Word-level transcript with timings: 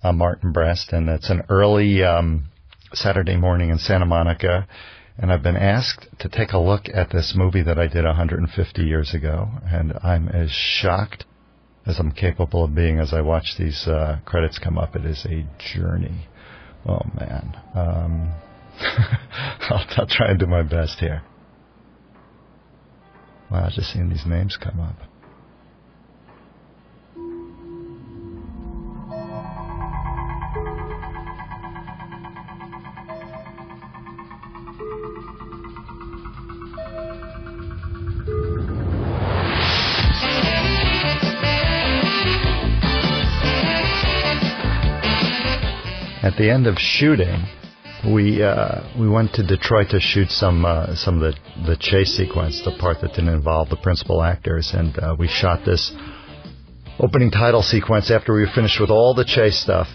I'm 0.00 0.18
Martin 0.18 0.52
Brest, 0.52 0.92
and 0.92 1.08
it's 1.08 1.28
an 1.28 1.42
early 1.48 2.04
um, 2.04 2.44
Saturday 2.92 3.36
morning 3.36 3.70
in 3.70 3.78
Santa 3.78 4.06
Monica, 4.06 4.68
and 5.18 5.32
I've 5.32 5.42
been 5.42 5.56
asked 5.56 6.06
to 6.20 6.28
take 6.28 6.52
a 6.52 6.58
look 6.58 6.82
at 6.94 7.10
this 7.10 7.34
movie 7.36 7.64
that 7.64 7.80
I 7.80 7.88
did 7.88 8.04
150 8.04 8.82
years 8.82 9.12
ago, 9.12 9.48
and 9.64 9.94
I'm 10.04 10.28
as 10.28 10.52
shocked 10.52 11.24
as 11.84 11.98
I'm 11.98 12.12
capable 12.12 12.62
of 12.62 12.76
being 12.76 13.00
as 13.00 13.12
I 13.12 13.22
watch 13.22 13.56
these 13.58 13.88
uh, 13.88 14.20
credits 14.24 14.60
come 14.60 14.78
up. 14.78 14.94
It 14.94 15.04
is 15.04 15.26
a 15.28 15.44
journey. 15.74 16.28
Oh 16.86 17.02
man, 17.18 17.60
um, 17.74 18.34
I'll, 19.68 19.84
I'll 19.96 20.06
try 20.06 20.30
and 20.30 20.38
do 20.38 20.46
my 20.46 20.62
best 20.62 21.00
here. 21.00 21.22
Wow, 23.50 23.68
just 23.74 23.92
seeing 23.92 24.10
these 24.10 24.26
names 24.26 24.56
come 24.56 24.78
up. 24.78 24.94
The 46.38 46.50
end 46.50 46.66
of 46.66 46.76
shooting, 46.78 47.44
we 48.14 48.42
uh, 48.42 48.80
we 48.98 49.08
went 49.08 49.34
to 49.34 49.42
Detroit 49.42 49.90
to 49.90 50.00
shoot 50.00 50.30
some 50.30 50.64
uh, 50.64 50.94
some 50.94 51.20
of 51.20 51.34
the 51.34 51.66
the 51.66 51.76
chase 51.76 52.16
sequence, 52.16 52.62
the 52.64 52.76
part 52.78 53.00
that 53.00 53.08
didn't 53.08 53.34
involve 53.34 53.68
the 53.68 53.76
principal 53.76 54.22
actors, 54.22 54.72
and 54.72 54.96
uh, 54.98 55.16
we 55.18 55.26
shot 55.28 55.66
this 55.66 55.92
opening 57.00 57.30
title 57.30 57.62
sequence 57.62 58.10
after 58.10 58.32
we 58.32 58.46
finished 58.54 58.80
with 58.80 58.90
all 58.90 59.14
the 59.14 59.24
chase 59.24 59.60
stuff. 59.60 59.88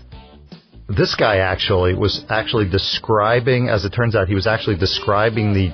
This 0.89 1.15
guy 1.15 1.37
actually 1.37 1.95
was 1.95 2.25
actually 2.29 2.69
describing, 2.69 3.69
as 3.69 3.85
it 3.85 3.91
turns 3.91 4.15
out, 4.15 4.27
he 4.27 4.35
was 4.35 4.47
actually 4.47 4.77
describing 4.77 5.53
the 5.53 5.71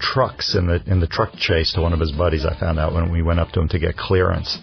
trucks 0.00 0.56
in 0.56 0.66
the 0.66 0.82
in 0.86 0.98
the 0.98 1.06
truck 1.06 1.32
chase 1.36 1.72
to 1.74 1.80
one 1.80 1.92
of 1.92 2.00
his 2.00 2.10
buddies. 2.10 2.44
I 2.44 2.58
found 2.58 2.80
out 2.80 2.92
when 2.92 3.12
we 3.12 3.22
went 3.22 3.38
up 3.38 3.52
to 3.52 3.60
him 3.60 3.68
to 3.68 3.78
get 3.78 3.96
clearance 3.96 4.58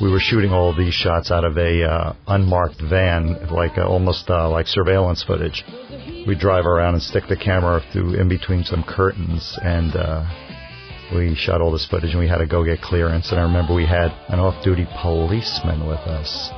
we 0.00 0.10
were 0.10 0.20
shooting 0.20 0.50
all 0.50 0.74
these 0.76 0.94
shots 0.94 1.30
out 1.30 1.44
of 1.44 1.56
a 1.56 1.84
uh, 1.84 2.14
unmarked 2.26 2.80
van, 2.80 3.48
like 3.50 3.78
uh, 3.78 3.86
almost 3.86 4.28
uh, 4.28 4.48
like 4.50 4.66
surveillance 4.66 5.22
footage. 5.22 5.64
We 6.26 6.34
drive 6.34 6.66
around 6.66 6.94
and 6.94 7.02
stick 7.02 7.24
the 7.28 7.36
camera 7.36 7.80
through 7.92 8.14
in 8.14 8.28
between 8.28 8.64
some 8.64 8.82
curtains, 8.82 9.58
and 9.62 9.94
uh, 9.94 10.24
we 11.14 11.34
shot 11.36 11.60
all 11.60 11.70
this 11.70 11.86
footage. 11.86 12.10
And 12.10 12.18
we 12.18 12.28
had 12.28 12.38
to 12.38 12.46
go 12.46 12.64
get 12.64 12.80
clearance. 12.80 13.30
And 13.30 13.38
I 13.38 13.44
remember 13.44 13.74
we 13.74 13.86
had 13.86 14.10
an 14.28 14.40
off-duty 14.40 14.86
policeman 15.00 15.86
with 15.86 16.00
us. 16.00 16.50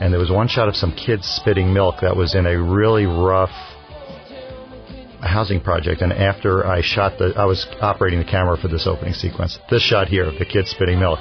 And 0.00 0.12
there 0.12 0.20
was 0.20 0.30
one 0.30 0.48
shot 0.48 0.68
of 0.68 0.76
some 0.76 0.92
kids 0.92 1.26
spitting 1.26 1.74
milk 1.74 1.96
that 2.02 2.16
was 2.16 2.34
in 2.34 2.46
a 2.46 2.58
really 2.58 3.06
rough 3.06 3.50
housing 5.28 5.60
project. 5.60 6.02
And 6.02 6.12
after 6.12 6.66
I 6.66 6.82
shot 6.82 7.18
the, 7.18 7.32
I 7.36 7.44
was 7.44 7.66
operating 7.80 8.18
the 8.18 8.24
camera 8.24 8.56
for 8.56 8.68
this 8.68 8.86
opening 8.86 9.14
sequence. 9.14 9.58
This 9.70 9.82
shot 9.82 10.08
here 10.08 10.24
of 10.24 10.38
the 10.38 10.44
kid 10.44 10.66
spitting 10.66 10.98
milk. 10.98 11.18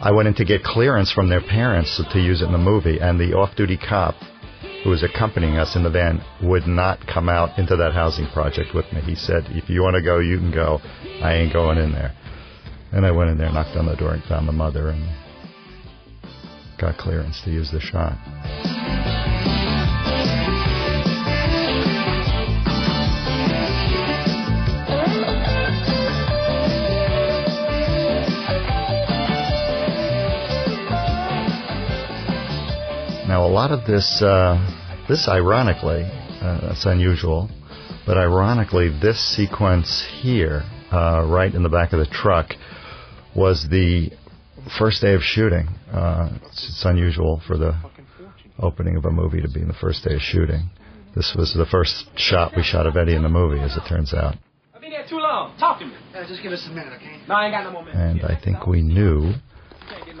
I 0.00 0.12
went 0.12 0.28
in 0.28 0.34
to 0.34 0.44
get 0.44 0.62
clearance 0.64 1.12
from 1.12 1.28
their 1.28 1.42
parents 1.42 2.00
to 2.12 2.18
use 2.18 2.40
it 2.40 2.46
in 2.46 2.52
the 2.52 2.58
movie, 2.58 2.98
and 3.00 3.20
the 3.20 3.34
off-duty 3.34 3.76
cop 3.76 4.14
who 4.82 4.90
was 4.90 5.02
accompanying 5.02 5.58
us 5.58 5.76
in 5.76 5.82
the 5.82 5.90
van 5.90 6.22
would 6.42 6.66
not 6.66 7.06
come 7.06 7.28
out 7.28 7.58
into 7.58 7.76
that 7.76 7.92
housing 7.92 8.26
project 8.28 8.74
with 8.74 8.90
me. 8.94 9.02
He 9.02 9.14
said, 9.14 9.44
"If 9.50 9.68
you 9.68 9.82
want 9.82 9.96
to 9.96 10.02
go, 10.02 10.18
you 10.18 10.38
can 10.38 10.50
go. 10.50 10.80
I 11.22 11.34
ain't 11.34 11.52
going 11.52 11.76
in 11.76 11.92
there." 11.92 12.12
And 12.92 13.04
I 13.04 13.10
went 13.10 13.30
in 13.30 13.36
there, 13.36 13.52
knocked 13.52 13.76
on 13.76 13.86
the 13.86 13.94
door, 13.94 14.14
and 14.14 14.22
found 14.24 14.48
the 14.48 14.52
mother, 14.52 14.88
and 14.88 15.06
got 16.78 16.96
clearance 16.96 17.42
to 17.42 17.50
use 17.50 17.70
the 17.70 17.80
shot. 17.80 18.16
Now, 33.30 33.46
a 33.46 33.46
lot 33.46 33.70
of 33.70 33.86
this, 33.86 34.20
uh, 34.20 34.58
this 35.08 35.28
ironically, 35.28 36.02
uh, 36.02 36.66
that's 36.66 36.84
unusual, 36.84 37.48
but 38.04 38.18
ironically, 38.18 38.88
this 38.88 39.20
sequence 39.36 40.04
here, 40.20 40.64
uh, 40.90 41.24
right 41.28 41.54
in 41.54 41.62
the 41.62 41.68
back 41.68 41.92
of 41.92 42.00
the 42.00 42.06
truck, 42.06 42.54
was 43.36 43.68
the 43.70 44.10
first 44.76 45.00
day 45.00 45.14
of 45.14 45.22
shooting. 45.22 45.68
Uh, 45.92 46.40
it's, 46.42 46.70
it's 46.70 46.84
unusual 46.84 47.40
for 47.46 47.56
the 47.56 47.80
opening 48.58 48.96
of 48.96 49.04
a 49.04 49.12
movie 49.12 49.40
to 49.40 49.48
be 49.48 49.60
in 49.60 49.68
the 49.68 49.74
first 49.74 50.02
day 50.02 50.16
of 50.16 50.20
shooting. 50.20 50.68
This 51.14 51.32
was 51.38 51.54
the 51.54 51.66
first 51.66 52.06
shot 52.16 52.54
we 52.56 52.64
shot 52.64 52.84
of 52.88 52.96
Eddie 52.96 53.14
in 53.14 53.22
the 53.22 53.28
movie, 53.28 53.60
as 53.60 53.76
it 53.76 53.84
turns 53.88 54.12
out. 54.12 54.34
I've 54.74 54.80
been 54.80 54.90
here 54.90 55.06
too 55.08 55.20
long. 55.20 55.56
Talk 55.56 55.78
to 55.78 55.86
me. 55.86 55.94
Uh, 56.16 56.26
just 56.26 56.42
give 56.42 56.50
us 56.50 56.66
a 56.66 56.70
minute, 56.70 56.94
okay? 56.94 57.20
No, 57.28 57.36
I 57.36 57.44
ain't 57.44 57.54
got 57.54 57.62
no 57.62 57.70
more 57.70 57.84
minutes. 57.84 58.24
And 58.24 58.24
I 58.24 58.40
think 58.42 58.66
we 58.66 58.82
knew 58.82 59.34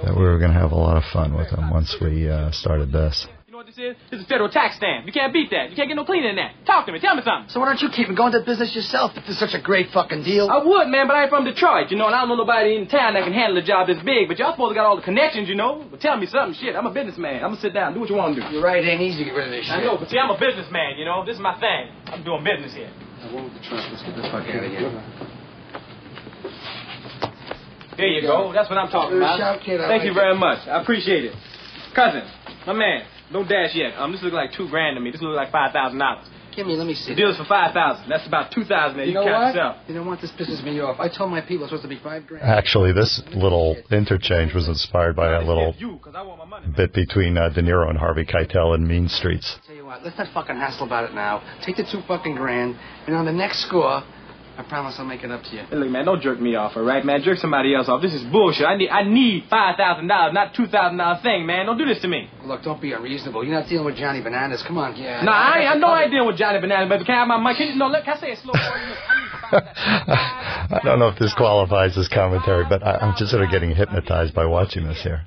that 0.04 0.16
we 0.16 0.22
were 0.22 0.38
going 0.38 0.52
to 0.52 0.58
have 0.58 0.72
a 0.72 0.76
lot 0.76 0.96
of 0.96 1.04
fun 1.12 1.36
with 1.36 1.50
them 1.50 1.70
once 1.70 1.94
we 2.00 2.28
uh, 2.28 2.50
started 2.52 2.92
this. 2.92 3.26
You 3.46 3.52
know 3.52 3.58
what 3.58 3.66
this 3.66 3.78
is? 3.78 3.96
This 4.10 4.20
is 4.20 4.26
a 4.26 4.28
federal 4.28 4.48
tax 4.48 4.76
stamp. 4.76 5.06
You 5.06 5.12
can't 5.12 5.32
beat 5.32 5.50
that. 5.50 5.70
You 5.70 5.76
can't 5.76 5.88
get 5.88 5.96
no 5.96 6.04
cleaner 6.04 6.28
than 6.28 6.36
that. 6.36 6.54
Talk 6.64 6.86
to 6.86 6.92
me. 6.92 7.00
Tell 7.00 7.16
me 7.16 7.22
something. 7.26 7.50
So 7.50 7.58
why 7.58 7.66
don't 7.66 7.82
you 7.82 7.90
keep 7.90 8.06
going 8.14 8.32
into 8.32 8.46
business 8.46 8.74
yourself 8.74 9.12
if 9.16 9.26
it's 9.26 9.38
such 9.38 9.54
a 9.54 9.60
great 9.60 9.90
fucking 9.90 10.22
deal? 10.22 10.48
I 10.48 10.62
would, 10.62 10.86
man, 10.88 11.08
but 11.08 11.16
I 11.16 11.22
ain't 11.26 11.30
from 11.30 11.44
Detroit, 11.44 11.90
you 11.90 11.98
know, 11.98 12.06
and 12.06 12.14
I 12.14 12.20
don't 12.20 12.30
know 12.30 12.36
nobody 12.36 12.76
in 12.76 12.86
town 12.86 13.14
that 13.14 13.24
can 13.24 13.32
handle 13.34 13.58
a 13.58 13.62
job 13.62 13.88
this 13.88 13.98
big. 14.04 14.28
But 14.28 14.38
y'all 14.38 14.52
supposed 14.52 14.70
to 14.70 14.74
got 14.74 14.86
all 14.86 14.96
the 14.96 15.02
connections, 15.02 15.48
you 15.48 15.56
know. 15.56 15.84
But 15.90 16.00
tell 16.00 16.16
me 16.16 16.26
something, 16.26 16.54
shit. 16.62 16.76
I'm 16.76 16.86
a 16.86 16.94
businessman. 16.94 17.42
I'm 17.42 17.50
gonna 17.50 17.60
sit 17.60 17.74
down, 17.74 17.92
do 17.92 18.00
what 18.00 18.08
you 18.08 18.16
want 18.16 18.36
to 18.36 18.40
do. 18.40 18.46
You're 18.54 18.62
right, 18.62 18.82
it 18.82 18.88
ain't 18.88 19.02
easy 19.02 19.18
to 19.18 19.24
get 19.24 19.34
rid 19.34 19.48
of 19.48 19.52
this 19.52 19.66
shit. 19.66 19.74
I 19.74 19.82
know, 19.82 19.98
but 19.98 20.08
see, 20.08 20.18
I'm 20.18 20.30
a 20.30 20.38
businessman, 20.38 20.96
you 20.96 21.04
know. 21.04 21.26
This 21.26 21.34
is 21.34 21.42
my 21.42 21.58
thing. 21.58 21.90
I'm 22.06 22.22
doing 22.22 22.44
business 22.44 22.72
here. 22.72 22.90
I 23.20 23.34
won't 23.34 23.52
the 23.52 23.60
trunk. 23.66 23.82
Let's 23.90 24.02
get 24.06 24.16
the 24.16 24.22
fuck 24.30 24.46
out 24.46 24.64
of 24.64 24.70
here. 24.70 25.29
There 28.00 28.08
you 28.08 28.22
go. 28.22 28.52
That's 28.52 28.68
what 28.68 28.78
I'm 28.78 28.90
talking 28.90 29.16
about. 29.18 29.38
shout, 29.38 29.60
kid, 29.64 29.80
I 29.80 29.88
Thank 29.88 30.04
you 30.04 30.14
very 30.14 30.36
much. 30.36 30.66
I 30.66 30.80
appreciate 30.82 31.24
it. 31.24 31.34
Cousin, 31.94 32.22
my 32.66 32.72
man, 32.72 33.02
don't 33.32 33.48
dash 33.48 33.74
yet. 33.74 33.94
Um, 33.98 34.12
this 34.12 34.22
looks 34.22 34.34
like 34.34 34.52
two 34.52 34.68
grand 34.68 34.96
to 34.96 35.00
me. 35.00 35.10
This 35.10 35.20
looks 35.22 35.36
like 35.36 35.50
five 35.50 35.72
thousand 35.72 35.98
dollars. 35.98 36.26
Give 36.54 36.66
me, 36.66 36.74
let 36.74 36.86
me 36.86 36.94
see. 36.94 37.10
The 37.14 37.16
deal's 37.16 37.36
for 37.36 37.44
five 37.44 37.72
thousand. 37.74 38.08
That's 38.08 38.26
about 38.26 38.50
two 38.52 38.64
thousand 38.64 38.96
there. 38.98 39.06
you 39.06 39.12
You, 39.12 39.18
know 39.18 39.24
count 39.24 39.42
what? 39.42 39.54
yourself. 39.54 39.76
You 39.88 39.94
know 39.94 40.02
what? 40.04 40.20
This 40.20 40.30
pisses 40.32 40.62
me 40.64 40.78
off. 40.80 40.98
I 40.98 41.08
told 41.08 41.30
my 41.30 41.40
people 41.40 41.64
it's 41.64 41.70
supposed 41.70 41.82
to 41.82 41.88
be 41.88 41.98
five 42.02 42.26
grand. 42.26 42.42
Actually, 42.44 42.92
this 42.92 43.22
little 43.34 43.76
interchange 43.90 44.52
was 44.54 44.66
inspired 44.68 45.14
by 45.16 45.34
a 45.34 45.40
little 45.46 45.74
You, 45.78 45.98
'cause 46.02 46.14
I 46.16 46.22
want 46.22 46.38
my 46.38 46.44
money. 46.44 46.66
bit 46.76 46.92
between 46.92 47.38
uh, 47.38 47.48
De 47.50 47.62
Niro 47.62 47.88
and 47.88 47.98
Harvey 47.98 48.24
Keitel 48.24 48.74
in 48.76 48.86
Mean 48.86 49.08
Streets. 49.08 49.58
Tell 49.66 49.76
you 49.76 49.84
what, 49.86 50.04
let's 50.04 50.18
not 50.18 50.26
fucking 50.34 50.56
hassle 50.56 50.86
about 50.86 51.04
it 51.08 51.14
now. 51.14 51.40
Take 51.64 51.76
the 51.76 51.84
two 51.90 52.02
fucking 52.08 52.34
grand, 52.34 52.76
and 53.06 53.14
on 53.16 53.26
the 53.26 53.32
next 53.32 53.64
score, 53.66 54.02
I 54.60 54.62
promise 54.64 54.96
I'll 54.98 55.06
make 55.06 55.24
it 55.24 55.30
up 55.30 55.42
to 55.44 55.56
you. 55.56 55.62
Hey, 55.62 55.76
look, 55.76 55.88
man, 55.88 56.04
don't 56.04 56.20
jerk 56.20 56.38
me 56.38 56.54
off, 56.54 56.76
all 56.76 56.82
right, 56.82 57.02
man? 57.02 57.22
Jerk 57.22 57.38
somebody 57.38 57.74
else 57.74 57.88
off. 57.88 58.02
This 58.02 58.12
is 58.12 58.22
bullshit. 58.24 58.66
I 58.66 58.76
need, 58.76 58.90
I 58.90 59.02
need 59.02 59.44
five 59.48 59.76
thousand 59.78 60.06
dollars, 60.06 60.34
not 60.34 60.52
two 60.54 60.66
thousand 60.66 60.98
dollar 60.98 61.18
thing, 61.22 61.46
man. 61.46 61.64
Don't 61.64 61.78
do 61.78 61.86
this 61.86 62.02
to 62.02 62.08
me. 62.08 62.28
Look, 62.44 62.62
don't 62.62 62.80
be 62.80 62.92
unreasonable. 62.92 63.42
You're 63.42 63.58
not 63.58 63.70
dealing 63.70 63.86
with 63.86 63.96
Johnny 63.96 64.20
Bananas. 64.20 64.62
Come 64.66 64.76
on, 64.76 64.96
yeah. 64.96 65.22
Nah, 65.24 65.32
I, 65.32 65.60
ain't, 65.60 65.70
I 65.70 65.74
know 65.76 65.86
I 65.86 66.02
ain't 66.02 66.10
dealing 66.10 66.26
with 66.26 66.36
Johnny 66.36 66.60
Bananas, 66.60 66.90
but 66.90 67.06
can 67.06 67.14
I 67.14 67.18
have 67.20 67.28
my 67.28 67.38
money? 67.38 67.56
Can 67.56 67.68
you, 67.68 67.76
no, 67.76 67.88
look, 67.88 68.04
can 68.04 68.18
I 68.18 68.20
say 68.20 68.32
it 68.32 68.38
slow? 68.42 68.52
for 68.52 68.58
you? 68.58 68.94
I 69.52 70.68
I 70.76 70.80
don't 70.84 70.98
know 70.98 71.08
if 71.08 71.18
this 71.18 71.32
qualifies 71.34 71.96
as 71.96 72.08
commentary, 72.08 72.66
but 72.68 72.86
I, 72.86 72.96
I'm 72.96 73.14
just 73.16 73.30
sort 73.30 73.42
of 73.42 73.50
getting 73.50 73.74
hypnotized 73.74 74.34
by 74.34 74.44
watching 74.44 74.86
this 74.86 75.02
here. 75.02 75.22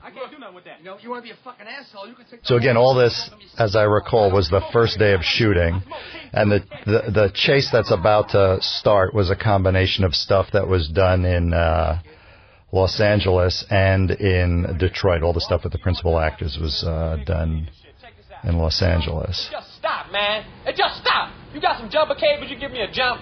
So 2.44 2.56
again, 2.56 2.78
all 2.78 2.96
this, 2.96 3.30
as 3.58 3.75
I 3.75 3.84
recall, 3.84 4.31
was 4.31 4.50
the 4.50 4.62
first 4.72 4.97
day 5.00 5.14
of 5.14 5.22
shooting, 5.24 5.81
and 6.31 6.52
the 6.52 6.59
the, 6.86 7.12
the 7.12 7.31
chase 7.34 7.69
that's 7.72 7.91
about 7.91 8.30
to 8.30 8.58
start 8.62 9.13
was 9.13 9.30
a 9.30 9.36
combination 9.36 10.03
of 10.03 10.13
stuff 10.13 10.47
that 10.53 10.68
was 10.68 10.88
done 10.88 11.25
in 11.25 11.53
uh, 11.53 12.02
Los 12.72 13.00
Angeles 13.00 13.66
and 13.69 14.12
in 14.12 14.78
Detroit. 14.80 15.24
All 15.24 15.34
the 15.34 15.42
stuff 15.42 15.63
with 15.63 15.74
the 15.74 15.80
principal 15.80 16.19
actors 16.19 16.58
was 16.59 16.84
uh, 16.84 17.18
done 17.25 17.68
in 18.44 18.57
Los 18.57 18.81
Angeles. 18.81 19.50
Just 19.51 19.75
stop, 19.75 20.12
man. 20.12 20.45
Hey, 20.66 20.74
just 20.75 21.01
stop. 21.01 21.33
You 21.54 21.62
got 21.62 21.80
some 21.80 21.89
jumper 21.89 22.16
cables? 22.16 22.50
You 22.50 22.60
give 22.60 22.72
me 22.72 22.81
a 22.81 22.92
jump. 22.92 23.22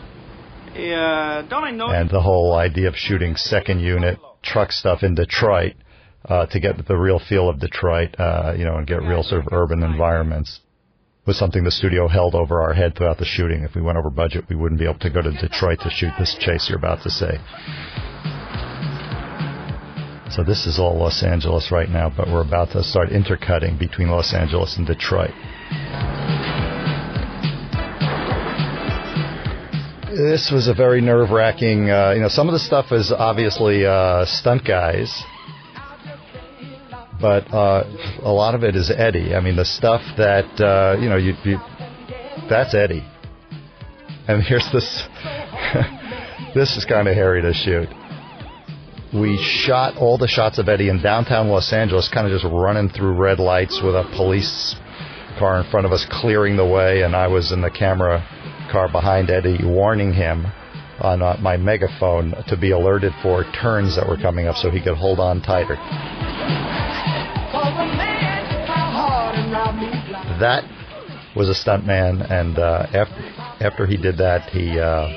Yeah, 0.76 1.46
don't 1.50 1.64
I 1.64 1.72
know? 1.72 1.90
and 1.90 2.10
the 2.10 2.22
whole 2.22 2.56
idea 2.56 2.88
of 2.88 2.96
shooting 2.96 3.36
second 3.36 3.82
unit 3.82 4.18
truck 4.42 4.72
stuff 4.72 5.04
in 5.04 5.16
Detroit 5.16 5.74
uh, 6.26 6.46
to 6.48 6.60
get 6.60 6.88
the 6.88 6.96
real 6.96 7.20
feel 7.20 7.50
of 7.50 7.60
Detroit, 7.60 8.16
uh, 8.20 8.54
you 8.58 8.66
know, 8.66 8.78
and 8.78 8.88
get 8.88 9.02
real 9.02 9.24
sort 9.24 9.46
of 9.46 9.54
urban 9.54 9.84
environments 9.84 10.60
was 11.26 11.38
something 11.38 11.64
the 11.64 11.72
studio 11.72 12.08
held 12.08 12.34
over 12.34 12.62
our 12.62 12.74
head 12.74 12.96
throughout 12.96 13.18
the 13.20 13.26
shooting. 13.26 13.64
If 13.64 13.76
we 13.76 13.82
went 13.82 13.98
over 13.98 14.10
budget, 14.10 14.46
we 14.50 14.56
wouldn't 14.56 14.80
be 14.80 14.86
able 14.86 15.00
to 15.00 15.10
go 15.10 15.22
to 15.22 15.32
Detroit 15.32 15.80
to 15.82 15.90
shoot 15.92 16.12
this 16.18 16.36
chase 16.40 16.68
you're 16.68 16.80
about 16.80 17.04
to 17.04 17.12
see. 17.12 17.38
So 20.32 20.44
this 20.44 20.66
is 20.66 20.80
all 20.80 20.98
Los 20.98 21.24
Angeles 21.24 21.72
right 21.72 21.90
now, 21.90 22.12
but 22.16 22.28
we're 22.28 22.42
about 22.42 22.72
to 22.72 22.84
start 22.84 23.10
intercutting 23.10 23.78
between 23.78 24.10
Los 24.10 24.34
Angeles 24.34 24.78
and 24.78 24.88
Detroit. 24.88 25.32
This 30.10 30.50
was 30.52 30.68
a 30.68 30.74
very 30.74 31.02
nerve-wracking. 31.02 31.90
Uh, 31.90 32.12
you 32.16 32.22
know, 32.22 32.30
some 32.30 32.48
of 32.48 32.54
the 32.54 32.60
stuff 32.60 32.92
is 32.92 33.12
obviously 33.12 33.86
uh, 33.86 34.26
stunt 34.26 34.66
guys, 34.66 35.24
but 37.22 37.54
uh, 37.54 37.84
a 38.24 38.32
lot 38.32 38.56
of 38.56 38.64
it 38.64 38.76
is 38.76 38.92
Eddie. 38.96 39.36
I 39.36 39.42
mean, 39.42 39.56
the 39.56 39.66
stuff 39.66 40.02
that 40.18 40.60
uh, 40.60 41.00
you 41.00 41.10
know, 41.10 41.18
you, 41.18 41.34
you 41.44 41.58
that's 42.50 42.74
Eddie. 42.74 43.06
And 44.28 44.44
here's 44.44 44.68
this. 44.72 45.04
this 46.56 46.78
is 46.78 46.86
kind 46.86 47.08
of 47.08 47.16
hairy 47.16 47.42
to 47.42 47.54
shoot. 47.54 47.90
We 49.14 49.38
shot 49.38 49.98
all 49.98 50.18
the 50.18 50.28
shots 50.28 50.58
of 50.58 50.70
Eddie 50.70 50.90
in 50.90 51.02
downtown 51.02 51.50
Los 51.50 51.74
Angeles, 51.74 52.10
kind 52.14 52.28
of 52.28 52.34
just 52.34 52.46
running 52.46 52.90
through 52.90 53.14
red 53.14 53.40
lights 53.40 53.82
with 53.84 53.94
a 53.94 54.10
police 54.16 54.76
car 55.38 55.60
in 55.60 55.70
front 55.70 55.86
of 55.86 55.92
us 55.92 56.06
clearing 56.10 56.56
the 56.56 56.66
way, 56.66 57.02
and 57.02 57.16
I 57.16 57.28
was 57.28 57.52
in 57.52 57.62
the 57.62 57.72
camera 57.72 58.26
car 58.72 58.90
behind 58.90 59.30
Eddie 59.30 59.60
warning 59.64 60.14
him 60.14 60.46
on 61.02 61.22
uh, 61.22 61.36
my 61.42 61.58
megaphone 61.58 62.34
to 62.48 62.56
be 62.56 62.72
alerted 62.72 63.12
for 63.22 63.44
turns 63.60 63.96
that 63.96 64.08
were 64.08 64.18
coming 64.18 64.48
up 64.48 64.56
so 64.56 64.70
he 64.70 64.82
could 64.82 64.96
hold 64.96 65.20
on 65.20 65.42
tighter. 65.42 65.76
That 70.42 70.64
was 71.36 71.50
a 71.50 71.54
stuntman, 71.54 72.30
and 72.30 72.58
uh, 72.58 72.88
after 72.94 73.22
after 73.64 73.86
he 73.86 73.96
did 73.96 74.18
that, 74.18 74.50
he 74.50 74.80
uh, 74.80 75.08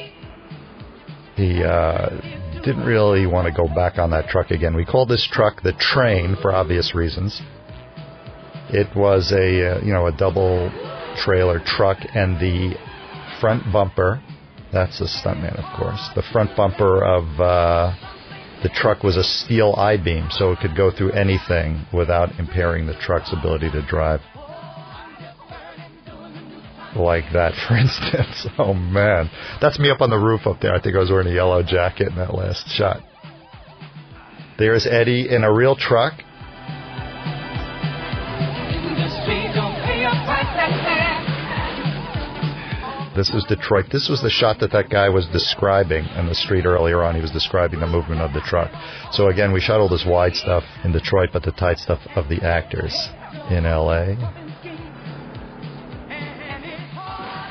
he 1.34 1.62
uh, 1.64 2.10
didn't 2.62 2.84
really 2.84 3.26
want 3.26 3.46
to 3.46 3.52
go 3.52 3.66
back 3.74 3.98
on 3.98 4.10
that 4.10 4.28
truck 4.28 4.50
again. 4.50 4.76
We 4.76 4.84
called 4.84 5.08
this 5.08 5.26
truck 5.32 5.62
the 5.62 5.72
Train 5.72 6.36
for 6.42 6.52
obvious 6.52 6.94
reasons. 6.94 7.40
It 8.68 8.94
was 8.94 9.32
a 9.32 9.76
uh, 9.76 9.80
you 9.80 9.94
know 9.94 10.06
a 10.06 10.12
double 10.12 10.70
trailer 11.16 11.58
truck, 11.64 11.98
and 12.14 12.38
the 12.38 12.74
front 13.40 13.72
bumper. 13.72 14.22
That's 14.72 15.00
a 15.00 15.04
stuntman, 15.04 15.56
of 15.56 15.78
course. 15.78 16.10
The 16.14 16.22
front 16.32 16.56
bumper 16.56 17.02
of 17.02 17.40
uh, 17.40 17.94
the 18.62 18.68
truck 18.68 19.02
was 19.02 19.16
a 19.16 19.24
steel 19.24 19.74
I 19.78 19.96
beam, 19.96 20.28
so 20.30 20.52
it 20.52 20.58
could 20.60 20.76
go 20.76 20.90
through 20.90 21.12
anything 21.12 21.86
without 21.94 22.38
impairing 22.38 22.86
the 22.86 22.94
truck's 23.00 23.32
ability 23.32 23.70
to 23.70 23.86
drive. 23.86 24.20
Like 26.96 27.24
that, 27.32 27.54
for 27.68 27.76
instance. 27.76 28.46
Oh 28.58 28.74
man, 28.74 29.30
that's 29.60 29.78
me 29.78 29.90
up 29.90 30.00
on 30.00 30.10
the 30.10 30.18
roof 30.18 30.46
up 30.46 30.60
there. 30.60 30.74
I 30.74 30.80
think 30.80 30.96
I 30.96 31.00
was 31.00 31.10
wearing 31.10 31.28
a 31.28 31.34
yellow 31.34 31.62
jacket 31.62 32.08
in 32.08 32.16
that 32.16 32.34
last 32.34 32.68
shot. 32.68 33.02
There's 34.58 34.86
Eddie 34.86 35.28
in 35.28 35.42
a 35.42 35.52
real 35.52 35.74
truck. 35.74 36.14
This 43.16 43.30
is 43.30 43.44
Detroit. 43.44 43.86
This 43.92 44.08
was 44.08 44.20
the 44.22 44.30
shot 44.30 44.58
that 44.58 44.72
that 44.72 44.90
guy 44.90 45.08
was 45.08 45.26
describing 45.26 46.04
in 46.04 46.26
the 46.26 46.34
street 46.34 46.66
earlier 46.66 47.04
on. 47.04 47.14
He 47.14 47.20
was 47.20 47.30
describing 47.30 47.78
the 47.78 47.86
movement 47.86 48.20
of 48.20 48.32
the 48.32 48.40
truck. 48.40 48.72
So 49.12 49.28
again, 49.28 49.52
we 49.52 49.60
shot 49.60 49.78
all 49.78 49.88
this 49.88 50.04
wide 50.04 50.34
stuff 50.34 50.64
in 50.82 50.90
Detroit, 50.90 51.30
but 51.32 51.44
the 51.44 51.52
tight 51.52 51.78
stuff 51.78 52.00
of 52.16 52.28
the 52.28 52.42
actors 52.42 52.92
in 53.50 53.66
L.A. 53.66 54.43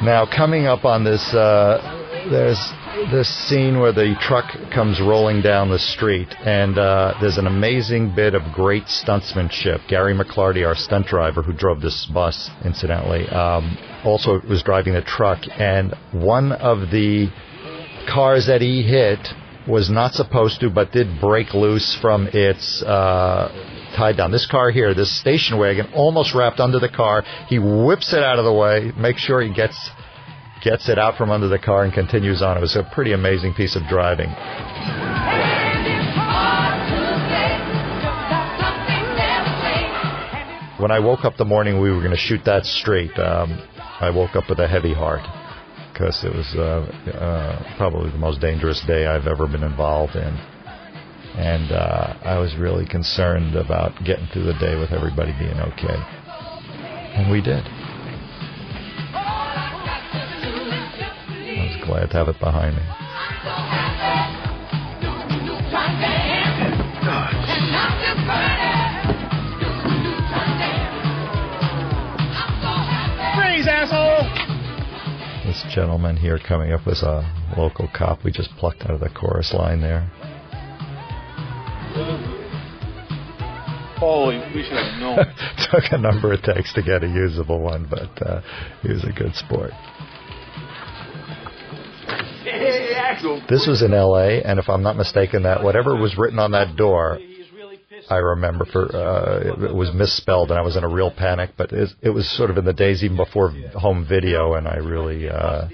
Now, 0.04 0.26
coming 0.26 0.66
up 0.66 0.84
on 0.84 1.06
this, 1.06 1.34
uh, 1.34 2.28
there's 2.30 2.60
this 3.10 3.30
scene 3.48 3.80
where 3.80 3.94
the 3.94 4.16
truck 4.20 4.52
comes 4.70 5.00
rolling 5.00 5.42
down 5.42 5.70
the 5.70 5.80
street, 5.80 6.28
and 6.42 6.78
uh, 6.78 7.14
there's 7.22 7.38
an 7.38 7.48
amazing 7.48 8.14
bit 8.14 8.36
of 8.36 8.42
great 8.54 8.84
stuntsmanship. 8.84 9.88
Gary 9.88 10.14
McLarty, 10.14 10.68
our 10.68 10.76
stunt 10.76 11.08
driver, 11.08 11.42
who 11.42 11.54
drove 11.54 11.80
this 11.80 12.06
bus, 12.14 12.50
incidentally, 12.66 13.30
um, 13.30 13.78
also 14.04 14.42
was 14.42 14.62
driving 14.62 14.94
the 14.94 15.04
truck, 15.04 15.40
and 15.58 15.94
one 16.12 16.52
of 16.52 16.92
the 16.92 17.30
cars 18.06 18.48
that 18.48 18.60
he 18.60 18.84
hit 18.84 19.26
was 19.70 19.90
not 19.90 20.14
supposed 20.14 20.60
to, 20.60 20.70
but 20.70 20.92
did 20.92 21.22
break 21.22 21.54
loose 21.54 21.98
from 22.02 22.28
its 22.34 22.84
uh, 22.84 23.73
tied 23.96 24.18
down. 24.18 24.32
This 24.32 24.46
car 24.46 24.72
here, 24.72 24.94
this 24.94 25.20
station 25.20 25.58
wagon, 25.58 25.92
almost 25.94 26.34
wrapped 26.36 26.60
under 26.60 26.80
the 26.80 26.90
car. 26.90 27.24
He 27.48 27.60
whips 27.60 28.14
it 28.14 28.24
out 28.24 28.40
of 28.40 28.46
the 28.46 28.54
way, 28.54 28.92
makes 28.98 29.22
sure 29.22 29.42
he 29.42 29.54
gets 29.54 29.90
gets 30.64 30.88
it 30.88 30.98
out 30.98 31.18
from 31.18 31.30
under 31.30 31.50
the 31.50 31.60
car 31.60 31.84
and 31.84 31.94
continues 31.94 32.42
on. 32.42 32.58
It 32.58 32.62
was 32.62 32.78
a 32.78 32.90
pretty 32.94 33.12
amazing 33.12 33.54
piece 33.54 33.76
of 33.76 33.84
driving. 33.90 34.30
When 40.80 40.92
I 40.92 41.00
woke 41.00 41.24
up 41.26 41.38
the 41.38 41.46
morning 41.46 41.82
we 41.82 41.92
were 41.92 42.00
going 42.00 42.12
to 42.12 42.18
shoot 42.18 42.42
that 42.46 42.66
straight, 42.66 43.18
um, 43.18 43.62
I 44.00 44.10
woke 44.10 44.36
up 44.36 44.50
with 44.50 44.60
a 44.60 44.68
heavy 44.68 44.94
heart 44.94 45.22
because 45.94 46.24
it 46.24 46.34
was 46.34 46.54
uh, 46.56 47.12
uh, 47.12 47.78
probably 47.78 48.12
the 48.12 48.18
most 48.18 48.42
dangerous 48.42 48.84
day 48.86 49.06
I've 49.06 49.28
ever 49.28 49.48
been 49.48 49.64
involved 49.64 50.16
in. 50.16 50.53
And 51.36 51.72
uh, 51.72 52.14
I 52.24 52.38
was 52.38 52.56
really 52.58 52.86
concerned 52.86 53.56
about 53.56 54.04
getting 54.06 54.28
through 54.32 54.46
the 54.46 54.54
day 54.60 54.76
with 54.78 54.92
everybody 54.92 55.34
being 55.40 55.60
okay. 55.60 55.98
And 57.18 57.32
we 57.32 57.42
did. 57.42 57.64
I 61.56 61.66
was 61.68 61.78
glad 61.88 62.12
to 62.12 62.18
have 62.18 62.28
it 62.28 62.40
behind 62.40 62.76
me. 62.76 62.84
Freeze, 73.36 73.68
asshole! 73.68 74.24
This 75.46 75.64
gentleman 75.74 76.16
here 76.16 76.38
coming 76.38 76.72
up 76.74 76.86
was 76.86 77.02
a 77.02 77.26
local 77.58 77.90
cop 77.96 78.24
we 78.24 78.32
just 78.32 78.50
plucked 78.58 78.84
out 78.84 78.92
of 78.92 79.00
the 79.00 79.10
chorus 79.10 79.54
line 79.54 79.82
there. 79.82 80.12
Holy, 83.98 84.38
we 84.54 84.64
should 84.64 84.74
have 84.74 85.00
known. 85.00 85.18
Took 85.72 85.92
a 85.92 85.98
number 85.98 86.34
of 86.34 86.42
takes 86.42 86.74
to 86.74 86.82
get 86.82 87.04
a 87.04 87.08
usable 87.08 87.62
one, 87.62 87.88
but 87.90 88.28
uh, 88.28 88.42
he 88.82 88.90
was 88.90 89.04
a 89.04 89.12
good 89.12 89.34
sport. 89.36 89.72
This 93.50 93.66
was 93.68 93.82
in 93.82 93.94
L.A., 93.94 94.44
and 94.44 94.60
if 94.60 94.70
I'm 94.70 94.84
not 94.84 94.98
mistaken, 94.98 95.44
that 95.44 95.64
whatever 95.64 95.96
was 95.96 96.18
written 96.18 96.40
on 96.40 96.52
that 96.52 96.76
door. 96.76 97.20
I 98.10 98.18
remember 98.18 98.66
for 98.66 98.94
uh, 98.94 99.68
it, 99.70 99.74
was 99.74 99.94
misspelled, 99.94 100.50
and 100.50 100.60
I 100.60 100.62
was 100.62 100.76
in 100.76 100.84
a 100.84 100.90
real 100.90 101.10
panic. 101.10 101.52
But 101.58 101.72
it, 101.72 101.90
it 102.02 102.10
was 102.10 102.30
sort 102.30 102.50
of 102.50 102.58
in 102.58 102.66
the 102.66 102.74
days 102.74 103.02
even 103.04 103.16
before 103.16 103.52
home 103.76 104.06
video, 104.08 104.56
and 104.56 104.68
I 104.68 104.76
really 104.76 105.30
uh, 105.30 105.70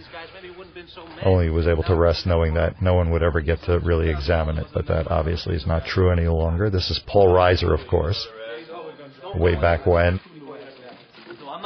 Oh, 0.97 1.07
only 1.23 1.49
was 1.49 1.67
able 1.67 1.83
to 1.83 1.95
rest 1.95 2.25
knowing 2.25 2.53
that 2.55 2.81
no 2.81 2.93
one 2.93 3.11
would 3.11 3.23
ever 3.23 3.41
get 3.41 3.61
to 3.63 3.79
really 3.79 4.09
examine 4.09 4.57
it. 4.57 4.67
But 4.73 4.87
that 4.87 5.09
obviously 5.09 5.55
is 5.55 5.67
not 5.67 5.85
true 5.85 6.11
any 6.11 6.27
longer. 6.27 6.69
This 6.69 6.89
is 6.89 6.99
Paul 7.07 7.27
Reiser, 7.27 7.73
of 7.79 7.87
course, 7.89 8.27
way 9.35 9.55
back 9.55 9.85
when, 9.85 10.19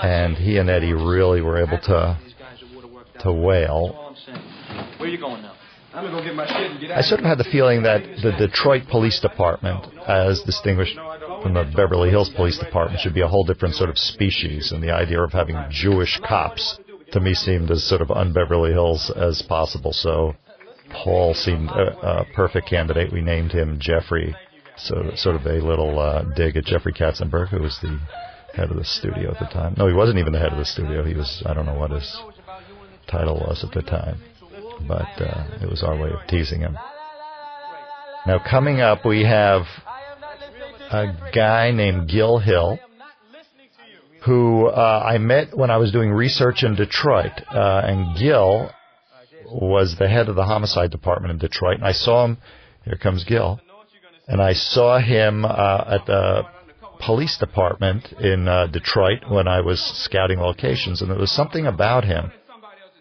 and 0.01 0.35
he 0.35 0.57
and 0.57 0.69
Eddie 0.69 0.93
really 0.93 1.41
were 1.41 1.57
able 1.57 1.77
to 1.79 2.17
These 2.23 2.33
guys 2.33 2.59
that 2.61 2.75
would've 2.75 2.91
worked 2.91 3.15
out. 3.17 3.23
to 3.23 3.31
wail. 3.31 3.95
All 3.95 4.15
I'm. 4.27 4.99
Where 4.99 5.09
you 5.09 5.17
going 5.19 5.41
now? 5.41 5.53
I'm 5.93 6.05
gonna 6.05 6.17
go 6.17 6.23
get 6.23 6.35
my 6.35 6.47
shit 6.47 6.71
and 6.71 6.79
get 6.79 6.91
out. 6.91 6.97
I 6.97 7.01
sort 7.01 7.19
of 7.19 7.25
had 7.25 7.37
the 7.37 7.43
feeling 7.43 7.83
that 7.83 8.01
the 8.23 8.31
Detroit 8.31 8.83
Police 8.89 9.19
Department, 9.19 9.85
as 10.07 10.41
distinguished 10.41 10.97
from 11.43 11.53
the 11.53 11.71
Beverly 11.75 12.09
Hills 12.09 12.31
Police 12.35 12.57
Department, 12.57 12.99
should 13.01 13.13
be 13.13 13.21
a 13.21 13.27
whole 13.27 13.43
different 13.43 13.75
sort 13.75 13.91
of 13.91 13.97
species. 13.99 14.71
And 14.71 14.81
the 14.81 14.89
idea 14.91 15.21
of 15.21 15.31
having 15.31 15.55
Jewish 15.69 16.19
cops, 16.25 16.79
to 17.13 17.19
me, 17.19 17.33
seemed 17.33 17.71
as 17.71 17.83
sort 17.83 18.01
of 18.01 18.11
un-Beverly 18.11 18.71
Hills 18.71 19.11
as 19.15 19.41
possible. 19.41 19.93
So 19.93 20.33
Paul 20.91 21.33
seemed 21.33 21.69
a, 21.69 22.21
a 22.21 22.25
perfect 22.35 22.67
candidate. 22.69 23.11
We 23.11 23.21
named 23.21 23.51
him 23.51 23.77
Jeffrey, 23.79 24.35
so 24.77 25.11
sort 25.15 25.35
of 25.35 25.45
a 25.45 25.65
little 25.65 25.97
uh, 25.99 26.23
dig 26.35 26.57
at 26.57 26.65
Jeffrey 26.65 26.93
Katzenberg, 26.93 27.49
who 27.49 27.61
was 27.61 27.79
the 27.81 27.99
head 28.53 28.69
of 28.69 28.77
the 28.77 28.85
studio 28.85 29.31
at 29.31 29.39
the 29.39 29.45
time. 29.45 29.75
No, 29.77 29.87
he 29.87 29.93
wasn't 29.93 30.19
even 30.19 30.33
the 30.33 30.39
head 30.39 30.51
of 30.51 30.59
the 30.59 30.65
studio. 30.65 31.03
He 31.03 31.15
was, 31.15 31.41
I 31.45 31.53
don't 31.53 31.65
know 31.65 31.77
what 31.77 31.91
his 31.91 32.21
title 33.07 33.35
was 33.35 33.63
at 33.63 33.71
the 33.71 33.81
time 33.81 34.19
but 34.87 35.21
uh, 35.21 35.47
it 35.61 35.69
was 35.69 35.83
our 35.83 35.97
way 35.97 36.09
of 36.09 36.27
teasing 36.27 36.61
him. 36.61 36.77
Now, 38.25 38.39
coming 38.39 38.81
up, 38.81 39.05
we 39.05 39.23
have 39.23 39.63
a 40.91 41.13
guy 41.33 41.71
named 41.71 42.09
Gil 42.09 42.39
Hill, 42.39 42.79
who 44.25 44.67
uh, 44.67 45.03
I 45.05 45.17
met 45.17 45.55
when 45.57 45.69
I 45.69 45.77
was 45.77 45.91
doing 45.91 46.11
research 46.11 46.63
in 46.63 46.75
Detroit. 46.75 47.31
Uh, 47.49 47.81
and 47.85 48.17
Gil 48.17 48.71
was 49.45 49.95
the 49.99 50.07
head 50.07 50.29
of 50.29 50.35
the 50.35 50.45
homicide 50.45 50.91
department 50.91 51.31
in 51.31 51.37
Detroit. 51.37 51.77
And 51.77 51.85
I 51.85 51.91
saw 51.91 52.25
him, 52.25 52.37
here 52.85 52.97
comes 52.97 53.23
Gil, 53.23 53.59
and 54.27 54.41
I 54.41 54.53
saw 54.53 54.99
him 54.99 55.45
uh, 55.45 55.49
at 55.87 56.05
the 56.05 56.43
police 57.05 57.37
department 57.37 58.13
in 58.13 58.47
uh, 58.47 58.67
Detroit 58.67 59.19
when 59.29 59.47
I 59.47 59.59
was 59.59 59.81
scouting 60.05 60.39
locations. 60.39 61.01
And 61.01 61.11
there 61.11 61.17
was 61.17 61.31
something 61.31 61.65
about 61.65 62.05
him 62.05 62.31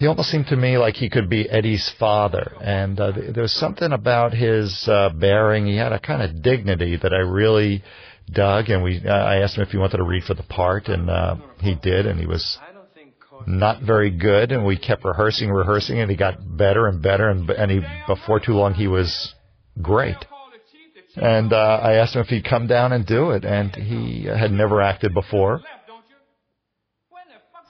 he 0.03 0.09
almost 0.09 0.31
seemed 0.31 0.49
to 0.49 0.57
me 0.57 0.79
like 0.79 0.97
he 0.97 1.09
could 1.09 1.31
be 1.31 1.49
Eddie's 1.49 1.89
father, 2.01 2.51
and 2.61 2.99
uh, 2.99 3.13
there 3.13 3.43
was 3.43 3.53
something 3.53 3.93
about 3.93 4.35
his 4.35 4.89
uh, 4.89 5.11
bearing. 5.11 5.65
He 5.65 5.77
had 5.77 5.93
a 5.93 6.01
kind 6.01 6.23
of 6.23 6.43
dignity 6.43 6.99
that 7.01 7.13
I 7.13 7.19
really 7.19 7.85
dug, 8.31 8.69
and 8.69 8.83
we. 8.83 9.03
Uh, 9.05 9.13
I 9.13 9.37
asked 9.37 9.57
him 9.57 9.63
if 9.63 9.71
he 9.71 9.79
wanted 9.79 9.99
to 9.99 10.05
read 10.05 10.25
for 10.25 10.35
the 10.35 10.43
part, 10.43 10.89
and 10.89 11.09
uh, 11.09 11.37
he 11.61 11.75
did, 11.75 12.07
and 12.07 12.19
he 12.19 12.27
was 12.27 12.59
not 13.47 13.83
very 13.83 14.11
good, 14.11 14.53
and 14.53 14.65
we 14.65 14.77
kept 14.77 15.05
rehearsing, 15.05 15.51
rehearsing, 15.51 15.99
and 15.99 16.11
he 16.11 16.17
got 16.17 16.57
better 16.57 16.87
and 16.87 17.03
better, 17.03 17.29
and 17.29 17.49
and 17.51 17.71
he 17.71 17.81
before 18.07 18.41
too 18.41 18.53
long 18.53 18.75
he 18.75 18.89
was 18.89 19.35
great. 19.81 20.17
And 21.17 21.53
uh, 21.53 21.81
I 21.83 21.95
asked 21.95 22.15
him 22.15 22.23
if 22.23 22.29
he'd 22.29 22.45
come 22.45 22.67
down 22.67 22.93
and 22.93 23.05
do 23.05 23.31
it, 23.33 23.45
and 23.45 23.75
he 23.75 24.25
had 24.25 24.51
never 24.51 24.81
acted 24.81 25.13
before. 25.13 25.61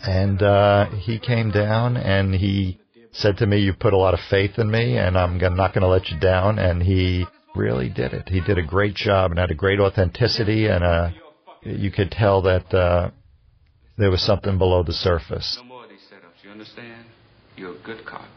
And 0.00 0.42
uh, 0.42 0.90
he 0.90 1.18
came 1.18 1.50
down 1.50 1.96
and 1.96 2.34
he 2.34 2.80
said 3.12 3.36
to 3.38 3.46
me, 3.46 3.58
"You 3.58 3.72
put 3.72 3.92
a 3.92 3.96
lot 3.96 4.14
of 4.14 4.20
faith 4.30 4.58
in 4.58 4.70
me, 4.70 4.96
and 4.96 5.16
I'm 5.16 5.38
not 5.38 5.74
going 5.74 5.82
to 5.82 5.88
let 5.88 6.08
you 6.08 6.18
down." 6.18 6.58
And 6.58 6.82
he 6.82 7.26
really 7.54 7.88
did 7.88 8.12
it. 8.12 8.28
He 8.28 8.40
did 8.40 8.58
a 8.58 8.62
great 8.62 8.94
job 8.94 9.30
and 9.30 9.38
had 9.38 9.50
a 9.50 9.54
great 9.54 9.80
authenticity, 9.80 10.66
and 10.66 10.84
uh, 10.84 11.10
you 11.62 11.90
could 11.90 12.10
tell 12.10 12.42
that 12.42 12.72
uh, 12.74 13.10
there 13.98 14.10
was 14.10 14.22
something 14.22 14.58
below 14.58 14.82
the 14.82 14.92
surface. 14.92 15.58
No 15.60 15.64
more 15.64 15.84
of 15.84 15.90
these 15.90 16.00
setups, 16.12 16.44
you 16.44 16.50
understand? 16.50 17.06
You're 17.56 17.76
a 17.76 17.82
good 17.82 18.04
cop. 18.06 18.28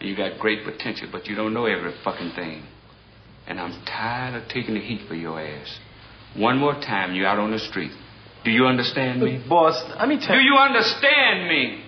You 0.00 0.16
got 0.16 0.38
great 0.38 0.64
potential, 0.64 1.08
but 1.12 1.26
you 1.26 1.36
don't 1.36 1.52
know 1.52 1.66
every 1.66 1.94
fucking 2.02 2.32
thing. 2.34 2.62
And 3.46 3.60
I'm 3.60 3.84
tired 3.84 4.40
of 4.40 4.48
taking 4.48 4.74
the 4.74 4.80
heat 4.80 5.06
for 5.08 5.14
your 5.14 5.40
ass. 5.40 5.78
One 6.36 6.58
more 6.58 6.74
time, 6.74 7.14
you're 7.14 7.26
out 7.26 7.38
on 7.38 7.50
the 7.50 7.58
street. 7.58 7.92
Do 8.44 8.50
you 8.50 8.66
understand 8.66 9.20
me? 9.20 9.44
Boss, 9.48 9.82
I 9.96 10.06
mean, 10.06 10.20
Do 10.20 10.38
you 10.38 10.56
understand 10.56 11.48
me? 11.48 11.84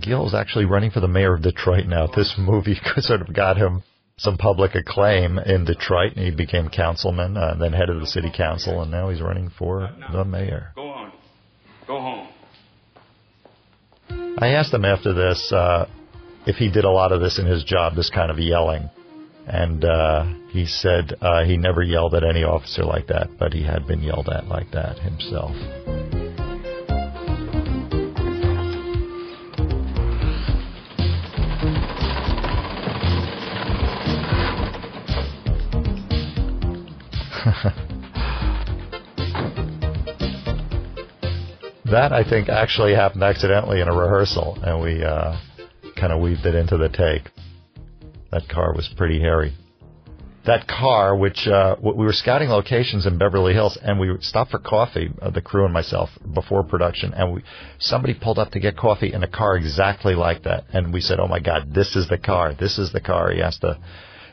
Gil's 0.00 0.34
actually 0.34 0.64
running 0.64 0.90
for 0.90 0.98
the 0.98 1.06
mayor 1.06 1.34
of 1.34 1.42
Detroit 1.42 1.86
now. 1.86 2.08
This 2.08 2.34
movie 2.36 2.76
sort 2.98 3.20
of 3.20 3.32
got 3.32 3.56
him 3.56 3.84
some 4.18 4.38
public 4.38 4.74
acclaim 4.74 5.38
in 5.38 5.66
Detroit, 5.66 6.14
and 6.16 6.24
he 6.24 6.30
became 6.30 6.70
councilman, 6.70 7.36
uh, 7.36 7.54
then 7.60 7.74
head 7.74 7.90
of 7.90 8.00
the 8.00 8.06
city 8.06 8.32
council, 8.34 8.80
and 8.80 8.90
now 8.90 9.10
he's 9.10 9.20
running 9.20 9.50
for 9.58 9.90
the 10.10 10.24
mayor. 10.24 10.72
Go 10.74 10.88
on. 10.88 11.12
Go 11.86 12.00
home. 12.00 12.28
I 14.38 14.54
asked 14.54 14.72
him 14.72 14.86
after 14.86 15.12
this 15.12 15.52
uh, 15.52 15.86
if 16.46 16.56
he 16.56 16.70
did 16.70 16.84
a 16.84 16.90
lot 16.90 17.12
of 17.12 17.20
this 17.20 17.38
in 17.38 17.44
his 17.44 17.62
job, 17.62 17.94
this 17.94 18.08
kind 18.08 18.30
of 18.30 18.38
yelling. 18.38 18.88
And 19.46 19.84
uh, 19.84 20.24
he 20.48 20.64
said 20.64 21.14
uh, 21.20 21.44
he 21.44 21.58
never 21.58 21.82
yelled 21.82 22.14
at 22.14 22.24
any 22.24 22.42
officer 22.42 22.84
like 22.84 23.08
that, 23.08 23.28
but 23.38 23.52
he 23.52 23.64
had 23.64 23.86
been 23.86 24.02
yelled 24.02 24.28
at 24.28 24.46
like 24.46 24.70
that 24.72 24.98
himself. 24.98 25.52
that 41.84 42.12
I 42.12 42.24
think 42.28 42.48
actually 42.48 42.92
happened 42.92 43.22
accidentally 43.22 43.80
in 43.80 43.86
a 43.86 43.94
rehearsal, 43.94 44.58
and 44.60 44.82
we 44.82 45.04
uh, 45.04 45.38
kind 45.94 46.12
of 46.12 46.20
weaved 46.20 46.44
it 46.44 46.56
into 46.56 46.76
the 46.76 46.88
take. 46.88 47.30
That 48.32 48.48
car 48.48 48.74
was 48.74 48.92
pretty 48.96 49.20
hairy. 49.20 49.54
That 50.44 50.66
car, 50.66 51.14
which 51.16 51.46
uh, 51.46 51.76
we 51.80 52.04
were 52.04 52.12
scouting 52.12 52.48
locations 52.48 53.06
in 53.06 53.16
Beverly 53.16 53.52
Hills, 53.52 53.78
and 53.80 54.00
we 54.00 54.12
stopped 54.22 54.50
for 54.50 54.58
coffee, 54.58 55.10
uh, 55.22 55.30
the 55.30 55.40
crew 55.40 55.64
and 55.64 55.72
myself, 55.72 56.10
before 56.34 56.64
production, 56.64 57.14
and 57.14 57.34
we 57.34 57.44
somebody 57.78 58.14
pulled 58.14 58.40
up 58.40 58.50
to 58.52 58.60
get 58.60 58.76
coffee 58.76 59.12
in 59.12 59.22
a 59.22 59.28
car 59.28 59.56
exactly 59.56 60.16
like 60.16 60.42
that, 60.42 60.64
and 60.72 60.92
we 60.92 61.00
said, 61.00 61.20
"Oh 61.20 61.28
my 61.28 61.38
God, 61.38 61.72
this 61.72 61.94
is 61.94 62.08
the 62.08 62.18
car! 62.18 62.54
This 62.54 62.76
is 62.76 62.90
the 62.92 63.00
car!" 63.00 63.30
He 63.30 63.38
has 63.40 63.56
to 63.58 63.78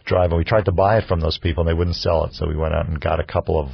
drive, 0.06 0.32
and 0.32 0.38
we 0.38 0.44
tried 0.44 0.66
to 0.66 0.72
buy 0.72 0.98
it 0.98 1.08
from 1.08 1.20
those 1.20 1.38
people, 1.38 1.62
and 1.62 1.70
they 1.70 1.78
wouldn't 1.78 1.96
sell 1.96 2.26
it, 2.26 2.34
so 2.34 2.48
we 2.48 2.56
went 2.56 2.74
out 2.74 2.88
and 2.88 3.00
got 3.00 3.20
a 3.20 3.24
couple 3.24 3.60
of 3.60 3.70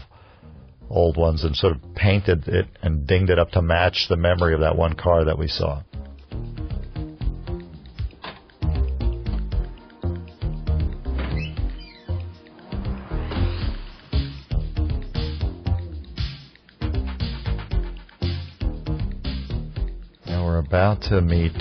old 0.89 1.17
ones 1.17 1.43
and 1.43 1.55
sort 1.55 1.75
of 1.75 1.95
painted 1.95 2.47
it 2.47 2.65
and 2.81 3.05
dinged 3.05 3.29
it 3.29 3.39
up 3.39 3.51
to 3.51 3.61
match 3.61 4.07
the 4.09 4.17
memory 4.17 4.53
of 4.53 4.61
that 4.61 4.75
one 4.75 4.95
car 4.95 5.25
that 5.25 5.37
we 5.37 5.47
saw. 5.47 5.81
Now 20.25 20.45
we're 20.45 20.57
about 20.57 21.03
to 21.03 21.21
meet 21.21 21.53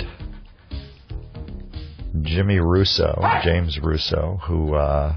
Jimmy 2.25 2.58
Russo, 2.58 3.20
James 3.42 3.78
Russo, 3.82 4.40
who 4.46 4.75
uh, 4.75 5.16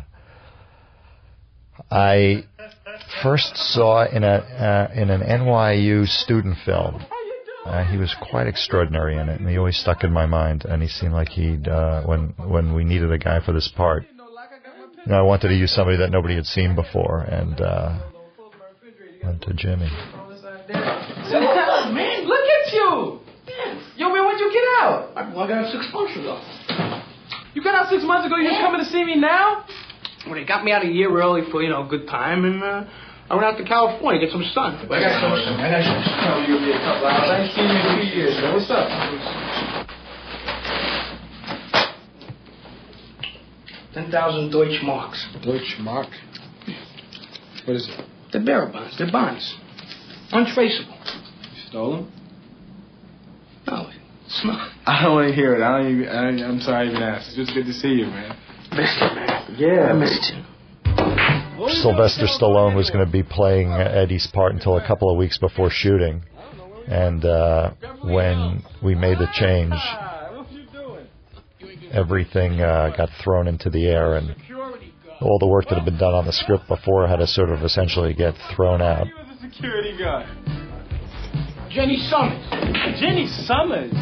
I 1.89 2.43
first 3.23 3.55
saw 3.55 4.05
in 4.05 4.23
a 4.23 4.35
uh, 4.37 4.91
in 4.93 5.09
an 5.09 5.21
NYU 5.21 6.07
student 6.07 6.57
film. 6.65 7.03
Uh, 7.65 7.83
he 7.85 7.97
was 7.97 8.15
quite 8.29 8.47
extraordinary 8.47 9.17
in 9.17 9.29
it, 9.29 9.39
and 9.39 9.47
he 9.47 9.57
always 9.57 9.77
stuck 9.77 10.03
in 10.03 10.11
my 10.11 10.25
mind. 10.25 10.65
And 10.65 10.81
he 10.81 10.87
seemed 10.87 11.13
like 11.13 11.29
he'd 11.29 11.67
uh, 11.67 12.03
when 12.03 12.33
when 12.37 12.73
we 12.73 12.83
needed 12.83 13.11
a 13.11 13.17
guy 13.17 13.39
for 13.45 13.51
this 13.53 13.71
part. 13.75 14.05
You 15.05 15.11
know, 15.11 15.17
I 15.17 15.21
wanted 15.21 15.49
to 15.49 15.55
use 15.55 15.73
somebody 15.73 15.97
that 15.97 16.11
nobody 16.11 16.35
had 16.35 16.45
seen 16.45 16.75
before, 16.75 17.21
and 17.21 17.59
uh, 17.59 17.99
went 19.23 19.41
to 19.43 19.53
Jimmy. 19.53 19.89
man, 20.69 22.25
look 22.25 22.45
at 22.47 22.73
you. 22.73 23.19
Yo, 23.97 24.09
man, 24.09 24.25
when'd 24.25 24.39
you 24.39 24.51
get 24.53 24.63
out? 24.81 25.11
I 25.15 25.21
I 25.21 25.47
got 25.47 25.71
six 25.71 25.87
months 25.93 26.15
ago. 26.17 26.41
You 27.53 27.63
got 27.63 27.75
out 27.75 27.89
six 27.89 28.03
months 28.03 28.25
ago. 28.25 28.37
You're 28.37 28.51
just 28.51 28.61
coming 28.61 28.79
to 28.79 28.89
see 28.89 29.03
me 29.03 29.15
now? 29.15 29.65
Well, 30.25 30.35
they 30.35 30.45
got 30.45 30.63
me 30.63 30.71
out 30.71 30.85
a 30.85 30.87
year 30.87 31.11
early 31.11 31.41
for, 31.51 31.61
you 31.61 31.69
know, 31.69 31.85
a 31.85 31.89
good 31.89 32.07
time, 32.07 32.45
and 32.45 32.63
uh, 32.63 32.85
I 33.29 33.35
went 33.35 33.45
out 33.45 33.57
to 33.57 33.63
California 33.63 34.19
to 34.21 34.25
get 34.27 34.31
some 34.31 34.43
sun. 34.53 34.75
I 34.75 34.87
got 34.87 35.21
some. 35.21 35.31
I 35.59 35.71
got 35.71 35.83
some. 35.83 36.03
Tell 36.21 36.41
you 36.47 36.59
be 36.59 36.71
a 36.71 36.79
couple 36.79 37.07
hours. 37.07 37.29
I 37.29 37.41
ain't 37.41 37.53
seen 37.55 37.63
you 37.63 37.75
in 37.79 37.83
two 37.95 38.17
years, 38.17 38.35
man. 38.41 38.53
What's 38.53 38.69
up? 38.69 38.87
Ten 43.93 44.11
thousand 44.11 44.51
Deutsche 44.51 44.81
Marks. 44.83 45.25
Deutsche 45.43 45.77
Mark. 45.79 46.07
What 47.65 47.75
is 47.75 47.87
it? 47.89 48.05
They're 48.31 48.43
bearer 48.43 48.67
bonds. 48.71 48.97
They're 48.97 49.11
bonds. 49.11 49.55
Untraceable. 50.31 50.97
You 51.55 51.61
stole 51.67 51.91
them? 51.97 52.11
No, 53.67 53.87
it's 53.87 53.95
not. 53.95 54.00
I 54.85 55.03
don't 55.03 55.15
want 55.15 55.29
to 55.29 55.35
hear 55.35 55.55
it. 55.55 55.61
I 55.61 55.77
don't 55.77 55.91
even. 55.91 56.07
I, 56.07 56.47
I'm 56.47 56.61
sorry 56.61 56.87
I 56.87 56.89
even 56.89 57.03
asked. 57.03 57.27
It's 57.29 57.35
just 57.37 57.53
good 57.53 57.65
to 57.65 57.73
see 57.73 57.89
you, 57.89 58.05
man. 58.05 58.37
Missed 58.71 59.01
it, 59.01 59.15
man. 59.15 59.55
Yeah. 59.57 59.89
I 59.89 59.93
missed 59.93 60.33
you. 60.33 60.43
Sylvester 61.69 62.25
Stallone 62.25 62.75
was 62.75 62.89
going 62.89 63.05
to 63.05 63.11
be 63.11 63.23
playing 63.23 63.71
Eddie's 63.71 64.27
part 64.33 64.53
until 64.53 64.77
a 64.77 64.87
couple 64.87 65.11
of 65.11 65.17
weeks 65.17 65.37
before 65.37 65.69
shooting, 65.69 66.23
and 66.87 67.23
uh, 67.23 67.71
when 68.03 68.63
we 68.83 68.95
made 68.95 69.19
the 69.19 69.27
change, 69.33 69.73
everything 71.91 72.61
uh, 72.61 72.91
got 72.97 73.09
thrown 73.23 73.47
into 73.47 73.69
the 73.69 73.85
air, 73.85 74.15
and 74.15 74.35
all 75.21 75.37
the 75.37 75.47
work 75.47 75.65
that 75.69 75.75
had 75.75 75.85
been 75.85 75.99
done 75.99 76.15
on 76.15 76.25
the 76.25 76.33
script 76.33 76.67
before 76.67 77.07
had 77.07 77.17
to 77.17 77.27
sort 77.27 77.49
of 77.49 77.61
essentially 77.61 78.13
get 78.15 78.33
thrown 78.55 78.81
out. 78.81 79.05
He 79.05 79.13
was 79.13 79.37
a 79.37 79.53
security 79.53 79.97
guard. 79.97 80.25
Jenny 81.69 81.97
Summers. 82.09 82.99
Jenny 82.99 83.27
Summers. 83.27 83.93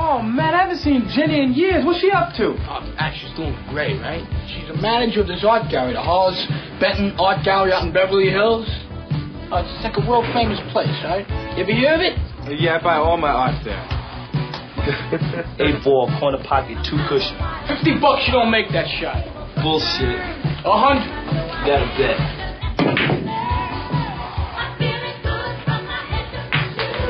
Oh 0.00 0.22
man, 0.22 0.54
I 0.54 0.62
haven't 0.62 0.78
seen 0.78 1.04
Jenny 1.12 1.42
in 1.44 1.52
years. 1.52 1.84
What's 1.84 2.00
she 2.00 2.10
up 2.10 2.32
to? 2.40 2.56
Oh, 2.56 2.80
ah, 2.96 3.12
she's 3.12 3.36
doing 3.36 3.52
great, 3.68 4.00
right? 4.00 4.24
She's 4.48 4.64
a 4.70 4.80
manager 4.80 5.20
of 5.20 5.28
this 5.28 5.44
art 5.44 5.70
gallery, 5.70 5.92
the 5.92 6.00
Hollis 6.00 6.40
Benton 6.80 7.12
Art 7.20 7.44
Gallery 7.44 7.72
out 7.72 7.84
in 7.84 7.92
Beverly 7.92 8.30
Hills. 8.30 8.64
Oh, 9.52 9.60
it's 9.60 9.84
like 9.84 10.00
a 10.00 10.04
world 10.08 10.24
famous 10.32 10.58
place, 10.72 10.88
right? 11.04 11.28
You 11.52 11.64
ever 11.68 11.74
hear 11.76 11.92
of 11.92 12.00
it? 12.00 12.16
Yeah, 12.48 12.80
I 12.80 12.82
buy 12.82 12.96
all 12.96 13.18
my 13.18 13.28
art 13.28 13.60
there. 13.60 13.76
Eight 15.60 15.84
ball, 15.84 16.08
corner 16.18 16.40
pocket, 16.48 16.80
two 16.88 16.96
cushion. 17.04 17.36
Fifty 17.68 18.00
bucks, 18.00 18.24
you 18.24 18.32
don't 18.32 18.50
make 18.50 18.72
that 18.72 18.88
shot. 19.04 19.20
Bullshit. 19.60 20.16
A 20.64 20.76
hundred. 20.80 21.12
Got 21.68 21.84
a 21.84 21.88
bet. 22.00 23.19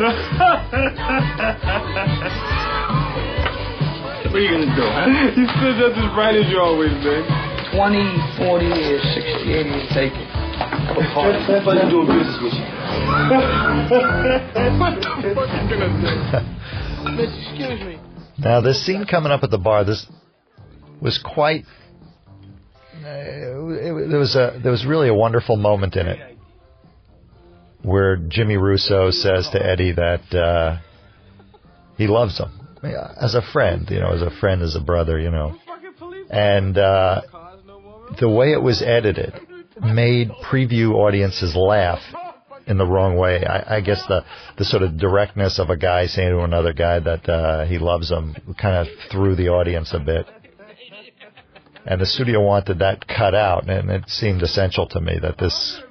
What 0.01 0.17
are 4.33 4.41
you 4.41 4.49
gonna 4.49 4.73
do, 4.73 4.81
huh? 4.81 5.13
you 5.37 5.45
still 5.45 5.77
just 5.77 6.01
as 6.01 6.09
bright 6.15 6.37
as 6.37 6.49
you 6.49 6.59
always 6.59 6.95
been. 7.05 7.23
20, 7.77 8.01
40, 8.39 8.65
or 8.65 8.97
60, 8.97 9.53
80, 9.53 9.69
you 9.69 9.85
take 9.93 10.15
it. 10.17 10.25
Have 10.89 10.97
a 10.97 11.05
party. 11.13 11.37
But 11.65 11.91
doing 11.91 12.07
business 12.09 12.39
with 12.41 12.55
you. 12.57 12.65
what 14.81 14.97
the 14.97 15.05
fuck 15.37 15.53
you 15.53 15.69
gonna 15.69 15.93
do? 16.01 16.09
Miss, 17.13 17.29
excuse 17.49 17.81
me. 17.85 18.01
Now, 18.39 18.63
this 18.63 18.83
scene 18.87 19.05
coming 19.05 19.31
up 19.31 19.43
at 19.43 19.51
the 19.51 19.59
bar, 19.59 19.85
this 19.85 20.07
was 21.03 21.19
quite. 21.23 21.67
Uh, 23.05 23.05
it, 23.05 24.09
there 24.09 24.19
was 24.19 24.35
a 24.35 24.59
there 24.63 24.73
was 24.73 24.87
really 24.87 25.09
a 25.09 25.15
wonderful 25.15 25.57
moment 25.57 25.97
in 25.97 26.07
it, 26.07 26.30
where 27.83 28.17
Jimmy 28.17 28.57
Russo 28.57 29.11
says 29.11 29.49
to 29.53 29.65
Eddie 29.65 29.93
that 29.93 30.35
uh, 30.35 30.79
he 31.97 32.07
loves 32.07 32.39
him 32.39 32.51
as 32.83 33.35
a 33.35 33.43
friend, 33.53 33.89
you 33.91 34.01
know, 34.01 34.13
as 34.13 34.23
a 34.23 34.31
friend, 34.31 34.63
as 34.63 34.75
a 34.75 34.81
brother, 34.81 35.19
you 35.19 35.31
know, 35.31 35.57
and 36.31 36.77
uh, 36.79 37.21
the 38.19 38.29
way 38.29 38.53
it 38.53 38.63
was 38.63 38.83
edited 38.83 39.35
made 39.83 40.31
preview 40.45 40.95
audiences 40.95 41.55
laugh 41.55 42.01
in 42.67 42.79
the 42.79 42.87
wrong 42.87 43.17
way. 43.17 43.45
I, 43.45 43.77
I 43.77 43.81
guess 43.81 44.05
the 44.07 44.25
the 44.59 44.65
sort 44.65 44.83
of 44.83 44.99
directness 44.99 45.59
of 45.59 45.71
a 45.71 45.77
guy 45.77 46.07
saying 46.07 46.31
to 46.31 46.41
another 46.41 46.73
guy 46.73 47.01
that 47.01 47.29
uh, 47.29 47.65
he 47.67 47.79
loves 47.79 48.11
him 48.11 48.37
kind 48.61 48.87
of 48.87 48.95
threw 49.11 49.35
the 49.35 49.49
audience 49.49 49.93
a 49.93 49.99
bit. 49.99 50.27
and 51.87 52.01
the 52.01 52.07
studio 52.07 52.43
wanted 52.43 52.79
that 52.79 53.07
cut 53.07 53.35
out, 53.35 53.69
and 53.69 53.91
it 53.91 54.09
seemed 54.09 54.43
essential 54.43 54.87
to 54.89 55.01
me 55.01 55.19
that 55.21 55.39
this 55.39 55.83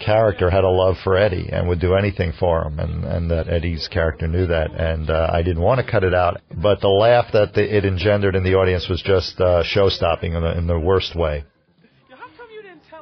character 0.00 0.50
had 0.50 0.64
a 0.64 0.68
love 0.68 0.96
for 1.04 1.16
Eddie 1.16 1.48
and 1.52 1.68
would 1.68 1.80
do 1.80 1.94
anything 1.94 2.32
for 2.38 2.62
him, 2.62 2.78
and, 2.78 3.04
and 3.04 3.30
that 3.30 3.48
Eddie's 3.48 3.88
character 3.88 4.26
knew 4.26 4.46
that, 4.46 4.70
and 4.72 5.10
uh, 5.10 5.30
I 5.32 5.42
didn't 5.42 5.62
want 5.62 5.84
to 5.84 5.90
cut 5.90 6.04
it 6.04 6.14
out, 6.14 6.40
but 6.54 6.80
the 6.80 6.88
laugh 6.88 7.26
that 7.32 7.54
the, 7.54 7.76
it 7.76 7.84
engendered 7.84 8.34
in 8.34 8.44
the 8.44 8.54
audience 8.54 8.88
was 8.88 9.02
just 9.02 9.40
uh, 9.40 9.62
show-stopping 9.62 10.32
in 10.32 10.42
the, 10.42 10.58
in 10.58 10.66
the 10.66 10.78
worst 10.78 11.14
way. 11.14 11.44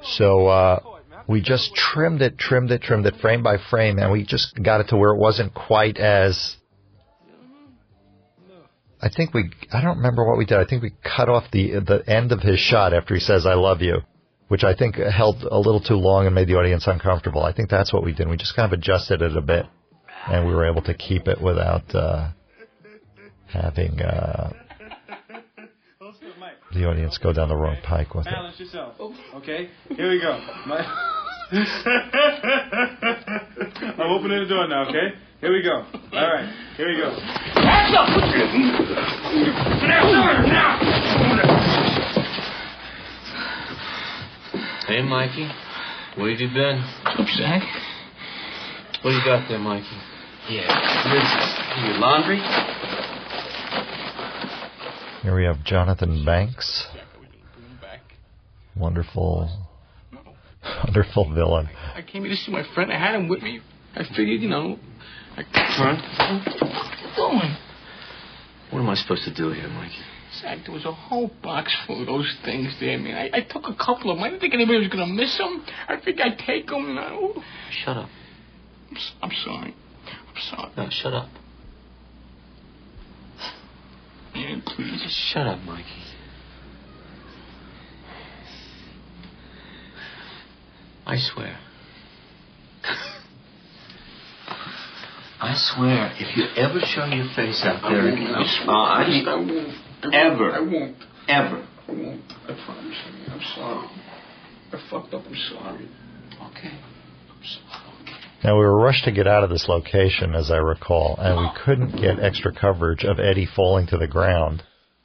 So 0.02 0.46
uh, 0.46 0.80
we 1.26 1.40
just 1.40 1.74
trimmed 1.74 2.22
it, 2.22 2.38
trimmed 2.38 2.70
it, 2.70 2.82
trimmed 2.82 3.06
it 3.06 3.16
frame 3.20 3.42
by 3.42 3.56
frame, 3.70 3.98
and 3.98 4.12
we 4.12 4.24
just 4.24 4.60
got 4.62 4.80
it 4.80 4.88
to 4.88 4.96
where 4.96 5.12
it 5.12 5.18
wasn't 5.18 5.54
quite 5.54 5.98
as. 5.98 6.56
I 9.00 9.08
think 9.08 9.34
we. 9.34 9.50
I 9.72 9.82
don't 9.82 9.98
remember 9.98 10.26
what 10.26 10.38
we 10.38 10.46
did. 10.46 10.58
I 10.58 10.64
think 10.64 10.82
we 10.82 10.92
cut 11.02 11.28
off 11.28 11.44
the 11.50 11.80
the 11.80 12.02
end 12.06 12.32
of 12.32 12.40
his 12.40 12.58
shot 12.58 12.94
after 12.94 13.14
he 13.14 13.20
says 13.20 13.44
"I 13.46 13.54
love 13.54 13.82
you," 13.82 13.98
which 14.48 14.64
I 14.64 14.74
think 14.74 14.96
held 14.96 15.42
a 15.42 15.58
little 15.58 15.80
too 15.80 15.96
long 15.96 16.26
and 16.26 16.34
made 16.34 16.48
the 16.48 16.54
audience 16.54 16.86
uncomfortable. 16.86 17.42
I 17.42 17.52
think 17.52 17.68
that's 17.70 17.92
what 17.92 18.04
we 18.04 18.12
did. 18.12 18.28
We 18.28 18.36
just 18.36 18.54
kind 18.56 18.72
of 18.72 18.78
adjusted 18.78 19.22
it 19.22 19.36
a 19.36 19.40
bit, 19.40 19.66
and 20.28 20.46
we 20.46 20.54
were 20.54 20.66
able 20.66 20.82
to 20.82 20.94
keep 20.94 21.26
it 21.28 21.40
without 21.40 21.94
uh, 21.94 22.30
having 23.48 24.00
uh, 24.00 24.52
the 26.72 26.84
audience 26.84 27.18
go 27.18 27.32
down 27.32 27.48
the 27.48 27.56
wrong 27.56 27.76
pike 27.82 28.14
with 28.14 28.26
it. 28.26 28.30
Balance 28.30 28.60
yourself. 28.60 28.94
Okay? 29.36 29.68
Here 29.88 30.10
we 30.10 30.20
go. 30.20 30.38
My- 30.66 31.12
I'm 33.98 34.10
opening 34.10 34.42
the 34.42 34.46
door 34.48 34.66
now, 34.66 34.88
okay? 34.88 35.14
Here 35.40 35.52
we 35.52 35.62
go. 35.62 35.84
All 36.12 36.32
right. 36.32 36.48
Here 36.76 36.88
we 36.88 36.96
go. 36.96 37.16
Hey, 44.86 45.02
Mikey. 45.02 45.50
Where 46.16 46.30
have 46.30 46.38
you 46.38 46.46
been? 46.46 46.80
What's 47.02 47.18
up, 47.18 47.26
Zach? 47.36 47.62
What 49.02 49.10
do 49.10 49.16
you 49.16 49.24
got 49.24 49.48
there, 49.48 49.58
Mikey? 49.58 49.86
Yeah. 50.48 50.68
What 51.08 51.16
is 51.16 51.28
this? 51.34 51.88
Your 51.88 51.98
laundry? 51.98 52.38
Here 55.22 55.34
we 55.34 55.42
have 55.42 55.64
Jonathan 55.64 56.24
Banks. 56.24 56.86
Wonderful, 58.76 59.50
wonderful 60.84 61.34
villain. 61.34 61.68
I 61.96 62.02
came 62.02 62.22
here 62.22 62.30
to 62.30 62.36
see 62.36 62.52
my 62.52 62.62
friend. 62.72 62.92
I 62.92 62.98
had 63.00 63.16
him 63.16 63.28
with 63.28 63.42
me. 63.42 63.58
I 63.96 64.04
figured, 64.16 64.40
you 64.40 64.48
know, 64.48 64.78
I 65.36 65.42
Huh? 65.52 65.96
What 66.60 66.98
you 67.02 67.16
doing? 67.16 67.56
What 68.70 68.78
am 68.78 68.88
I 68.88 68.94
supposed 68.94 69.24
to 69.24 69.34
do 69.34 69.50
here, 69.50 69.68
Mikey? 69.68 69.96
Zach, 70.40 70.58
there 70.64 70.74
was 70.74 70.84
a 70.84 70.92
whole 70.92 71.30
box 71.42 71.74
full 71.86 72.00
of 72.00 72.06
those 72.06 72.36
things 72.44 72.74
there, 72.80 72.98
man. 72.98 73.14
I, 73.32 73.38
I 73.38 73.40
took 73.42 73.64
a 73.68 73.74
couple 73.74 74.10
of 74.10 74.16
them. 74.16 74.24
I 74.24 74.28
didn't 74.30 74.40
think 74.40 74.54
anybody 74.54 74.78
was 74.78 74.88
going 74.88 75.06
to 75.06 75.12
miss 75.12 75.36
them. 75.38 75.64
I 75.88 75.96
think 76.02 76.20
I'd 76.20 76.38
take 76.38 76.66
them. 76.66 76.90
And 76.90 76.98
I, 76.98 77.08
oh, 77.12 77.42
Shut 77.84 77.96
up. 77.96 78.08
I'm, 78.90 78.96
I'm 79.22 79.30
sorry. 79.44 79.74
I'm 80.28 80.42
sorry. 80.50 80.72
No, 80.76 80.88
shut 80.90 81.12
up. 81.14 81.28
Man, 84.34 84.62
please. 84.66 85.02
Just 85.02 85.16
shut 85.32 85.46
up, 85.46 85.60
Mikey. 85.62 85.84
I 91.06 91.16
swear. 91.18 91.58
I 95.38 95.52
swear, 95.54 96.12
if 96.18 96.36
you 96.36 96.44
ever 96.56 96.80
show 96.80 97.04
your 97.06 97.28
face 97.36 97.62
out 97.64 97.84
I 97.84 97.92
there 97.92 98.02
won't. 98.04 98.14
again, 98.14 98.34
I. 98.34 98.42
Uh, 98.66 98.72
I 98.72 99.02
I 99.02 99.08
mean, 99.08 99.26
won't. 99.26 99.50
I 99.50 99.54
won't. 99.54 99.74
Ever. 100.12 100.52
I 100.52 100.60
won't. 100.60 100.96
ever. 101.28 101.66
I 101.88 101.92
won't. 101.92 102.22
I 102.44 102.64
promise. 102.64 102.96
I 103.06 103.10
mean, 103.10 103.30
I'm 103.30 103.40
sorry. 103.54 103.88
I 104.72 104.90
fucked 104.90 105.14
up. 105.14 105.22
I'm 105.26 105.36
sorry. 105.50 105.88
Okay. 106.50 106.72
I'm 106.72 107.42
sorry. 107.42 107.86
Now 108.44 108.54
we 108.58 108.64
were 108.64 108.78
rushed 108.78 109.04
to 109.04 109.12
get 109.12 109.26
out 109.26 109.44
of 109.44 109.50
this 109.50 109.66
location, 109.68 110.34
as 110.34 110.50
I 110.50 110.58
recall, 110.58 111.16
and 111.18 111.40
we 111.40 111.50
couldn't 111.64 112.00
get 112.00 112.22
extra 112.22 112.54
coverage 112.54 113.04
of 113.04 113.18
Eddie 113.18 113.48
falling 113.56 113.86
to 113.88 113.96
the 113.96 114.06
ground 114.06 114.62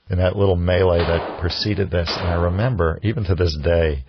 in 0.09 0.17
that 0.17 0.35
little 0.35 0.57
melee 0.57 0.99
that 0.99 1.39
preceded 1.39 1.89
this. 1.89 2.13
And 2.19 2.27
I 2.27 2.43
remember, 2.43 2.99
even 3.03 3.23
to 3.25 3.35
this 3.35 3.57
day, 3.63 4.03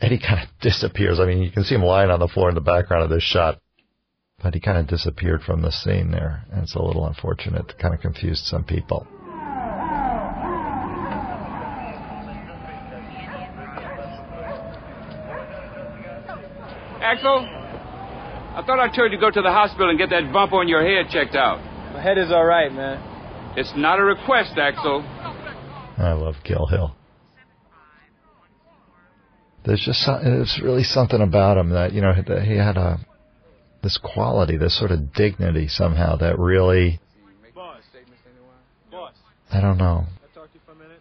Eddie 0.00 0.20
kind 0.20 0.40
of 0.42 0.48
disappears. 0.60 1.18
I 1.20 1.26
mean, 1.26 1.42
you 1.42 1.50
can 1.50 1.64
see 1.64 1.74
him 1.74 1.82
lying 1.82 2.10
on 2.10 2.20
the 2.20 2.28
floor 2.28 2.48
in 2.48 2.54
the 2.54 2.60
background 2.60 3.02
of 3.02 3.10
this 3.10 3.22
shot, 3.22 3.60
but 4.42 4.54
he 4.54 4.60
kind 4.60 4.78
of 4.78 4.86
disappeared 4.86 5.42
from 5.42 5.62
the 5.62 5.72
scene 5.72 6.10
there, 6.10 6.44
and 6.52 6.62
it's 6.62 6.74
a 6.74 6.82
little 6.82 7.06
unfortunate. 7.06 7.70
It 7.70 7.78
kind 7.78 7.94
of 7.94 8.00
confused 8.00 8.44
some 8.44 8.64
people. 8.64 9.06
Axel, 17.12 17.44
I 17.44 18.62
thought 18.64 18.80
I 18.80 18.88
told 18.88 19.12
you 19.12 19.18
to 19.18 19.20
go 19.20 19.30
to 19.30 19.42
the 19.42 19.50
hospital 19.50 19.90
and 19.90 19.98
get 19.98 20.08
that 20.08 20.32
bump 20.32 20.54
on 20.54 20.66
your 20.66 20.82
head 20.82 21.12
checked 21.12 21.34
out. 21.34 21.58
My 21.92 22.00
head 22.00 22.16
is 22.16 22.32
all 22.32 22.46
right, 22.46 22.72
man. 22.72 23.52
It's 23.54 23.70
not 23.76 23.98
a 23.98 24.02
request, 24.02 24.56
Axel. 24.56 25.02
I 25.98 26.14
love 26.14 26.36
Gil 26.42 26.66
Hill. 26.68 26.96
There's 29.66 29.82
just 29.84 30.00
some, 30.00 30.24
there's 30.24 30.58
really 30.64 30.84
something 30.84 31.20
about 31.20 31.58
him 31.58 31.68
that 31.70 31.92
you 31.92 32.00
know 32.00 32.14
that 32.14 32.44
he 32.44 32.56
had 32.56 32.78
a 32.78 32.98
this 33.82 33.98
quality, 34.02 34.56
this 34.56 34.78
sort 34.78 34.90
of 34.90 35.12
dignity 35.12 35.68
somehow 35.68 36.16
that 36.16 36.38
really 36.38 36.98
Boss. 37.54 37.82
Boss. 38.90 39.12
I 39.52 39.60
don't 39.60 39.76
know 39.76 40.06
Can 40.06 40.30
I 40.30 40.34
talk 40.34 40.48
to 40.48 40.54
you 40.54 40.60
for 40.64 40.72
a 40.72 40.76
minute? 40.76 41.00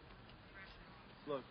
Look, 1.25 1.41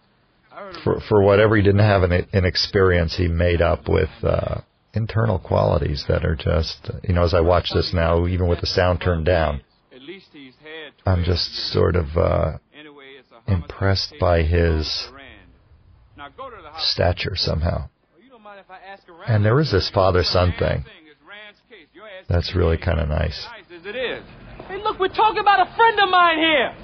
I 0.52 0.56
heard 0.56 0.69
for 0.82 1.00
for 1.08 1.22
whatever 1.22 1.56
he 1.56 1.62
didn't 1.62 1.80
have 1.80 2.02
an, 2.02 2.26
an 2.32 2.44
experience, 2.44 3.16
he 3.16 3.28
made 3.28 3.60
up 3.62 3.88
with 3.88 4.10
uh, 4.22 4.60
internal 4.92 5.38
qualities 5.38 6.04
that 6.08 6.24
are 6.24 6.36
just 6.36 6.90
you 7.02 7.14
know 7.14 7.24
as 7.24 7.34
I 7.34 7.40
watch 7.40 7.70
this 7.74 7.92
now, 7.94 8.26
even 8.26 8.48
with 8.48 8.60
the 8.60 8.66
sound 8.66 9.00
turned 9.00 9.24
down, 9.26 9.62
At 9.94 10.02
least 10.02 10.26
he's 10.32 10.54
had 10.62 10.92
I'm 11.06 11.24
just 11.24 11.54
sort 11.72 11.96
of 11.96 12.16
uh, 12.16 12.58
Anyway, 12.78 13.04
it's 13.18 13.30
a 13.32 13.52
impressed 13.52 14.14
by 14.20 14.42
his 14.42 15.06
on 15.08 15.14
Rand. 15.14 15.26
Now 16.16 16.28
go 16.36 16.50
to 16.50 16.56
the 16.56 16.70
hospital. 16.70 17.14
stature 17.14 17.36
somehow. 17.36 17.88
You 18.22 18.30
don't 18.30 18.42
mind 18.42 18.60
if 18.60 18.70
I 18.70 18.78
ask 18.92 19.08
around? 19.08 19.24
And 19.28 19.44
there 19.44 19.58
is 19.60 19.70
this 19.70 19.90
father-son 19.92 20.54
thing. 20.58 20.84
It's 21.08 21.20
Rand's 21.26 21.60
case. 21.68 21.86
Your 21.94 22.06
ass 22.06 22.24
That's 22.28 22.54
really 22.54 22.76
kind 22.78 23.00
of 23.00 23.08
nice. 23.08 23.46
Hey, 24.68 24.82
look, 24.82 24.98
we're 25.00 25.08
talking 25.08 25.38
about 25.40 25.66
a 25.66 25.74
friend 25.76 25.98
of 26.00 26.10
mine 26.10 26.38
here. 26.38 26.74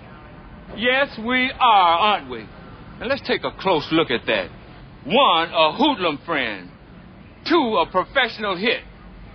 Yes, 0.76 1.16
we 1.18 1.50
are, 1.59 1.98
aren't 1.98 2.30
we? 2.30 2.46
Now 3.00 3.06
let's 3.06 3.26
take 3.26 3.44
a 3.44 3.52
close 3.59 3.87
look 3.92 4.11
at 4.11 4.26
that. 4.26 4.48
One, 5.04 5.50
a 5.52 5.72
hoodlum 5.72 6.18
friend. 6.24 6.70
Two, 7.48 7.76
a 7.76 7.90
professional 7.90 8.56
hit. 8.56 8.82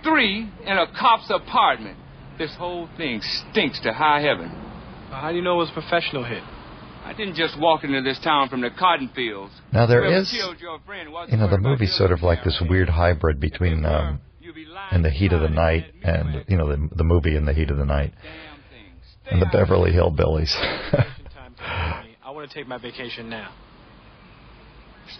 Three, 0.02 0.48
in 0.66 0.78
a 0.78 0.86
cop's 0.98 1.30
apartment. 1.30 1.96
This 2.38 2.54
whole 2.56 2.88
thing 2.96 3.20
stinks 3.22 3.80
to 3.80 3.92
high 3.92 4.20
heaven. 4.20 4.48
How 5.10 5.30
do 5.30 5.36
you 5.36 5.42
know 5.42 5.54
it 5.54 5.58
was 5.58 5.70
a 5.70 5.74
professional 5.74 6.24
hit? 6.24 6.42
I 7.04 7.14
didn't 7.14 7.34
just 7.34 7.58
walk 7.58 7.84
into 7.84 8.00
this 8.02 8.18
town 8.20 8.48
from 8.48 8.60
the 8.60 8.70
cotton 8.70 9.10
fields. 9.14 9.52
Now 9.72 9.86
there 9.86 10.02
Whoever 10.02 10.20
is, 10.22 10.30
killed 10.30 10.60
your 10.60 10.78
friend 10.86 11.12
wasn't 11.12 11.32
you 11.32 11.38
know, 11.38 11.46
the 11.46 11.52
worried 11.52 11.60
about 11.60 11.70
movie's 11.70 11.96
sort 11.96 12.12
of 12.12 12.22
like 12.22 12.44
this 12.44 12.62
weird 12.68 12.88
hybrid 12.88 13.40
between 13.40 13.84
um, 13.84 14.20
You'd 14.40 14.54
be 14.54 14.64
lying 14.64 14.94
In 14.96 15.02
the 15.02 15.10
Heat 15.10 15.32
of 15.32 15.40
the 15.40 15.48
Night 15.48 15.86
and 16.02 16.28
and 16.28 16.44
you'd 16.48 16.58
know 16.58 16.68
the 16.68 16.88
the 16.94 17.04
movie 17.04 17.36
In 17.36 17.44
the 17.44 17.52
Heat 17.52 17.70
of 17.70 17.76
the 17.76 17.84
Night 17.84 18.12
Damn 18.22 18.56
thing. 18.70 18.92
Stay 19.22 19.30
and 19.32 19.42
the. 19.42 19.46
Beverly 19.46 19.92
Hillbillies. 19.92 20.54
Vacation 20.92 21.24
time, 21.34 21.54
Tony. 21.58 22.16
I 22.24 22.30
want 22.42 22.50
to 22.50 22.58
take 22.58 22.66
my 22.66 22.78
vacation 22.78 23.30
now. 23.30 23.52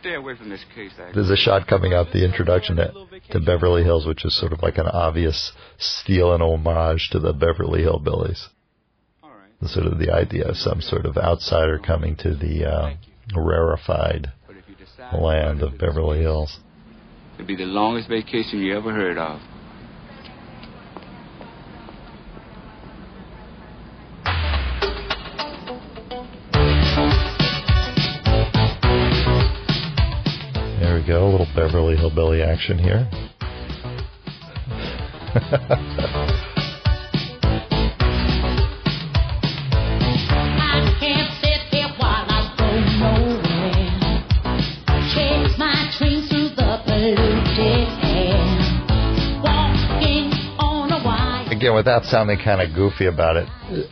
Stay 0.01 0.15
away 0.15 0.37
from 0.37 0.49
this 0.49 0.65
case, 0.75 0.91
Axel. 0.93 1.13
There's 1.15 1.31
a 1.31 1.37
shot 1.37 1.69
coming 1.69 1.93
up, 1.93 2.09
the 2.13 2.25
introduction 2.25 2.77
to, 2.77 2.93
to 3.31 3.41
Beverly 3.41 3.85
Hills, 3.85 4.07
which 4.07 4.25
is 4.25 4.37
sort 4.39 4.53
of 4.53 4.61
like 4.63 4.79
an 4.79 4.87
obvious 4.87 5.53
steal 5.79 6.33
and 6.33 6.43
homage 6.43 7.11
to 7.13 7.21
the 7.21 7.33
Beverly 7.33 7.83
Hillbillies. 7.83 8.47
All 9.23 9.31
right. 9.31 9.69
Sort 9.69 9.87
of 9.87 9.99
the 9.99 10.13
idea 10.13 10.49
of 10.49 10.57
some 10.57 10.81
sort 10.81 11.07
of 11.07 11.17
outsider 11.17 11.79
coming 11.79 12.17
to 12.17 12.35
the 12.35 12.65
uh, 12.65 12.95
rarefied 13.37 14.33
But 14.47 14.57
if 14.57 14.65
you 14.69 14.75
decide 14.75 15.21
land 15.21 15.63
of 15.63 15.79
Beverly 15.79 16.21
Hills. 16.21 16.59
It'd 17.35 17.47
be 17.47 17.57
the 17.57 17.65
longest 17.65 18.09
vacation 18.09 18.61
you 18.61 18.77
ever 18.77 18.93
heard 18.93 19.19
of. 19.19 19.41
We 31.03 31.09
go, 31.09 31.27
a 31.27 31.31
little 31.31 31.47
Beverly 31.55 31.97
Hillbilly 31.97 32.43
action 32.43 32.79
here. 32.79 33.09
I 40.55 40.97
can't 41.01 41.33
sit 41.41 41.61
here 41.71 41.89
while 41.99 42.27
I 42.29 42.55
go 42.59 42.69
nowhere. 43.01 43.91
Chase 45.15 45.59
my 45.59 45.91
train 45.99 46.29
through 46.29 46.51
the 46.51 46.81
polluted 46.85 47.89
air. 48.05 48.45
Walking 49.43 50.31
on 50.59 50.93
a 50.93 51.05
wire. 51.05 51.53
again, 51.53 51.75
without 51.75 52.05
sounding 52.05 52.39
kind 52.39 52.61
of 52.61 52.75
goofy 52.75 53.07
about 53.07 53.37
it, 53.37 53.49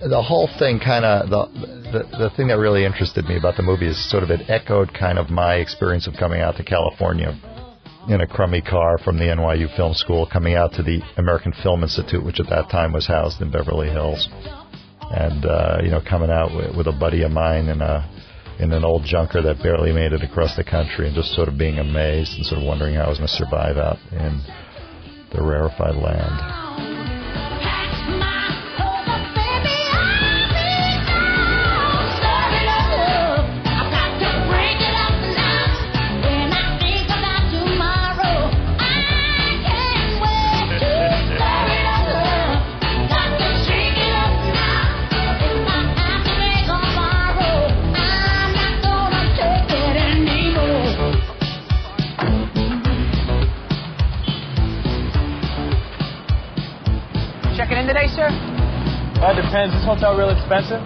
the 0.09 0.23
whole 0.23 0.49
thing 0.59 0.79
kind 0.79 1.05
of 1.05 1.31
the, 1.31 1.49
the 1.93 2.19
the 2.19 2.31
thing 2.37 2.49
that 2.49 2.59
really 2.59 2.85
interested 2.85 3.25
me 3.25 3.37
about 3.37 3.57
the 3.57 3.63
movie 3.63 3.87
is 3.87 4.11
sort 4.11 4.23
of 4.23 4.31
it 4.31 4.49
echoed 4.49 4.93
kind 4.95 5.19
of 5.19 5.31
my 5.31 5.57
experience 5.57 6.07
of 6.07 6.15
coming 6.19 6.41
out 6.41 6.57
to 6.57 6.65
California 6.65 7.39
in 8.09 8.21
a 8.21 8.27
crummy 8.27 8.63
car 8.63 8.99
from 8.99 9.19
the 9.19 9.25
NYU 9.25 9.75
Film 9.77 9.95
School, 9.95 10.27
coming 10.31 10.55
out 10.55 10.73
to 10.75 10.83
the 10.83 11.01
American 11.17 11.53
Film 11.63 11.83
Institute, 11.83 12.25
which 12.25 12.41
at 12.41 12.49
that 12.49 12.71
time 12.71 12.93
was 12.93 13.07
housed 13.07 13.41
in 13.43 13.51
Beverly 13.51 13.89
Hills, 13.89 14.29
and 15.11 15.45
uh, 15.45 15.79
you 15.83 15.91
know, 15.91 16.01
coming 16.01 16.31
out 16.31 16.55
with, 16.55 16.77
with 16.77 16.87
a 16.87 16.99
buddy 16.99 17.23
of 17.23 17.31
mine 17.31 17.69
in 17.69 17.81
a 17.83 18.09
in 18.59 18.73
an 18.73 18.85
old 18.85 19.05
junker 19.05 19.41
that 19.43 19.63
barely 19.63 19.93
made 19.93 20.13
it 20.13 20.23
across 20.23 20.57
the 20.57 20.65
country, 20.65 21.07
and 21.07 21.15
just 21.15 21.35
sort 21.35 21.49
of 21.49 21.59
being 21.59 21.79
amazed 21.79 22.33
and 22.37 22.45
sort 22.45 22.61
of 22.61 22.67
wondering 22.67 22.95
how 22.95 23.05
I 23.05 23.09
was 23.09 23.19
going 23.19 23.29
to 23.29 23.35
survive 23.35 23.77
out 23.77 23.99
in 24.13 24.41
the 25.33 25.43
rarefied 25.43 25.97
land. 25.97 26.90
Depends. 59.51 59.75
This 59.75 59.85
hotel 59.85 60.17
real 60.17 60.31
expensive? 60.31 60.79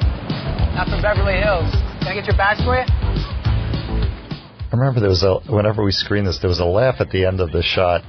Not 0.73 0.89
from 0.89 1.03
Beverly 1.03 1.37
Hills. 1.37 1.69
Can 2.01 2.09
I 2.09 2.15
get 2.15 2.25
your 2.25 2.37
bags 2.37 2.65
for 2.65 2.81
you? 2.81 2.85
I 2.89 4.71
remember 4.73 5.01
there 5.01 5.11
was 5.11 5.23
a 5.23 5.37
whenever 5.53 5.85
we 5.85 5.93
screened 5.93 6.27
this, 6.27 6.39
there 6.41 6.49
was 6.49 6.61
a 6.61 6.65
laugh 6.65 6.97
at 6.99 7.11
the 7.11 7.27
end 7.27 7.41
of 7.41 7.53
the 7.53 7.63
shot 7.63 8.01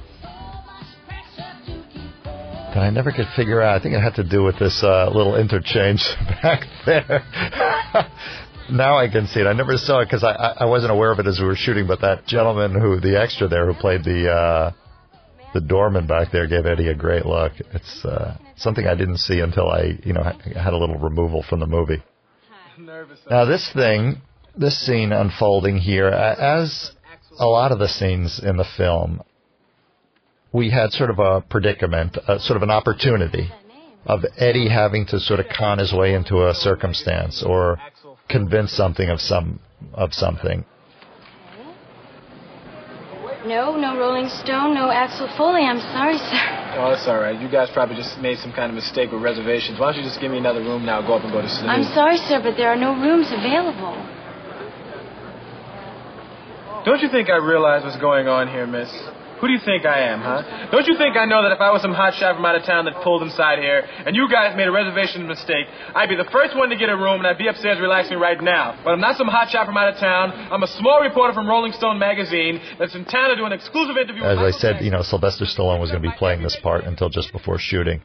that 2.24 2.78
I 2.78 2.88
never 2.88 3.12
could 3.12 3.26
figure 3.36 3.60
out. 3.60 3.78
I 3.78 3.82
think 3.82 3.94
it 3.94 4.00
had 4.00 4.14
to 4.14 4.24
do 4.24 4.42
with 4.42 4.58
this 4.58 4.82
uh, 4.82 5.10
little 5.12 5.36
interchange 5.36 6.02
back 6.42 6.64
there. 6.86 7.22
now 8.72 8.96
I 8.96 9.08
can 9.08 9.26
see 9.26 9.40
it. 9.40 9.46
I 9.46 9.52
never 9.52 9.76
saw 9.76 10.00
it 10.00 10.06
because 10.06 10.24
I, 10.24 10.32
I 10.32 10.54
I 10.60 10.64
wasn't 10.64 10.90
aware 10.90 11.12
of 11.12 11.18
it 11.18 11.26
as 11.26 11.38
we 11.38 11.44
were 11.44 11.54
shooting. 11.54 11.86
But 11.86 12.00
that 12.00 12.26
gentleman 12.26 12.72
who 12.80 12.98
the 12.98 13.20
extra 13.20 13.46
there 13.46 13.70
who 13.70 13.78
played 13.78 14.04
the 14.04 14.30
uh, 14.30 14.72
the 15.56 15.66
doorman 15.66 16.06
back 16.06 16.30
there 16.32 16.46
gave 16.46 16.66
Eddie 16.66 16.88
a 16.88 16.94
great 16.94 17.24
look. 17.24 17.52
It's 17.72 18.04
uh, 18.04 18.36
something 18.56 18.86
I 18.86 18.94
didn't 18.94 19.18
see 19.18 19.40
until 19.40 19.70
I 19.70 19.98
you 20.04 20.12
know 20.12 20.22
had 20.22 20.74
a 20.74 20.76
little 20.76 20.98
removal 20.98 21.42
from 21.48 21.60
the 21.60 21.66
movie. 21.66 22.02
Now 23.30 23.46
this 23.46 23.70
thing, 23.72 24.20
this 24.54 24.78
scene 24.86 25.12
unfolding 25.12 25.78
here, 25.78 26.08
as 26.08 26.90
a 27.38 27.46
lot 27.46 27.72
of 27.72 27.78
the 27.78 27.88
scenes 27.88 28.38
in 28.38 28.58
the 28.58 28.66
film, 28.76 29.22
we 30.52 30.70
had 30.70 30.92
sort 30.92 31.08
of 31.08 31.18
a 31.18 31.40
predicament, 31.40 32.18
uh, 32.28 32.38
sort 32.38 32.58
of 32.58 32.62
an 32.62 32.70
opportunity 32.70 33.50
of 34.04 34.20
Eddie 34.36 34.68
having 34.68 35.06
to 35.06 35.18
sort 35.18 35.40
of 35.40 35.46
con 35.48 35.78
his 35.78 35.92
way 35.92 36.12
into 36.12 36.46
a 36.46 36.52
circumstance 36.54 37.42
or 37.42 37.78
convince 38.28 38.72
something 38.72 39.08
of 39.08 39.22
some 39.22 39.58
of 39.94 40.12
something. 40.12 40.66
No, 43.46 43.76
no 43.76 43.96
Rolling 43.96 44.28
Stone, 44.28 44.74
no 44.74 44.90
Axel 44.90 45.30
Foley. 45.38 45.62
I'm 45.62 45.78
sorry, 45.94 46.18
sir. 46.18 46.42
Oh, 46.82 46.90
that's 46.90 47.06
all 47.06 47.20
right. 47.20 47.40
You 47.40 47.48
guys 47.48 47.70
probably 47.72 47.94
just 47.94 48.18
made 48.18 48.38
some 48.38 48.52
kind 48.52 48.70
of 48.70 48.74
mistake 48.74 49.12
with 49.12 49.22
reservations. 49.22 49.78
Why 49.78 49.92
don't 49.92 50.02
you 50.02 50.08
just 50.08 50.20
give 50.20 50.32
me 50.32 50.38
another 50.38 50.60
room 50.60 50.84
now? 50.84 51.00
Go 51.00 51.14
up 51.14 51.22
and 51.22 51.32
go 51.32 51.40
to 51.40 51.48
sleep. 51.48 51.70
I'm 51.70 51.84
sorry, 51.94 52.16
sir, 52.16 52.42
but 52.42 52.56
there 52.56 52.68
are 52.68 52.76
no 52.76 52.98
rooms 52.98 53.30
available. 53.30 53.94
Don't 56.84 57.00
you 57.00 57.08
think 57.08 57.30
I 57.30 57.36
realize 57.36 57.84
what's 57.84 58.00
going 58.00 58.26
on 58.26 58.48
here, 58.48 58.66
miss? 58.66 58.90
Who 59.40 59.48
do 59.48 59.52
you 59.52 59.60
think 59.60 59.84
I 59.84 60.00
am, 60.08 60.20
huh? 60.20 60.70
Don't 60.72 60.86
you 60.86 60.96
think 60.96 61.16
I 61.16 61.26
know 61.26 61.42
that 61.42 61.52
if 61.52 61.60
I 61.60 61.70
was 61.70 61.82
some 61.82 61.92
hot 61.92 62.14
shot 62.14 62.36
from 62.36 62.44
out 62.46 62.56
of 62.56 62.64
town 62.64 62.86
that 62.86 62.96
pulled 63.04 63.22
inside 63.22 63.58
here, 63.58 63.84
and 64.06 64.16
you 64.16 64.28
guys 64.30 64.56
made 64.56 64.66
a 64.66 64.72
reservation 64.72 65.26
mistake, 65.28 65.66
I'd 65.94 66.08
be 66.08 66.16
the 66.16 66.28
first 66.32 66.56
one 66.56 66.70
to 66.70 66.76
get 66.76 66.88
a 66.88 66.96
room, 66.96 67.20
and 67.20 67.26
I'd 67.26 67.36
be 67.36 67.48
upstairs 67.48 67.78
relaxing 67.78 68.18
right 68.18 68.40
now. 68.40 68.80
But 68.82 68.92
I'm 68.92 69.00
not 69.00 69.16
some 69.16 69.28
hot 69.28 69.50
shot 69.50 69.66
from 69.66 69.76
out 69.76 69.92
of 69.92 70.00
town. 70.00 70.32
I'm 70.50 70.62
a 70.62 70.66
small 70.80 71.00
reporter 71.02 71.34
from 71.34 71.46
Rolling 71.46 71.72
Stone 71.72 71.98
magazine 71.98 72.60
that's 72.78 72.94
in 72.94 73.04
town 73.04 73.28
to 73.30 73.36
do 73.36 73.44
an 73.44 73.52
exclusive 73.52 73.96
interview. 73.96 74.24
As 74.24 74.38
I 74.38 74.50
said, 74.56 74.80
you 74.80 74.90
know, 74.90 75.02
Sylvester 75.02 75.44
Stallone 75.44 75.80
was 75.80 75.90
going 75.90 76.02
to 76.02 76.08
be 76.08 76.14
playing 76.16 76.42
this 76.42 76.56
part 76.62 76.84
until 76.84 77.08
just 77.10 77.32
before 77.32 77.58
shooting. 77.58 78.02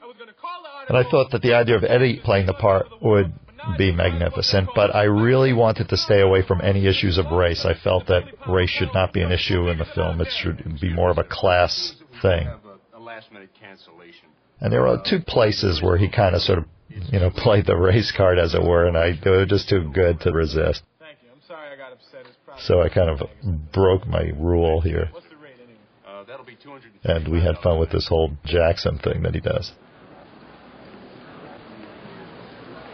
And 0.89 0.97
I 0.97 1.09
thought 1.09 1.31
that 1.31 1.41
the 1.41 1.53
idea 1.53 1.77
of 1.77 1.85
Eddie 1.85 2.19
playing 2.23 2.47
the 2.47 2.53
part 2.53 2.87
would 3.01 3.31
be 3.77 3.91
magnificent, 3.91 4.69
but 4.75 4.93
I 4.95 5.03
really 5.03 5.53
wanted 5.53 5.89
to 5.89 5.97
stay 5.97 6.21
away 6.21 6.41
from 6.45 6.61
any 6.61 6.87
issues 6.87 7.17
of 7.17 7.25
race. 7.31 7.65
I 7.65 7.73
felt 7.73 8.07
that 8.07 8.23
race 8.49 8.69
should 8.69 8.93
not 8.93 9.13
be 9.13 9.21
an 9.21 9.31
issue 9.31 9.69
in 9.69 9.77
the 9.77 9.85
film. 9.85 10.21
It 10.21 10.29
should 10.31 10.79
be 10.79 10.93
more 10.93 11.09
of 11.09 11.17
a 11.17 11.23
class 11.23 11.95
thing. 12.21 12.47
A 12.93 12.99
last 12.99 13.31
minute 13.31 13.49
cancellation. 13.59 14.27
And 14.59 14.71
there 14.71 14.81
were 14.81 15.01
two 15.03 15.19
places 15.19 15.81
where 15.81 15.97
he 15.97 16.09
kind 16.09 16.35
of 16.35 16.41
sort 16.41 16.59
of, 16.59 16.65
you 16.89 17.19
know, 17.19 17.31
played 17.31 17.65
the 17.65 17.75
race 17.75 18.11
card, 18.15 18.37
as 18.37 18.53
it 18.53 18.61
were, 18.61 18.85
and 18.87 18.97
I 18.97 19.19
they 19.23 19.29
were 19.31 19.45
just 19.45 19.69
too 19.69 19.89
good 19.93 20.19
to 20.21 20.31
resist. 20.31 20.83
Thank 20.99 21.17
you. 21.23 21.29
I'm 21.33 21.41
sorry 21.47 21.69
I 21.73 21.77
got 21.77 21.93
upset. 21.93 22.25
So 22.59 22.81
I 22.81 22.89
kind 22.89 23.09
of 23.09 23.27
broke 23.71 24.05
my 24.05 24.31
rule 24.37 24.81
here, 24.81 25.09
What's 25.11 25.25
the 25.29 25.37
rate 25.37 25.53
anyway? 25.63 26.25
That'll 26.27 26.45
be 26.45 26.55
200. 26.61 26.91
and 27.03 27.27
we 27.27 27.41
had 27.41 27.57
fun 27.63 27.79
with 27.79 27.91
this 27.91 28.07
whole 28.07 28.31
Jackson 28.45 28.99
thing 28.99 29.23
that 29.23 29.33
he 29.33 29.39
does. 29.41 29.71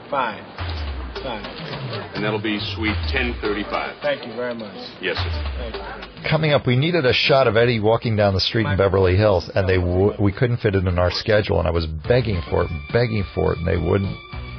Fine. 0.10 0.43
Fine. 1.24 1.46
And 2.15 2.24
that'll 2.24 2.41
be 2.41 2.60
suite 2.76 2.96
1035. 3.13 3.98
Thank 4.02 4.26
you 4.26 4.34
very 4.36 4.54
much. 4.54 4.76
Yes, 5.02 5.17
sir. 5.17 5.54
Thank 5.58 5.76
you. 5.76 6.30
Coming 6.30 6.54
up, 6.54 6.65
we 6.65 6.76
needed 6.76 7.06
a 7.06 7.13
shot 7.13 7.48
of 7.48 7.58
Eddie 7.58 7.80
walking 7.80 8.15
down 8.15 8.34
the 8.34 8.39
street 8.39 8.65
in 8.67 8.78
Beverly 8.78 9.15
Hills, 9.15 9.50
and 9.54 9.67
they 9.67 9.78
w- 9.78 10.13
we 10.20 10.32
couldn't 10.32 10.58
fit 10.58 10.76
it 10.76 10.86
in 10.86 11.00
our 11.00 11.12
schedule, 11.12 11.60
and 11.60 11.67
I 11.67 11.72
was 11.72 11.86
begging 11.86 12.41
for 12.50 12.63
it, 12.63 12.70
begging 12.91 13.24
for 13.34 13.54
it, 13.54 13.60
and 13.60 13.67
they 13.67 13.78
wouldn't 13.78 14.15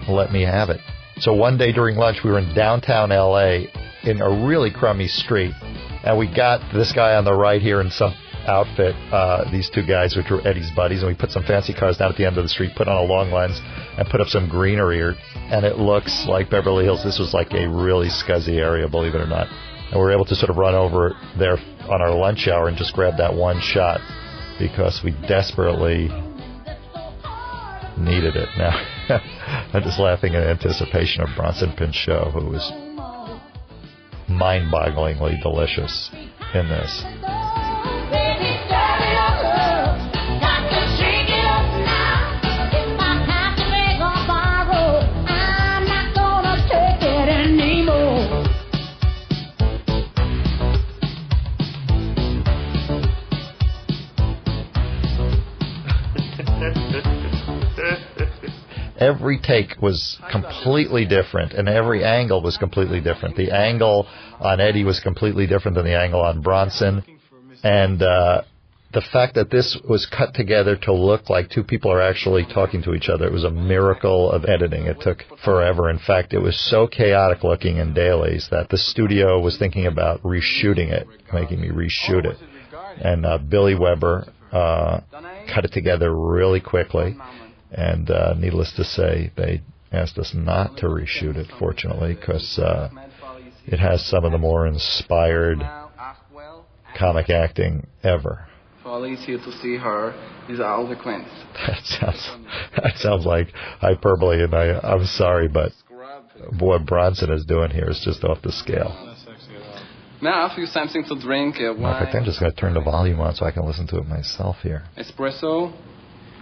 let 0.09 0.33
me 0.33 0.43
have 0.43 0.71
it. 0.71 0.81
So 1.19 1.33
one 1.35 1.59
day 1.59 1.73
during 1.73 1.97
lunch, 1.97 2.19
we 2.25 2.31
were 2.31 2.39
in 2.39 2.55
downtown 2.55 3.11
LA 3.11 3.67
in 4.05 4.21
a 4.21 4.47
really 4.47 4.71
crummy 4.71 5.09
street, 5.09 5.53
and 6.05 6.17
we 6.19 6.27
got 6.33 6.61
this 6.73 6.93
guy 6.93 7.15
on 7.17 7.25
the 7.25 7.35
right 7.35 7.61
here 7.61 7.81
in 7.81 7.91
some 7.91 8.15
outfit, 8.49 8.97
uh, 9.13 9.49
these 9.53 9.71
two 9.71 9.85
guys, 9.85 10.17
which 10.17 10.31
were 10.31 10.47
Eddie's 10.47 10.71
buddies, 10.73 11.03
and 11.03 11.09
we 11.09 11.15
put 11.15 11.31
some 11.31 11.45
fancy 11.45 11.75
cars 11.75 11.99
down 11.99 12.11
at 12.11 12.17
the 12.17 12.25
end 12.25 12.39
of 12.39 12.45
the 12.45 12.49
street, 12.49 12.73
put 12.75 12.89
on 12.89 12.97
a 12.97 13.03
long 13.03 13.31
lens, 13.31 13.61
and 13.97 14.09
put 14.09 14.21
up 14.21 14.29
some 14.29 14.49
greenery, 14.49 15.01
and 15.37 15.65
it 15.65 15.79
looks 15.79 16.27
like 16.27 16.51
Beverly 16.51 16.85
Hills. 16.85 17.05
This 17.05 17.19
was 17.19 17.35
like 17.35 17.53
a 17.53 17.69
really 17.69 18.09
scuzzy 18.09 18.57
area, 18.59 18.89
believe 18.89 19.15
it 19.15 19.21
or 19.21 19.27
not. 19.27 19.47
And 19.91 19.95
we 19.95 20.01
were 20.01 20.13
able 20.13 20.25
to 20.27 20.35
sort 20.35 20.51
of 20.51 20.57
run 20.57 20.75
over 20.75 21.17
there 21.39 21.59
on 21.89 22.03
our 22.03 22.15
lunch 22.15 22.49
hour 22.49 22.69
and 22.69 22.77
just 22.77 22.95
grab 22.95 23.19
that 23.19 23.35
one 23.35 23.61
shot 23.61 24.01
because 24.59 25.01
we 25.05 25.13
desperately 25.29 26.09
needed 27.97 28.37
it. 28.37 28.49
Now, 28.57 28.73
I'm 29.73 29.83
just 29.83 29.99
laughing 29.99 30.35
in 30.35 30.43
anticipation 30.43 31.23
of 31.23 31.29
Bronson 31.37 31.73
Pinchot, 31.77 32.33
who 32.33 32.47
was 32.47 32.71
mind-bogglingly 34.29 35.43
delicious 35.43 36.11
in 36.55 36.69
this. 36.69 37.58
Every 58.99 59.39
take 59.39 59.81
was 59.81 60.19
completely 60.31 61.07
different 61.07 61.53
and 61.53 61.69
every 61.69 62.05
angle 62.05 62.43
was 62.43 62.57
completely 62.57 63.01
different. 63.01 63.37
The 63.37 63.53
angle 63.53 64.07
on 64.41 64.61
Eddie 64.61 64.85
was 64.85 65.01
completely 65.01 65.47
different 65.47 65.77
than 65.77 65.85
the 65.85 65.99
angle 65.99 66.21
on 66.21 66.43
Bronson. 66.43 67.05
And 67.63 68.03
uh, 68.03 68.43
the 68.93 69.03
fact 69.13 69.35
that 69.35 69.51
this 69.51 69.77
was 69.89 70.07
cut 70.07 70.35
together 70.35 70.77
to 70.77 70.93
look 70.93 71.29
like 71.29 71.51
two 71.51 71.63
people 71.63 71.93
are 71.93 72.01
actually 72.01 72.47
talking 72.47 72.83
to 72.83 72.95
each 72.95 73.09
other, 73.09 73.27
it 73.27 73.33
was 73.33 73.45
a 73.45 73.51
miracle 73.51 74.31
of 74.31 74.45
editing. 74.47 74.87
It 74.87 75.01
took 75.01 75.25
forever. 75.45 75.91
In 75.91 75.99
fact, 75.99 76.33
it 76.33 76.39
was 76.39 76.59
so 76.71 76.87
chaotic 76.87 77.45
looking 77.45 77.77
in 77.77 77.93
dailies 77.93 78.49
that 78.51 78.71
the 78.71 78.79
studio 78.79 79.41
was 79.41 79.59
thinking 79.59 79.87
about 79.87 80.23
reshooting 80.23 80.91
it, 80.91 81.07
making 81.33 81.61
me 81.61 81.69
reshoot 81.69 82.25
it. 82.25 82.39
And 83.01 83.27
uh, 83.27 83.39
Billy 83.39 83.75
Weber 83.75 84.33
uh, 84.53 85.01
cut 85.53 85.65
it 85.65 85.73
together 85.73 86.15
really 86.15 86.61
quickly. 86.61 87.17
And 87.71 88.11
uh, 88.11 88.35
needless 88.35 88.73
to 88.77 88.85
say, 88.85 89.31
they 89.37 89.63
asked 89.93 90.19
us 90.19 90.33
not 90.35 90.79
to 90.79 90.87
reshoot 90.87 91.37
it, 91.37 91.49
fortunately, 91.59 92.15
because 92.15 92.59
uh, 92.59 92.89
it 93.67 93.79
has 93.79 94.05
some 94.07 94.25
of 94.25 94.33
the 94.33 94.39
more 94.39 94.67
inspired 94.67 95.59
comic 96.99 97.31
acting 97.31 97.87
ever. 98.03 98.47
Polly's 98.83 99.25
here 99.25 99.39
to 99.39 99.53
see 99.61 99.77
her. 99.77 100.15
Are 100.49 100.65
all 100.65 100.89
the 100.89 100.97
queens. 100.97 101.29
That 101.67 101.85
sounds 101.85 102.31
that 102.75 102.97
sounds 102.97 103.27
like 103.27 103.49
hyperbole, 103.81 104.43
and 104.43 104.55
I 104.55 104.79
I'm 104.79 105.05
sorry, 105.05 105.47
but 105.49 105.73
what 106.59 106.87
Bronson 106.87 107.31
is 107.31 107.45
doing 107.45 107.71
here 107.71 107.91
is 107.91 108.01
just 108.03 108.25
off 108.25 108.41
the 108.43 108.53
scale. 108.53 109.15
May 110.23 110.31
I 110.31 110.45
offer 110.45 110.61
you 110.61 110.67
something 110.67 111.05
to 111.05 111.21
drink? 111.21 111.57
Matter 111.57 111.73
of 111.73 111.79
fact, 111.79 112.15
I'm 112.15 112.25
just 112.25 112.41
going 112.41 112.51
to 112.51 112.59
turn 112.59 112.75
the 112.75 112.81
volume 112.81 113.21
on 113.21 113.35
so 113.35 113.45
I 113.45 113.51
can 113.51 113.67
listen 113.67 113.87
to 113.89 113.99
it 113.99 114.07
myself 114.09 114.57
here. 114.63 114.85
espresso? 114.97 115.73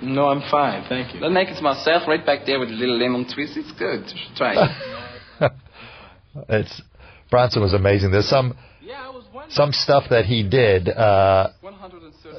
No, 0.02 0.28
I'm 0.28 0.48
fine, 0.50 0.84
thank 0.88 1.14
you. 1.14 1.24
I'll 1.24 1.30
make 1.30 1.48
it 1.48 1.62
myself 1.62 2.02
right 2.06 2.24
back 2.24 2.46
there 2.46 2.58
with 2.58 2.68
a 2.68 2.72
little 2.72 2.98
lemon 2.98 3.24
twist. 3.24 3.56
It's 3.56 3.72
good. 3.72 4.04
Try 4.36 4.54
it. 4.54 5.52
It's 6.50 6.82
Bronson 7.30 7.62
was 7.62 7.72
amazing. 7.72 8.10
There's 8.10 8.28
some 8.28 8.56
some 9.48 9.72
stuff 9.72 10.04
that 10.10 10.24
he 10.24 10.42
did 10.42 10.88
uh, 10.88 11.48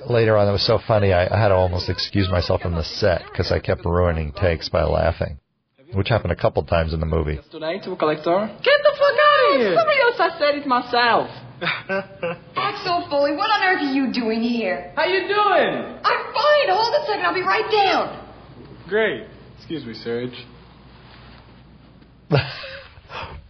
later 0.10 0.38
on 0.38 0.46
that 0.46 0.52
was 0.52 0.66
so 0.66 0.80
funny. 0.88 1.14
I, 1.14 1.34
I 1.34 1.40
had 1.40 1.50
to 1.50 1.56
almost 1.56 1.90
excuse 1.90 2.30
myself 2.30 2.62
from 2.62 2.74
the 2.74 2.84
set 2.84 3.24
because 3.32 3.52
I 3.52 3.60
kept 3.60 3.86
ruining 3.86 4.34
takes 4.34 4.70
by 4.70 4.84
laughing, 4.84 5.40
which 5.94 6.10
happened 6.10 6.32
a 6.32 6.36
couple 6.36 6.64
times 6.64 6.94
in 6.94 7.00
the 7.00 7.06
movie. 7.06 7.40
Today 7.52 7.80
to 7.80 7.92
a 7.92 7.96
collector. 7.96 8.48
Get 8.64 8.80
the 8.84 8.94
fuck 8.98 9.16
out 9.16 9.56
of 9.56 9.62
here! 9.62 9.76
Somebody 9.76 10.02
else, 10.02 10.16
I 10.20 10.40
said 10.40 10.56
it 10.56 10.68
myself. 10.68 11.30
Axel 11.62 13.08
Foley, 13.10 13.36
what 13.36 13.50
on 13.50 13.64
earth 13.64 13.82
are 13.82 13.94
you 13.94 14.14
doing 14.14 14.42
here? 14.42 14.92
How 14.96 15.06
you 15.06 15.22
doing? 15.22 16.00
I'm 16.04 16.34
fine. 16.34 16.70
Hold 16.70 16.94
a 16.94 17.06
second. 17.08 17.26
I'll 17.26 17.34
be 17.34 17.42
right 17.42 17.72
down. 17.72 18.30
Great. 18.88 19.26
Excuse 19.58 19.86
me, 19.86 19.94
Serge. 19.94 20.46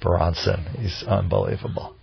Bronson, 0.01 0.63
he's 0.79 1.03
unbelievable. 1.07 1.95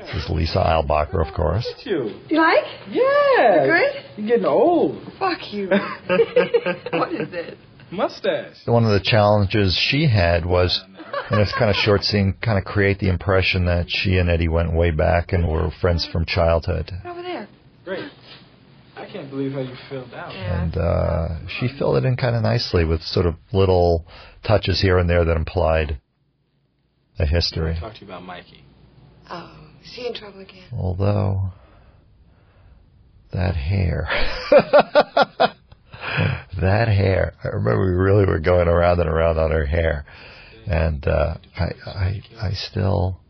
This 0.00 0.24
is 0.24 0.30
Lisa 0.30 0.58
Eilbacher, 0.58 1.26
of 1.26 1.34
course. 1.34 1.66
You. 1.84 2.20
You 2.28 2.40
like? 2.40 2.64
Yeah. 2.88 3.66
Good? 3.66 4.04
You're 4.16 4.28
getting 4.28 4.44
old. 4.46 5.02
Fuck 5.18 5.52
you. 5.52 5.68
what 6.92 7.12
is 7.12 7.28
this? 7.30 7.56
Mustache. 7.90 8.56
One 8.66 8.84
of 8.84 8.90
the 8.90 9.00
challenges 9.02 9.76
she 9.76 10.06
had 10.08 10.46
was, 10.46 10.80
in 11.30 11.38
this 11.38 11.52
kind 11.58 11.70
of 11.70 11.76
short 11.76 12.04
scene, 12.04 12.34
kind 12.42 12.58
of 12.58 12.64
create 12.64 12.98
the 12.98 13.08
impression 13.08 13.66
that 13.66 13.86
she 13.88 14.18
and 14.18 14.30
Eddie 14.30 14.48
went 14.48 14.72
way 14.72 14.90
back 14.90 15.32
and 15.32 15.48
were 15.48 15.70
friends 15.80 16.06
from 16.10 16.24
childhood. 16.24 16.90
Over 17.04 17.22
there. 17.22 17.48
Great. 17.84 18.10
I 18.96 19.06
can't 19.06 19.28
believe 19.28 19.52
how 19.52 19.60
you 19.60 19.74
filled 19.90 20.14
out. 20.14 20.34
And 20.34 20.76
uh, 20.76 21.48
she 21.48 21.68
filled 21.78 21.96
it 21.98 22.04
in 22.04 22.16
kind 22.16 22.34
of 22.34 22.42
nicely 22.42 22.84
with 22.84 23.02
sort 23.02 23.26
of 23.26 23.34
little 23.52 24.06
touches 24.46 24.80
here 24.80 24.98
and 24.98 25.08
there 25.08 25.24
that 25.24 25.36
implied 25.36 26.00
a 27.18 27.26
history. 27.26 27.74
I 27.76 27.80
Talk 27.80 27.94
to 27.94 28.00
you 28.00 28.06
about 28.06 28.22
Mikey. 28.22 28.64
Oh, 29.30 29.68
is 29.84 29.92
he 29.94 30.06
in 30.06 30.14
trouble 30.14 30.40
again? 30.40 30.68
Although, 30.72 31.50
that 33.32 33.56
hair. 33.56 34.08
that 36.60 36.88
hair. 36.88 37.34
I 37.42 37.48
remember 37.48 37.84
we 37.84 37.92
really 37.92 38.24
were 38.24 38.38
going 38.38 38.68
around 38.68 39.00
and 39.00 39.08
around 39.08 39.38
on 39.38 39.50
her 39.50 39.66
hair. 39.66 40.04
And 40.66 41.06
uh, 41.06 41.34
I, 41.56 41.64
I, 41.86 42.22
I 42.40 42.50
still 42.52 43.20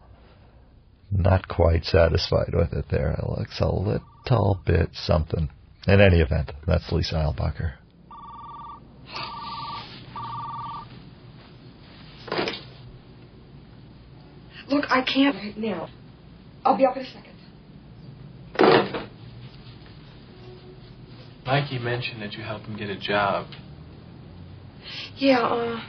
not 1.10 1.48
quite 1.48 1.84
satisfied 1.84 2.52
with 2.54 2.72
it 2.72 2.86
there. 2.90 3.12
It 3.12 3.28
looks 3.28 3.60
a 3.60 3.68
little 3.68 4.60
bit 4.64 4.90
something. 4.94 5.50
In 5.86 6.00
any 6.00 6.20
event, 6.20 6.52
that's 6.66 6.90
Lisa 6.90 7.14
Eilbacher. 7.14 7.74
Look, 14.68 14.86
I 14.90 15.02
can't 15.02 15.36
right 15.36 15.56
now. 15.56 15.88
I'll 16.64 16.76
be 16.76 16.84
up 16.84 16.96
in 16.96 17.02
a 17.02 17.06
second. 17.06 17.32
Mikey 21.46 21.78
mentioned 21.78 22.20
that 22.22 22.32
you 22.32 22.42
helped 22.42 22.66
him 22.66 22.76
get 22.76 22.90
a 22.90 22.98
job. 22.98 23.46
Yeah, 25.16 25.38
uh. 25.38 25.80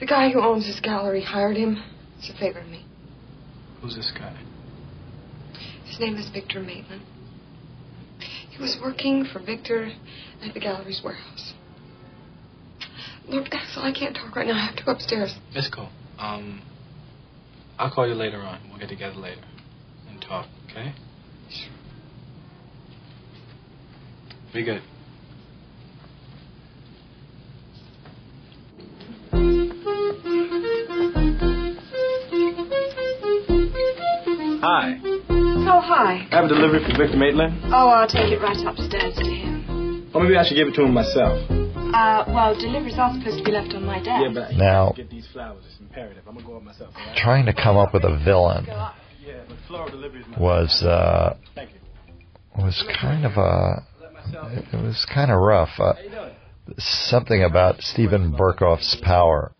The 0.00 0.06
guy 0.06 0.30
who 0.30 0.40
owns 0.40 0.66
this 0.66 0.80
gallery 0.80 1.22
hired 1.22 1.56
him. 1.56 1.82
It's 2.18 2.30
a 2.30 2.38
favor 2.38 2.60
of 2.60 2.68
me. 2.68 2.86
Who's 3.82 3.94
this 3.94 4.10
guy? 4.16 4.34
His 5.84 6.00
name 6.00 6.16
is 6.16 6.30
Victor 6.30 6.60
Maitland. 6.60 7.02
He 8.50 8.60
was 8.60 8.78
working 8.82 9.26
for 9.30 9.40
Victor 9.40 9.90
at 10.42 10.54
the 10.54 10.60
gallery's 10.60 11.02
warehouse. 11.04 11.52
Look, 13.28 13.46
Axel, 13.52 13.82
I 13.82 13.92
can't 13.92 14.14
talk 14.16 14.34
right 14.34 14.46
now. 14.46 14.54
I 14.54 14.66
have 14.66 14.76
to 14.76 14.84
go 14.84 14.92
upstairs. 14.92 15.34
It's 15.52 15.68
cool. 15.68 15.90
Um, 16.18 16.62
I'll 17.78 17.92
call 17.92 18.08
you 18.08 18.14
later 18.14 18.38
on. 18.38 18.60
We'll 18.68 18.78
get 18.78 18.88
together 18.88 19.16
later 19.16 19.42
and 20.08 20.20
talk, 20.20 20.46
okay? 20.70 20.94
Sure. 21.50 21.72
Be 24.52 24.64
good. 24.64 24.82
Hi. 34.80 34.96
Oh, 35.68 35.80
hi. 35.84 36.26
I 36.32 36.36
have 36.36 36.46
a 36.46 36.48
delivery 36.48 36.80
for 36.80 36.96
Victor 36.96 37.18
Maitland. 37.18 37.60
Oh, 37.66 37.90
I'll 37.92 38.08
take 38.08 38.32
it 38.32 38.40
right 38.40 38.56
upstairs 38.64 39.14
to 39.14 39.28
him. 39.28 40.08
Or 40.14 40.22
maybe 40.22 40.38
I 40.38 40.44
should 40.48 40.54
give 40.54 40.68
it 40.68 40.74
to 40.76 40.84
him 40.84 40.94
myself. 40.94 41.36
Uh, 41.50 42.24
well, 42.28 42.58
deliveries 42.58 42.96
are 42.96 43.12
supposed 43.12 43.36
to 43.36 43.44
be 43.44 43.52
left 43.52 43.74
on 43.74 43.84
my 43.84 43.98
desk. 43.98 44.24
Yeah, 44.24 44.30
but 44.32 44.56
Now- 44.56 44.94
get 44.96 45.10
these 45.10 45.26
flowers. 45.34 45.64
It's 45.68 45.80
imperative. 45.80 46.22
I'm 46.26 46.32
gonna 46.32 46.46
go 46.46 46.56
up 46.56 46.62
myself. 46.62 46.94
all 46.96 47.06
right? 47.06 47.14
Trying 47.14 47.44
to 47.44 47.52
come 47.52 47.76
up 47.76 47.92
with 47.92 48.04
a 48.04 48.16
villain 48.24 48.64
Yeah, 48.68 48.92
but 49.46 49.58
floral 49.68 49.90
delivery 49.90 50.20
is 50.20 50.26
my 50.28 50.38
was 50.38 50.82
uh, 50.82 51.36
was 52.56 52.82
kind 52.98 53.26
of 53.26 53.36
a 53.36 53.82
it 54.72 54.82
was 54.82 55.06
kind 55.12 55.30
of 55.30 55.40
rough. 55.40 55.78
Uh, 55.78 55.92
something 56.78 57.42
about 57.42 57.82
Steven 57.82 58.32
Berkoff's 58.32 58.96
power, 59.02 59.52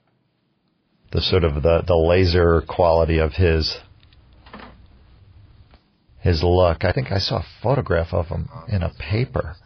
the 1.12 1.20
sort 1.20 1.44
of 1.44 1.62
the 1.62 1.82
the 1.86 1.96
laser 1.96 2.62
quality 2.62 3.18
of 3.18 3.34
his 3.34 3.76
his 6.20 6.42
look. 6.42 6.84
I 6.84 6.92
think 6.92 7.10
I 7.10 7.18
saw 7.18 7.38
a 7.38 7.46
photograph 7.62 8.12
of 8.12 8.26
him 8.26 8.48
in 8.68 8.82
a 8.82 8.90
paper 8.98 9.56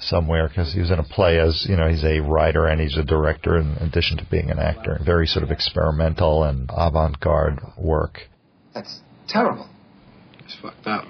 somewhere 0.00 0.48
because 0.48 0.72
he 0.72 0.80
was 0.80 0.90
in 0.90 0.98
a 0.98 1.04
play 1.04 1.38
as 1.38 1.66
you 1.68 1.76
know 1.76 1.88
he's 1.88 2.04
a 2.04 2.20
writer 2.20 2.66
and 2.66 2.80
he's 2.80 2.96
a 2.96 3.04
director 3.04 3.58
in 3.58 3.72
addition 3.80 4.16
to 4.18 4.26
being 4.30 4.50
an 4.50 4.58
actor. 4.58 4.98
Very 5.04 5.26
sort 5.26 5.42
of 5.42 5.50
experimental 5.50 6.44
and 6.44 6.70
avant-garde 6.72 7.60
work. 7.76 8.20
That's 8.74 9.00
terrible. 9.28 9.68
It's 10.40 10.56
fucked 10.62 10.86
up. 10.86 11.04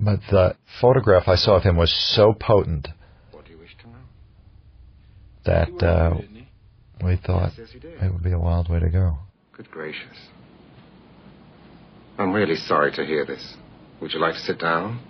But 0.00 0.20
the 0.30 0.56
photograph 0.80 1.28
I 1.28 1.34
saw 1.34 1.56
of 1.56 1.62
him 1.62 1.76
was 1.76 1.92
so 2.14 2.32
potent 2.32 2.88
that 5.44 5.82
uh, 5.82 6.16
we 7.04 7.16
thought 7.16 7.52
it 7.58 8.12
would 8.12 8.22
be 8.22 8.32
a 8.32 8.38
wild 8.38 8.70
way 8.70 8.80
to 8.80 8.88
go. 8.88 9.18
Good 9.52 9.70
gracious. 9.70 10.16
I'm 12.20 12.34
really 12.34 12.56
sorry 12.56 12.92
to 12.92 13.06
hear 13.06 13.24
this. 13.24 13.54
Would 14.02 14.12
you 14.12 14.20
like 14.20 14.34
to 14.34 14.40
sit 14.40 14.58
down? 14.58 15.00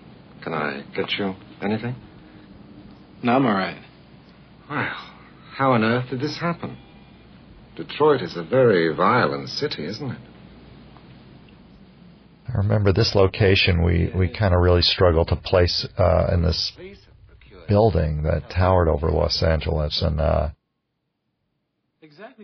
Can 0.45 0.55
I 0.55 0.85
get 0.95 1.11
you 1.19 1.35
anything? 1.61 1.97
No, 3.21 3.33
I'm 3.33 3.45
all 3.45 3.53
right. 3.53 3.83
Well, 4.71 5.11
how 5.57 5.73
on 5.73 5.83
earth 5.83 6.11
did 6.11 6.21
this 6.21 6.39
happen? 6.39 6.79
Detroit 7.75 8.23
is 8.23 8.37
a 8.37 8.45
very 8.45 8.95
violent 8.95 9.49
city, 9.49 9.87
isn't 9.87 10.09
it? 10.09 10.21
I 12.47 12.59
remember 12.59 12.93
this 12.93 13.17
location 13.17 13.83
we, 13.83 14.13
we 14.15 14.29
kind 14.29 14.55
of 14.55 14.61
really 14.61 14.83
struggled 14.83 15.29
to 15.29 15.37
place 15.37 15.85
uh, 15.99 16.29
in 16.33 16.43
this 16.43 16.73
building 17.67 18.23
that 18.23 18.51
towered 18.51 18.87
over 18.87 19.11
Los 19.11 19.43
Angeles. 19.43 20.01
And 20.01 20.21
uh, 20.21 20.51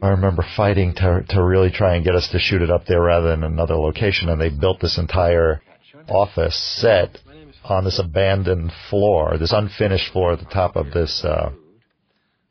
I 0.03 0.09
remember 0.09 0.45
fighting 0.57 0.95
to, 0.97 1.25
to 1.31 1.43
really 1.43 1.71
try 1.71 1.95
and 1.95 2.05
get 2.05 2.15
us 2.15 2.29
to 2.33 2.39
shoot 2.39 2.63
it 2.63 2.71
up 2.71 2.87
there 2.87 3.01
rather 3.01 3.31
than 3.31 3.45
another 3.45 3.77
location. 3.77 4.29
And 4.29 4.41
they 4.41 4.51
built 4.51 4.81
this 4.81 4.99
entire 4.99 5.63
office 6.09 6.57
set 6.81 7.19
on 7.65 7.85
this 7.85 7.99
abandoned 7.99 8.73
floor, 8.91 9.39
this 9.39 9.53
unfinished 9.53 10.13
floor 10.13 10.33
at 10.33 10.39
the 10.39 10.45
top 10.47 10.77
of 10.77 10.93
this 10.93 11.25
uh, 11.25 11.51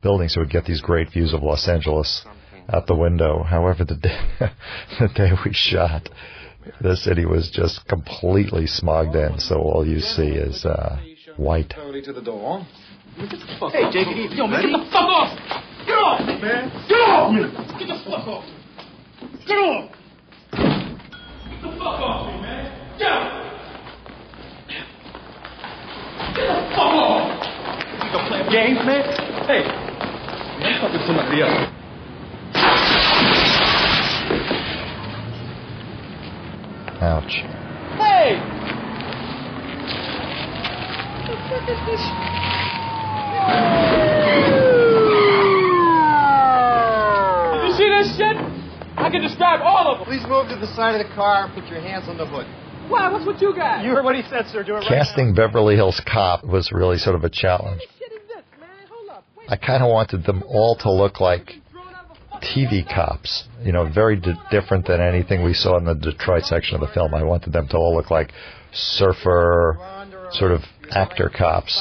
building, 0.02 0.28
so 0.28 0.42
we'd 0.42 0.50
get 0.50 0.66
these 0.66 0.82
great 0.82 1.12
views 1.12 1.34
of 1.34 1.42
Los 1.42 1.68
Angeles 1.68 2.26
out 2.72 2.88
the 2.88 2.96
window. 2.96 3.44
However, 3.44 3.86
the 3.86 3.96
day, 3.96 4.20
the 5.00 5.08
day 5.16 5.32
we 5.46 5.54
shot, 5.54 6.10
the 6.82 6.98
city 6.98 7.26
was 7.26 7.50
just 7.50 7.88
completely 7.88 8.66
smogged 8.66 9.16
in, 9.16 9.40
so 9.40 9.56
all 9.58 9.88
you 9.88 10.00
see 10.00 10.28
is 10.28 10.66
uh, 10.66 11.00
white. 11.38 11.74
Slowly 11.74 12.02
to 12.02 12.14
the 12.14 12.22
door. 12.22 12.66
Hey, 13.16 13.90
Jake, 13.92 14.08
yo, 14.32 14.48
man, 14.48 14.64
get 14.64 14.72
the 14.72 14.90
fuck 14.92 15.08
off! 15.08 15.75
Get 15.86 15.98
off, 15.98 16.20
man! 16.42 16.72
Get 16.88 16.98
off! 16.98 17.32
me! 17.32 17.42
Get 17.78 17.88
the 17.88 17.96
fuck 18.06 18.28
off! 18.28 18.44
me! 18.44 18.52
Get 19.46 19.58
off! 19.58 19.90
Get 20.52 21.62
the 21.62 21.70
fuck 21.78 22.00
off 22.02 22.34
me, 22.34 22.42
man! 22.42 22.64
Get 22.98 23.08
out! 23.08 23.46
Get 26.36 26.46
the 26.48 26.56
fuck 26.76 26.94
off! 26.94 27.26
You 28.04 28.10
gonna 28.12 28.28
play 28.28 28.42
games, 28.52 28.80
man? 28.86 29.04
Hey, 29.46 29.62
I'm 29.64 30.74
talking 30.82 31.02
somebody 31.06 31.42
else. 31.42 31.76
Ouch. 37.02 37.36
Hey! 38.00 38.42
You 47.64 47.72
see 47.74 47.90
this 47.90 48.18
shit? 48.18 48.38
I 49.06 49.12
can 49.12 49.22
describe 49.22 49.62
all 49.62 49.92
of 49.92 50.00
them. 50.00 50.08
Please 50.08 50.26
move 50.28 50.50
to 50.50 50.56
the 50.56 50.66
side 50.76 51.00
of 51.00 51.08
the 51.08 51.14
car 51.14 51.46
and 51.46 51.54
put 51.54 51.70
your 51.70 51.80
hands 51.80 52.10
on 52.10 52.18
the 52.18 52.26
hood. 52.26 52.48
Why? 52.90 53.12
What's 53.12 53.24
with 53.24 53.40
you 53.40 53.56
guys? 53.56 53.86
You 53.86 53.92
heard 53.92 54.04
what 54.04 54.16
he 54.16 54.24
said, 54.24 54.48
sir. 54.48 54.64
Do 54.64 54.78
it 54.78 54.80
right 54.80 54.88
Casting 54.88 55.36
Beverly 55.36 55.76
Hills 55.76 56.02
Cop 56.12 56.44
was 56.44 56.72
really 56.72 56.98
sort 56.98 57.16
of 57.16 57.24
a 57.24 57.30
challenge. 57.30 57.82
I 59.48 59.58
kind 59.58 59.84
of 59.84 59.92
wanted 59.92 60.24
them 60.24 60.42
all 60.48 60.76
to 60.78 60.92
look 60.92 61.20
like 61.20 61.52
TV 62.42 62.84
cops, 62.84 63.44
you 63.62 63.72
know, 63.72 63.88
very 63.88 64.16
di- 64.16 64.34
different 64.50 64.88
than 64.88 65.00
anything 65.00 65.44
we 65.44 65.54
saw 65.54 65.78
in 65.78 65.86
the 65.86 65.94
Detroit 65.94 66.46
section 66.46 66.74
of 66.74 66.82
the 66.82 66.92
film. 66.92 67.14
I 67.14 67.22
wanted 67.22 67.54
them 67.54 67.68
to 67.68 67.78
all 67.78 67.96
look 67.96 68.10
like 68.10 68.32
surfer, 68.74 69.78
sort 70.32 70.52
of 70.52 70.62
actor 70.90 71.30
cops. 71.30 71.80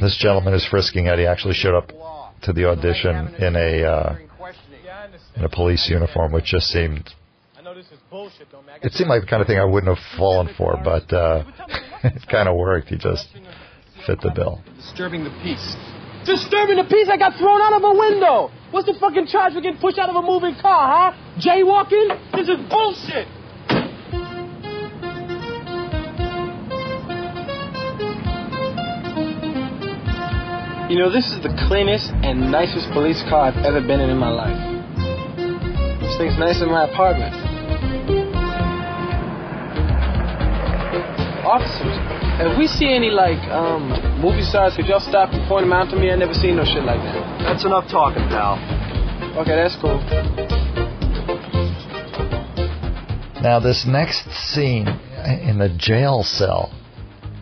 This 0.00 0.16
gentleman 0.18 0.54
is 0.54 0.64
frisking 0.64 1.08
Eddie 1.08 1.26
actually 1.26 1.54
showed 1.54 1.74
up 1.74 1.92
to 2.44 2.54
the 2.54 2.64
audition 2.70 3.34
in 3.34 3.54
a 3.54 3.84
uh, 3.84 4.16
in 5.36 5.44
a 5.44 5.48
police 5.48 5.88
uniform, 5.88 6.32
which 6.32 6.46
just 6.46 6.68
seemed 6.68 7.10
it 8.82 8.92
seemed 8.92 9.08
like 9.08 9.22
the 9.22 9.26
kind 9.26 9.40
of 9.40 9.46
thing 9.46 9.58
I 9.58 9.64
wouldn't 9.64 9.96
have 9.96 10.04
fallen 10.18 10.52
for, 10.56 10.78
but 10.82 11.12
uh, 11.12 11.44
it 12.04 12.22
kind 12.30 12.48
of 12.48 12.56
worked. 12.56 12.88
He 12.88 12.96
just 12.96 13.28
fit 14.06 14.20
the 14.20 14.32
bill. 14.34 14.62
Disturbing 14.76 15.24
the 15.24 15.30
peace. 15.42 15.76
Disturbing 16.26 16.76
the 16.76 16.86
peace 16.88 17.08
I 17.10 17.16
got 17.16 17.38
thrown 17.38 17.60
out 17.62 17.72
of 17.72 17.82
a 17.82 17.94
window. 17.94 18.50
What's 18.70 18.86
the 18.86 18.94
fucking 18.98 19.26
charge 19.26 19.54
for 19.54 19.60
getting 19.60 19.80
pushed 19.80 19.98
out 19.98 20.10
of 20.10 20.16
a 20.16 20.22
moving 20.22 20.54
car, 20.60 21.12
huh? 21.12 21.40
Jaywalking? 21.40 22.18
This 22.34 22.48
is 22.48 22.58
bullshit. 22.68 23.28
You 30.90 30.98
know, 30.98 31.10
this 31.10 31.24
is 31.32 31.42
the 31.42 31.54
cleanest 31.68 32.10
and 32.22 32.52
nicest 32.52 32.90
police 32.92 33.22
car 33.30 33.50
I've 33.50 33.64
ever 33.64 33.80
been 33.80 34.00
in 34.00 34.10
in 34.10 34.18
my 34.18 34.28
life. 34.28 34.71
This 36.12 36.20
thing's 36.20 36.38
nicer 36.38 36.60
than 36.66 36.72
my 36.72 36.84
apartment. 36.84 37.32
Officers, 41.40 41.96
if 42.36 42.58
we 42.58 42.66
see 42.66 42.92
any, 42.92 43.08
like, 43.08 43.40
um, 43.48 43.88
movie 44.20 44.42
stars, 44.42 44.76
could 44.76 44.84
y'all 44.84 45.00
stop 45.00 45.32
and 45.32 45.48
point 45.48 45.64
them 45.64 45.72
out 45.72 45.88
to 45.88 45.96
me? 45.96 46.10
I 46.10 46.16
never 46.16 46.34
seen 46.34 46.56
no 46.56 46.64
shit 46.66 46.84
like 46.84 47.00
that. 47.00 47.44
That's 47.48 47.64
enough 47.64 47.88
talking, 47.90 48.28
pal. 48.28 48.60
Okay, 49.40 49.56
that's 49.56 49.74
cool. 49.80 49.96
Now, 53.40 53.58
this 53.58 53.86
next 53.86 54.28
scene 54.52 54.88
in 55.48 55.56
the 55.56 55.74
jail 55.78 56.22
cell, 56.24 56.70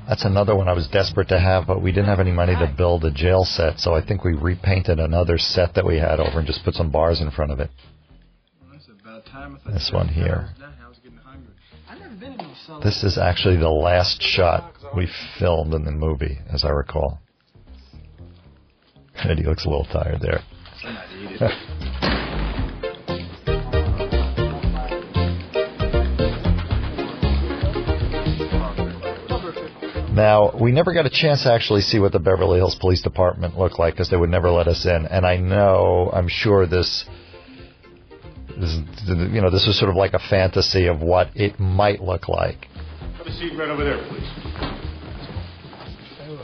that's 0.09 0.25
another 0.25 0.55
one 0.55 0.69
I 0.69 0.75
was 0.75 0.87
desperate 0.87 1.27
to 1.31 1.41
have, 1.41 1.67
but 1.67 1.83
we 1.83 1.91
didn't 1.91 2.07
have 2.07 2.21
any 2.21 2.31
money 2.31 2.55
to 2.55 2.73
build 2.79 3.05
a 3.05 3.11
jail 3.11 3.43
set, 3.43 3.81
so 3.81 3.95
I 3.95 4.07
think 4.07 4.23
we 4.23 4.35
repainted 4.35 5.01
another 5.01 5.39
set 5.39 5.75
that 5.75 5.85
we 5.85 5.97
had 5.97 6.21
over 6.21 6.39
and 6.39 6.47
just 6.47 6.65
put 6.65 6.75
some 6.75 6.93
bars 6.93 7.21
in 7.21 7.33
front 7.33 7.51
of 7.51 7.59
it. 7.59 7.71
This 9.73 9.91
one 9.93 10.09
here. 10.09 10.49
This 12.83 13.05
is 13.05 13.19
actually 13.19 13.57
the 13.57 13.69
last 13.69 14.21
shot 14.21 14.75
we 14.97 15.09
filmed 15.39 15.75
in 15.75 15.85
the 15.85 15.93
movie, 15.93 16.39
as 16.53 16.65
I 16.65 16.71
recall. 16.71 17.21
Eddie 19.25 19.45
looks 19.45 19.65
a 19.65 19.69
little 19.69 19.87
tired 19.87 20.21
there. 20.21 20.41
Now, 30.13 30.53
we 30.61 30.73
never 30.73 30.93
got 30.93 31.07
a 31.07 31.11
chance 31.11 31.45
to 31.45 31.53
actually 31.53 31.81
see 31.81 31.99
what 31.99 32.13
the 32.13 32.19
Beverly 32.19 32.59
Hills 32.59 32.75
Police 32.75 33.01
Department 33.01 33.57
looked 33.57 33.79
like 33.79 33.95
because 33.95 34.11
they 34.11 34.19
would 34.19 34.29
never 34.29 34.51
let 34.51 34.67
us 34.67 34.85
in. 34.85 35.07
And 35.07 35.25
I 35.25 35.37
know, 35.37 36.11
I'm 36.13 36.29
sure 36.29 36.67
this, 36.67 37.07
you 38.57 39.41
know, 39.41 39.51
this 39.51 39.67
was 39.67 39.79
sort 39.79 39.91
of 39.91 39.97
like 39.97 40.15
a 40.15 40.19
fantasy 40.19 40.87
of 40.87 41.01
what 41.01 41.31
it 41.35 41.59
might 41.59 42.01
look 42.01 42.29
like. 42.29 42.67
Have 43.19 43.27
a 43.27 43.33
seat 43.33 43.57
right 43.57 43.69
over 43.69 43.85
there, 43.85 43.99
please. 44.09 44.27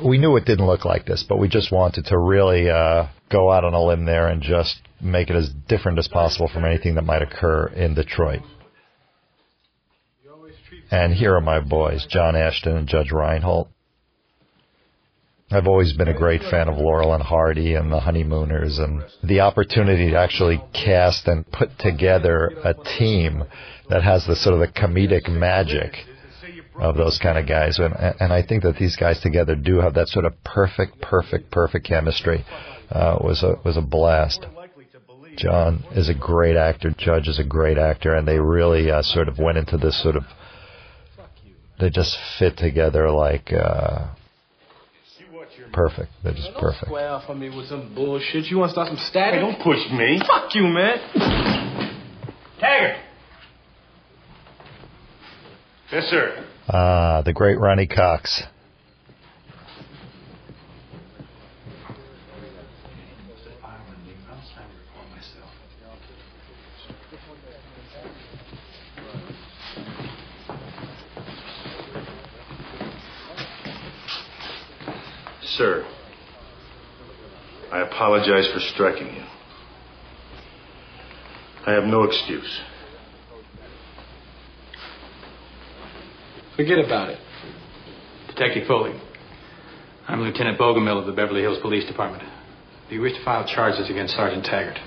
We 0.04 0.18
knew 0.18 0.36
it 0.36 0.44
didn't 0.44 0.66
look 0.66 0.84
like 0.84 1.06
this, 1.06 1.24
but 1.26 1.38
we 1.38 1.48
just 1.48 1.72
wanted 1.72 2.06
to 2.06 2.18
really 2.18 2.68
uh, 2.68 3.06
go 3.30 3.50
out 3.50 3.64
on 3.64 3.72
a 3.72 3.82
limb 3.82 4.04
there 4.04 4.28
and 4.28 4.42
just 4.42 4.76
make 5.00 5.30
it 5.30 5.36
as 5.36 5.48
different 5.68 5.98
as 5.98 6.08
possible 6.08 6.48
from 6.52 6.64
anything 6.64 6.96
that 6.96 7.02
might 7.02 7.22
occur 7.22 7.66
in 7.68 7.94
Detroit. 7.94 8.42
And 10.90 11.12
here 11.12 11.34
are 11.34 11.40
my 11.40 11.60
boys, 11.60 12.06
John 12.08 12.36
Ashton 12.36 12.76
and 12.76 12.86
Judge 12.86 13.10
Reinhold. 13.10 13.68
I've 15.48 15.68
always 15.68 15.92
been 15.92 16.08
a 16.08 16.16
great 16.16 16.42
fan 16.42 16.68
of 16.68 16.76
Laurel 16.76 17.14
and 17.14 17.22
Hardy 17.22 17.74
and 17.74 17.92
the 17.92 18.00
Honeymooners, 18.00 18.80
and 18.80 19.04
the 19.22 19.40
opportunity 19.40 20.10
to 20.10 20.18
actually 20.18 20.60
cast 20.72 21.28
and 21.28 21.48
put 21.52 21.78
together 21.78 22.50
a 22.64 22.74
team 22.98 23.44
that 23.88 24.02
has 24.02 24.26
the 24.26 24.34
sort 24.34 24.54
of 24.54 24.60
the 24.60 24.66
comedic 24.66 25.28
magic 25.28 25.94
of 26.74 26.96
those 26.96 27.20
kind 27.22 27.38
of 27.38 27.46
guys. 27.46 27.78
And, 27.78 27.94
and 27.94 28.32
I 28.32 28.42
think 28.42 28.64
that 28.64 28.76
these 28.76 28.96
guys 28.96 29.20
together 29.20 29.54
do 29.54 29.76
have 29.78 29.94
that 29.94 30.08
sort 30.08 30.24
of 30.24 30.32
perfect, 30.42 31.00
perfect, 31.00 31.52
perfect 31.52 31.86
chemistry. 31.86 32.44
Uh, 32.90 33.18
was 33.20 33.44
a 33.44 33.54
was 33.64 33.76
a 33.76 33.82
blast. 33.82 34.46
John 35.36 35.84
is 35.92 36.08
a 36.08 36.14
great 36.14 36.56
actor. 36.56 36.92
Judge 36.96 37.28
is 37.28 37.38
a 37.38 37.44
great 37.44 37.78
actor, 37.78 38.14
and 38.14 38.26
they 38.26 38.40
really 38.40 38.90
uh, 38.90 39.02
sort 39.02 39.28
of 39.28 39.38
went 39.38 39.58
into 39.58 39.76
this 39.76 40.00
sort 40.02 40.16
of. 40.16 40.24
They 41.78 41.90
just 41.90 42.16
fit 42.38 42.56
together 42.56 43.10
like 43.10 43.52
uh, 43.52 44.08
perfect. 45.76 46.10
They're 46.24 46.32
just 46.32 46.54
perfect. 46.58 46.86
Square 46.86 47.10
off 47.10 47.28
on 47.28 47.38
me 47.38 47.54
with 47.54 47.66
some 47.66 47.94
bullshit. 47.94 48.46
You 48.46 48.56
want 48.56 48.70
to 48.70 48.72
start 48.72 48.88
some 48.88 48.96
static? 48.96 49.34
Hey, 49.34 49.40
don't 49.40 49.62
push 49.62 49.78
me. 49.92 50.18
Fuck 50.26 50.54
you, 50.54 50.62
man. 50.62 50.98
Taggart. 52.58 52.96
Yes, 55.92 56.04
sir. 56.04 56.44
Ah, 56.68 57.22
the 57.24 57.32
great 57.32 57.60
Ronny 57.60 57.86
Cox. 57.86 58.42
Sir, 75.56 75.86
I 77.72 77.86
apologize 78.26 78.52
for 78.52 78.60
striking 78.74 79.14
you. 79.14 79.22
I 81.66 81.72
have 81.72 81.84
no 81.84 82.04
excuse. 82.04 82.60
Forget 86.56 86.78
about 86.78 87.10
it. 87.10 87.18
Detective 88.28 88.66
Foley. 88.66 88.98
I'm 90.08 90.20
Lieutenant 90.20 90.58
Bogomil 90.58 91.00
of 91.00 91.06
the 91.06 91.12
Beverly 91.12 91.42
Hills 91.42 91.58
Police 91.60 91.86
Department. 91.86 92.22
Do 92.88 92.94
you 92.94 93.00
wish 93.00 93.14
to 93.14 93.24
file 93.24 93.46
charges 93.46 93.90
against 93.90 94.14
Sergeant 94.14 94.44
Taggart? 94.44 94.78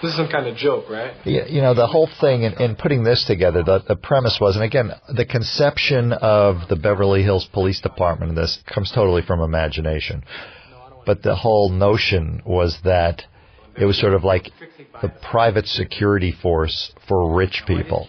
This 0.00 0.12
is 0.12 0.16
some 0.16 0.28
kind 0.28 0.46
of 0.46 0.56
joke, 0.56 0.88
right? 0.88 1.14
Yeah, 1.24 1.46
you 1.46 1.60
know, 1.60 1.74
the 1.74 1.86
whole 1.86 2.08
thing 2.20 2.44
in, 2.44 2.54
in 2.62 2.76
putting 2.76 3.02
this 3.02 3.24
together, 3.26 3.64
the, 3.64 3.82
the 3.86 3.96
premise 3.96 4.38
was, 4.40 4.54
and 4.54 4.64
again, 4.64 4.92
the 5.14 5.26
conception 5.26 6.12
of 6.12 6.68
the 6.68 6.76
Beverly 6.76 7.22
Hills 7.22 7.48
Police 7.52 7.80
Department 7.80 8.30
in 8.30 8.36
this 8.36 8.58
comes 8.72 8.92
totally 8.92 9.22
from 9.22 9.40
imagination. 9.40 10.22
But 11.08 11.22
the 11.22 11.36
whole 11.36 11.70
notion 11.70 12.42
was 12.44 12.80
that 12.84 13.22
it 13.80 13.86
was 13.86 13.98
sort 13.98 14.12
of 14.12 14.24
like 14.24 14.50
the 15.00 15.08
private 15.08 15.66
security 15.66 16.32
force 16.32 16.92
for 17.08 17.34
rich 17.34 17.62
people, 17.66 18.06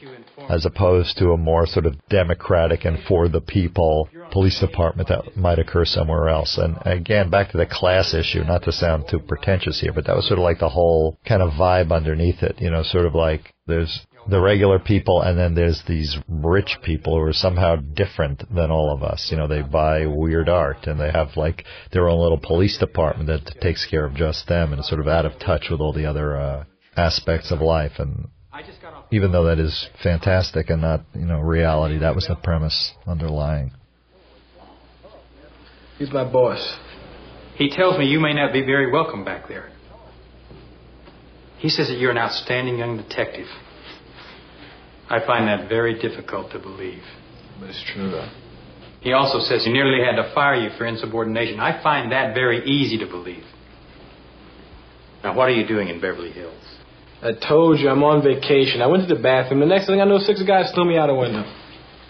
as 0.50 0.66
opposed 0.66 1.18
to 1.20 1.32
a 1.32 1.38
more 1.38 1.66
sort 1.66 1.86
of 1.86 1.96
democratic 2.10 2.84
and 2.84 3.00
for 3.08 3.30
the 3.30 3.40
people 3.40 4.10
police 4.34 4.60
department 4.60 5.08
that 5.08 5.38
might 5.38 5.60
occur 5.60 5.86
somewhere 5.86 6.28
else. 6.28 6.58
And 6.58 6.78
again, 6.84 7.30
back 7.30 7.52
to 7.52 7.58
the 7.58 7.66
class 7.66 8.14
issue, 8.14 8.44
not 8.44 8.64
to 8.64 8.74
sound 8.74 9.06
too 9.10 9.20
pretentious 9.20 9.80
here, 9.80 9.94
but 9.94 10.06
that 10.08 10.18
was 10.18 10.28
sort 10.28 10.40
of 10.40 10.44
like 10.44 10.60
the 10.60 10.68
whole 10.68 11.18
kind 11.26 11.42
of 11.42 11.52
vibe 11.52 11.94
underneath 11.94 12.44
it, 12.44 12.60
you 12.60 12.70
know, 12.70 12.84
sort 12.84 13.06
of 13.06 13.16
like 13.16 13.54
there's 13.66 14.06
the 14.30 14.40
regular 14.40 14.80
people 14.80 15.22
and 15.22 15.38
then 15.38 15.56
there's 15.56 15.84
these 15.88 16.18
rich 16.28 16.78
people 16.84 17.16
who 17.16 17.22
are 17.22 17.34
somehow 17.34 17.76
different 17.76 18.44
than 18.54 18.72
all 18.72 18.94
of 18.94 19.04
us. 19.04 19.30
You 19.32 19.38
know, 19.38 19.48
they 19.48 19.62
buy 19.62 20.06
weird 20.06 20.50
art 20.50 20.88
and 20.88 21.00
they 21.00 21.12
have 21.12 21.30
like 21.36 21.66
their 21.92 22.08
own 22.08 22.20
little 22.20 22.40
police 22.40 22.78
department 22.78 23.28
that 23.28 23.62
takes 23.62 23.86
care 23.86 24.06
of 24.06 24.16
just 24.16 24.48
them 24.48 24.72
and 24.72 24.80
is 24.80 24.88
sort 24.88 25.02
of 25.02 25.08
out 25.08 25.26
of 25.26 25.40
touch 25.40 25.68
with 25.70 25.82
all 25.82 25.94
the 25.94 26.06
other 26.06 26.38
uh, 26.38 26.64
aspects 26.96 27.52
of 27.52 27.62
life. 27.62 27.94
And 27.98 28.28
even 29.12 29.32
though 29.32 29.46
that 29.46 29.60
is 29.60 29.90
fantastic 30.04 30.70
and 30.70 30.82
not, 30.82 31.02
you 31.14 31.26
know, 31.26 31.40
reality, 31.40 32.00
that 32.00 32.16
was 32.16 32.28
the 32.28 32.36
premise 32.36 32.94
underlying. 33.08 33.72
He's 35.98 36.12
my 36.12 36.24
boss. 36.24 36.78
He 37.56 37.70
tells 37.70 37.98
me 37.98 38.06
you 38.06 38.20
may 38.20 38.34
not 38.34 38.54
be 38.54 38.62
very 38.62 38.92
welcome 38.92 39.26
back 39.26 39.48
there. 39.48 39.70
He 41.58 41.68
says 41.68 41.90
that 41.90 41.98
you're 41.98 42.12
an 42.12 42.18
outstanding 42.18 42.78
young 42.78 42.96
detective. 42.96 43.48
I 45.10 45.26
find 45.26 45.48
that 45.48 45.68
very 45.68 46.00
difficult 46.00 46.52
to 46.52 46.60
believe. 46.60 47.04
But 47.60 47.70
it's 47.70 47.84
true, 47.94 48.12
though. 48.12 48.30
He 49.02 49.14
also 49.14 49.40
says 49.40 49.64
he 49.64 49.72
nearly 49.72 50.04
had 50.04 50.22
to 50.22 50.34
fire 50.34 50.56
you 50.56 50.70
for 50.78 50.86
insubordination. 50.86 51.60
I 51.60 51.82
find 51.82 52.12
that 52.12 52.34
very 52.34 52.66
easy 52.66 52.98
to 53.00 53.06
believe. 53.06 53.44
Now, 55.24 55.36
what 55.36 55.50
are 55.50 55.54
you 55.54 55.68
doing 55.68 55.88
in 55.88 56.00
Beverly 56.00 56.32
Hills? 56.32 56.64
I 57.22 57.32
told 57.34 57.80
you 57.80 57.90
I'm 57.90 58.04
on 58.04 58.24
vacation. 58.24 58.82
I 58.82 58.88
went 58.88 59.08
to 59.08 59.14
the 59.14 59.22
bathroom. 59.22 59.60
The 59.60 59.66
next 59.66 59.88
thing 59.88 60.00
I 60.00 60.06
know, 60.06 60.20
six 60.20 60.42
guys 60.44 60.72
threw 60.74 60.86
me 60.86 60.98
out 60.98 61.10
a 61.10 61.16
window. 61.16 61.44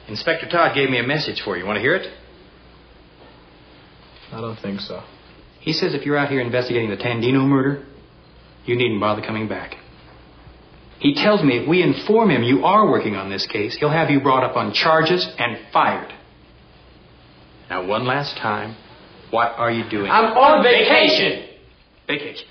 Inspector 0.07 0.47
Todd 0.49 0.75
gave 0.75 0.89
me 0.89 0.99
a 0.99 1.03
message 1.03 1.41
for 1.43 1.57
you. 1.57 1.65
Want 1.65 1.77
to 1.77 1.81
hear 1.81 1.95
it? 1.95 2.11
I 4.31 4.41
don't 4.41 4.57
think 4.57 4.79
so. 4.81 5.03
He 5.59 5.73
says 5.73 5.93
if 5.93 6.05
you're 6.05 6.17
out 6.17 6.29
here 6.29 6.41
investigating 6.41 6.89
the 6.89 6.97
Tandino 6.97 7.47
murder, 7.47 7.85
you 8.65 8.75
needn't 8.75 8.99
bother 8.99 9.21
coming 9.21 9.47
back. 9.47 9.75
He 10.99 11.15
tells 11.15 11.41
me 11.43 11.57
if 11.57 11.67
we 11.67 11.81
inform 11.81 12.29
him 12.29 12.43
you 12.43 12.65
are 12.65 12.89
working 12.89 13.15
on 13.15 13.29
this 13.29 13.47
case, 13.47 13.77
he'll 13.79 13.89
have 13.89 14.09
you 14.09 14.19
brought 14.19 14.43
up 14.43 14.57
on 14.57 14.73
charges 14.73 15.25
and 15.37 15.57
fired. 15.71 16.13
Now, 17.69 17.87
one 17.87 18.05
last 18.05 18.37
time, 18.37 18.75
what 19.31 19.53
are 19.57 19.71
you 19.71 19.89
doing? 19.89 20.11
I'm 20.11 20.25
on 20.25 20.63
vacation. 20.63 21.47
Vacation. 22.07 22.47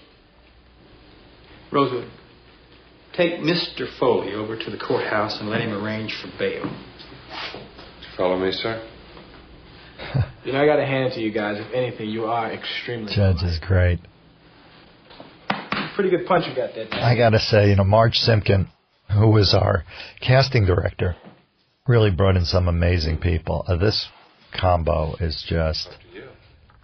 Rosewood, 1.70 2.09
take 3.14 3.40
Mr. 3.40 3.86
Foley 3.99 4.32
over 4.32 4.57
to 4.57 4.70
the 4.70 4.78
courthouse 4.78 5.38
and 5.40 5.51
let 5.51 5.61
him 5.61 5.72
arrange 5.72 6.16
for 6.22 6.30
bail. 6.38 6.64
Follow 8.16 8.38
me, 8.38 8.53
sir. 8.53 8.86
You 10.44 10.55
know, 10.55 10.62
I 10.62 10.66
gotta 10.66 10.86
hand 10.86 11.12
it 11.12 11.16
to 11.16 11.20
you 11.20 11.30
guys. 11.30 11.59
If 11.59 11.74
anything, 11.74 12.09
you 12.09 12.24
are 12.24 12.51
extremely 12.51 13.14
Judge 13.14 13.42
is 13.42 13.59
great. 13.59 13.99
Pretty 15.99 16.16
good 16.16 16.26
punch 16.26 16.44
you 16.46 16.55
got 16.55 16.76
that 16.76 16.92
time. 16.92 17.03
I 17.03 17.16
got 17.16 17.30
to 17.30 17.40
say, 17.40 17.70
you 17.70 17.74
know, 17.74 17.82
Marge 17.82 18.20
Simkin, 18.24 18.68
who 19.12 19.30
was 19.30 19.53
our 19.53 19.82
casting 20.24 20.64
director, 20.64 21.16
really 21.88 22.12
brought 22.12 22.36
in 22.36 22.44
some 22.44 22.68
amazing 22.68 23.18
people. 23.18 23.64
Uh, 23.66 23.78
this 23.78 24.07
combo 24.57 25.16
is 25.16 25.44
just, 25.49 25.88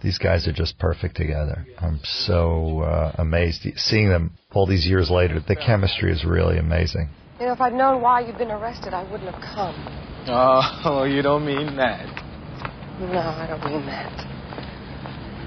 these 0.03 0.17
guys 0.17 0.49
are 0.49 0.51
just 0.51 0.77
perfect 0.79 1.15
together. 1.15 1.65
I'm 1.79 2.01
so 2.03 2.81
uh, 2.81 3.15
amazed 3.17 3.65
seeing 3.77 4.09
them 4.09 4.33
all 4.51 4.67
these 4.67 4.85
years 4.85 5.09
later. 5.09 5.39
The 5.39 5.55
chemistry 5.55 6.11
is 6.11 6.25
really 6.25 6.57
amazing. 6.57 7.07
You 7.39 7.45
know, 7.45 7.53
if 7.53 7.61
I'd 7.61 7.71
known 7.71 8.01
why 8.01 8.19
you'd 8.19 8.37
been 8.37 8.51
arrested, 8.51 8.93
I 8.93 9.09
wouldn't 9.09 9.33
have 9.33 9.41
come. 9.41 9.75
Oh, 10.27 11.05
you 11.09 11.21
don't 11.21 11.45
mean 11.45 11.77
that. 11.77 12.05
No, 12.99 13.19
I 13.19 13.47
don't 13.47 13.63
mean 13.63 13.85
that. 13.85 14.34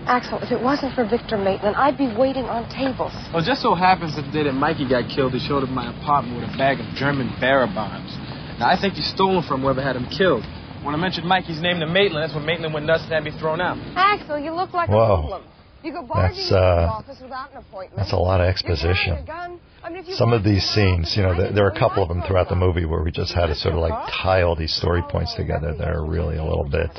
Axel, 0.08 0.38
if 0.40 0.50
it 0.50 0.60
wasn't 0.60 0.94
for 0.94 1.04
Victor 1.04 1.36
Maitland, 1.36 1.76
I'd 1.76 1.98
be 1.98 2.08
waiting 2.08 2.48
on 2.48 2.64
tables. 2.72 3.12
Well, 3.28 3.44
just 3.44 3.60
so 3.60 3.74
happens 3.74 4.16
that 4.16 4.22
the 4.22 4.32
day 4.32 4.44
that 4.44 4.56
Mikey 4.56 4.88
got 4.88 5.04
killed, 5.12 5.34
he 5.36 5.38
showed 5.38 5.62
up 5.62 5.68
at 5.68 5.74
my 5.74 5.92
apartment 5.92 6.40
with 6.40 6.48
a 6.48 6.56
bag 6.56 6.80
of 6.80 6.86
German 6.96 7.28
bearer 7.38 7.68
bonds. 7.68 8.08
Now, 8.56 8.72
I 8.72 8.80
think 8.80 8.94
he 8.94 9.02
stole 9.02 9.36
them 9.36 9.44
from 9.44 9.60
whoever 9.60 9.82
had 9.82 9.96
him 9.96 10.08
killed. 10.08 10.48
When 10.82 10.94
I 10.94 10.98
mentioned 10.98 11.28
Mikey's 11.28 11.60
name 11.60 11.80
to 11.80 11.86
Maitland, 11.86 12.24
that's 12.24 12.34
when 12.34 12.46
Maitland 12.46 12.72
went 12.72 12.86
nuts 12.86 13.04
and 13.04 13.12
had 13.12 13.22
me 13.22 13.36
thrown 13.38 13.60
out. 13.60 13.76
Axel, 13.96 14.38
you 14.38 14.52
look 14.52 14.72
like 14.72 14.88
Whoa. 14.88 14.96
a 14.96 15.16
hoodlum. 15.20 15.44
You 15.84 15.92
go 15.92 16.02
barging 16.02 16.36
That's, 16.36 16.50
into 16.50 16.54
the 16.54 16.88
uh, 16.88 16.98
office 16.98 17.18
without 17.20 17.52
an 17.52 17.58
appointment. 17.58 17.96
That's 17.96 18.12
a 18.12 18.16
lot 18.16 18.40
of 18.40 18.48
exposition. 18.48 19.12
carrying 19.12 19.24
a 19.24 19.26
gun. 19.26 19.60
I 19.84 19.90
mean, 19.90 20.04
Some 20.16 20.32
of 20.32 20.42
these 20.42 20.64
scenes, 20.64 21.14
you 21.16 21.22
know, 21.22 21.36
there, 21.36 21.52
there 21.52 21.66
are 21.66 21.70
a 21.70 21.78
couple 21.78 22.02
of 22.02 22.08
them 22.08 22.22
throughout 22.26 22.48
the 22.48 22.56
movie 22.56 22.84
where 22.86 23.02
we 23.02 23.12
just 23.12 23.34
had 23.34 23.46
to 23.46 23.54
sort 23.54 23.74
of 23.74 23.80
like 23.80 24.10
tie 24.10 24.42
all 24.42 24.56
these 24.56 24.74
story 24.74 25.02
points 25.08 25.34
together 25.34 25.74
that 25.76 25.88
are 25.88 26.04
really 26.04 26.36
a 26.36 26.42
little 26.42 26.68
bit 26.68 26.90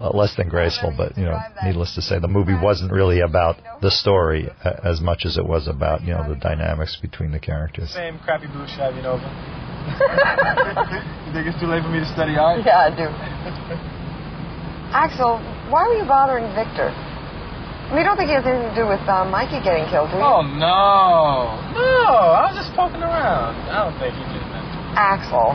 uh, 0.00 0.10
less 0.10 0.34
than 0.36 0.48
graceful, 0.48 0.92
but 0.96 1.16
you 1.16 1.24
know, 1.24 1.38
needless 1.64 1.94
to 1.94 2.02
say, 2.02 2.18
the 2.18 2.28
movie 2.28 2.56
wasn't 2.60 2.90
really 2.90 3.20
about 3.20 3.56
the 3.80 3.90
story 3.90 4.48
uh, 4.64 4.80
as 4.82 5.00
much 5.00 5.24
as 5.24 5.36
it 5.38 5.46
was 5.46 5.68
about 5.68 6.02
you 6.02 6.12
know 6.12 6.28
the 6.28 6.36
dynamics 6.36 6.96
between 7.00 7.30
the 7.30 7.38
characters. 7.38 7.92
Same 7.94 8.18
crappy 8.18 8.46
blue 8.48 8.66
Chevy 8.66 9.02
Nova. 9.02 9.22
you 11.26 11.32
think 11.32 11.46
it's 11.46 11.60
too 11.60 11.68
late 11.68 11.82
for 11.82 11.90
me 11.90 12.00
to 12.00 12.10
study 12.12 12.36
art? 12.36 12.64
Yeah, 12.64 12.88
I 12.88 12.90
do. 12.90 13.06
Axel, 14.94 15.38
why 15.70 15.86
were 15.86 15.98
you 15.98 16.06
bothering 16.08 16.46
Victor? 16.54 16.88
I 16.88 17.92
mean, 17.92 18.00
you 18.00 18.08
don't 18.08 18.16
think 18.16 18.32
he 18.32 18.36
has 18.38 18.46
anything 18.48 18.72
to 18.72 18.78
do 18.80 18.86
with 18.88 19.02
uh, 19.04 19.28
Mikey 19.28 19.60
getting 19.60 19.84
killed, 19.92 20.08
do 20.08 20.16
you? 20.16 20.24
Oh, 20.24 20.40
no. 20.40 21.52
No, 21.76 22.32
I 22.32 22.48
was 22.48 22.56
just 22.56 22.72
poking 22.72 23.04
around. 23.04 23.60
I 23.68 23.84
don't 23.84 23.98
think 24.00 24.16
he 24.16 24.24
did 24.32 24.40
that. 24.40 24.64
Axel, 24.96 25.52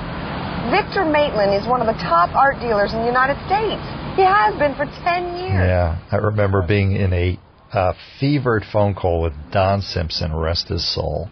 Victor 0.69 1.07
Maitland 1.09 1.57
is 1.57 1.65
one 1.65 1.81
of 1.81 1.89
the 1.89 1.97
top 1.97 2.29
art 2.37 2.61
dealers 2.61 2.93
in 2.93 3.01
the 3.01 3.09
United 3.09 3.39
States. 3.49 3.81
He 4.19 4.25
has 4.25 4.53
been 4.59 4.75
for 4.75 4.83
10 4.83 5.37
years. 5.37 5.53
Yeah, 5.53 5.97
I 6.11 6.17
remember 6.17 6.61
being 6.61 6.91
in 6.91 7.13
a 7.13 7.39
uh, 7.71 7.93
fevered 8.19 8.65
phone 8.69 8.93
call 8.93 9.21
with 9.21 9.31
Don 9.53 9.81
Simpson, 9.81 10.35
rest 10.35 10.67
his 10.67 10.85
soul, 10.93 11.29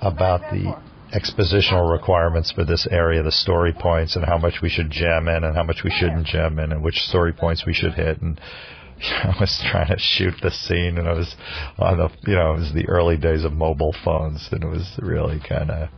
about 0.00 0.40
the 0.50 0.74
expositional 1.12 1.92
requirements 1.92 2.52
for 2.52 2.64
this 2.64 2.88
area, 2.90 3.22
the 3.22 3.30
story 3.30 3.74
points, 3.78 4.16
and 4.16 4.24
how 4.24 4.38
much 4.38 4.62
we 4.62 4.70
should 4.70 4.90
gem 4.90 5.28
in 5.28 5.44
and 5.44 5.54
how 5.54 5.62
much 5.62 5.82
we 5.84 5.90
shouldn't 5.90 6.26
gem 6.26 6.58
in, 6.58 6.72
and 6.72 6.82
which 6.82 7.00
story 7.00 7.34
points 7.34 7.66
we 7.66 7.74
should 7.74 7.92
hit. 7.92 8.22
And 8.22 8.40
I 9.02 9.36
was 9.38 9.62
trying 9.70 9.88
to 9.88 9.98
shoot 9.98 10.36
the 10.40 10.50
scene, 10.50 10.96
and 10.96 11.06
I 11.06 11.12
was 11.12 11.36
on 11.78 11.98
the, 11.98 12.08
you 12.26 12.34
know, 12.34 12.54
it 12.54 12.60
was 12.60 12.72
the 12.72 12.88
early 12.88 13.18
days 13.18 13.44
of 13.44 13.52
mobile 13.52 13.94
phones, 14.02 14.48
and 14.52 14.64
it 14.64 14.68
was 14.68 14.90
really 15.02 15.42
kind 15.46 15.70
of 15.70 15.90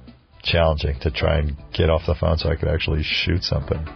challenging 0.42 0.98
to 1.02 1.12
try 1.12 1.38
and 1.38 1.56
get 1.72 1.90
off 1.90 2.02
the 2.08 2.16
phone 2.16 2.38
so 2.38 2.50
I 2.50 2.56
could 2.56 2.68
actually 2.68 3.04
shoot 3.04 3.44
something. 3.44 3.86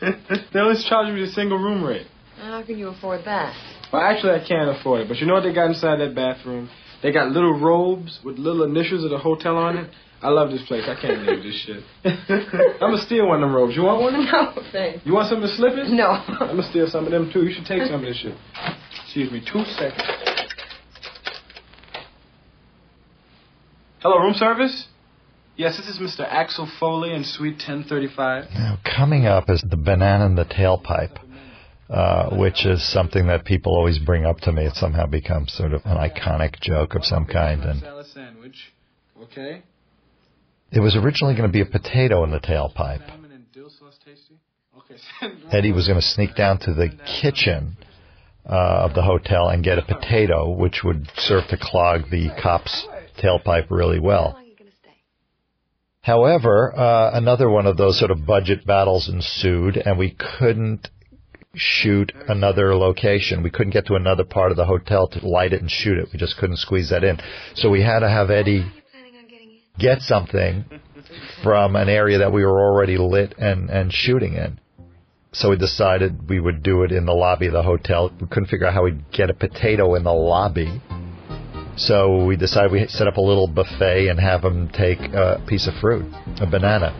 They 0.00 0.60
only 0.60 0.82
charging 0.88 1.14
me 1.14 1.22
the 1.22 1.32
single 1.32 1.58
room 1.58 1.84
rate. 1.84 2.06
How 2.36 2.62
can 2.62 2.78
you 2.78 2.88
afford 2.88 3.24
that? 3.26 3.54
Well, 3.92 4.02
actually, 4.02 4.32
I 4.32 4.46
can't 4.46 4.70
afford 4.70 5.02
it. 5.02 5.08
But 5.08 5.18
you 5.18 5.26
know 5.26 5.34
what 5.34 5.42
they 5.42 5.52
got 5.52 5.66
inside 5.66 5.96
that 6.00 6.14
bathroom? 6.14 6.70
They 7.02 7.12
got 7.12 7.30
little 7.32 7.58
robes 7.58 8.20
with 8.24 8.38
little 8.38 8.64
initials 8.64 9.04
of 9.04 9.10
the 9.10 9.18
hotel 9.18 9.56
on 9.56 9.76
it. 9.76 9.90
I 10.22 10.28
love 10.28 10.50
this 10.50 10.62
place. 10.66 10.84
I 10.86 11.00
can't 11.00 11.24
believe 11.24 11.42
this 11.42 11.54
shit. 11.64 11.82
I'm 12.04 12.90
gonna 12.92 13.02
steal 13.02 13.26
one 13.26 13.42
of 13.42 13.48
them 13.48 13.54
robes. 13.54 13.74
You 13.74 13.82
want 13.82 14.02
one? 14.02 14.14
Of 14.14 14.26
them? 14.26 14.32
No, 14.32 14.62
thanks. 14.70 15.06
You 15.06 15.14
want 15.14 15.28
some 15.28 15.42
of 15.42 15.48
the 15.48 15.56
slippers? 15.56 15.88
No. 15.90 16.08
I'm 16.08 16.56
gonna 16.56 16.70
steal 16.70 16.88
some 16.88 17.06
of 17.06 17.10
them 17.10 17.30
too. 17.32 17.44
You 17.44 17.54
should 17.54 17.64
take 17.64 17.84
some 17.84 17.96
of 17.96 18.02
this 18.02 18.18
shit. 18.18 18.34
Excuse 19.04 19.32
me, 19.32 19.40
two 19.40 19.64
seconds. 19.64 20.02
Hello, 24.00 24.18
room 24.18 24.34
service? 24.34 24.86
Yes, 25.60 25.76
this 25.76 25.88
is 25.88 25.98
Mr. 25.98 26.26
Axel 26.26 26.66
Foley 26.80 27.12
in 27.12 27.22
Suite 27.22 27.56
1035. 27.56 28.46
Now, 28.54 28.78
coming 28.82 29.26
up 29.26 29.50
is 29.50 29.60
the 29.60 29.76
banana 29.76 30.24
in 30.24 30.34
the 30.34 30.46
tailpipe, 30.46 31.18
uh, 31.90 32.34
which 32.34 32.64
is 32.64 32.82
something 32.90 33.26
that 33.26 33.44
people 33.44 33.74
always 33.74 33.98
bring 33.98 34.24
up 34.24 34.38
to 34.38 34.52
me. 34.52 34.64
It 34.64 34.74
somehow 34.76 35.04
becomes 35.04 35.52
sort 35.52 35.74
of 35.74 35.82
an 35.84 35.98
iconic 35.98 36.58
joke 36.62 36.94
of 36.94 37.04
some 37.04 37.26
kind. 37.26 37.62
And 37.62 37.82
sandwich. 38.06 38.72
Okay. 39.24 39.62
it 40.72 40.80
was 40.80 40.96
originally 40.96 41.34
going 41.34 41.46
to 41.46 41.52
be 41.52 41.60
a 41.60 41.66
potato 41.66 42.24
in 42.24 42.30
the 42.30 42.40
tailpipe. 42.40 43.06
Lemon 43.10 43.32
and 43.32 43.52
dill 43.52 43.68
sauce 43.68 43.98
tasty. 44.02 44.40
Okay. 44.78 45.34
Eddie 45.52 45.72
was 45.72 45.86
going 45.86 46.00
to 46.00 46.06
sneak 46.06 46.34
down 46.34 46.58
to 46.60 46.72
the 46.72 46.88
kitchen 47.20 47.76
uh, 48.48 48.86
of 48.88 48.94
the 48.94 49.02
hotel 49.02 49.50
and 49.50 49.62
get 49.62 49.76
a 49.76 49.82
potato, 49.82 50.48
which 50.48 50.80
would 50.82 51.06
serve 51.18 51.46
to 51.48 51.58
clog 51.60 52.08
the 52.10 52.30
cop's 52.42 52.86
tailpipe 53.22 53.66
really 53.68 54.00
well. 54.00 54.40
However, 56.02 56.76
uh, 56.76 57.10
another 57.12 57.48
one 57.48 57.66
of 57.66 57.76
those 57.76 57.98
sort 57.98 58.10
of 58.10 58.24
budget 58.24 58.66
battles 58.66 59.08
ensued, 59.08 59.76
and 59.76 59.98
we 59.98 60.16
couldn't 60.38 60.88
shoot 61.54 62.12
another 62.28 62.74
location. 62.74 63.42
We 63.42 63.50
couldn't 63.50 63.72
get 63.72 63.86
to 63.86 63.96
another 63.96 64.24
part 64.24 64.50
of 64.50 64.56
the 64.56 64.64
hotel 64.64 65.08
to 65.08 65.26
light 65.26 65.52
it 65.52 65.60
and 65.60 65.70
shoot 65.70 65.98
it. 65.98 66.08
We 66.12 66.18
just 66.18 66.38
couldn't 66.38 66.56
squeeze 66.58 66.90
that 66.90 67.04
in. 67.04 67.18
So 67.54 67.68
we 67.68 67.82
had 67.82 68.00
to 68.00 68.08
have 68.08 68.30
Eddie 68.30 68.70
get 69.78 70.00
something 70.00 70.64
from 71.42 71.76
an 71.76 71.88
area 71.88 72.18
that 72.18 72.32
we 72.32 72.44
were 72.44 72.60
already 72.60 72.96
lit 72.96 73.34
and, 73.38 73.68
and 73.68 73.92
shooting 73.92 74.34
in. 74.34 74.60
So 75.32 75.50
we 75.50 75.56
decided 75.56 76.28
we 76.28 76.40
would 76.40 76.62
do 76.62 76.82
it 76.82 76.92
in 76.92 77.06
the 77.06 77.12
lobby 77.12 77.46
of 77.46 77.52
the 77.52 77.62
hotel. 77.62 78.10
We 78.20 78.26
couldn't 78.26 78.48
figure 78.48 78.66
out 78.66 78.74
how 78.74 78.84
we'd 78.84 79.10
get 79.12 79.30
a 79.30 79.34
potato 79.34 79.94
in 79.94 80.04
the 80.04 80.12
lobby. 80.12 80.80
So 81.80 82.26
we 82.26 82.36
decided 82.36 82.72
we 82.72 82.86
set 82.88 83.06
up 83.06 83.16
a 83.16 83.22
little 83.22 83.46
buffet 83.46 84.08
and 84.08 84.20
have 84.20 84.42
them 84.42 84.68
take 84.68 85.00
a 85.00 85.42
piece 85.46 85.66
of 85.66 85.72
fruit, 85.80 86.04
a 86.38 86.46
banana. 86.46 86.92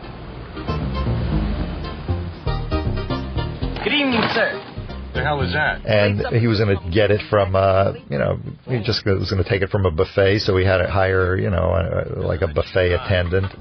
Good 3.83 3.93
evening, 3.93 4.23
sir. 4.33 4.57
The 5.13 5.21
hell 5.21 5.39
is 5.41 5.53
that? 5.53 5.85
And 5.85 6.35
he 6.35 6.47
was 6.47 6.57
going 6.59 6.75
to 6.75 6.89
get 6.89 7.11
it 7.11 7.21
from, 7.29 7.55
uh, 7.55 7.93
you 8.09 8.17
know, 8.17 8.39
he 8.65 8.81
just 8.81 9.05
was 9.05 9.29
going 9.29 9.43
to 9.43 9.47
take 9.47 9.61
it 9.61 9.69
from 9.69 9.85
a 9.85 9.91
buffet. 9.91 10.39
So 10.39 10.55
we 10.55 10.65
had 10.65 10.77
to 10.77 10.89
hire, 10.89 11.37
you 11.37 11.51
know, 11.51 11.73
uh, 11.73 12.25
like 12.25 12.41
a 12.41 12.47
buffet 12.47 12.93
attendant. 12.93 13.53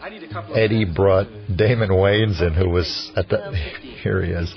I 0.00 0.10
need 0.10 0.30
to 0.30 0.50
Eddie 0.54 0.84
brought 0.84 1.26
Damon 1.56 1.88
Wayans 1.88 2.40
in, 2.40 2.54
who 2.54 2.68
was 2.68 3.10
at 3.16 3.28
the. 3.28 3.52
Here 4.02 4.22
he 4.22 4.30
is. 4.30 4.52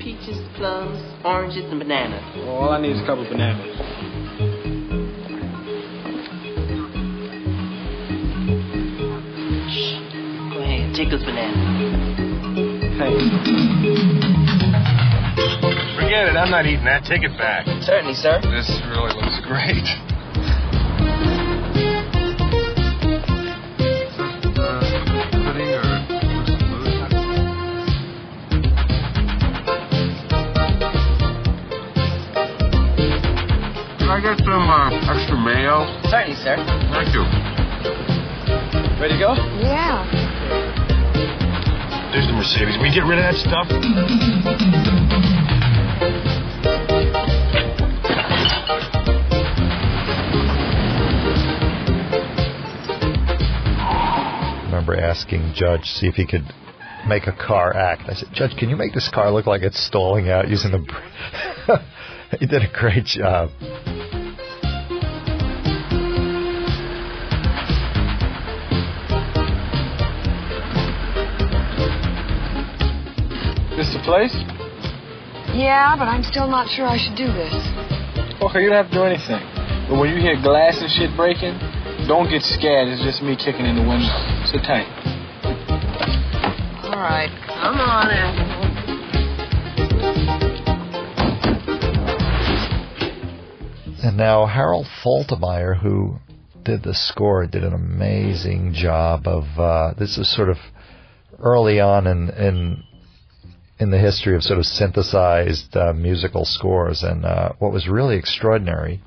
Peaches, 0.00 0.38
plums, 0.56 0.98
oranges, 1.26 1.64
and 1.64 1.78
bananas. 1.78 2.22
Well, 2.36 2.48
all 2.48 2.70
I 2.70 2.80
need 2.80 2.92
is 2.92 3.02
a 3.02 3.06
couple 3.06 3.24
of 3.24 3.30
bananas. 3.30 4.17
Go 11.10 11.16
ahead, 11.16 11.24
take 11.24 11.24
those 11.24 11.24
Forget 15.96 16.28
it. 16.28 16.36
I'm 16.36 16.50
not 16.50 16.66
eating 16.66 16.84
that. 16.84 17.04
Take 17.04 17.22
it 17.22 17.36
back. 17.38 17.64
Certainly, 17.80 18.12
sir. 18.14 18.40
This 18.42 18.68
really 18.88 19.14
looks 19.16 19.40
great. 19.46 19.84
Can 33.98 34.10
I 34.10 34.20
get 34.20 34.38
some 34.44 34.68
uh, 34.68 34.90
extra 35.14 35.38
mayo? 35.38 35.86
Certainly, 36.10 36.36
sir. 36.36 36.56
Thank 36.92 37.14
you. 37.14 37.24
Ready 39.00 39.14
to 39.14 39.20
go? 39.20 39.34
Yeah. 39.62 40.67
There's 42.12 42.26
the 42.26 42.32
Mercedes. 42.32 42.78
We 42.80 42.88
get 42.94 43.04
rid 43.04 43.18
of 43.18 43.24
that 43.24 43.36
stuff. 43.36 43.68
remember 54.88 54.96
asking 54.96 55.52
Judge 55.54 55.84
see 55.84 56.06
if 56.06 56.14
he 56.14 56.26
could 56.26 56.44
make 57.06 57.26
a 57.26 57.32
car 57.32 57.74
act. 57.74 58.02
I 58.08 58.14
said, 58.14 58.28
Judge, 58.32 58.56
can 58.58 58.70
you 58.70 58.76
make 58.76 58.94
this 58.94 59.10
car 59.12 59.30
look 59.30 59.46
like 59.46 59.62
it's 59.62 59.78
stalling 59.86 60.30
out 60.30 60.48
using 60.48 60.70
the? 60.70 60.78
br-" 60.78 62.36
he 62.38 62.46
did 62.46 62.62
a 62.62 62.72
great 62.72 63.04
job. 63.04 63.50
Place? 74.08 74.32
Yeah, 75.52 75.92
but 76.00 76.08
I'm 76.08 76.24
still 76.24 76.48
not 76.48 76.66
sure 76.72 76.88
I 76.88 76.96
should 76.96 77.14
do 77.14 77.28
this. 77.28 77.52
Okay, 78.40 78.64
you 78.64 78.72
don't 78.72 78.80
have 78.80 78.88
to 78.88 78.96
do 78.96 79.04
anything. 79.04 79.36
But 79.84 80.00
when 80.00 80.08
you 80.08 80.16
hear 80.16 80.40
glass 80.40 80.80
and 80.80 80.88
shit 80.88 81.12
breaking, 81.14 81.60
don't 82.08 82.30
get 82.30 82.40
scared. 82.40 82.88
It's 82.88 83.04
just 83.04 83.20
me 83.20 83.36
kicking 83.36 83.66
in 83.68 83.76
the 83.76 83.84
window. 83.84 84.08
Sit 84.48 84.64
tight. 84.64 84.88
All 86.88 87.04
right. 87.04 87.28
Come 87.60 87.76
on, 87.76 88.08
Angela. 88.08 88.48
And 94.04 94.16
now 94.16 94.46
Harold 94.46 94.86
Faltermeyer, 95.04 95.78
who 95.82 96.16
did 96.64 96.82
the 96.82 96.94
score, 96.94 97.46
did 97.46 97.62
an 97.62 97.74
amazing 97.74 98.72
job 98.72 99.26
of. 99.26 99.44
Uh, 99.58 99.92
this 99.98 100.16
is 100.16 100.34
sort 100.34 100.48
of 100.48 100.56
early 101.38 101.78
on 101.78 102.06
in 102.06 102.30
in 102.30 102.84
in 103.80 103.90
the 103.90 103.98
history 103.98 104.34
of 104.34 104.42
sort 104.42 104.58
of 104.58 104.66
synthesized 104.66 105.76
uh, 105.76 105.92
musical 105.92 106.44
scores, 106.44 107.02
and 107.02 107.24
uh, 107.24 107.52
what 107.58 107.72
was 107.72 107.88
really 107.88 108.16
extraordinary, 108.16 109.00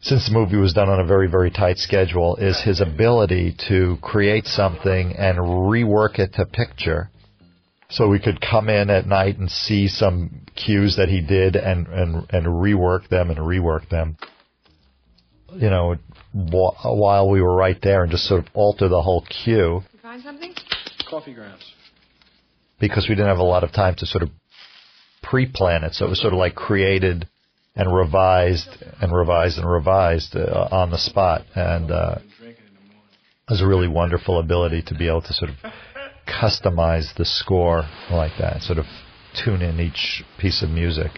since 0.00 0.26
the 0.26 0.32
movie 0.32 0.56
was 0.56 0.74
done 0.74 0.88
on 0.88 1.00
a 1.00 1.06
very 1.06 1.28
very 1.28 1.50
tight 1.50 1.78
schedule, 1.78 2.36
is 2.36 2.60
his 2.62 2.80
ability 2.80 3.56
to 3.68 3.96
create 4.02 4.46
something 4.46 5.14
and 5.16 5.38
rework 5.38 6.18
it 6.18 6.34
to 6.34 6.44
picture. 6.44 7.10
So 7.88 8.08
we 8.08 8.18
could 8.18 8.40
come 8.40 8.68
in 8.68 8.90
at 8.90 9.06
night 9.06 9.38
and 9.38 9.50
see 9.50 9.86
some 9.86 10.42
cues 10.56 10.96
that 10.96 11.08
he 11.08 11.20
did 11.20 11.54
and, 11.54 11.86
and, 11.86 12.26
and 12.30 12.46
rework 12.46 13.08
them 13.08 13.30
and 13.30 13.38
rework 13.38 13.88
them. 13.88 14.16
You 15.54 15.70
know, 15.70 15.94
while 16.32 17.30
we 17.30 17.40
were 17.40 17.54
right 17.54 17.80
there 17.80 18.02
and 18.02 18.10
just 18.10 18.24
sort 18.24 18.44
of 18.44 18.50
alter 18.54 18.88
the 18.88 19.00
whole 19.00 19.24
cue 19.44 19.82
You 19.92 19.98
find 20.02 20.22
something? 20.22 20.52
Coffee 21.08 21.32
grounds. 21.32 21.62
Because 22.78 23.08
we 23.08 23.14
didn't 23.14 23.28
have 23.28 23.38
a 23.38 23.44
lot 23.44 23.64
of 23.64 23.72
time 23.72 23.94
to 23.96 24.06
sort 24.06 24.22
of 24.22 24.30
pre-plan 25.22 25.84
it. 25.84 25.94
So 25.94 26.06
it 26.06 26.08
was 26.08 26.20
sort 26.20 26.32
of 26.32 26.38
like 26.38 26.54
created 26.54 27.28
and 27.74 27.94
revised 27.94 28.68
and 29.00 29.14
revised 29.14 29.58
and 29.58 29.70
revised 29.70 30.36
uh, 30.36 30.68
on 30.70 30.90
the 30.90 30.98
spot. 30.98 31.44
And 31.54 31.90
uh, 31.90 32.18
it 32.42 33.50
was 33.50 33.60
a 33.60 33.66
really 33.66 33.88
wonderful 33.88 34.38
ability 34.38 34.82
to 34.86 34.94
be 34.94 35.08
able 35.08 35.22
to 35.22 35.32
sort 35.32 35.50
of 35.50 35.56
customize 36.26 37.14
the 37.16 37.24
score 37.24 37.84
like 38.10 38.32
that, 38.38 38.62
sort 38.62 38.78
of 38.78 38.86
tune 39.44 39.62
in 39.62 39.80
each 39.80 40.24
piece 40.38 40.62
of 40.62 40.70
music 40.70 41.12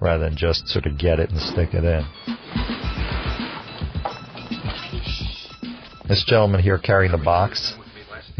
rather 0.00 0.24
than 0.24 0.36
just 0.36 0.66
sort 0.68 0.86
of 0.86 0.98
get 0.98 1.20
it 1.20 1.30
and 1.30 1.38
stick 1.38 1.74
it 1.74 1.84
in. 1.84 2.04
This 6.08 6.24
gentleman 6.24 6.60
here 6.60 6.78
carrying 6.78 7.12
the 7.12 7.18
box, 7.18 7.74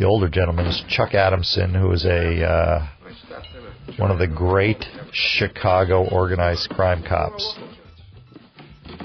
the 0.01 0.07
older 0.07 0.31
gentleman, 0.31 0.65
is 0.65 0.83
Chuck 0.89 1.13
Adamson, 1.13 1.75
who 1.75 1.93
is 1.93 2.07
a 2.07 2.43
uh, 2.43 2.89
one 3.99 4.11
of 4.11 4.19
the 4.19 4.27
great 4.27 4.83
Chicago 5.13 6.09
organized 6.09 6.71
crime 6.71 7.05
cops. 7.07 7.59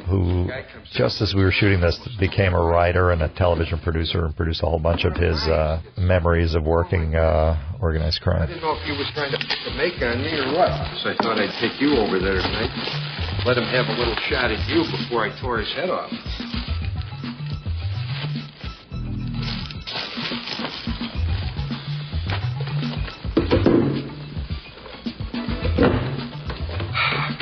Who, 0.10 0.48
just 0.94 1.22
as 1.22 1.34
we 1.36 1.44
were 1.44 1.52
shooting 1.52 1.82
this, 1.82 2.00
became 2.20 2.54
a 2.54 2.62
writer 2.62 3.12
and 3.12 3.22
a 3.24 3.30
television 3.36 3.80
producer 3.80 4.24
and 4.24 4.36
produced 4.36 4.64
a 4.64 4.68
whole 4.68 4.80
bunch 4.80 5.04
of 5.04 5.18
his 5.18 5.36
uh, 5.50 5.82
memories 5.98 6.56
of 6.56 6.64
working 6.64 7.16
uh, 7.16 7.60
organized 7.82 8.22
crime. 8.22 8.44
I 8.44 8.46
didn't 8.46 8.62
know 8.62 8.78
if 8.80 8.88
you 8.88 8.94
was 8.94 9.12
trying 9.14 9.32
to 9.32 9.38
pick 9.38 9.60
a 9.68 9.76
make 9.76 10.02
on 10.02 10.22
me 10.22 10.32
or 10.32 10.54
what. 10.54 10.72
So 11.04 11.10
I 11.10 11.16
thought 11.20 11.40
I'd 11.40 11.52
take 11.60 11.82
you 11.82 11.98
over 11.98 12.20
there 12.20 12.40
tonight. 12.40 12.72
Let 13.46 13.58
him 13.58 13.66
have 13.66 13.88
a 13.88 13.98
little 14.00 14.16
shot 14.30 14.52
at 14.52 14.64
you 14.70 14.86
before 14.96 15.28
I 15.28 15.42
tore 15.42 15.60
his 15.60 15.74
head 15.74 15.90
off. 15.90 16.12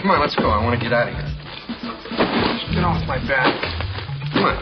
Come 0.04 0.12
on, 0.12 0.20
let's 0.20 0.36
go. 0.36 0.50
I 0.50 0.62
want 0.62 0.78
to 0.78 0.84
get 0.84 0.92
out 0.92 1.08
of 1.08 1.16
here. 1.16 1.24
Get 2.76 2.84
off 2.84 3.08
my 3.08 3.26
back. 3.26 3.56
Come 4.34 4.44
on. 4.44 4.58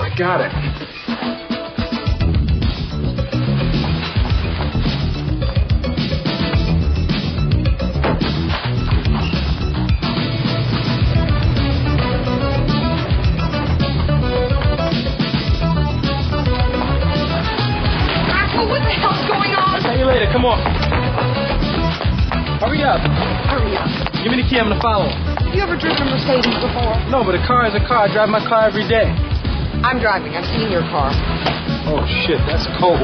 I 0.00 0.14
got 0.16 0.40
it. 0.40 0.77
Come 20.38 20.54
on. 20.54 20.62
Hurry 22.62 22.84
up. 22.86 23.02
Hurry 23.50 23.74
up. 23.74 23.90
Give 24.22 24.30
me 24.30 24.38
the 24.38 24.46
key. 24.46 24.54
I'm 24.62 24.70
gonna 24.70 24.80
follow. 24.80 25.10
Have 25.10 25.52
you 25.52 25.60
ever 25.60 25.74
driven 25.74 26.06
a 26.06 26.14
Mercedes 26.14 26.54
before? 26.62 26.94
No, 27.10 27.26
but 27.26 27.34
a 27.34 27.42
car 27.42 27.66
is 27.66 27.74
a 27.74 27.82
car. 27.82 28.06
I 28.06 28.12
drive 28.12 28.28
my 28.28 28.38
car 28.46 28.70
every 28.70 28.86
day. 28.86 29.10
I'm 29.82 29.98
driving. 29.98 30.38
I've 30.38 30.46
seen 30.54 30.70
your 30.70 30.86
car. 30.94 31.10
Oh 31.90 32.06
shit, 32.22 32.38
that's 32.46 32.70
cold. 32.78 33.02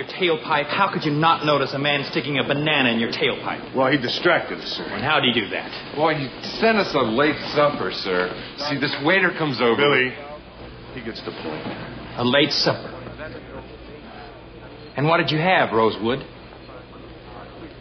Your 0.00 0.08
tailpipe. 0.38 0.66
How 0.66 0.90
could 0.92 1.04
you 1.04 1.12
not 1.12 1.44
notice 1.44 1.72
a 1.74 1.78
man 1.78 2.04
sticking 2.10 2.38
a 2.38 2.44
banana 2.44 2.90
in 2.90 2.98
your 2.98 3.10
tailpipe? 3.12 3.74
Well, 3.74 3.90
he 3.90 3.98
distracted 3.98 4.58
us, 4.58 4.64
sir. 4.76 4.84
And 4.84 5.02
how 5.02 5.20
do 5.20 5.26
he 5.32 5.38
do 5.38 5.48
that? 5.50 5.94
Boy, 5.96 6.14
he 6.14 6.28
sent 6.58 6.78
us 6.78 6.94
a 6.94 7.00
late 7.02 7.38
supper, 7.54 7.90
sir. 7.92 8.32
See, 8.68 8.78
this 8.78 8.94
waiter 9.04 9.30
comes 9.36 9.60
over. 9.60 9.76
Billy, 9.76 10.12
he 10.94 11.02
gets 11.02 11.20
the 11.24 11.32
point. 11.32 11.66
A 12.16 12.24
late 12.24 12.52
supper. 12.52 12.96
And 14.96 15.06
what 15.06 15.18
did 15.18 15.30
you 15.30 15.38
have, 15.38 15.72
Rosewood? 15.72 16.20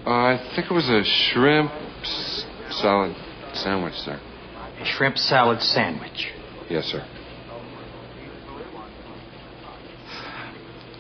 Uh, 0.06 0.10
I 0.10 0.52
think 0.56 0.70
it 0.70 0.74
was 0.74 0.88
a 0.90 1.04
shrimp 1.04 1.72
s- 2.02 2.46
salad 2.70 3.16
sandwich, 3.54 3.96
sir. 3.96 4.20
A 4.80 4.86
shrimp 4.86 5.18
salad 5.18 5.62
sandwich. 5.62 6.32
Yes, 6.70 6.86
sir. 6.86 7.06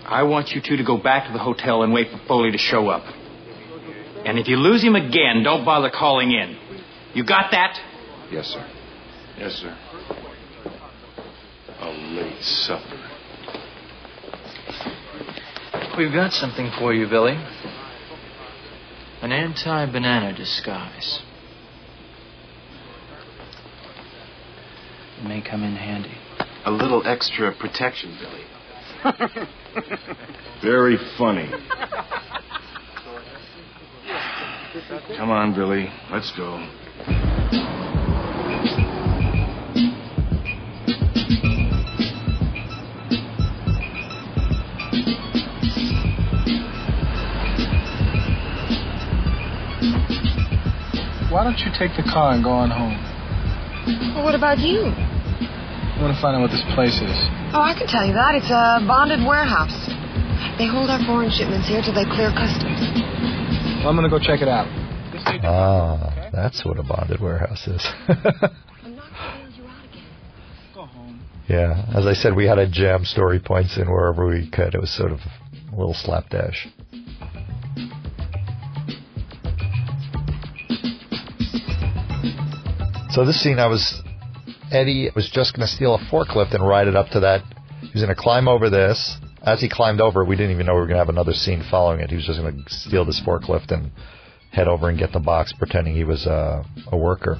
I 0.09 0.23
want 0.23 0.49
you 0.49 0.59
two 0.59 0.75
to 0.77 0.83
go 0.83 0.97
back 0.97 1.27
to 1.27 1.33
the 1.33 1.37
hotel 1.37 1.83
and 1.83 1.93
wait 1.93 2.09
for 2.09 2.17
Foley 2.27 2.51
to 2.51 2.57
show 2.57 2.87
up. 2.87 3.03
And 4.25 4.39
if 4.39 4.47
you 4.47 4.57
lose 4.57 4.81
him 4.81 4.95
again, 4.95 5.43
don't 5.43 5.63
bother 5.63 5.91
calling 5.91 6.31
in. 6.31 6.57
You 7.13 7.23
got 7.23 7.51
that? 7.51 7.77
Yes, 8.31 8.47
sir. 8.47 8.67
Yes, 9.37 9.53
sir. 9.53 9.77
A 11.79 11.89
late 11.89 12.41
supper. 12.41 13.05
we've 15.95 16.11
got 16.11 16.31
something 16.31 16.71
for 16.79 16.91
you, 16.91 17.07
Billy. 17.07 17.37
An 19.21 19.31
anti-banana 19.31 20.35
disguise. 20.35 21.19
It 25.19 25.27
may 25.27 25.41
come 25.41 25.63
in 25.63 25.75
handy. 25.75 26.17
A 26.65 26.71
little 26.71 27.05
extra 27.05 27.53
protection, 27.55 28.17
Billy. 28.19 29.47
Very 30.63 30.97
funny. 31.17 31.49
Come 35.17 35.29
on, 35.29 35.53
Billy. 35.53 35.89
Let's 36.11 36.31
go. 36.35 36.57
Why 51.31 51.43
don't 51.43 51.59
you 51.59 51.71
take 51.77 51.95
the 51.95 52.03
car 52.11 52.33
and 52.33 52.43
go 52.43 52.49
on 52.49 52.69
home? 52.69 54.15
Well, 54.15 54.23
what 54.23 54.35
about 54.35 54.59
you? 54.59 55.08
I 55.99 56.01
want 56.01 56.15
to 56.15 56.21
find 56.21 56.37
out 56.37 56.39
what 56.47 56.51
this 56.51 56.63
place 56.75 56.95
is. 56.95 57.17
Oh, 57.51 57.59
I 57.59 57.75
can 57.77 57.85
tell 57.85 58.07
you 58.07 58.13
that. 58.13 58.31
It's 58.33 58.47
a 58.47 58.79
bonded 58.87 59.19
warehouse. 59.19 59.75
They 60.55 60.63
hold 60.65 60.89
our 60.89 61.03
foreign 61.03 61.29
shipments 61.29 61.67
here 61.67 61.83
till 61.83 61.91
they 61.91 62.07
clear 62.07 62.31
customs. 62.31 62.79
Well, 63.83 63.91
I'm 63.91 63.99
going 63.99 64.07
to 64.07 64.09
go 64.09 64.15
check 64.15 64.39
it 64.39 64.47
out. 64.47 64.63
Ah, 65.43 66.29
that's 66.31 66.63
what 66.63 66.79
a 66.79 66.83
bonded 66.83 67.19
warehouse 67.19 67.67
is. 67.67 67.83
yeah, 71.49 71.83
as 71.93 72.07
I 72.07 72.13
said, 72.13 72.33
we 72.33 72.45
had 72.45 72.55
to 72.55 72.71
jam 72.71 73.03
story 73.03 73.41
points 73.41 73.75
in 73.75 73.91
wherever 73.91 74.25
we 74.25 74.49
could. 74.49 74.75
It 74.75 74.79
was 74.79 74.95
sort 74.95 75.11
of 75.11 75.19
a 75.19 75.75
little 75.75 75.93
slapdash. 75.93 76.65
So 83.11 83.25
this 83.25 83.43
scene, 83.43 83.59
I 83.59 83.67
was 83.67 84.01
Eddie 84.71 85.09
was 85.15 85.29
just 85.29 85.55
going 85.55 85.67
to 85.67 85.73
steal 85.73 85.95
a 85.95 85.99
forklift 86.11 86.53
and 86.53 86.65
ride 86.65 86.87
it 86.87 86.95
up 86.95 87.09
to 87.09 87.21
that. 87.21 87.43
He 87.81 87.91
was 87.93 88.03
going 88.03 88.15
to 88.15 88.21
climb 88.21 88.47
over 88.47 88.69
this. 88.69 89.17
As 89.41 89.61
he 89.61 89.69
climbed 89.69 90.01
over, 90.01 90.23
we 90.23 90.35
didn't 90.35 90.51
even 90.51 90.65
know 90.65 90.73
we 90.73 90.81
were 90.81 90.85
going 90.85 90.95
to 90.95 91.05
have 91.05 91.09
another 91.09 91.33
scene 91.33 91.63
following 91.71 92.01
it. 92.01 92.09
He 92.09 92.15
was 92.17 92.25
just 92.25 92.39
going 92.39 92.63
to 92.63 92.73
steal 92.73 93.05
this 93.05 93.21
forklift 93.25 93.71
and 93.71 93.91
head 94.51 94.67
over 94.67 94.89
and 94.89 94.99
get 94.99 95.13
the 95.13 95.19
box, 95.19 95.53
pretending 95.53 95.95
he 95.95 96.03
was 96.03 96.27
uh, 96.27 96.63
a 96.91 96.97
worker. 96.97 97.39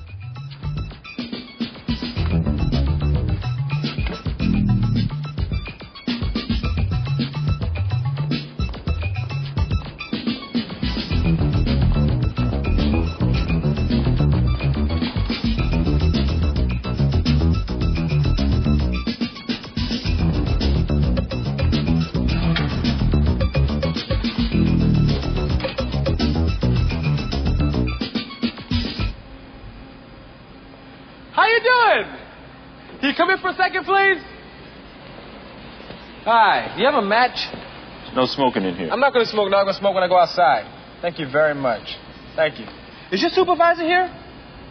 Hi. 37.19 37.27
Do 37.27 37.33
you 37.35 37.49
have 37.49 37.59
a 37.59 38.05
match? 38.07 38.15
No 38.15 38.25
smoking 38.25 38.63
in 38.63 38.75
here. 38.75 38.89
I'm 38.91 38.99
not 38.99 39.11
going 39.13 39.25
to 39.25 39.31
smoke. 39.31 39.51
No, 39.51 39.57
I'm 39.57 39.65
going 39.65 39.75
to 39.75 39.79
smoke 39.79 39.93
when 39.93 40.03
I 40.03 40.07
go 40.07 40.17
outside. 40.17 40.63
Thank 41.01 41.19
you 41.19 41.29
very 41.29 41.53
much. 41.53 41.97
Thank 42.35 42.59
you. 42.59 42.65
Is 43.11 43.21
your 43.21 43.31
supervisor 43.31 43.83
here? 43.83 44.07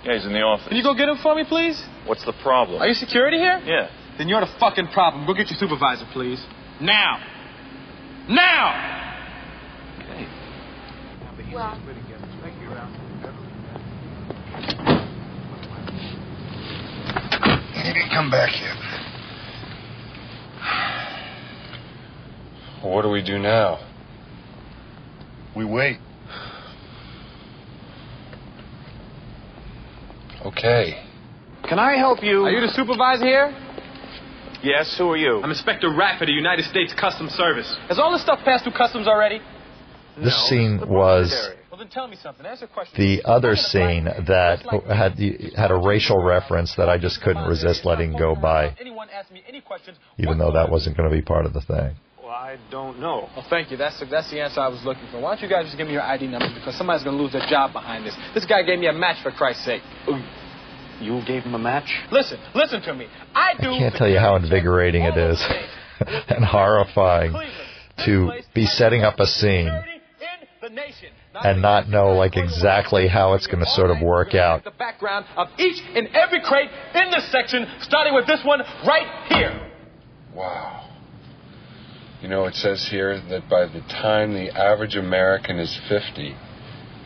Yeah, 0.04 0.14
he's 0.14 0.24
in 0.24 0.32
the 0.32 0.40
office. 0.40 0.68
Can 0.68 0.76
you 0.76 0.82
go 0.82 0.94
get 0.94 1.08
him 1.08 1.18
for 1.22 1.34
me, 1.34 1.44
please? 1.44 1.82
What's 2.06 2.24
the 2.24 2.32
problem? 2.42 2.80
Are 2.80 2.86
you 2.88 2.94
security 2.94 3.36
here? 3.36 3.60
Yeah. 3.64 3.90
Then 4.16 4.28
you're 4.28 4.40
the 4.40 4.52
fucking 4.58 4.88
problem. 4.88 5.26
Go 5.26 5.34
get 5.34 5.50
your 5.50 5.58
supervisor, 5.58 6.06
please. 6.12 6.40
Now. 6.80 7.18
Now! 8.28 8.72
Okay. 10.00 10.26
Well, 11.52 11.76
He 17.84 18.08
come 18.14 18.30
back 18.30 18.50
yet. 18.60 18.67
What 22.98 23.04
do 23.04 23.10
we 23.10 23.22
do 23.22 23.38
now? 23.38 23.78
We 25.54 25.64
wait. 25.64 25.98
Okay. 30.44 31.00
Can 31.68 31.78
I 31.78 31.96
help 31.96 32.24
you? 32.24 32.44
Are 32.44 32.50
you 32.50 32.60
the 32.60 32.72
supervisor 32.72 33.24
here? 33.24 33.56
Yes, 34.64 34.96
who 34.98 35.12
are 35.12 35.16
you? 35.16 35.40
I'm 35.40 35.50
Inspector 35.50 35.86
Rafford 35.86 36.26
the 36.26 36.32
United 36.32 36.64
States 36.64 36.92
Customs 36.92 37.30
Service. 37.34 37.72
Has 37.88 38.00
all 38.00 38.10
this 38.10 38.22
stuff 38.22 38.40
passed 38.44 38.64
through 38.64 38.72
customs 38.72 39.06
already? 39.06 39.40
This 40.20 40.48
scene 40.48 40.80
was 40.80 41.30
Well, 41.70 41.78
then 41.78 41.90
tell 41.90 42.08
me 42.08 42.16
something. 42.20 42.44
A 42.44 42.66
question. 42.66 43.00
the 43.00 43.22
other 43.24 43.54
scene 43.54 44.06
that 44.06 44.66
had 44.88 45.16
had 45.56 45.70
a 45.70 45.76
racial 45.76 46.20
reference 46.20 46.74
that 46.74 46.88
I 46.88 46.98
just 46.98 47.22
couldn't 47.22 47.46
resist 47.48 47.84
letting 47.84 48.16
go 48.16 48.34
by, 48.34 48.74
Anyone 48.80 49.08
ask 49.10 49.30
me 49.30 49.44
any 49.48 49.60
questions? 49.60 49.96
even 50.18 50.36
though 50.38 50.50
that 50.50 50.68
wasn't 50.68 50.96
going 50.96 51.08
to 51.08 51.14
be 51.14 51.22
part 51.22 51.46
of 51.46 51.52
the 51.52 51.60
thing. 51.60 51.94
Well, 52.28 52.36
I 52.36 52.58
don't 52.70 53.00
know. 53.00 53.26
Well, 53.34 53.46
thank 53.48 53.70
you. 53.70 53.78
That's 53.78 53.98
the, 53.98 54.04
that's 54.04 54.30
the 54.30 54.38
answer 54.38 54.60
I 54.60 54.68
was 54.68 54.84
looking 54.84 55.04
for. 55.10 55.18
Why 55.18 55.34
don't 55.34 55.40
you 55.42 55.48
guys 55.48 55.64
just 55.64 55.78
give 55.78 55.86
me 55.86 55.94
your 55.94 56.02
ID 56.02 56.26
number 56.26 56.52
because 56.54 56.76
somebody's 56.76 57.02
going 57.02 57.16
to 57.16 57.22
lose 57.22 57.32
their 57.32 57.48
job 57.48 57.72
behind 57.72 58.04
this. 58.04 58.14
This 58.34 58.44
guy 58.44 58.62
gave 58.64 58.78
me 58.78 58.86
a 58.86 58.92
match 58.92 59.22
for 59.22 59.30
Christ's 59.30 59.64
sake. 59.64 59.80
You 61.00 61.22
gave 61.26 61.44
him 61.44 61.54
a 61.54 61.58
match? 61.58 61.90
Listen, 62.12 62.38
listen 62.54 62.82
to 62.82 62.92
me. 62.92 63.06
I 63.34 63.54
do. 63.58 63.70
I 63.70 63.78
can't 63.78 63.94
tell 63.94 64.10
you 64.10 64.18
how 64.18 64.36
invigorating 64.36 65.04
it 65.04 65.16
is 65.16 65.42
and 66.28 66.44
horrifying 66.44 67.32
to 68.04 68.42
be 68.54 68.66
setting 68.66 69.04
up 69.04 69.18
a 69.20 69.26
scene 69.26 69.72
and 71.32 71.62
not 71.62 71.88
know 71.88 72.12
like 72.12 72.36
exactly 72.36 73.08
how 73.08 73.32
it's 73.32 73.46
going 73.46 73.60
to 73.60 73.70
sort 73.70 73.90
of 73.90 74.02
work 74.02 74.34
out. 74.34 74.64
The 74.64 74.70
background 74.72 75.24
of 75.34 75.48
each 75.58 75.80
and 75.94 76.08
every 76.08 76.42
crate 76.42 76.68
in 76.94 77.10
this 77.10 77.32
section, 77.32 77.66
starting 77.80 78.12
with 78.12 78.26
this 78.26 78.40
one 78.44 78.60
right 78.86 79.28
here. 79.30 79.70
Wow. 80.34 80.87
You 82.22 82.28
know, 82.28 82.46
it 82.46 82.54
says 82.54 82.88
here 82.90 83.20
that 83.30 83.48
by 83.48 83.66
the 83.66 83.80
time 83.80 84.34
the 84.34 84.50
average 84.50 84.96
American 84.96 85.58
is 85.58 85.78
50, 85.88 86.34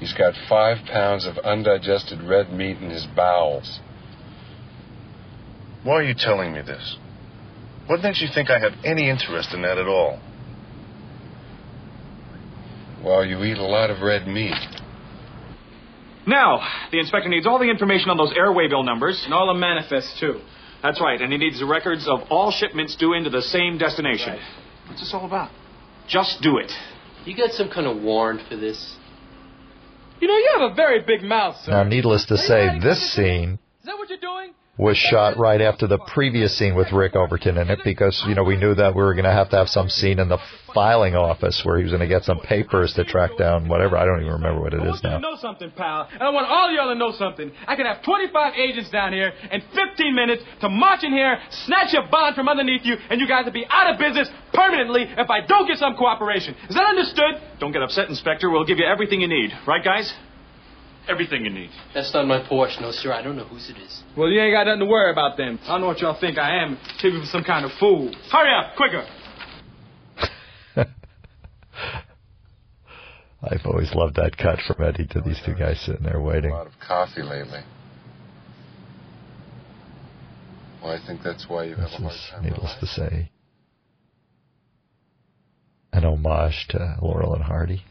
he's 0.00 0.14
got 0.14 0.34
five 0.48 0.78
pounds 0.86 1.26
of 1.26 1.36
undigested 1.38 2.22
red 2.22 2.50
meat 2.52 2.78
in 2.78 2.88
his 2.88 3.06
bowels. 3.14 3.80
Why 5.84 5.94
are 5.94 6.02
you 6.02 6.14
telling 6.14 6.52
me 6.52 6.62
this? 6.62 6.96
What 7.86 8.00
makes 8.00 8.22
you 8.22 8.28
think 8.32 8.48
I 8.48 8.58
have 8.58 8.72
any 8.84 9.10
interest 9.10 9.52
in 9.52 9.62
that 9.62 9.76
at 9.76 9.86
all? 9.86 10.18
Well, 13.04 13.24
you 13.24 13.42
eat 13.42 13.58
a 13.58 13.66
lot 13.66 13.90
of 13.90 14.00
red 14.00 14.26
meat. 14.26 14.54
Now, 16.26 16.60
the 16.92 17.00
inspector 17.00 17.28
needs 17.28 17.46
all 17.46 17.58
the 17.58 17.68
information 17.68 18.10
on 18.10 18.16
those 18.16 18.32
airway 18.36 18.68
bill 18.68 18.84
numbers. 18.84 19.20
And 19.24 19.34
all 19.34 19.52
the 19.52 19.58
manifests, 19.58 20.20
too. 20.20 20.40
That's 20.82 21.00
right, 21.00 21.20
and 21.20 21.32
he 21.32 21.38
needs 21.38 21.58
the 21.58 21.66
records 21.66 22.06
of 22.08 22.20
all 22.30 22.50
shipments 22.50 22.96
due 22.96 23.12
into 23.12 23.30
the 23.30 23.42
same 23.42 23.76
destination. 23.76 24.38
What's 24.93 25.05
this 25.05 25.14
all 25.14 25.24
about? 25.24 25.51
Just 26.07 26.43
do 26.43 26.59
it. 26.59 26.70
You 27.24 27.34
got 27.34 27.53
some 27.53 27.70
kind 27.70 27.86
of 27.86 28.03
warrant 28.03 28.43
for 28.47 28.57
this? 28.57 28.95
You 30.20 30.28
know, 30.28 30.34
you 30.34 30.51
have 30.59 30.70
a 30.70 30.74
very 30.74 31.01
big 31.01 31.22
mouth, 31.22 31.57
sir. 31.64 31.72
Now, 31.72 31.84
needless 31.84 32.26
to 32.26 32.36
say, 32.36 32.78
this 32.78 33.14
scene 33.14 33.59
Is 33.80 33.86
that 33.86 33.97
what 33.97 34.11
you're 34.11 34.18
doing? 34.18 34.53
Was 34.78 34.96
shot 34.96 35.36
right 35.36 35.60
after 35.60 35.86
the 35.86 35.98
previous 35.98 36.56
scene 36.56 36.74
with 36.74 36.90
Rick 36.92 37.14
Overton 37.14 37.58
in 37.58 37.68
it 37.68 37.80
because, 37.84 38.24
you 38.26 38.34
know, 38.34 38.42
we 38.42 38.56
knew 38.56 38.74
that 38.74 38.94
we 38.96 39.02
were 39.02 39.12
going 39.12 39.26
to 39.26 39.32
have 39.32 39.50
to 39.50 39.56
have 39.56 39.68
some 39.68 39.90
scene 39.90 40.18
in 40.18 40.30
the 40.30 40.38
filing 40.72 41.14
office 41.14 41.60
where 41.62 41.76
he 41.76 41.84
was 41.84 41.92
going 41.92 42.00
to 42.00 42.08
get 42.08 42.24
some 42.24 42.40
papers 42.40 42.94
to 42.94 43.04
track 43.04 43.36
down 43.36 43.68
whatever. 43.68 43.98
I 43.98 44.06
don't 44.06 44.20
even 44.22 44.32
remember 44.32 44.62
what 44.62 44.72
it 44.72 44.80
I 44.80 44.86
want 44.88 45.04
you 45.04 45.10
now. 45.10 45.16
to 45.16 45.22
know 45.22 45.36
something, 45.36 45.70
pal. 45.76 46.08
And 46.10 46.22
I 46.22 46.30
want 46.30 46.46
all 46.48 46.68
of 46.70 46.74
y'all 46.74 46.88
to 46.88 46.98
know 46.98 47.12
something. 47.12 47.52
I 47.68 47.76
can 47.76 47.84
have 47.84 48.02
25 48.02 48.54
agents 48.56 48.88
down 48.88 49.12
here 49.12 49.32
in 49.52 49.60
15 49.60 50.14
minutes 50.14 50.42
to 50.62 50.70
march 50.70 51.04
in 51.04 51.12
here, 51.12 51.36
snatch 51.68 51.92
your 51.92 52.08
bond 52.10 52.34
from 52.34 52.48
underneath 52.48 52.82
you, 52.84 52.96
and 53.10 53.20
you 53.20 53.28
guys 53.28 53.44
will 53.44 53.52
be 53.52 53.66
out 53.68 53.92
of 53.92 54.00
business 54.00 54.28
permanently 54.54 55.04
if 55.04 55.28
I 55.28 55.44
don't 55.44 55.68
get 55.68 55.76
some 55.76 55.96
cooperation. 55.96 56.54
Is 56.70 56.74
that 56.76 56.88
understood? 56.88 57.60
Don't 57.60 57.72
get 57.72 57.82
upset, 57.82 58.08
Inspector. 58.08 58.48
We'll 58.48 58.64
give 58.64 58.78
you 58.78 58.86
everything 58.86 59.20
you 59.20 59.28
need. 59.28 59.50
Right, 59.66 59.84
guys? 59.84 60.12
Everything 61.09 61.44
you 61.44 61.50
need. 61.50 61.70
That's 61.94 62.12
not 62.14 62.26
my 62.26 62.46
porch, 62.48 62.70
no, 62.80 62.90
sir. 62.92 63.12
I 63.12 63.22
don't 63.22 63.36
know 63.36 63.44
whose 63.44 63.68
it 63.68 63.76
is. 63.76 64.03
Well, 64.16 64.28
you 64.28 64.40
ain't 64.40 64.55
got 64.55 64.64
nothing 64.66 64.80
to 64.80 64.86
worry 64.86 65.11
about 65.11 65.36
then. 65.36 65.59
I 65.64 65.68
don't 65.72 65.80
know 65.80 65.88
what 65.88 65.98
y'all 66.00 66.18
think 66.18 66.38
I 66.38 66.62
am. 66.62 66.78
Take 67.00 67.12
me 67.14 67.20
for 67.20 67.26
some 67.26 67.42
kind 67.44 67.64
of 67.64 67.72
fool. 67.80 68.12
Hurry 68.30 68.50
up, 68.55 68.76
quicker. 68.76 69.05
I've 73.42 73.66
always 73.66 73.92
loved 73.94 74.14
that 74.16 74.36
cut 74.36 74.61
from 74.64 74.84
Eddie 74.86 75.07
to 75.09 75.20
these 75.20 75.40
two 75.44 75.55
guys 75.55 75.80
sitting 75.80 76.05
there 76.05 76.20
waiting. 76.20 76.53
A 76.53 76.55
lot 76.55 76.66
of 76.68 76.74
coffee 76.86 77.22
lately. 77.22 77.61
Well, 80.82 80.92
I 80.92 81.05
think 81.05 81.22
that's 81.24 81.46
why 81.48 81.64
you 81.64 81.74
have 81.74 81.90
This 81.90 81.94
a 81.98 82.03
hard 82.03 82.14
is, 82.14 82.28
time. 82.30 82.44
needless 82.44 82.74
to 82.80 82.86
say, 82.86 83.30
an 85.92 86.05
homage 86.05 86.66
to 86.70 86.96
Laurel 87.03 87.34
and 87.34 87.42
Hardy. 87.42 87.82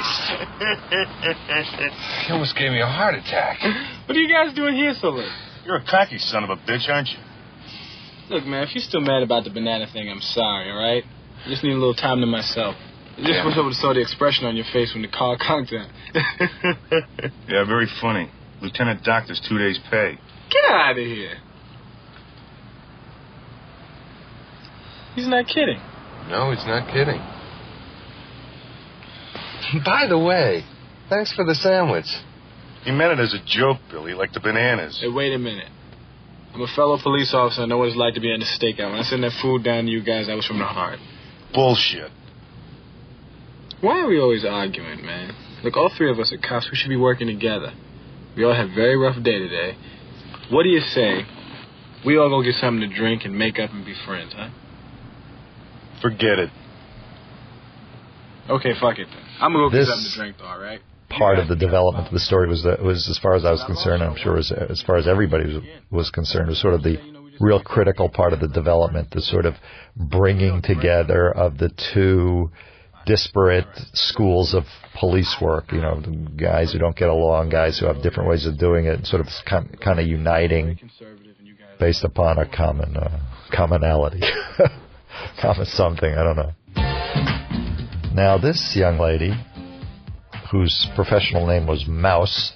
Christ. 0.00 1.92
He 2.26 2.32
almost 2.32 2.56
gave 2.56 2.70
me 2.72 2.80
a 2.80 2.86
heart 2.86 3.14
attack. 3.14 3.58
What 4.06 4.16
are 4.16 4.20
you 4.20 4.32
guys 4.32 4.54
doing 4.54 4.74
here 4.74 4.94
so 5.00 5.10
late? 5.10 5.30
You're 5.66 5.76
a 5.76 5.84
cocky 5.84 6.18
son 6.18 6.44
of 6.44 6.50
a 6.50 6.56
bitch, 6.56 6.88
aren't 6.88 7.08
you? 7.08 7.18
Look, 8.30 8.44
man, 8.44 8.62
if 8.64 8.74
you're 8.74 8.82
still 8.82 9.00
mad 9.00 9.22
about 9.22 9.44
the 9.44 9.50
banana 9.50 9.86
thing, 9.92 10.08
I'm 10.10 10.20
sorry, 10.20 10.70
all 10.70 10.78
right? 10.78 11.04
I 11.44 11.48
just 11.48 11.62
need 11.64 11.72
a 11.72 11.78
little 11.78 11.94
time 11.94 12.20
to 12.20 12.26
myself. 12.26 12.76
I 13.16 13.20
just 13.22 13.30
Yeah. 13.32 13.44
wish 13.46 13.56
I 13.56 13.60
would 13.60 13.72
have 13.72 13.80
saw 13.80 13.92
the 13.94 14.00
expression 14.00 14.46
on 14.46 14.54
your 14.56 14.66
face 14.72 14.92
when 14.92 15.02
the 15.02 15.08
car 15.08 15.36
conked 15.38 15.72
out. 15.72 15.88
Yeah, 17.48 17.64
very 17.64 17.86
funny. 18.00 18.30
Lieutenant 18.60 19.02
Doctor's 19.02 19.40
two 19.48 19.58
days' 19.58 19.78
pay. 19.90 20.18
Get 20.50 20.70
out 20.70 20.92
of 20.92 20.96
here. 20.98 21.38
He's 25.14 25.26
not 25.26 25.46
kidding. 25.46 25.80
No, 26.28 26.50
he's 26.52 26.64
not 26.66 26.92
kidding. 26.92 27.20
By 29.84 30.06
the 30.08 30.18
way, 30.18 30.64
thanks 31.08 31.32
for 31.32 31.44
the 31.44 31.54
sandwich. 31.54 32.06
He 32.84 32.92
meant 32.92 33.18
it 33.18 33.22
as 33.22 33.34
a 33.34 33.44
joke, 33.44 33.78
Billy, 33.90 34.14
like 34.14 34.32
the 34.32 34.40
bananas. 34.40 34.98
Hey, 35.00 35.08
wait 35.08 35.32
a 35.32 35.38
minute. 35.38 35.70
I'm 36.54 36.62
a 36.62 36.68
fellow 36.74 36.98
police 37.02 37.34
officer. 37.34 37.62
I 37.62 37.66
know 37.66 37.78
what 37.78 37.88
it's 37.88 37.96
like 37.96 38.14
to 38.14 38.20
be 38.20 38.32
in 38.32 38.40
a 38.40 38.44
stakeout. 38.44 38.90
When 38.90 39.00
I 39.00 39.02
sent 39.02 39.22
that 39.22 39.32
food 39.42 39.64
down 39.64 39.84
to 39.84 39.90
you 39.90 40.02
guys, 40.02 40.26
that 40.26 40.34
was 40.34 40.46
from 40.46 40.58
the 40.58 40.64
heart. 40.64 40.98
Bullshit. 41.52 42.10
Why 43.80 44.00
are 44.00 44.08
we 44.08 44.18
always 44.18 44.44
arguing, 44.44 45.04
man? 45.04 45.34
Look, 45.62 45.76
all 45.76 45.90
three 45.96 46.10
of 46.10 46.18
us 46.18 46.32
are 46.32 46.38
cops. 46.38 46.68
We 46.70 46.76
should 46.76 46.88
be 46.88 46.96
working 46.96 47.26
together. 47.26 47.72
We 48.36 48.44
all 48.44 48.54
had 48.54 48.70
a 48.70 48.74
very 48.74 48.96
rough 48.96 49.22
day 49.22 49.38
today. 49.38 49.76
What 50.50 50.62
do 50.62 50.68
you 50.68 50.80
say? 50.80 51.26
We 52.06 52.16
all 52.16 52.28
go 52.28 52.42
get 52.42 52.54
something 52.54 52.88
to 52.88 52.94
drink 52.94 53.24
and 53.24 53.36
make 53.36 53.58
up 53.58 53.70
and 53.70 53.84
be 53.84 53.94
friends, 54.06 54.32
huh? 54.34 54.50
Forget 56.00 56.38
it. 56.38 56.50
Okay, 58.48 58.72
fuck 58.80 58.98
it 58.98 59.08
then. 59.10 59.22
I'm 59.40 59.52
gonna 59.52 59.66
go 59.66 59.70
get 59.70 59.78
This- 59.78 59.88
something 59.88 60.10
to 60.10 60.16
drink, 60.16 60.36
though, 60.38 60.46
all 60.46 60.58
right? 60.58 60.80
Part 61.10 61.38
of 61.38 61.48
the 61.48 61.56
development 61.56 62.06
of 62.08 62.12
the 62.12 62.20
story 62.20 62.48
was 62.48 62.62
that 62.64 62.82
was 62.82 63.08
as 63.08 63.18
far 63.18 63.34
as 63.34 63.44
I 63.44 63.50
was 63.50 63.64
concerned, 63.64 64.02
I'm 64.02 64.16
sure 64.16 64.36
as, 64.36 64.52
as 64.52 64.82
far 64.82 64.96
as 64.96 65.08
everybody 65.08 65.46
was, 65.46 65.64
was 65.90 66.10
concerned, 66.10 66.48
was 66.48 66.60
sort 66.60 66.74
of 66.74 66.82
the 66.82 66.98
real 67.40 67.62
critical 67.62 68.10
part 68.10 68.34
of 68.34 68.40
the 68.40 68.48
development, 68.48 69.10
the 69.12 69.22
sort 69.22 69.46
of 69.46 69.54
bringing 69.96 70.60
together 70.60 71.30
of 71.30 71.56
the 71.56 71.70
two 71.94 72.50
disparate 73.06 73.66
schools 73.94 74.52
of 74.52 74.64
police 75.00 75.34
work. 75.40 75.72
You 75.72 75.80
know, 75.80 75.98
the 76.00 76.10
guys 76.36 76.72
who 76.72 76.78
don't 76.78 76.96
get 76.96 77.08
along, 77.08 77.48
guys 77.48 77.78
who 77.78 77.86
have 77.86 78.02
different 78.02 78.28
ways 78.28 78.44
of 78.44 78.58
doing 78.58 78.84
it, 78.84 78.94
and 78.96 79.06
sort 79.06 79.20
of 79.20 79.28
kind, 79.46 79.80
kind 79.80 79.98
of 79.98 80.06
uniting 80.06 80.78
based 81.80 82.04
upon 82.04 82.38
a 82.38 82.46
common 82.46 82.96
uh, 82.96 83.18
commonality, 83.50 84.20
common 85.40 85.64
something. 85.64 86.12
I 86.12 86.22
don't 86.22 86.36
know. 86.36 86.52
Now, 88.18 88.36
this 88.36 88.74
young 88.74 88.98
lady, 88.98 89.32
whose 90.50 90.88
professional 90.96 91.46
name 91.46 91.68
was 91.68 91.86
Mouse, 91.86 92.52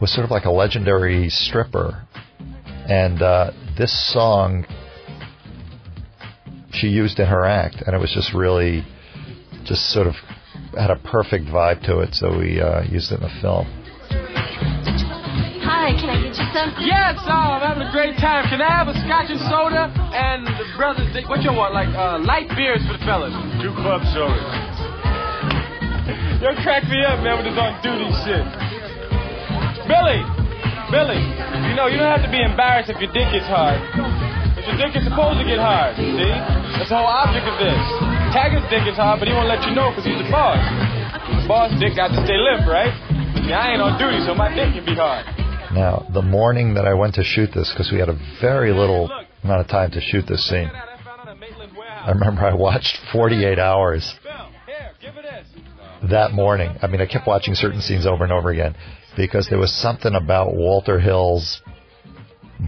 was 0.00 0.14
sort 0.14 0.24
of 0.24 0.30
like 0.30 0.44
a 0.44 0.50
legendary 0.52 1.28
stripper. 1.28 2.06
And 2.88 3.20
uh, 3.20 3.50
this 3.76 4.12
song 4.12 4.64
she 6.72 6.86
used 6.86 7.18
in 7.18 7.26
her 7.26 7.44
act, 7.44 7.82
and 7.84 7.96
it 7.96 7.98
was 7.98 8.12
just 8.14 8.32
really, 8.32 8.86
just 9.64 9.90
sort 9.92 10.06
of 10.06 10.14
had 10.78 10.90
a 10.90 10.96
perfect 11.10 11.46
vibe 11.46 11.84
to 11.86 11.98
it, 11.98 12.14
so 12.14 12.38
we 12.38 12.60
uh, 12.60 12.82
used 12.82 13.10
it 13.10 13.16
in 13.16 13.22
the 13.22 13.40
film. 13.42 13.66
Yes, 16.30 17.18
oh, 17.26 17.58
I'm 17.58 17.62
having 17.62 17.82
a 17.82 17.90
great 17.90 18.14
time. 18.22 18.46
Can 18.46 18.62
I 18.62 18.70
have 18.70 18.86
a 18.86 18.94
scotch 19.02 19.34
and 19.34 19.42
soda 19.50 19.90
and 20.14 20.46
the 20.46 20.66
brothers? 20.78 21.10
What 21.26 21.42
you 21.42 21.50
want? 21.50 21.74
Like 21.74 21.90
uh, 21.90 22.22
light 22.22 22.46
beers 22.54 22.78
for 22.86 22.94
the 22.94 23.02
fellas? 23.02 23.34
Two 23.58 23.74
club 23.82 23.98
sodas. 24.14 24.38
Yo, 26.38 26.54
crack 26.62 26.86
me 26.86 27.02
up, 27.02 27.18
man, 27.26 27.34
with 27.34 27.50
this 27.50 27.58
on 27.58 27.74
duty 27.82 28.06
shit. 28.22 28.46
Billy, 29.90 30.22
Billy, 30.94 31.18
you 31.66 31.74
know 31.74 31.90
you 31.90 31.98
don't 31.98 32.14
have 32.14 32.22
to 32.22 32.30
be 32.30 32.38
embarrassed 32.38 32.88
if 32.88 33.02
your 33.02 33.10
dick 33.10 33.26
gets 33.34 33.50
hard. 33.50 33.82
But 34.54 34.62
your 34.70 34.78
dick 34.78 34.94
is 34.94 35.02
supposed 35.02 35.42
to 35.42 35.46
get 35.46 35.58
hard. 35.58 35.98
See, 35.98 36.14
that's 36.78 36.94
the 36.94 36.96
whole 36.96 37.10
object 37.10 37.42
of 37.42 37.58
this. 37.58 37.82
Taggart's 38.30 38.70
dick 38.70 38.86
is 38.86 38.94
hard, 38.94 39.18
but 39.18 39.26
he 39.26 39.34
won't 39.34 39.50
let 39.50 39.66
you 39.66 39.74
know 39.74 39.90
because 39.90 40.06
he's 40.06 40.22
the 40.22 40.30
boss. 40.30 40.62
The 41.42 41.42
boss 41.50 41.74
dick 41.82 41.98
got 41.98 42.14
to 42.14 42.22
stay 42.22 42.38
limp, 42.38 42.70
right? 42.70 42.94
See, 43.42 43.50
I 43.50 43.74
ain't 43.74 43.82
on 43.82 43.98
duty, 43.98 44.22
so 44.22 44.30
my 44.38 44.46
dick 44.54 44.70
can 44.78 44.86
be 44.86 44.94
hard. 44.94 45.26
Now, 45.72 46.06
the 46.12 46.22
morning 46.22 46.74
that 46.74 46.86
I 46.86 46.94
went 46.94 47.14
to 47.14 47.24
shoot 47.24 47.50
this, 47.54 47.70
because 47.70 47.92
we 47.92 47.98
had 47.98 48.08
a 48.08 48.18
very 48.40 48.72
little 48.72 49.10
amount 49.44 49.60
of 49.60 49.68
time 49.68 49.90
to 49.92 50.00
shoot 50.00 50.26
this 50.26 50.48
scene, 50.48 50.68
I 50.68 52.10
remember 52.10 52.42
I 52.42 52.54
watched 52.54 52.98
48 53.12 53.58
hours 53.58 54.14
that 56.02 56.32
morning. 56.32 56.76
I 56.82 56.86
mean, 56.86 57.00
I 57.00 57.06
kept 57.06 57.26
watching 57.26 57.54
certain 57.54 57.80
scenes 57.80 58.06
over 58.06 58.24
and 58.24 58.32
over 58.32 58.50
again 58.50 58.74
because 59.16 59.48
there 59.48 59.58
was 59.58 59.72
something 59.72 60.14
about 60.14 60.54
Walter 60.54 60.98
Hill's 60.98 61.62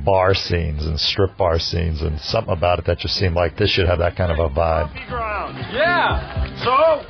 bar 0.04 0.34
scenes 0.34 0.84
and 0.86 0.98
strip 0.98 1.36
bar 1.36 1.58
scenes 1.58 2.02
and 2.02 2.18
something 2.20 2.52
about 2.52 2.78
it 2.78 2.86
that 2.86 2.98
just 2.98 3.14
seemed 3.14 3.34
like 3.34 3.56
this 3.56 3.70
should 3.70 3.86
have 3.86 3.98
that 3.98 4.16
kind 4.16 4.32
of 4.32 4.38
a 4.38 4.48
vibe. 4.48 4.88
Yeah. 5.72 6.48
So? 6.64 7.04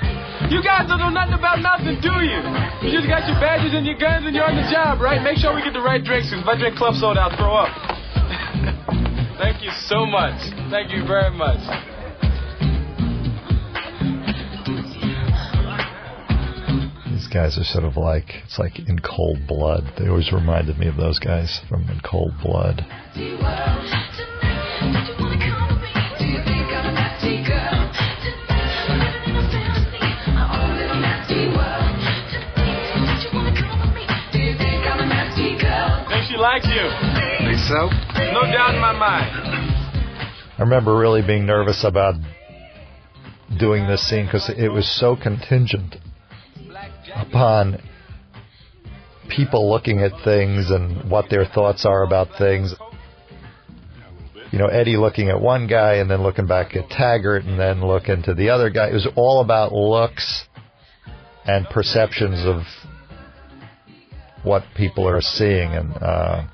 You 0.51 0.63
guys 0.63 0.89
don't 0.89 0.99
know 0.99 1.09
nothing 1.09 1.35
about 1.35 1.61
nothing, 1.63 2.01
do 2.03 2.13
you? 2.27 2.43
You 2.83 2.91
just 2.91 3.09
got 3.09 3.27
your 3.31 3.39
badges 3.39 3.73
and 3.75 3.87
your 3.87 3.97
guns 3.97 4.27
and 4.27 4.35
you're 4.35 4.45
on 4.45 4.57
the 4.57 4.69
job, 4.71 5.01
right? 5.01 5.23
Make 5.23 5.39
sure 5.39 5.55
we 5.55 5.63
get 5.63 5.73
the 5.73 5.81
right 5.81 6.03
drinks, 6.03 6.31
'cause 6.31 6.41
if 6.43 6.49
I 6.49 6.57
drink 6.59 6.77
club 6.77 6.95
soda, 6.97 7.21
I'll 7.21 7.37
throw 7.37 7.55
up. 7.55 7.71
Thank 9.39 9.63
you 9.63 9.71
so 9.87 10.05
much. 10.05 10.39
Thank 10.71 10.93
you 10.93 11.07
very 11.07 11.31
much. 11.31 11.61
Guys 17.33 17.57
are 17.57 17.65
sort 17.65 17.85
of 17.85 17.97
like, 17.97 18.27
it's 18.45 18.59
like 18.59 18.79
in 18.79 18.99
cold 18.99 19.39
blood. 19.49 19.85
They 19.99 20.07
always 20.09 20.31
reminded 20.33 20.79
me 20.79 20.87
of 20.87 20.97
those 20.97 21.19
guys 21.19 21.61
from 21.67 21.89
In 21.89 21.99
Cold 22.05 22.33
Blood. 22.43 22.85
Think 22.85 23.33
she 36.29 36.37
likes 36.37 36.69
you. 36.69 36.85
Think 37.47 37.61
so? 37.65 37.89
No 38.33 38.43
doubt 38.53 38.75
in 38.75 38.81
my 38.81 38.93
mind. 38.93 39.31
I 40.59 40.61
remember 40.61 40.95
really 40.95 41.23
being 41.27 41.47
nervous 41.47 41.83
about 41.83 42.15
doing 43.59 43.87
this 43.87 44.07
scene 44.07 44.27
because 44.27 44.51
it 44.55 44.69
was 44.69 44.87
so 45.01 45.17
contingent 45.17 45.97
upon 47.17 47.81
people 49.29 49.71
looking 49.71 50.01
at 50.01 50.13
things 50.25 50.71
and 50.71 51.11
what 51.11 51.31
their 51.31 51.45
thoughts 51.47 51.85
are 51.87 52.03
about 52.03 52.29
things. 52.39 52.75
You 54.51 54.59
know, 54.59 54.67
Eddie 54.67 54.99
looking 54.99 55.31
at 55.31 55.41
one 55.41 55.67
guy 55.67 55.95
and 55.95 56.11
then 56.11 56.23
looking 56.23 56.47
back 56.47 56.77
at 56.77 56.91
Taggart 56.91 57.45
and 57.45 57.59
then 57.59 57.85
looking 57.85 58.23
to 58.25 58.35
the 58.35 58.51
other 58.51 58.69
guy. 58.69 58.91
It 58.91 58.95
was 58.95 59.09
all 59.17 59.41
about 59.41 59.73
looks 59.73 60.45
and 61.47 61.67
perceptions 61.67 62.45
of 62.45 62.63
what 64.45 64.65
people 64.77 65.09
are 65.09 65.23
seeing. 65.23 65.73
And 65.73 65.95
uh, 65.95 66.45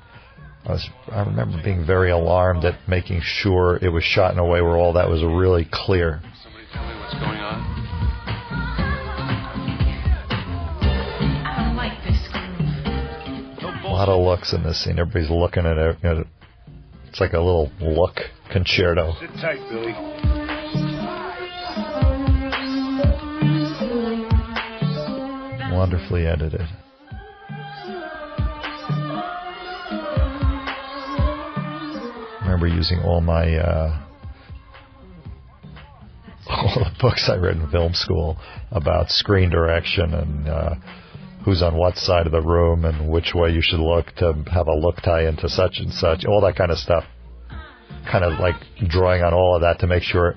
I 0.65 0.71
was, 0.71 0.89
I 1.11 1.23
remember 1.23 1.61
being 1.61 1.85
very 1.85 2.11
alarmed 2.11 2.63
at 2.63 2.87
making 2.87 3.21
sure 3.23 3.77
it 3.81 3.89
was 3.89 4.03
shot 4.03 4.31
in 4.31 4.39
a 4.39 4.45
way 4.45 4.61
where 4.61 4.77
all 4.77 4.93
that 4.93 5.09
was 5.09 5.21
really 5.21 5.67
clear. 5.69 6.21
What's 6.23 7.13
going 7.15 7.39
on? 7.39 7.88
Lot 13.99 14.07
of 14.07 14.23
looks 14.23 14.53
in 14.53 14.63
this 14.63 14.81
scene. 14.81 14.97
Everybody's 14.97 15.29
looking 15.29 15.65
at 15.65 15.77
it. 15.77 16.27
It's 17.09 17.19
like 17.19 17.33
a 17.33 17.39
little 17.39 17.69
look 17.81 18.15
concerto. 18.49 19.13
Sit 19.19 19.29
tight, 19.41 19.59
Billy. 19.69 19.91
Wonderfully 25.75 26.27
edited. 26.27 26.61
Remember 32.41 32.67
using 32.67 32.99
all 32.99 33.19
my 33.19 33.53
uh, 33.57 34.01
all 36.49 36.85
the 36.85 36.91
books 37.01 37.29
I 37.29 37.35
read 37.35 37.57
in 37.57 37.69
film 37.69 37.93
school 37.93 38.37
about 38.71 39.09
screen 39.09 39.49
direction 39.49 40.13
and 40.13 40.47
uh, 40.47 40.75
who's 41.49 41.63
on 41.63 41.75
what 41.75 41.97
side 41.97 42.27
of 42.27 42.31
the 42.31 42.41
room 42.41 42.85
and 42.85 43.09
which 43.09 43.33
way 43.33 43.49
you 43.49 43.61
should 43.61 43.79
look 43.79 44.05
to 44.15 44.33
have 44.53 44.67
a 44.67 44.73
look 44.73 44.97
tie 45.01 45.27
into 45.27 45.49
such 45.49 45.79
and 45.79 45.91
such, 45.91 46.23
all 46.25 46.41
that 46.41 46.55
kind 46.55 46.69
of 46.69 46.77
stuff. 46.77 47.03
Kind 48.09 48.23
of 48.23 48.39
like 48.39 48.53
drawing 48.87 49.23
on 49.23 49.33
all 49.33 49.55
of 49.55 49.61
that 49.61 49.79
to 49.79 49.87
make 49.87 50.03
sure 50.03 50.35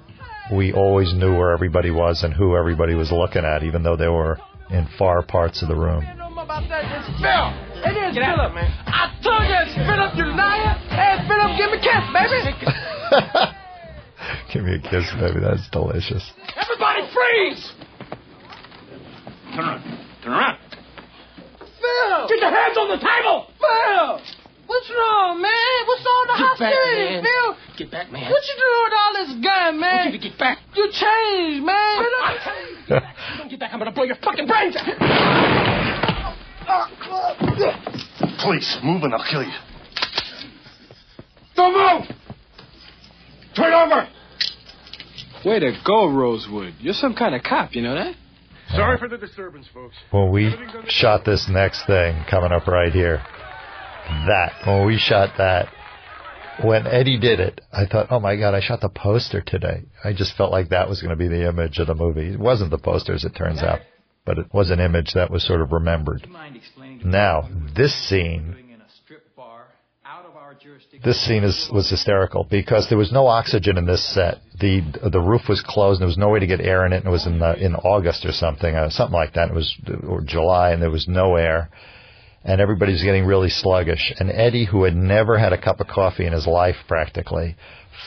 we 0.50 0.72
always 0.72 1.12
knew 1.12 1.36
where 1.36 1.52
everybody 1.52 1.90
was 1.90 2.22
and 2.24 2.32
who 2.32 2.56
everybody 2.56 2.94
was 2.94 3.12
looking 3.12 3.44
at, 3.44 3.62
even 3.62 3.82
though 3.82 3.96
they 3.96 4.08
were 4.08 4.38
in 4.70 4.88
far 4.98 5.22
parts 5.22 5.60
of 5.60 5.68
the 5.68 5.76
room. 5.76 6.02
about 6.02 6.64
that. 6.70 6.88
It's 6.88 7.20
Phil. 7.20 7.46
It 7.84 7.96
is 8.08 8.16
Philip, 8.16 8.54
man. 8.54 8.72
I 8.86 9.12
told 9.20 9.44
you 9.44 9.56
it's 9.68 9.76
Philip, 9.76 10.16
you 10.16 10.32
liar. 10.32 10.80
Hey, 10.88 11.20
Philip, 11.28 11.60
give 11.60 11.68
me 11.68 11.76
a 11.76 11.84
kiss, 11.84 12.04
baby. 12.16 13.52
Give 14.52 14.62
me 14.64 14.76
a 14.76 14.78
kiss, 14.78 15.10
baby. 15.18 15.40
That's 15.40 15.68
delicious. 15.70 16.30
Everybody 16.56 17.12
freeze. 17.12 17.72
Turn 19.54 19.64
around. 19.64 20.06
Turn 20.22 20.32
around. 20.32 20.71
Phil. 21.82 22.28
Get 22.30 22.38
your 22.38 22.54
hands 22.54 22.76
on 22.78 22.88
the 22.88 23.00
table. 23.02 23.46
Phil. 23.58 24.38
What's 24.66 24.88
wrong, 24.90 25.42
man? 25.42 25.86
What's 25.86 26.06
all 26.06 26.24
the 26.30 26.38
Get 26.38 26.58
back, 26.58 26.72
hostility, 26.72 27.12
man. 27.12 27.24
Phil? 27.26 27.56
Get 27.76 27.90
back, 27.90 28.12
man. 28.12 28.30
What 28.30 28.42
you 28.46 28.54
doing 28.54 28.82
with 28.86 28.94
all 28.94 29.12
this 29.18 29.32
gun, 29.44 29.80
man? 29.80 30.06
you 30.06 30.18
to 30.18 30.28
get 30.28 30.38
back. 30.38 30.58
You 30.74 30.86
changed, 30.92 31.66
man. 31.66 32.02
You 32.02 33.00
don't 33.38 33.50
get 33.50 33.60
back, 33.60 33.72
I'm 33.72 33.78
gonna 33.78 33.92
blow 33.92 34.04
your 34.04 34.16
fucking 34.16 34.46
brains 34.46 34.76
out. 34.76 34.86
Please, 38.38 38.78
move 38.82 39.02
and 39.02 39.14
I'll 39.14 39.24
kill 39.30 39.42
you. 39.42 39.52
Don't 41.54 41.74
move. 41.74 42.08
Turn 43.54 43.72
over! 43.72 44.08
Way 45.44 45.58
to 45.58 45.72
go, 45.84 46.08
Rosewood. 46.10 46.74
You're 46.80 46.94
some 46.94 47.14
kind 47.14 47.34
of 47.34 47.42
cop, 47.42 47.74
you 47.74 47.82
know 47.82 47.94
that? 47.94 48.14
Sorry 48.76 48.98
for 48.98 49.08
the 49.08 49.18
disturbance, 49.18 49.66
folks. 49.72 49.94
When 50.10 50.30
we 50.30 50.54
shot 50.88 51.24
this 51.24 51.48
next 51.48 51.86
thing 51.86 52.24
coming 52.30 52.52
up 52.52 52.66
right 52.66 52.92
here, 52.92 53.22
that, 54.26 54.52
when 54.66 54.86
we 54.86 54.98
shot 54.98 55.34
that, 55.38 55.68
when 56.62 56.86
Eddie 56.86 57.18
did 57.18 57.40
it, 57.40 57.60
I 57.72 57.86
thought, 57.86 58.08
oh 58.10 58.20
my 58.20 58.36
God, 58.36 58.54
I 58.54 58.60
shot 58.60 58.80
the 58.80 58.88
poster 58.88 59.40
today. 59.40 59.84
I 60.04 60.12
just 60.12 60.36
felt 60.36 60.52
like 60.52 60.68
that 60.70 60.88
was 60.88 61.00
going 61.00 61.10
to 61.10 61.16
be 61.16 61.28
the 61.28 61.48
image 61.48 61.78
of 61.78 61.86
the 61.86 61.94
movie. 61.94 62.32
It 62.32 62.38
wasn't 62.38 62.70
the 62.70 62.78
poster, 62.78 63.14
as 63.14 63.24
it 63.24 63.34
turns 63.34 63.62
out, 63.62 63.80
but 64.24 64.38
it 64.38 64.46
was 64.52 64.70
an 64.70 64.80
image 64.80 65.12
that 65.14 65.30
was 65.30 65.46
sort 65.46 65.60
of 65.60 65.72
remembered. 65.72 66.28
Now, 67.04 67.48
this 67.74 67.94
scene, 68.08 68.61
this 71.04 71.24
scene 71.26 71.42
is, 71.44 71.68
was 71.72 71.90
hysterical 71.90 72.46
because 72.48 72.88
there 72.88 72.98
was 72.98 73.12
no 73.12 73.26
oxygen 73.26 73.78
in 73.78 73.86
this 73.86 74.04
set. 74.14 74.38
The 74.60 74.82
the 75.10 75.20
roof 75.20 75.42
was 75.48 75.62
closed. 75.66 76.00
And 76.00 76.02
there 76.02 76.08
was 76.08 76.18
no 76.18 76.28
way 76.28 76.40
to 76.40 76.46
get 76.46 76.60
air 76.60 76.86
in 76.86 76.92
it. 76.92 76.98
And 76.98 77.06
it 77.06 77.10
was 77.10 77.26
in 77.26 77.38
the, 77.38 77.54
in 77.54 77.74
August 77.74 78.24
or 78.24 78.32
something, 78.32 78.74
uh, 78.74 78.90
something 78.90 79.14
like 79.14 79.34
that. 79.34 79.48
It 79.48 79.54
was 79.54 79.74
or 80.08 80.20
July, 80.20 80.72
and 80.72 80.82
there 80.82 80.90
was 80.90 81.08
no 81.08 81.36
air, 81.36 81.70
and 82.44 82.60
everybody's 82.60 83.02
getting 83.02 83.24
really 83.24 83.48
sluggish. 83.48 84.12
And 84.18 84.30
Eddie, 84.30 84.66
who 84.66 84.84
had 84.84 84.94
never 84.94 85.38
had 85.38 85.52
a 85.52 85.60
cup 85.60 85.80
of 85.80 85.88
coffee 85.88 86.26
in 86.26 86.32
his 86.32 86.46
life 86.46 86.76
practically, 86.86 87.56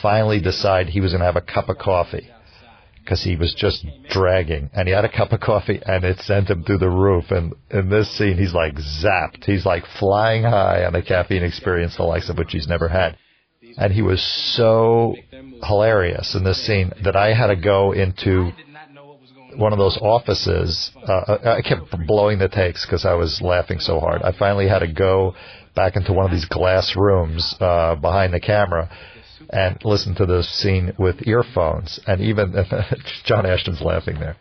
finally 0.02 0.40
decided 0.40 0.92
he 0.92 1.02
was 1.02 1.12
going 1.12 1.22
to 1.22 1.26
have 1.26 1.36
a 1.36 1.42
cup 1.42 1.70
of 1.70 1.78
coffee 1.78 2.30
because 3.06 3.24
he 3.24 3.36
was 3.36 3.54
just 3.54 3.86
dragging. 4.10 4.72
And 4.74 4.88
he 4.88 4.94
had 4.94 5.06
a 5.06 5.16
cup 5.16 5.32
of 5.32 5.40
coffee, 5.40 5.80
and 5.86 6.04
it 6.04 6.20
sent 6.22 6.50
him 6.50 6.64
through 6.64 6.80
the 6.80 6.90
roof. 6.90 7.26
And 7.30 7.54
in 7.70 7.90
this 7.90 8.10
scene, 8.18 8.36
he's 8.38 8.54
like 8.54 8.74
zapped. 8.76 9.46
He's 9.46 9.66
like 9.66 9.84
flying 10.00 10.42
high 10.44 10.84
on 10.86 10.96
a 10.96 11.04
caffeine 11.04 11.44
experience, 11.44 11.96
the 11.96 12.04
likes 12.04 12.30
of 12.30 12.38
which 12.38 12.52
he's 12.52 12.68
never 12.68 12.88
had. 12.88 13.16
And 13.78 13.94
he 13.94 14.02
was 14.02 14.24
so 14.56 15.16
hilarious 15.64 16.34
in 16.36 16.44
this 16.44 16.66
scene 16.66 16.92
that 17.04 17.16
I 17.16 17.34
had 17.34 17.48
to 17.48 17.56
go 17.56 17.92
into 17.92 18.52
one 19.56 19.72
of 19.72 19.78
those 19.78 19.98
offices. 20.02 20.92
Uh, 21.08 21.38
I 21.46 21.62
kept 21.62 21.96
blowing 22.08 22.40
the 22.40 22.50
takes 22.50 22.86
because 22.86 23.06
I 23.06 23.14
was 23.14 23.40
laughing 23.42 23.80
so 23.80 24.00
hard. 24.00 24.24
I 24.24 24.32
finally 24.38 24.68
had 24.68 24.80
to 24.80 24.92
go 24.92 25.36
back 25.76 25.96
into 25.96 26.12
one 26.12 26.26
of 26.26 26.32
these 26.32 26.46
glass 26.46 26.96
rooms 26.96 27.56
uh, 27.60 27.96
behind 27.96 28.34
the 28.34 28.40
camera 28.40 28.90
and 29.56 29.80
listen 29.86 30.14
to 30.16 30.26
this 30.26 30.50
scene 30.62 30.94
with 31.00 31.26
earphones. 31.26 32.00
And 32.06 32.20
even 32.22 32.54
John 33.24 33.46
Ashton's 33.46 33.82
laughing 33.82 34.20
there. 34.20 34.36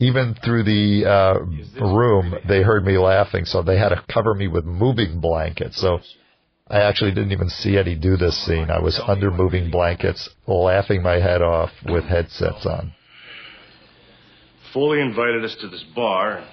Even 0.00 0.34
through 0.42 0.64
the 0.64 1.04
uh, 1.06 1.84
room, 1.84 2.34
they 2.48 2.62
heard 2.62 2.84
me 2.84 2.96
laughing, 2.98 3.44
so 3.44 3.62
they 3.62 3.78
had 3.78 3.90
to 3.90 4.02
cover 4.12 4.34
me 4.34 4.48
with 4.48 4.64
moving 4.64 5.20
blankets. 5.20 5.80
So 5.80 6.00
I 6.68 6.80
actually 6.80 7.12
didn't 7.12 7.32
even 7.32 7.50
see 7.50 7.76
Eddie 7.76 7.94
do 7.96 8.16
this 8.16 8.34
scene. 8.46 8.70
I 8.70 8.80
was 8.80 8.98
under 9.06 9.30
moving 9.30 9.70
blankets, 9.70 10.28
laughing 10.46 11.02
my 11.02 11.20
head 11.20 11.42
off 11.42 11.70
with 11.86 12.04
headsets 12.04 12.64
on. 12.66 12.94
Foley 14.72 15.00
invited 15.00 15.44
us 15.44 15.54
to 15.60 15.68
this 15.68 15.84
bar. 15.94 16.48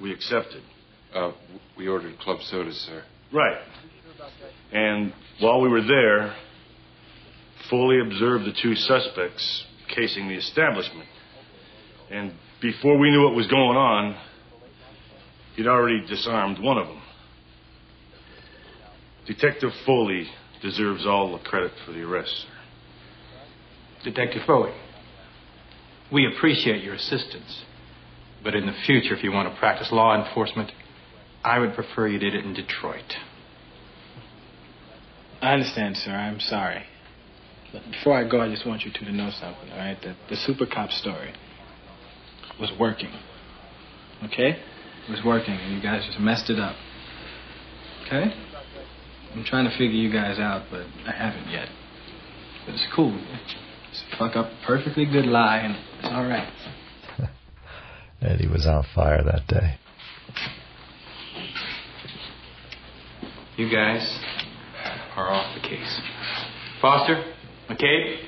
We 0.00 0.12
accepted. 0.12 0.62
Uh, 1.14 1.32
we 1.76 1.86
ordered 1.86 2.18
club 2.18 2.38
sodas, 2.42 2.76
sir. 2.80 3.04
Right. 3.32 3.58
And 4.72 5.12
while 5.40 5.60
we 5.60 5.68
were 5.68 5.82
there, 5.82 6.34
Foley 7.68 8.00
observed 8.00 8.44
the 8.44 8.54
two 8.62 8.74
suspects 8.74 9.64
casing 9.94 10.28
the 10.28 10.36
establishment. 10.36 11.08
And 12.10 12.32
before 12.60 12.98
we 12.98 13.10
knew 13.10 13.24
what 13.24 13.34
was 13.34 13.46
going 13.46 13.76
on, 13.76 14.16
he'd 15.56 15.66
already 15.66 16.06
disarmed 16.06 16.58
one 16.58 16.78
of 16.78 16.86
them. 16.86 17.02
Detective 19.26 19.70
Foley 19.84 20.28
deserves 20.62 21.04
all 21.06 21.32
the 21.36 21.42
credit 21.42 21.72
for 21.84 21.92
the 21.92 22.02
arrest, 22.02 22.30
sir. 22.30 22.48
Detective 24.04 24.42
Foley, 24.46 24.72
we 26.12 26.26
appreciate 26.26 26.84
your 26.84 26.94
assistance. 26.94 27.64
But 28.44 28.54
in 28.54 28.66
the 28.66 28.74
future, 28.86 29.14
if 29.16 29.24
you 29.24 29.32
want 29.32 29.52
to 29.52 29.58
practice 29.58 29.88
law 29.90 30.16
enforcement, 30.24 30.70
I 31.42 31.58
would 31.58 31.74
prefer 31.74 32.06
you 32.06 32.18
did 32.18 32.34
it 32.34 32.44
in 32.44 32.54
Detroit. 32.54 33.16
I 35.40 35.52
understand, 35.52 35.96
sir. 35.96 36.10
I'm 36.10 36.40
sorry. 36.40 36.84
But 37.72 37.82
before 37.90 38.16
I 38.16 38.28
go, 38.28 38.40
I 38.40 38.48
just 38.48 38.66
want 38.66 38.82
you 38.82 38.92
two 38.92 39.04
to 39.04 39.12
know 39.12 39.30
something, 39.30 39.70
all 39.70 39.78
right? 39.78 39.98
That 40.02 40.16
the 40.30 40.36
super 40.36 40.66
cop 40.66 40.90
story 40.90 41.34
was 42.58 42.72
working. 42.78 43.12
Okay? 44.24 44.58
It 45.06 45.10
was 45.10 45.20
working, 45.24 45.54
and 45.54 45.74
you 45.74 45.82
guys 45.82 46.04
just 46.06 46.18
messed 46.18 46.48
it 46.48 46.58
up. 46.58 46.76
Okay? 48.06 48.32
I'm 49.34 49.44
trying 49.44 49.68
to 49.68 49.70
figure 49.72 49.96
you 49.96 50.10
guys 50.10 50.38
out, 50.38 50.66
but 50.70 50.86
I 51.06 51.12
haven't 51.12 51.50
yet. 51.50 51.68
But 52.64 52.74
it's 52.74 52.86
cool. 52.94 53.12
Just 53.90 54.04
fuck 54.18 54.36
up 54.36 54.50
perfectly 54.66 55.04
good 55.04 55.26
lie, 55.26 55.58
and 55.58 55.76
it's 55.98 56.08
all 56.10 56.24
right. 56.24 56.50
Eddie 58.22 58.48
was 58.48 58.66
on 58.66 58.84
fire 58.94 59.22
that 59.22 59.46
day. 59.46 59.78
You 63.56 63.70
guys 63.70 64.18
are 65.16 65.30
off 65.30 65.54
the 65.54 65.66
case. 65.66 66.00
Foster, 66.80 67.24
McCabe, 67.68 68.18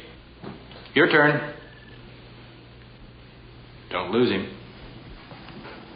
your 0.94 1.10
turn. 1.10 1.54
Don't 3.90 4.10
lose 4.10 4.30
him. 4.30 4.54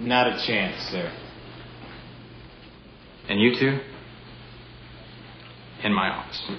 Not 0.01 0.27
a 0.29 0.47
chance, 0.47 0.81
sir. 0.91 1.13
And 3.29 3.41
you 3.41 3.59
two, 3.59 3.79
in 5.83 5.93
my 5.93 6.09
office. 6.09 6.51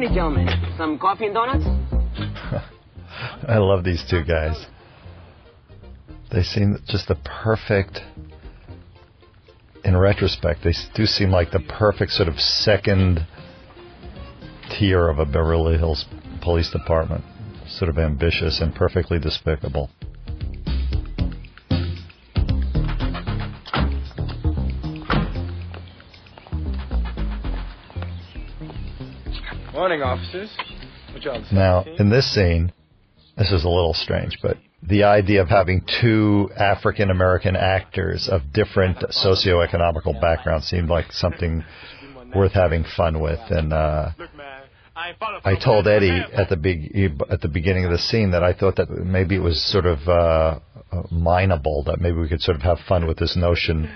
Morning, 0.00 0.16
gentlemen. 0.16 0.74
Some 0.78 0.98
coffee 0.98 1.26
and 1.26 1.34
donuts? 1.34 1.64
I 3.46 3.58
love 3.58 3.84
these 3.84 4.02
two 4.08 4.24
guys. 4.24 4.64
They 6.32 6.42
seem 6.42 6.78
just 6.88 7.08
the 7.08 7.16
perfect. 7.16 8.00
In 9.84 9.94
retrospect, 9.98 10.60
they 10.64 10.72
do 10.94 11.04
seem 11.04 11.30
like 11.30 11.50
the 11.50 11.60
perfect 11.60 12.12
sort 12.12 12.30
of 12.30 12.40
second 12.40 13.26
tier 14.70 15.06
of 15.06 15.18
a 15.18 15.26
Beverly 15.26 15.76
Hills 15.76 16.06
Police 16.40 16.70
Department. 16.70 17.22
Sort 17.68 17.90
of 17.90 17.98
ambitious 17.98 18.62
and 18.62 18.74
perfectly 18.74 19.18
despicable. 19.18 19.90
Morning, 29.72 30.02
officers. 30.02 30.50
What 31.12 31.52
Now, 31.52 31.84
in 31.98 32.10
this 32.10 32.34
scene, 32.34 32.72
this 33.36 33.52
is 33.52 33.62
a 33.64 33.68
little 33.68 33.94
strange, 33.94 34.38
but 34.42 34.56
the 34.82 35.04
idea 35.04 35.42
of 35.42 35.48
having 35.48 35.84
two 36.00 36.50
African 36.56 37.10
American 37.10 37.54
actors 37.54 38.28
of 38.28 38.52
different 38.52 38.98
socioeconomical 38.98 40.20
backgrounds 40.20 40.66
seemed 40.66 40.88
like 40.88 41.12
something 41.12 41.64
worth 42.34 42.52
having 42.52 42.84
fun 42.96 43.20
with. 43.20 43.38
And 43.48 43.72
uh, 43.72 44.10
I 44.96 45.54
told 45.62 45.86
Eddie 45.86 46.20
at 46.32 46.48
the 46.48 46.56
big 46.56 47.12
at 47.30 47.40
the 47.40 47.48
beginning 47.48 47.84
of 47.84 47.92
the 47.92 47.98
scene 47.98 48.32
that 48.32 48.42
I 48.42 48.52
thought 48.52 48.76
that 48.76 48.90
maybe 48.90 49.36
it 49.36 49.42
was 49.42 49.62
sort 49.62 49.86
of 49.86 50.00
uh, 50.08 50.58
mineable, 51.12 51.84
that 51.84 52.00
maybe 52.00 52.16
we 52.16 52.28
could 52.28 52.42
sort 52.42 52.56
of 52.56 52.62
have 52.62 52.78
fun 52.88 53.06
with 53.06 53.18
this 53.18 53.36
notion 53.36 53.88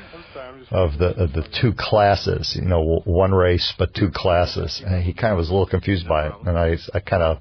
of 0.70 0.98
the 0.98 1.08
of 1.22 1.32
the 1.32 1.46
two 1.60 1.72
classes. 1.76 2.56
You 2.60 2.68
know, 2.68 3.02
one 3.04 3.32
race 3.32 3.72
but 3.78 3.94
two 3.94 4.10
classes. 4.14 4.82
And 4.84 5.02
he 5.02 5.12
kind 5.12 5.32
of 5.32 5.38
was 5.38 5.48
a 5.48 5.52
little 5.52 5.68
confused 5.68 6.08
by 6.08 6.28
it, 6.28 6.32
and 6.46 6.58
I 6.58 6.76
I 6.92 7.00
kind 7.00 7.22
of 7.22 7.38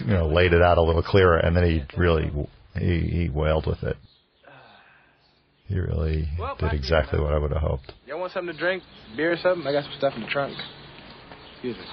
you 0.00 0.06
know 0.06 0.28
laid 0.28 0.52
it 0.52 0.62
out 0.62 0.78
a 0.78 0.82
little 0.82 1.02
clearer, 1.02 1.38
and 1.38 1.56
then 1.56 1.64
he 1.64 1.82
really 1.96 2.30
he 2.74 3.00
he 3.00 3.28
wailed 3.28 3.66
with 3.66 3.82
it. 3.82 3.96
He 5.68 5.78
really 5.78 6.26
did 6.58 6.72
exactly 6.72 7.20
what 7.20 7.34
I 7.34 7.38
would 7.38 7.52
have 7.52 7.60
hoped. 7.60 7.92
Y'all 8.06 8.18
want 8.18 8.32
something 8.32 8.54
to 8.54 8.58
drink? 8.58 8.82
Beer 9.14 9.32
or 9.32 9.36
something? 9.36 9.66
I 9.66 9.72
got 9.72 9.84
some 9.84 9.92
stuff 9.98 10.14
in 10.16 10.22
the 10.22 10.28
trunk. 10.28 10.56
Excuse 11.52 11.76
me. 11.76 11.84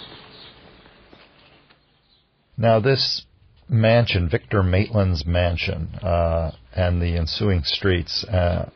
Now, 2.58 2.80
this 2.80 3.26
mansion, 3.68 4.30
Victor 4.30 4.64
Maitland's 4.64 5.26
mansion, 5.26 5.90
uh, 6.02 6.52
and 6.74 7.02
the 7.02 7.18
ensuing 7.18 7.64
streets, 7.66 8.24
uh, 8.24 8.70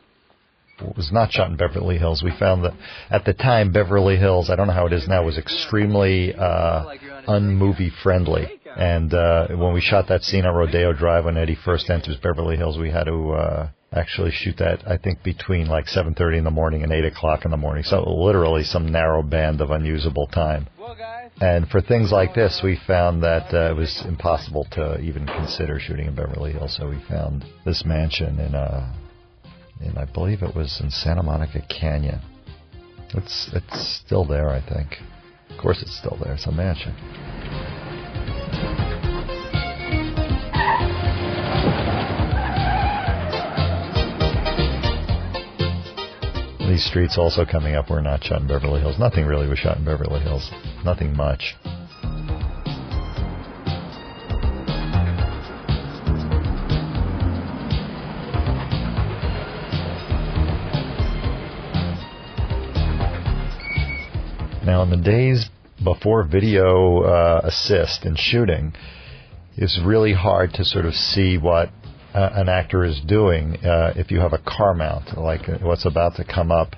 was 0.96 1.10
not 1.12 1.32
shot 1.32 1.50
in 1.50 1.56
Beverly 1.56 1.98
Hills. 1.98 2.22
We 2.22 2.32
found 2.38 2.64
that 2.64 2.74
at 3.10 3.24
the 3.24 3.32
time, 3.32 3.72
Beverly 3.72 4.16
Hills, 4.16 4.50
I 4.50 4.56
don't 4.56 4.66
know 4.66 4.72
how 4.72 4.86
it 4.86 4.92
is 4.92 5.08
now, 5.08 5.24
was 5.24 5.38
extremely 5.38 6.34
uh, 6.34 6.84
unmovie 7.28 7.90
friendly. 8.02 8.60
And 8.76 9.12
uh, 9.12 9.48
when 9.48 9.72
we 9.74 9.80
shot 9.80 10.08
that 10.08 10.22
scene 10.22 10.44
on 10.44 10.54
Rodeo 10.54 10.92
Drive 10.92 11.24
when 11.24 11.36
Eddie 11.36 11.58
first 11.64 11.90
enters 11.90 12.16
Beverly 12.16 12.56
Hills, 12.56 12.78
we 12.78 12.90
had 12.90 13.04
to 13.04 13.32
uh, 13.32 13.68
actually 13.92 14.30
shoot 14.30 14.56
that 14.58 14.86
I 14.86 14.96
think 14.96 15.22
between 15.22 15.66
like 15.66 15.86
7:30 15.86 16.38
in 16.38 16.44
the 16.44 16.50
morning 16.50 16.82
and 16.82 16.92
8 16.92 17.04
o'clock 17.06 17.44
in 17.44 17.50
the 17.50 17.56
morning. 17.56 17.84
So 17.84 18.02
literally 18.02 18.62
some 18.62 18.90
narrow 18.90 19.22
band 19.22 19.60
of 19.60 19.70
unusable 19.70 20.28
time. 20.28 20.68
And 21.40 21.68
for 21.68 21.80
things 21.80 22.12
like 22.12 22.34
this, 22.34 22.60
we 22.62 22.78
found 22.86 23.22
that 23.22 23.52
uh, 23.54 23.70
it 23.70 23.76
was 23.76 24.02
impossible 24.06 24.66
to 24.72 25.00
even 25.00 25.26
consider 25.26 25.80
shooting 25.80 26.06
in 26.06 26.14
Beverly 26.14 26.52
Hills. 26.52 26.76
So 26.76 26.88
we 26.88 27.00
found 27.08 27.44
this 27.64 27.84
mansion 27.84 28.38
in 28.38 28.54
uh, 28.54 28.92
in 29.80 29.96
I 29.96 30.04
believe 30.04 30.42
it 30.42 30.54
was 30.54 30.80
in 30.82 30.90
Santa 30.90 31.22
Monica 31.22 31.62
Canyon. 31.68 32.20
It's 33.14 33.50
it's 33.52 34.02
still 34.04 34.24
there, 34.24 34.50
I 34.50 34.60
think. 34.60 34.96
Of 35.50 35.58
course, 35.58 35.82
it's 35.82 35.96
still 35.96 36.18
there. 36.22 36.34
It's 36.34 36.46
a 36.46 36.52
mansion. 36.52 36.94
These 46.68 46.86
streets 46.86 47.18
also 47.18 47.44
coming 47.44 47.74
up 47.74 47.90
were 47.90 48.00
not 48.00 48.22
shot 48.22 48.42
in 48.42 48.46
Beverly 48.46 48.80
Hills. 48.80 48.96
Nothing 48.98 49.26
really 49.26 49.48
was 49.48 49.58
shot 49.58 49.78
in 49.78 49.84
Beverly 49.84 50.20
Hills. 50.20 50.50
Nothing 50.84 51.16
much. 51.16 51.56
Now, 64.70 64.84
in 64.84 64.90
the 64.90 64.96
days 64.96 65.50
before 65.82 66.22
video 66.22 67.02
uh, 67.02 67.40
assist 67.42 68.06
in 68.06 68.14
shooting, 68.14 68.72
it's 69.56 69.80
really 69.84 70.12
hard 70.12 70.52
to 70.54 70.64
sort 70.64 70.86
of 70.86 70.94
see 70.94 71.38
what 71.38 71.70
uh, 72.14 72.30
an 72.34 72.48
actor 72.48 72.84
is 72.84 73.00
doing 73.04 73.56
uh, 73.64 73.94
if 73.96 74.12
you 74.12 74.20
have 74.20 74.32
a 74.32 74.38
car 74.38 74.74
mount, 74.74 75.18
like 75.18 75.48
uh, 75.48 75.58
what's 75.62 75.86
about 75.86 76.14
to 76.18 76.24
come 76.24 76.52
up. 76.52 76.76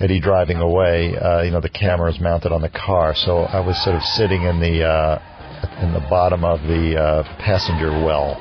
Eddie 0.00 0.18
driving 0.18 0.56
away, 0.56 1.16
uh, 1.16 1.42
you 1.42 1.52
know, 1.52 1.60
the 1.60 1.68
camera 1.68 2.10
is 2.12 2.18
mounted 2.20 2.50
on 2.50 2.60
the 2.60 2.70
car, 2.70 3.14
so 3.14 3.42
I 3.42 3.64
was 3.64 3.80
sort 3.84 3.94
of 3.94 4.02
sitting 4.02 4.42
in 4.42 4.58
the 4.58 4.82
uh, 4.82 5.22
in 5.80 5.92
the 5.92 6.04
bottom 6.10 6.44
of 6.44 6.58
the 6.62 7.22
passenger 7.38 7.90
well. 8.04 8.34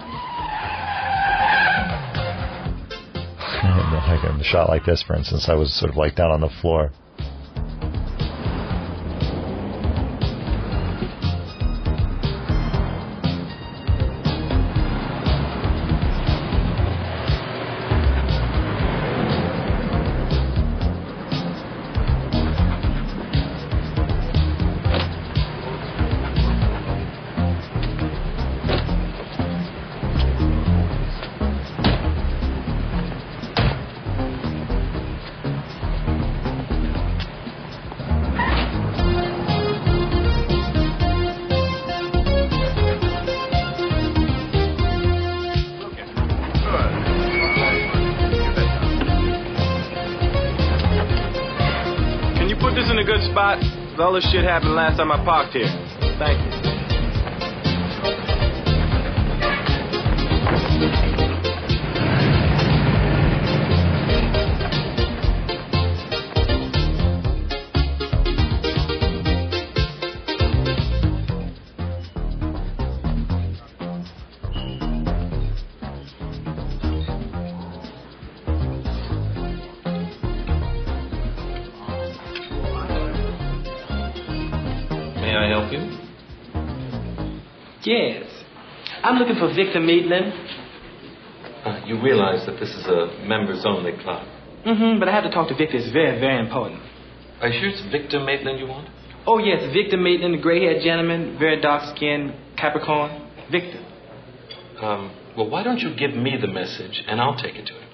in 4.37 4.43
shot 4.43 4.69
like 4.69 4.85
this, 4.85 5.03
for 5.03 5.15
instance, 5.15 5.45
I 5.47 5.53
was 5.53 5.71
sort 5.79 5.91
of 5.91 5.97
like 5.97 6.15
down 6.15 6.31
on 6.31 6.41
the 6.41 6.49
floor. 6.61 6.91
In 52.95 52.99
a 52.99 53.03
good 53.03 53.29
spot? 53.29 53.59
All 53.99 54.13
this 54.13 54.29
shit 54.31 54.43
happened 54.45 54.73
last 54.73 54.97
time 54.97 55.11
I 55.11 55.23
parked 55.25 55.51
here. 55.51 55.67
Thank 56.17 56.39
you. 56.45 56.54
I'm 89.05 89.19
looking 89.19 89.35
for 89.35 89.53
Victor 89.53 89.79
Maitland. 89.79 90.33
Uh, 91.63 91.81
you 91.85 92.01
realize 92.01 92.43
that 92.47 92.59
this 92.59 92.69
is 92.69 92.85
a 92.87 93.23
members 93.23 93.63
only 93.63 93.91
club. 94.01 94.25
Mm-hmm, 94.65 94.99
but 94.99 95.07
I 95.07 95.11
have 95.11 95.23
to 95.25 95.29
talk 95.29 95.47
to 95.49 95.55
Victor. 95.55 95.77
It's 95.77 95.93
very, 95.93 96.19
very 96.19 96.39
important. 96.43 96.81
Are 97.39 97.47
you 97.47 97.59
sure 97.59 97.69
it's 97.69 97.91
Victor 97.91 98.19
Maitland 98.19 98.57
you 98.57 98.65
want? 98.65 98.89
Oh, 99.27 99.37
yes, 99.37 99.71
Victor 99.73 99.97
Maitland, 99.97 100.33
the 100.33 100.41
gray-haired 100.41 100.81
gentleman, 100.83 101.37
very 101.37 101.61
dark-skinned, 101.61 102.33
Capricorn. 102.57 103.29
Victor. 103.51 103.85
Um, 104.81 105.15
well, 105.37 105.51
why 105.51 105.61
don't 105.61 105.79
you 105.81 105.95
give 105.95 106.15
me 106.15 106.37
the 106.41 106.47
message 106.47 107.03
and 107.07 107.21
I'll 107.21 107.37
take 107.37 107.55
it 107.57 107.67
to 107.67 107.73
him? 107.73 107.89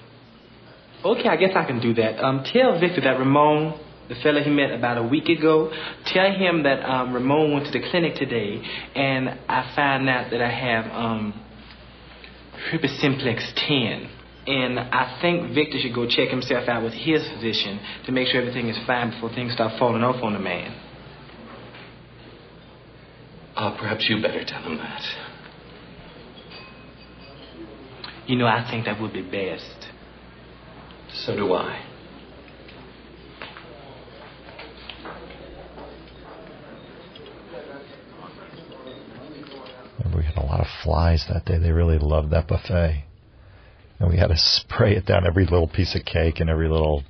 Okay, 1.04 1.28
I 1.28 1.36
guess 1.36 1.50
I 1.54 1.66
can 1.66 1.78
do 1.78 1.92
that. 1.92 2.24
Um, 2.24 2.42
tell 2.42 2.80
Victor 2.80 3.02
that 3.02 3.18
Ramon, 3.18 3.78
the 4.08 4.14
fella 4.22 4.42
he 4.42 4.50
met 4.50 4.70
about 4.72 4.98
a 4.98 5.02
week 5.02 5.28
ago, 5.28 5.72
tell 6.06 6.32
him 6.32 6.64
that 6.64 6.82
um, 6.84 7.14
Ramon 7.14 7.52
went 7.54 7.66
to 7.66 7.72
the 7.72 7.88
clinic 7.90 8.14
today 8.16 8.60
and 8.94 9.28
I 9.48 9.72
found 9.74 10.08
out 10.08 10.30
that 10.30 10.42
I 10.42 10.50
have 10.50 10.84
um, 10.92 11.44
herpes 12.70 12.98
simplex 13.00 13.52
10. 13.68 14.10
And 14.44 14.78
I 14.78 15.18
think 15.22 15.54
Victor 15.54 15.78
should 15.80 15.94
go 15.94 16.06
check 16.08 16.28
himself 16.28 16.68
out 16.68 16.82
with 16.82 16.94
his 16.94 17.22
physician 17.32 17.78
to 18.06 18.12
make 18.12 18.26
sure 18.26 18.40
everything 18.40 18.68
is 18.68 18.78
fine 18.86 19.10
before 19.10 19.30
things 19.30 19.52
start 19.52 19.78
falling 19.78 20.02
off 20.02 20.22
on 20.22 20.32
the 20.32 20.40
man. 20.40 20.76
Uh, 23.54 23.76
perhaps 23.78 24.06
you 24.08 24.20
better 24.20 24.44
tell 24.44 24.62
him 24.62 24.78
that. 24.78 25.02
You 28.26 28.36
know, 28.36 28.46
I 28.46 28.66
think 28.68 28.86
that 28.86 29.00
would 29.00 29.12
be 29.12 29.22
best. 29.22 29.86
So 31.24 31.36
do 31.36 31.52
I. 31.52 31.91
Remember, 39.98 40.18
we 40.18 40.24
had 40.24 40.36
a 40.36 40.46
lot 40.46 40.60
of 40.60 40.66
flies 40.82 41.26
that 41.28 41.44
day. 41.44 41.58
They 41.58 41.72
really 41.72 41.98
loved 41.98 42.30
that 42.30 42.48
buffet. 42.48 43.04
And 43.98 44.10
we 44.10 44.18
had 44.18 44.28
to 44.28 44.36
spray 44.36 44.96
it 44.96 45.06
down 45.06 45.26
every 45.26 45.44
little 45.44 45.68
piece 45.68 45.94
of 45.94 46.04
cake 46.04 46.40
and 46.40 46.50
every 46.50 46.68
little 46.68 47.04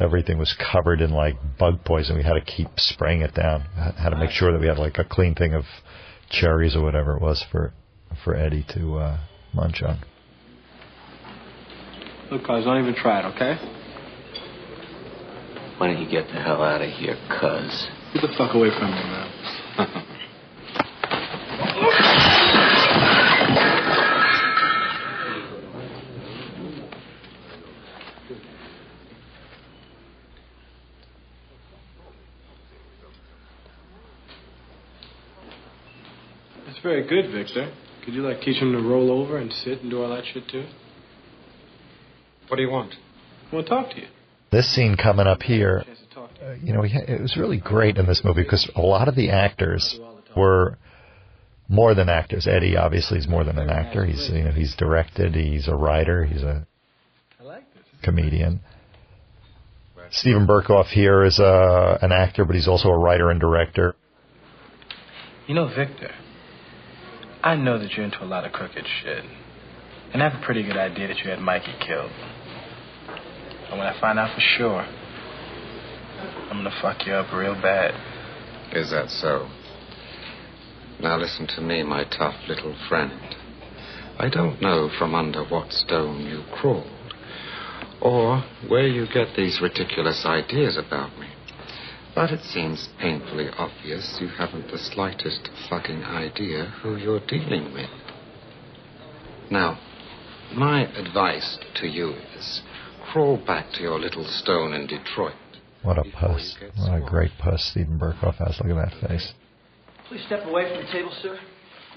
everything 0.00 0.38
was 0.38 0.54
covered 0.72 1.00
in 1.00 1.10
like 1.10 1.36
bug 1.58 1.84
poison. 1.84 2.16
We 2.16 2.22
had 2.22 2.34
to 2.34 2.40
keep 2.40 2.68
spraying 2.76 3.22
it 3.22 3.34
down. 3.34 3.62
Had 3.62 4.10
to 4.10 4.16
make 4.16 4.30
sure 4.30 4.52
that 4.52 4.60
we 4.60 4.66
had 4.66 4.78
like 4.78 4.98
a 4.98 5.04
clean 5.04 5.34
thing 5.34 5.54
of 5.54 5.64
cherries 6.30 6.76
or 6.76 6.82
whatever 6.82 7.16
it 7.16 7.22
was 7.22 7.44
for 7.50 7.72
for 8.24 8.34
Eddie 8.34 8.64
to 8.74 8.96
uh, 8.96 9.18
munch 9.52 9.82
on. 9.82 9.98
Look, 12.30 12.46
guys, 12.46 12.64
don't 12.64 12.82
even 12.82 12.94
try 12.94 13.20
it, 13.20 13.34
okay? 13.34 13.56
Why 15.78 15.92
don't 15.92 16.02
you 16.02 16.10
get 16.10 16.26
the 16.26 16.40
hell 16.40 16.62
out 16.62 16.82
of 16.82 16.90
here, 16.90 17.16
cuz? 17.40 17.88
Get 18.12 18.22
the 18.22 18.34
fuck 18.36 18.54
away 18.54 18.70
from 18.70 18.90
me, 18.90 19.02
man. 19.02 20.04
That's 36.68 36.77
very 36.88 37.06
good, 37.06 37.30
Victor. 37.30 37.72
Could 38.04 38.14
you, 38.14 38.22
like, 38.22 38.40
teach 38.40 38.60
him 38.62 38.72
to 38.72 38.78
roll 38.78 39.10
over 39.10 39.36
and 39.36 39.52
sit 39.52 39.82
and 39.82 39.90
do 39.90 40.02
all 40.02 40.08
that 40.08 40.24
shit, 40.32 40.48
too? 40.48 40.66
What 42.48 42.56
do 42.56 42.62
you 42.62 42.70
want? 42.70 42.94
I 43.50 43.54
want 43.54 43.66
to 43.66 43.70
talk 43.70 43.90
to 43.90 44.00
you. 44.00 44.06
This 44.50 44.74
scene 44.74 44.96
coming 44.96 45.26
up 45.26 45.42
here, 45.42 45.84
uh, 46.16 46.54
you 46.62 46.72
know, 46.72 46.80
we 46.80 46.88
ha- 46.88 47.04
it 47.06 47.20
was 47.20 47.36
really 47.36 47.58
great 47.58 47.98
in 47.98 48.06
this 48.06 48.22
movie 48.24 48.42
because 48.42 48.70
a 48.74 48.80
lot 48.80 49.08
of 49.08 49.14
the 49.14 49.30
actors 49.30 50.00
were 50.34 50.78
more 51.68 51.94
than 51.94 52.08
actors. 52.08 52.46
Eddie 52.46 52.78
obviously 52.78 53.18
is 53.18 53.28
more 53.28 53.44
than 53.44 53.58
an 53.58 53.68
actor. 53.68 54.06
He's 54.06 54.30
you 54.32 54.44
know 54.44 54.52
he's 54.52 54.74
directed. 54.74 55.34
He's 55.34 55.68
a 55.68 55.74
writer. 55.74 56.24
He's 56.24 56.42
a 56.42 56.66
comedian. 58.02 58.60
Steven 60.10 60.46
Berkoff 60.46 60.86
here 60.86 61.24
is 61.24 61.38
a, 61.38 61.98
an 62.00 62.12
actor, 62.12 62.46
but 62.46 62.54
he's 62.54 62.68
also 62.68 62.88
a 62.88 62.98
writer 62.98 63.30
and 63.30 63.38
director. 63.38 63.94
You 65.46 65.54
know, 65.54 65.68
Victor, 65.68 66.10
I 67.42 67.54
know 67.54 67.78
that 67.78 67.92
you're 67.92 68.04
into 68.04 68.22
a 68.22 68.26
lot 68.26 68.44
of 68.44 68.52
crooked 68.52 68.84
shit. 69.02 69.24
And 70.12 70.22
I 70.22 70.28
have 70.28 70.40
a 70.40 70.44
pretty 70.44 70.62
good 70.62 70.76
idea 70.76 71.08
that 71.08 71.18
you 71.18 71.30
had 71.30 71.38
Mikey 71.38 71.74
killed. 71.86 72.10
And 73.70 73.78
when 73.78 73.86
I 73.86 73.98
find 74.00 74.18
out 74.18 74.34
for 74.34 74.40
sure, 74.40 74.80
I'm 76.50 76.64
gonna 76.64 76.74
fuck 76.82 77.06
you 77.06 77.12
up 77.12 77.32
real 77.32 77.54
bad. 77.54 77.94
Is 78.72 78.90
that 78.90 79.10
so? 79.10 79.48
Now 81.00 81.16
listen 81.16 81.46
to 81.54 81.60
me, 81.60 81.82
my 81.82 82.04
tough 82.04 82.34
little 82.48 82.74
friend. 82.88 83.36
I 84.18 84.28
don't 84.28 84.60
know 84.60 84.90
from 84.98 85.14
under 85.14 85.44
what 85.44 85.72
stone 85.72 86.22
you 86.22 86.42
crawled, 86.52 86.90
or 88.00 88.42
where 88.66 88.88
you 88.88 89.06
get 89.06 89.36
these 89.36 89.60
ridiculous 89.62 90.24
ideas 90.26 90.76
about 90.76 91.16
me. 91.18 91.28
But 92.18 92.32
it 92.32 92.42
seems 92.42 92.88
painfully 93.00 93.48
obvious 93.56 94.18
you 94.20 94.26
haven't 94.26 94.72
the 94.72 94.78
slightest 94.78 95.50
fucking 95.70 96.02
idea 96.02 96.64
who 96.82 96.96
you're 96.96 97.24
dealing 97.24 97.72
with. 97.72 97.90
Now, 99.52 99.78
my 100.52 100.88
advice 100.98 101.60
to 101.76 101.86
you 101.86 102.14
is 102.36 102.62
crawl 103.04 103.36
back 103.36 103.70
to 103.74 103.82
your 103.82 104.00
little 104.00 104.24
stone 104.24 104.72
in 104.72 104.88
Detroit. 104.88 105.36
What 105.84 105.96
a 105.96 106.02
puss! 106.02 106.58
What 106.76 106.92
a 106.92 107.06
great 107.08 107.30
puss 107.38 107.64
Steven 107.70 108.00
Berkoff 108.00 108.34
has. 108.38 108.60
Look 108.60 108.76
at 108.76 108.90
that 108.90 109.08
face. 109.08 109.32
Please 110.08 110.24
step 110.26 110.44
away 110.44 110.74
from 110.74 110.84
the 110.84 110.90
table, 110.90 111.12
sir. 111.22 111.38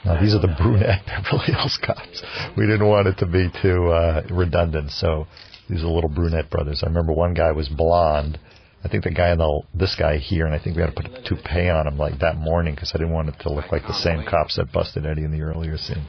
Now 0.06 0.22
these 0.22 0.36
are 0.36 0.40
the 0.40 0.56
brunette 0.56 1.04
Beverly 1.08 1.46
Hills 1.46 1.80
cops. 1.84 2.22
We 2.56 2.68
didn't 2.68 2.88
want 2.88 3.08
it 3.08 3.18
to 3.18 3.26
be 3.26 3.50
too 3.60 3.88
uh, 3.88 4.22
redundant, 4.30 4.92
so 4.92 5.26
these 5.68 5.82
are 5.82 5.88
little 5.88 6.12
brunette 6.12 6.52
brothers. 6.52 6.84
I 6.84 6.90
remember 6.90 7.12
one 7.12 7.34
guy 7.34 7.54
was 7.54 7.70
blonde. 7.70 8.38
I 8.84 8.88
think 8.88 9.04
the 9.04 9.12
guy 9.12 9.32
in 9.32 9.38
the 9.38 9.62
this 9.76 9.96
guy 9.96 10.18
here, 10.18 10.46
and 10.46 10.56
I 10.56 10.60
think 10.60 10.76
we 10.76 10.82
had 10.82 10.96
to 10.96 11.02
put 11.02 11.06
a 11.06 11.22
toupee 11.24 11.70
on 11.70 11.88
him 11.88 11.98
like 11.98 12.20
that 12.20 12.36
morning 12.38 12.74
because 12.74 12.92
I 12.96 12.98
didn't 12.98 13.14
want 13.14 13.30
it 13.30 13.36
to 13.42 13.52
look 13.52 13.72
like 13.72 13.84
the 13.84 13.94
same 13.94 14.24
cops 14.26 14.56
that 14.56 14.72
busted 14.72 15.06
Eddie 15.06 15.24
in 15.24 15.32
the 15.32 15.42
earlier 15.42 15.78
scene. 15.78 16.06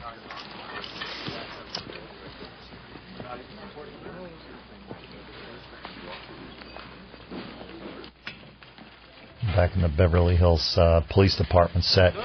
Back 9.55 9.75
in 9.75 9.83
the 9.83 9.89
Beverly 9.89 10.35
Hills 10.35 10.75
uh, 10.77 11.01
Police 11.11 11.35
Department 11.35 11.85
set. 11.85 12.15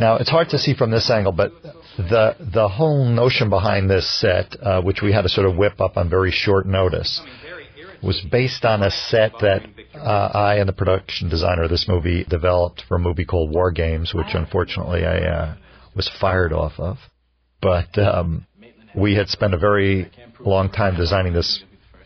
Now 0.00 0.16
it's 0.16 0.30
hard 0.30 0.48
to 0.48 0.58
see 0.58 0.74
from 0.74 0.90
this 0.90 1.08
angle, 1.08 1.30
but 1.30 1.52
the 1.96 2.34
the 2.40 2.68
whole 2.68 3.04
notion 3.04 3.48
behind 3.48 3.88
this 3.88 4.08
set, 4.20 4.56
uh, 4.60 4.82
which 4.82 5.00
we 5.00 5.12
had 5.12 5.22
to 5.22 5.28
sort 5.28 5.46
of 5.46 5.56
whip 5.56 5.80
up 5.80 5.96
on 5.96 6.10
very 6.10 6.32
short 6.32 6.66
notice, 6.66 7.20
was 8.04 8.20
based 8.30 8.64
on 8.64 8.82
a 8.82 8.90
set 8.90 9.32
that 9.40 9.62
uh, 9.94 10.30
I 10.34 10.56
and 10.56 10.68
the 10.68 10.72
production 10.72 11.28
designer 11.28 11.64
of 11.64 11.70
this 11.70 11.86
movie 11.88 12.24
developed 12.24 12.82
for 12.86 12.96
a 12.96 13.00
movie 13.00 13.24
called 13.24 13.50
War 13.50 13.70
Games, 13.70 14.12
which 14.14 14.34
unfortunately 14.34 15.04
I 15.04 15.18
uh, 15.18 15.56
was 15.96 16.10
fired 16.20 16.52
off 16.52 16.72
of. 16.78 16.98
But 17.60 17.98
um, 17.98 18.46
we 18.94 19.14
had 19.14 19.28
spent 19.28 19.54
a 19.54 19.58
very 19.58 20.10
long 20.40 20.70
time 20.70 20.96
designing 20.96 21.32
this 21.32 21.62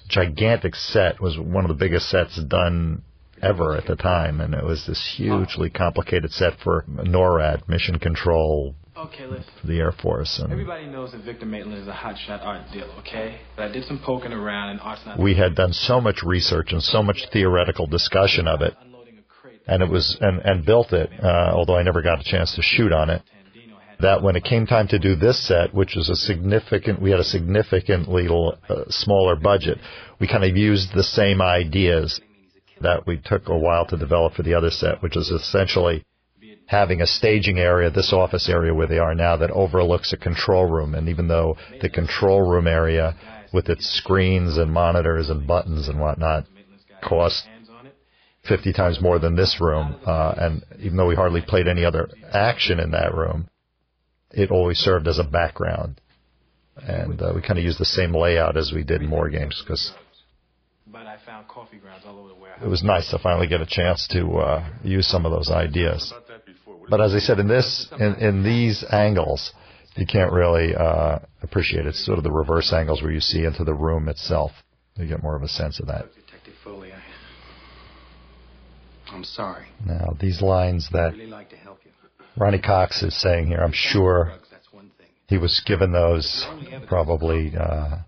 gigantic 0.09 0.75
set. 0.75 1.17
It 1.17 1.21
was 1.21 1.39
one 1.39 1.65
of 1.65 1.69
the 1.69 1.75
biggest 1.75 2.09
sets 2.09 2.43
done 2.45 3.03
ever 3.43 3.77
at 3.77 3.87
the 3.87 3.97
time, 3.97 4.41
and 4.41 4.55
it 4.55 4.65
was 4.65 4.85
this 4.87 5.15
hugely 5.17 5.71
complicated 5.71 6.33
set 6.33 6.55
for 6.63 6.85
NORAD, 6.89 7.69
Mission 7.69 7.99
Control, 7.99 8.75
Okay, 8.99 9.27
listen. 9.27 9.45
for 9.61 9.67
the 9.69 9.79
Air 9.79 9.93
Force. 9.93 10.41
And 10.43 10.53
Everybody 10.53 10.87
knows 10.87 11.13
that 11.13 11.23
Victor 11.23 11.47
Maitland 11.47 11.81
is 11.81 11.87
a 11.87 11.93
hotshot 11.93 12.45
art 12.45 12.63
dealer, 12.73 12.93
okay? 12.99 13.39
But 13.55 13.67
I 13.67 13.73
did 13.73 13.85
some 13.85 14.01
poking 14.05 14.33
around, 14.33 14.71
and 14.71 14.81
art's 14.81 15.03
not. 15.07 15.21
we 15.21 15.37
had 15.37 15.55
done 15.55 15.73
so 15.73 16.01
much 16.01 16.23
research 16.25 16.73
and 16.73 16.83
so 16.83 17.01
much 17.03 17.23
theoretical 17.33 17.87
discussion 17.87 18.49
of 18.49 18.61
it, 18.61 18.75
and 19.69 19.85
it 19.85 19.89
was 19.89 20.19
and 20.21 20.41
and 20.41 20.67
built 20.67 20.93
it. 20.93 21.11
Uh, 21.23 21.53
although 21.55 21.77
I 21.77 21.85
never 21.85 22.03
got 22.03 22.21
a 22.21 22.25
chance 22.25 22.57
to 22.57 22.63
shoot 22.63 22.93
on 22.93 23.11
it. 23.11 23.23
That 24.01 24.23
when 24.23 24.37
it 24.37 24.45
came 24.45 24.65
time 24.65 24.87
to 24.89 24.99
do 25.01 25.17
this 25.17 25.45
set, 25.49 25.75
which 25.75 25.95
was 25.97 26.09
a 26.09 26.15
significant, 26.15 27.03
we 27.03 27.11
had 27.11 27.19
a 27.19 27.25
significantly 27.25 28.29
uh, 28.29 28.85
smaller 28.89 29.35
budget. 29.35 29.79
We 30.21 30.29
kind 30.29 30.45
of 30.45 30.57
used 30.57 30.95
the 30.95 31.03
same 31.03 31.43
ideas 31.43 32.21
that 32.81 33.09
we 33.09 33.17
took 33.17 33.49
a 33.49 33.59
while 33.59 33.87
to 33.87 33.97
develop 33.97 34.35
for 34.35 34.45
the 34.45 34.55
other 34.55 34.71
set, 34.71 35.03
which 35.03 35.17
is 35.17 35.31
essentially 35.31 36.05
having 36.69 37.01
a 37.01 37.07
staging 37.07 37.59
area, 37.59 37.91
this 37.91 38.13
office 38.13 38.49
area 38.49 38.75
where 38.75 38.87
they 38.87 38.99
are 38.99 39.15
now, 39.15 39.37
that 39.39 39.51
overlooks 39.51 40.13
a 40.13 40.17
control 40.17 40.67
room. 40.67 40.95
And 40.95 41.09
even 41.09 41.27
though 41.27 41.57
the 41.81 41.89
control 41.89 42.43
room 42.43 42.67
area, 42.67 43.17
with 43.53 43.69
its 43.69 43.87
screens 43.87 44.59
and 44.59 44.71
monitors 44.71 45.31
and 45.31 45.47
buttons 45.47 45.89
and 45.89 45.99
whatnot, 45.99 46.45
cost 47.03 47.47
50 48.47 48.73
times 48.73 49.01
more 49.01 49.19
than 49.19 49.35
this 49.35 49.59
room, 49.61 49.97
uh, 50.07 50.35
and 50.37 50.63
even 50.79 50.97
though 50.97 51.07
we 51.07 51.15
hardly 51.15 51.41
played 51.41 51.69
any 51.69 51.85
other 51.85 52.11
action 52.33 52.79
in 52.81 52.91
that 52.91 53.15
room, 53.15 53.49
it 54.31 54.51
always 54.51 54.79
served 54.79 55.09
as 55.09 55.19
a 55.19 55.25
background. 55.25 56.01
And 56.77 57.21
uh, 57.21 57.33
we 57.35 57.41
kind 57.41 57.59
of 57.59 57.65
used 57.65 57.81
the 57.81 57.85
same 57.85 58.15
layout 58.15 58.57
as 58.57 58.73
we 58.75 58.85
did 58.85 59.03
in 59.03 59.11
War 59.11 59.29
Games 59.31 59.61
because 59.65 59.93
But 60.87 61.07
I 61.07 61.17
found 61.25 61.49
coffee 61.49 61.79
grounds 61.79 62.05
all 62.07 62.19
over 62.19 62.29
the 62.29 62.35
warehouse. 62.35 62.63
it 62.63 62.69
was 62.69 62.85
nice 62.85 63.11
to 63.11 63.19
finally 63.19 63.49
get 63.49 63.61
a 63.61 63.67
chance 63.67 64.07
to 64.13 64.37
uh, 64.37 64.69
use 64.85 65.09
some 65.09 65.27
of 65.27 65.33
those 65.33 65.51
ideas. 65.51 66.13
But 66.89 67.01
as 67.01 67.15
I 67.15 67.19
said, 67.19 67.39
in 67.39 67.49
this, 67.49 67.87
in, 67.99 68.15
in 68.17 68.43
these 68.43 68.85
angles, 68.91 69.53
you 69.97 70.07
can't 70.07 70.33
really 70.33 70.75
uh, 70.75 71.19
appreciate 71.43 71.87
it. 71.87 71.91
It's 71.91 72.05
sort 72.05 72.19
of 72.19 72.25
the 72.25 72.33
reverse 72.33 72.73
angles 72.73 73.03
where 73.03 73.13
you 73.13 73.21
see 73.21 73.45
into 73.45 73.65
the 73.65 73.75
room 73.75 74.09
itself. 74.09 74.53
You 74.97 75.07
get 75.07 75.23
more 75.23 75.37
of 75.37 75.43
a 75.43 75.49
sense 75.49 75.81
of 75.81 75.87
that. 75.87 76.07
Detective 76.15 76.55
Foley, 76.65 76.93
I... 76.93 76.97
I'm 79.15 79.25
sorry. 79.25 79.67
Now, 79.87 80.17
these 80.21 80.43
lines 80.43 80.89
that 80.93 81.13
really 81.13 81.27
like 81.27 81.51
to 81.51 81.57
help 81.57 81.79
you. 81.85 81.91
Ronny 82.37 82.59
Cox 82.59 83.03
is 83.03 83.21
saying 83.21 83.47
here, 83.47 83.59
I'm 83.59 83.73
sure 83.73 84.35
he 85.29 85.39
was 85.39 85.63
given 85.67 85.93
those 85.93 86.47
probably 86.87 87.53
uh, 87.57 87.99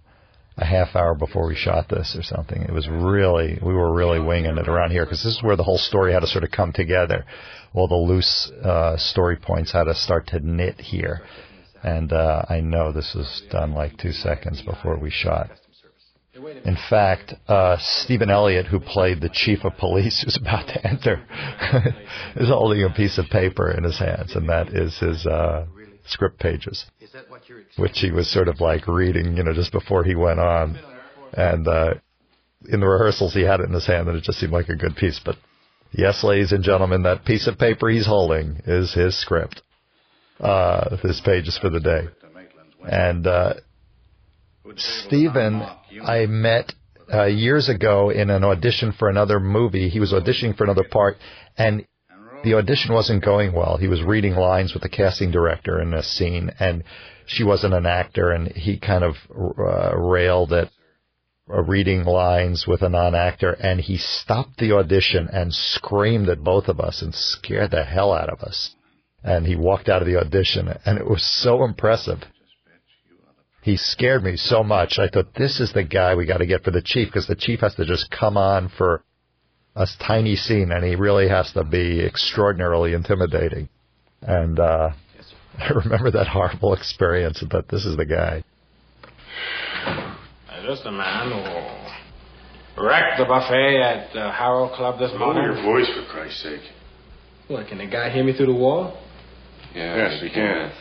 a 0.61 0.64
half 0.64 0.94
hour 0.94 1.14
before 1.14 1.46
we 1.46 1.56
shot 1.56 1.88
this 1.88 2.14
or 2.16 2.22
something. 2.22 2.61
It 2.62 2.72
was 2.72 2.86
really, 2.88 3.58
we 3.62 3.74
were 3.74 3.92
really 3.92 4.20
winging 4.20 4.58
it 4.58 4.68
around 4.68 4.91
here 4.91 5.04
because 5.04 5.24
this 5.24 5.37
is 5.37 5.42
where 5.42 5.57
the 5.57 5.64
whole 5.64 5.78
story 5.78 6.12
had 6.12 6.20
to 6.20 6.26
sort 6.26 6.45
of 6.45 6.50
come 6.50 6.72
together. 6.72 7.24
All 7.72 7.88
the 7.88 7.95
loose 7.95 8.50
uh, 8.62 8.96
story 8.99 9.37
points 9.37 9.72
had 9.72 9.84
to 9.84 9.95
start 9.95 10.28
to 10.28 10.41
knit 10.41 10.80
here. 10.80 11.22
And 11.82 12.12
uh, 12.12 12.45
I 12.49 12.61
know 12.61 12.92
this 12.92 13.14
was 13.14 13.42
done 13.50 13.72
like 13.72 13.96
two 13.96 14.12
seconds 14.12 14.61
before 14.61 14.99
we 14.99 15.11
shot. 15.11 15.50
In 16.64 16.76
fact, 16.88 17.34
uh, 17.49 17.76
Stephen 17.80 18.30
Elliott, 18.30 18.66
who 18.66 18.80
played 18.80 19.20
the 19.20 19.30
chief 19.30 19.64
of 19.64 19.76
police 19.78 20.22
who's 20.24 20.37
about 20.37 20.68
to 20.68 20.87
enter, 20.87 21.24
is 22.37 22.49
holding 22.49 22.82
a 22.84 22.91
piece 22.91 23.18
of 23.18 23.26
paper 23.26 23.70
in 23.70 23.84
his 23.84 23.99
hands, 23.99 24.37
and 24.37 24.49
that 24.49 24.68
is 24.68 24.99
his 24.99 25.26
uh, 25.26 25.66
script 26.07 26.39
pages, 26.39 26.87
which 27.77 27.99
he 27.99 28.11
was 28.11 28.31
sort 28.31 28.49
of 28.49 28.61
like 28.61 28.87
reading, 28.87 29.37
you 29.37 29.45
know, 29.45 29.53
just 29.53 29.72
before 29.72 30.05
he 30.05 30.14
went 30.14 30.41
on. 30.41 30.79
And 31.33 31.67
uh, 31.68 31.95
in 32.68 32.81
the 32.81 32.87
rehearsals, 32.87 33.35
he 33.35 33.43
had 33.43 33.61
it 33.61 33.64
in 33.64 33.72
his 33.72 33.87
hand, 33.87 34.09
and 34.09 34.17
it 34.17 34.25
just 34.25 34.39
seemed 34.39 34.53
like 34.53 34.68
a 34.68 34.77
good 34.77 34.97
piece. 34.97 35.21
But 35.25 35.37
yes, 35.93 36.25
ladies 36.25 36.53
and 36.53 36.64
gentlemen, 36.64 37.03
that 37.03 37.25
piece 37.25 37.47
of 37.47 37.59
paper 37.59 37.89
he's 37.89 38.07
holding 38.07 38.61
is 38.67 38.93
his 38.93 39.18
script, 39.21 39.63
uh, 40.41 40.97
his 40.99 41.21
pages 41.21 41.59
for 41.59 41.71
the 41.71 41.81
day. 41.81 42.09
And 42.89 43.27
uh, 43.27 43.55
Stephen, 44.77 45.63
I 46.03 46.27
met 46.27 46.72
uh, 47.13 47.25
years 47.25 47.68
ago 47.68 48.11
in 48.11 48.31
an 48.31 48.45
audition 48.45 48.93
for 48.93 49.09
another 49.09 49.41
movie. 49.41 49.89
He 49.89 50.01
was 50.01 50.13
auditioning 50.13 50.57
for 50.57 50.64
another 50.64 50.85
part, 50.89 51.17
and 51.57 51.85
the 52.42 52.54
audition 52.54 52.95
wasn't 52.95 53.25
going 53.25 53.53
well. 53.53 53.76
He 53.76 53.88
was 53.88 54.03
reading 54.03 54.34
lines 54.34 54.72
with 54.72 54.83
the 54.83 54.88
casting 54.88 55.30
director 55.30 55.80
in 55.80 55.95
a 55.95 56.03
scene, 56.03 56.50
and 56.58 56.84
she 57.26 57.45
wasn't 57.45 57.75
an 57.75 57.87
actor, 57.87 58.30
and 58.30 58.49
he 58.49 58.79
kind 58.79 59.04
of 59.04 59.14
uh, 59.30 59.96
railed 59.96 60.53
at 60.53 60.71
uh, 61.53 61.62
reading 61.62 62.04
lines 62.04 62.67
with 62.67 62.83
a 62.83 62.88
non-actor, 62.88 63.53
and 63.53 63.80
he 63.80 63.99
stopped 63.99 64.58
the 64.58 64.72
audition 64.72 65.29
and 65.33 65.53
screamed 65.53 66.29
at 66.29 66.42
both 66.42 66.68
of 66.68 66.80
us 66.80 67.03
and 67.03 67.14
scared 67.14 67.71
the 67.71 67.84
hell 67.84 68.12
out 68.12 68.30
of 68.30 68.41
us. 68.41 68.75
And 69.22 69.46
he 69.46 69.57
walked 69.57 69.88
out 69.88 70.00
of 70.00 70.08
the 70.08 70.18
audition, 70.18 70.68
and 70.87 70.99
it 70.99 71.07
was 71.07 71.25
so 71.25 71.64
impressive 71.64 72.21
he 73.62 73.76
scared 73.76 74.25
me 74.25 74.37
so 74.37 74.62
much. 74.62 74.99
I 74.99 75.08
thought 75.08 75.34
this 75.34 75.61
is 75.61 75.72
the 75.72 75.84
guy 75.84 76.14
we 76.14 76.26
got 76.26 76.38
to 76.38 76.46
get 76.46 76.64
for 76.64 76.71
the 76.71 76.83
chief 76.83 77.08
because 77.08 77.26
the 77.26 77.34
chief 77.34 77.61
has 77.61 77.75
to 77.75 77.84
just 77.84 78.11
come 78.11 78.37
on 78.37 78.71
for 78.71 79.04
a 79.76 79.87
tiny 79.99 80.37
scene, 80.37 80.72
and 80.72 80.84
he 80.84 80.97
really 80.97 81.29
has 81.29 81.53
to 81.53 81.64
be 81.64 82.05
extraordinarily 82.05 82.92
intimidating. 82.92 83.68
And 84.22 84.59
uh, 84.59 84.91
I 85.59 85.68
remember 85.71 86.11
that 86.13 86.26
horrible 86.26 86.75
experience. 86.75 87.42
But 87.49 87.68
this 87.68 87.84
is 87.84 87.97
the 87.97 88.07
guy. 88.07 88.45
Is 90.59 90.67
this 90.67 90.80
the 90.84 90.92
man 90.92 91.30
who 92.76 92.84
wrecked 92.84 93.18
the 93.18 93.25
buffet 93.25 93.80
at 93.80 94.13
the 94.13 94.30
Harrow 94.30 94.68
Club 94.68 94.99
this 94.99 95.13
morning? 95.18 95.42
Lower 95.42 95.55
your 95.55 95.63
voice, 95.63 95.91
for 95.95 96.05
Christ's 96.13 96.42
sake. 96.42 96.61
What, 97.49 97.67
can 97.67 97.79
the 97.79 97.87
guy 97.87 98.11
hear 98.11 98.22
me 98.22 98.33
through 98.37 98.47
the 98.47 98.55
wall? 98.55 98.97
Yeah, 99.75 99.97
yes, 99.97 100.21
he 100.21 100.30
can. 100.30 100.72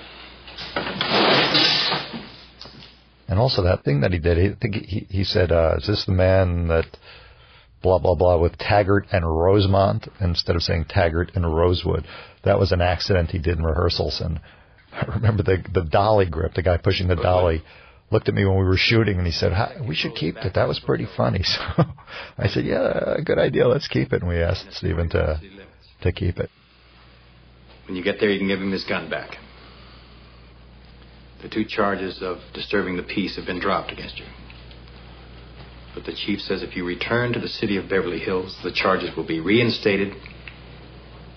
And 3.27 3.39
also 3.39 3.63
that 3.63 3.83
thing 3.83 4.01
that 4.01 4.11
he 4.11 4.19
did, 4.19 4.37
I 4.37 4.55
think 4.59 4.75
he, 4.75 5.07
he 5.09 5.23
said, 5.23 5.51
uh, 5.51 5.75
is 5.77 5.87
this 5.87 6.05
the 6.05 6.11
man 6.11 6.67
that 6.67 6.85
blah, 7.81 7.99
blah, 7.99 8.15
blah 8.15 8.37
with 8.37 8.57
Taggart 8.57 9.07
and 9.11 9.25
Rosemont 9.25 10.07
instead 10.19 10.55
of 10.55 10.63
saying 10.63 10.85
Taggart 10.89 11.31
and 11.35 11.45
Rosewood? 11.45 12.05
That 12.43 12.59
was 12.59 12.71
an 12.71 12.81
accident 12.81 13.31
he 13.31 13.39
did 13.39 13.57
in 13.57 13.63
rehearsals. 13.63 14.21
And 14.21 14.39
I 14.91 15.05
remember 15.15 15.43
the, 15.43 15.63
the 15.73 15.83
dolly 15.83 16.25
grip, 16.25 16.53
the 16.53 16.63
guy 16.63 16.77
pushing 16.77 17.07
the 17.07 17.15
dolly 17.15 17.63
looked 18.11 18.27
at 18.27 18.35
me 18.35 18.45
when 18.45 18.57
we 18.57 18.63
were 18.63 18.77
shooting 18.77 19.17
and 19.17 19.25
he 19.25 19.31
said, 19.31 19.53
we 19.87 19.95
should 19.95 20.15
keep 20.15 20.37
it. 20.37 20.55
That 20.55 20.67
was 20.67 20.79
pretty 20.79 21.07
funny. 21.17 21.43
So 21.49 21.83
I 22.37 22.47
said, 22.47 22.65
yeah, 22.65 23.17
good 23.23 23.37
idea. 23.37 23.67
Let's 23.67 23.87
keep 23.87 24.13
it. 24.13 24.21
And 24.21 24.29
we 24.29 24.37
asked 24.37 24.65
Stephen 24.71 25.09
to, 25.09 25.39
to 26.01 26.11
keep 26.11 26.37
it. 26.37 26.49
When 27.85 27.95
you 27.95 28.03
get 28.03 28.19
there, 28.19 28.29
you 28.29 28.39
can 28.39 28.47
give 28.47 28.59
him 28.59 28.71
his 28.71 28.83
gun 28.83 29.09
back. 29.09 29.37
The 31.41 31.49
two 31.49 31.65
charges 31.65 32.19
of 32.21 32.37
disturbing 32.53 32.97
the 32.97 33.03
peace 33.03 33.35
have 33.37 33.45
been 33.45 33.59
dropped 33.59 33.91
against 33.91 34.17
you. 34.17 34.25
But 35.99 36.05
the 36.05 36.15
chief 36.15 36.39
says 36.39 36.63
if 36.63 36.77
you 36.77 36.85
return 36.85 37.33
to 37.33 37.39
the 37.41 37.49
city 37.49 37.75
of 37.75 37.89
Beverly 37.89 38.19
Hills, 38.19 38.57
the 38.63 38.71
charges 38.71 39.13
will 39.17 39.27
be 39.27 39.41
reinstated 39.41 40.13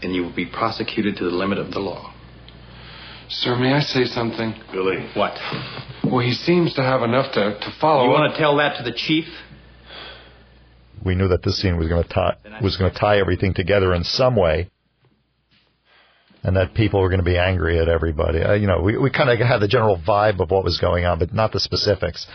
and 0.02 0.14
you 0.14 0.22
will 0.22 0.34
be 0.34 0.46
prosecuted 0.46 1.16
to 1.16 1.24
the 1.24 1.30
limit 1.30 1.58
of 1.58 1.72
the 1.72 1.80
law. 1.80 2.14
Sir, 3.28 3.56
may 3.56 3.72
I 3.72 3.80
say 3.80 4.04
something? 4.04 4.54
Billy. 4.70 5.04
What? 5.14 5.32
Well, 6.04 6.20
he 6.24 6.32
seems 6.32 6.74
to 6.74 6.82
have 6.82 7.02
enough 7.02 7.32
to, 7.32 7.58
to 7.58 7.74
follow 7.80 8.04
You 8.04 8.12
up. 8.12 8.20
want 8.20 8.34
to 8.34 8.38
tell 8.38 8.56
that 8.58 8.76
to 8.76 8.84
the 8.84 8.92
chief? 8.96 9.24
We 11.04 11.16
knew 11.16 11.26
that 11.26 11.42
this 11.42 11.60
scene 11.60 11.76
was 11.76 11.88
going 11.88 12.04
to 12.04 12.08
tie 12.08 12.36
was 12.62 12.76
going 12.76 12.92
to 12.92 12.96
tie 12.96 13.18
everything 13.18 13.54
together 13.54 13.92
in 13.94 14.04
some 14.04 14.36
way, 14.36 14.70
and 16.44 16.54
that 16.54 16.74
people 16.74 17.00
were 17.00 17.08
going 17.08 17.18
to 17.18 17.24
be 17.24 17.36
angry 17.38 17.80
at 17.80 17.88
everybody. 17.88 18.40
Uh, 18.42 18.52
you 18.52 18.68
know, 18.68 18.80
we 18.80 18.96
we 18.96 19.10
kind 19.10 19.28
of 19.28 19.44
had 19.44 19.58
the 19.58 19.66
general 19.66 20.00
vibe 20.06 20.38
of 20.38 20.52
what 20.52 20.62
was 20.62 20.78
going 20.78 21.04
on, 21.04 21.18
but 21.18 21.34
not 21.34 21.50
the 21.50 21.58
specifics. 21.58 22.28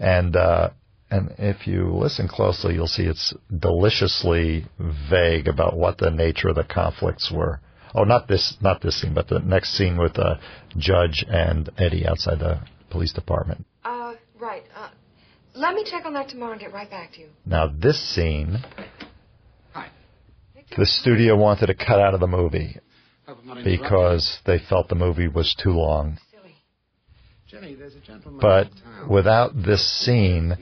And 0.00 0.34
uh, 0.34 0.70
and 1.10 1.34
if 1.38 1.66
you 1.66 1.90
listen 1.94 2.28
closely, 2.28 2.74
you'll 2.74 2.86
see 2.86 3.04
it's 3.04 3.32
deliciously 3.56 4.66
vague 5.10 5.48
about 5.48 5.76
what 5.76 5.98
the 5.98 6.10
nature 6.10 6.48
of 6.48 6.56
the 6.56 6.64
conflicts 6.64 7.32
were. 7.32 7.60
Oh, 7.94 8.04
not 8.04 8.28
this, 8.28 8.56
not 8.60 8.82
this 8.82 9.00
scene, 9.00 9.14
but 9.14 9.28
the 9.28 9.38
next 9.38 9.70
scene 9.76 9.96
with 9.96 10.14
the 10.14 10.22
uh, 10.22 10.40
judge 10.76 11.24
and 11.26 11.70
Eddie 11.78 12.06
outside 12.06 12.38
the 12.40 12.60
police 12.90 13.12
department. 13.12 13.64
Uh, 13.82 14.14
right. 14.38 14.64
Uh, 14.76 14.90
let 15.54 15.74
me 15.74 15.84
check 15.90 16.04
on 16.04 16.12
that 16.12 16.28
tomorrow 16.28 16.52
and 16.52 16.60
get 16.60 16.72
right 16.72 16.90
back 16.90 17.14
to 17.14 17.20
you. 17.20 17.28
Now, 17.46 17.66
this 17.66 17.98
scene, 18.14 18.58
Hi. 19.72 19.88
the 20.76 20.84
studio 20.86 21.36
wanted 21.36 21.66
to 21.66 21.74
cut 21.74 22.00
out 22.00 22.12
of 22.12 22.20
the 22.20 22.26
movie 22.26 22.76
because 23.64 24.38
they 24.44 24.58
felt 24.58 24.88
the 24.88 24.94
movie 24.94 25.28
was 25.28 25.54
too 25.62 25.72
long. 25.72 26.18
Jenny, 27.50 27.78
But 28.42 28.68
without 29.08 29.52
this 29.54 29.82
scene, 30.04 30.54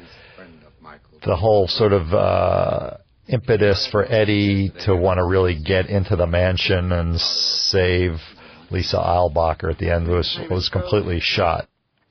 the 1.26 1.36
whole 1.36 1.66
sort 1.68 1.92
of 1.92 2.14
uh, 2.14 2.96
impetus 3.28 3.88
for 3.90 4.04
Eddie 4.04 4.72
to 4.84 4.96
want 4.96 5.18
to 5.18 5.24
really 5.24 5.60
get 5.60 5.86
into 5.90 6.16
the 6.16 6.26
mansion 6.26 6.92
and 6.92 7.20
save 7.20 8.12
Lisa 8.70 8.96
Eilbacher 8.96 9.70
at 9.70 9.78
the 9.78 9.92
end 9.92 10.08
was 10.08 10.38
was 10.50 10.68
completely 10.68 11.20
shot. 11.20 11.68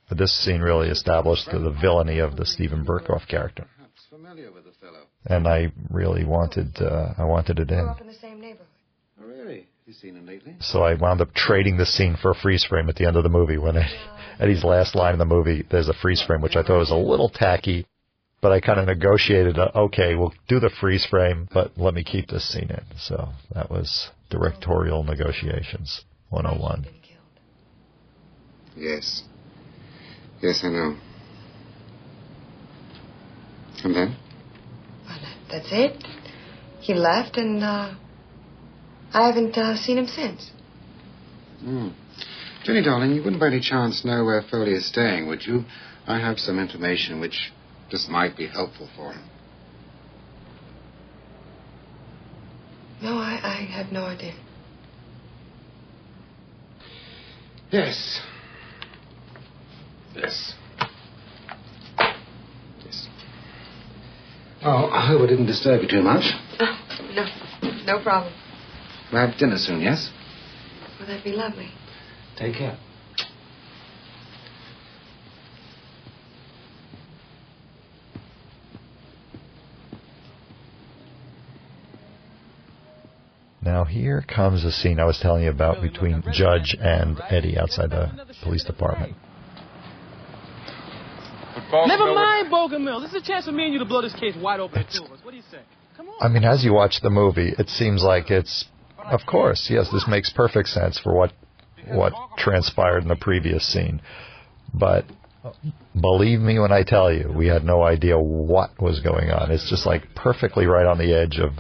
But 0.10 0.20
this 0.20 0.38
scene 0.44 0.62
really 0.62 0.90
established 0.90 1.50
the, 1.52 1.60
the 1.60 1.72
villainy 1.72 2.20
of 2.20 2.36
the 2.36 2.46
Steven 2.46 2.86
Berkoff 2.86 3.28
character. 3.28 3.68
And 5.26 5.48
I 5.48 5.72
really 5.90 6.24
wanted 6.24 6.80
uh, 6.80 7.14
I 7.18 7.24
wanted 7.24 7.60
it 7.60 7.72
in. 7.72 7.80
Up 7.80 8.02
in 8.02 8.08
the 8.08 8.14
same 8.14 8.40
neighborhood. 8.40 8.68
Oh, 9.20 9.26
really? 9.26 9.68
You 9.88 9.94
seen 9.94 10.16
him 10.16 10.28
lately? 10.28 10.56
So 10.60 10.84
I 10.84 10.94
wound 10.94 11.22
up 11.22 11.34
trading 11.34 11.78
the 11.78 11.86
scene 11.86 12.18
for 12.22 12.32
a 12.32 12.36
freeze 12.36 12.64
frame 12.64 12.90
at 12.90 12.96
the 12.96 13.06
end 13.06 13.18
of 13.18 13.24
the 13.24 13.30
movie. 13.30 13.58
When 13.58 13.78
Eddie, 13.78 13.96
Eddie's 14.40 14.64
last 14.64 14.94
line 14.96 15.14
in 15.14 15.20
the 15.20 15.26
movie, 15.26 15.64
there's 15.72 15.90
a 15.90 15.94
freeze 15.94 16.22
frame, 16.22 16.42
which 16.42 16.56
I 16.56 16.62
thought 16.62 16.78
was 16.78 16.92
a 16.92 16.96
little 16.96 17.30
tacky, 17.30 17.88
but 18.46 18.52
I 18.52 18.60
kind 18.60 18.80
of 18.80 18.86
negotiated. 18.86 19.58
A, 19.58 19.76
okay, 19.76 20.14
we'll 20.14 20.32
do 20.48 20.60
the 20.60 20.70
freeze 20.70 21.04
frame, 21.04 21.50
but 21.52 21.80
let 21.80 21.96
me 21.96 22.04
keep 22.04 22.28
this 22.28 22.48
scene 22.48 22.70
in. 22.70 22.84
So 22.96 23.30
that 23.56 23.72
was 23.72 24.12
directorial 24.30 25.04
negotiations 25.04 26.04
101. 26.30 26.86
Yes. 28.78 29.24
Yes, 30.44 30.60
I 30.64 30.68
know. 30.68 30.96
And 33.84 33.96
then? 33.96 34.16
That's 35.50 35.70
it. 35.72 36.04
He 36.82 36.94
left, 36.94 37.38
and 37.38 37.64
uh, 37.64 37.96
I 39.12 39.26
haven't 39.26 39.58
uh, 39.58 39.76
seen 39.76 39.98
him 39.98 40.06
since. 40.06 40.52
Hmm. 41.62 41.88
Jenny, 42.64 42.84
darling, 42.84 43.16
you 43.16 43.24
wouldn't 43.24 43.40
by 43.40 43.48
any 43.48 43.60
chance 43.60 44.06
know 44.06 44.24
where 44.24 44.44
Foley 44.44 44.74
is 44.74 44.88
staying, 44.88 45.26
would 45.30 45.48
you? 45.48 45.66
I 46.06 46.20
have 46.20 46.38
some 46.38 46.60
information 46.60 47.20
which 47.20 47.52
just 47.90 48.10
might 48.10 48.36
be 48.36 48.48
helpful 48.48 48.90
for 48.96 49.14
him. 49.14 49.24
No, 53.02 53.18
I, 53.18 53.40
I 53.44 53.54
have 53.72 53.92
no 53.92 54.06
idea. 54.06 54.34
Yes. 57.72 58.22
Yes. 60.16 60.54
Yes. 62.84 63.08
Oh, 64.64 64.90
I 64.92 65.08
hope 65.08 65.22
I 65.22 65.28
didn't 65.28 65.46
disturb 65.48 65.82
you 65.82 65.88
too 65.88 66.02
much. 66.02 66.24
Oh, 66.60 66.78
no, 67.14 67.26
no 67.86 68.02
problem. 68.02 68.34
We'll 69.12 69.28
have 69.28 69.38
dinner 69.38 69.58
soon, 69.58 69.82
yes? 69.82 70.10
Well, 70.98 71.08
that'd 71.08 71.24
be 71.24 71.32
lovely. 71.32 71.70
Take 72.38 72.56
care. 72.56 72.78
Now 83.62 83.85
here 83.96 84.24
comes 84.28 84.66
a 84.66 84.72
scene 84.72 85.00
I 85.00 85.06
was 85.06 85.20
telling 85.22 85.44
you 85.44 85.50
about 85.50 85.82
between 85.82 86.22
Judge 86.34 86.76
and 86.80 87.20
Eddie 87.30 87.58
outside 87.58 87.92
the 87.92 88.12
police 88.44 88.64
department. 88.64 89.16
Never 91.72 92.14
mind 92.14 92.52
Bogomil. 92.52 93.02
This 93.02 93.14
is 93.14 93.24
a 93.24 93.26
chance 93.26 93.46
for 93.46 93.54
me 93.54 93.66
and 93.66 93.74
you 93.74 93.80
to 93.80 93.86
blow 93.86 94.02
this 94.02 94.14
case 94.14 94.36
wide 94.38 94.60
open 94.60 94.80
at 94.80 94.92
two 94.92 95.06
of 95.06 95.12
us. 95.12 95.20
What 95.24 95.32
do 95.32 95.38
you 95.38 95.44
say? 95.50 95.60
I 96.20 96.28
mean, 96.28 96.44
as 96.44 96.64
you 96.64 96.74
watch 96.74 97.00
the 97.02 97.10
movie, 97.10 97.54
it 97.58 97.70
seems 97.70 98.04
like 98.04 98.30
it's, 98.30 98.66
of 99.00 99.22
course, 99.26 99.68
yes, 99.72 99.90
this 99.92 100.06
makes 100.08 100.30
perfect 100.32 100.68
sense 100.70 101.00
for 101.00 101.16
what 101.16 101.32
what 101.88 102.14
transpired 102.38 103.04
in 103.04 103.08
the 103.08 103.16
previous 103.16 103.66
scene. 103.66 104.02
But 104.74 105.06
believe 106.00 106.40
me 106.42 106.60
when 106.60 106.72
I 106.72 106.84
tell 106.84 107.14
you, 107.14 107.32
we 107.32 107.48
had 107.48 107.64
no 107.64 107.84
idea 107.84 108.20
what 108.20 108.82
was 108.82 109.00
going 109.00 109.30
on. 109.30 109.52
It's 109.52 109.70
just 109.70 109.86
like 109.86 110.04
perfectly 110.16 110.66
right 110.66 110.86
on 110.86 110.98
the 110.98 111.14
edge 111.14 111.40
of 111.40 111.52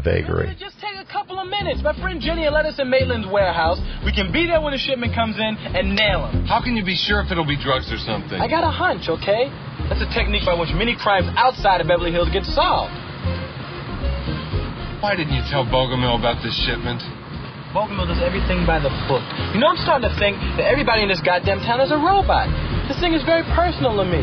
vagary. 0.00 0.56
Just 0.56 0.80
take 0.80 0.96
a 0.96 1.04
couple 1.04 1.38
of 1.38 1.48
minutes. 1.48 1.84
My 1.84 1.92
friend 2.00 2.20
Jenny 2.20 2.48
will 2.48 2.56
let 2.56 2.64
us 2.64 2.80
in 2.80 2.88
Maitland's 2.88 3.28
warehouse. 3.28 3.76
We 4.04 4.12
can 4.12 4.32
be 4.32 4.46
there 4.48 4.60
when 4.60 4.72
the 4.72 4.80
shipment 4.80 5.12
comes 5.14 5.36
in 5.36 5.52
and 5.76 5.92
nail 5.92 6.24
them. 6.24 6.46
How 6.48 6.64
can 6.64 6.76
you 6.76 6.84
be 6.84 6.96
sure 6.96 7.20
if 7.20 7.30
it'll 7.30 7.48
be 7.48 7.60
drugs 7.60 7.92
or 7.92 8.00
something? 8.00 8.40
I 8.40 8.48
got 8.48 8.64
a 8.64 8.72
hunch, 8.72 9.08
okay? 9.08 9.52
That's 9.92 10.00
a 10.00 10.08
technique 10.16 10.48
by 10.48 10.56
which 10.56 10.72
many 10.72 10.96
crimes 10.96 11.28
outside 11.36 11.84
of 11.84 11.88
Beverly 11.88 12.12
Hills 12.12 12.32
get 12.32 12.44
solved. 12.48 12.92
Why 15.04 15.12
didn't 15.18 15.34
you 15.34 15.42
tell 15.50 15.66
Bogomil 15.66 16.16
about 16.16 16.40
this 16.40 16.54
shipment? 16.64 17.02
Bogomil 17.74 18.06
does 18.06 18.22
everything 18.22 18.64
by 18.64 18.78
the 18.78 18.92
book. 19.10 19.24
You 19.52 19.60
know, 19.60 19.68
I'm 19.68 19.80
starting 19.82 20.08
to 20.08 20.14
think 20.16 20.38
that 20.56 20.68
everybody 20.68 21.02
in 21.02 21.08
this 21.08 21.20
goddamn 21.20 21.60
town 21.66 21.80
is 21.80 21.90
a 21.90 21.98
robot. 21.98 22.48
This 22.88 23.00
thing 23.00 23.12
is 23.12 23.24
very 23.24 23.42
personal 23.52 23.96
to 23.96 24.06
me. 24.06 24.22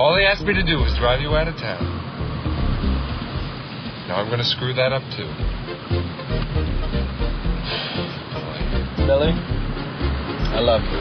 All 0.00 0.16
he 0.16 0.24
asked 0.24 0.48
me 0.48 0.54
to 0.54 0.64
do 0.64 0.80
was 0.80 0.96
drive 0.96 1.20
you 1.20 1.36
out 1.36 1.46
of 1.46 1.60
town. 1.60 1.99
Now 4.10 4.16
I'm 4.16 4.26
going 4.26 4.40
to 4.40 4.44
screw 4.44 4.74
that 4.74 4.92
up 4.92 5.02
too. 5.16 5.28
Billy, 9.06 9.30
I 10.50 10.58
love 10.58 10.82
you. 10.82 10.98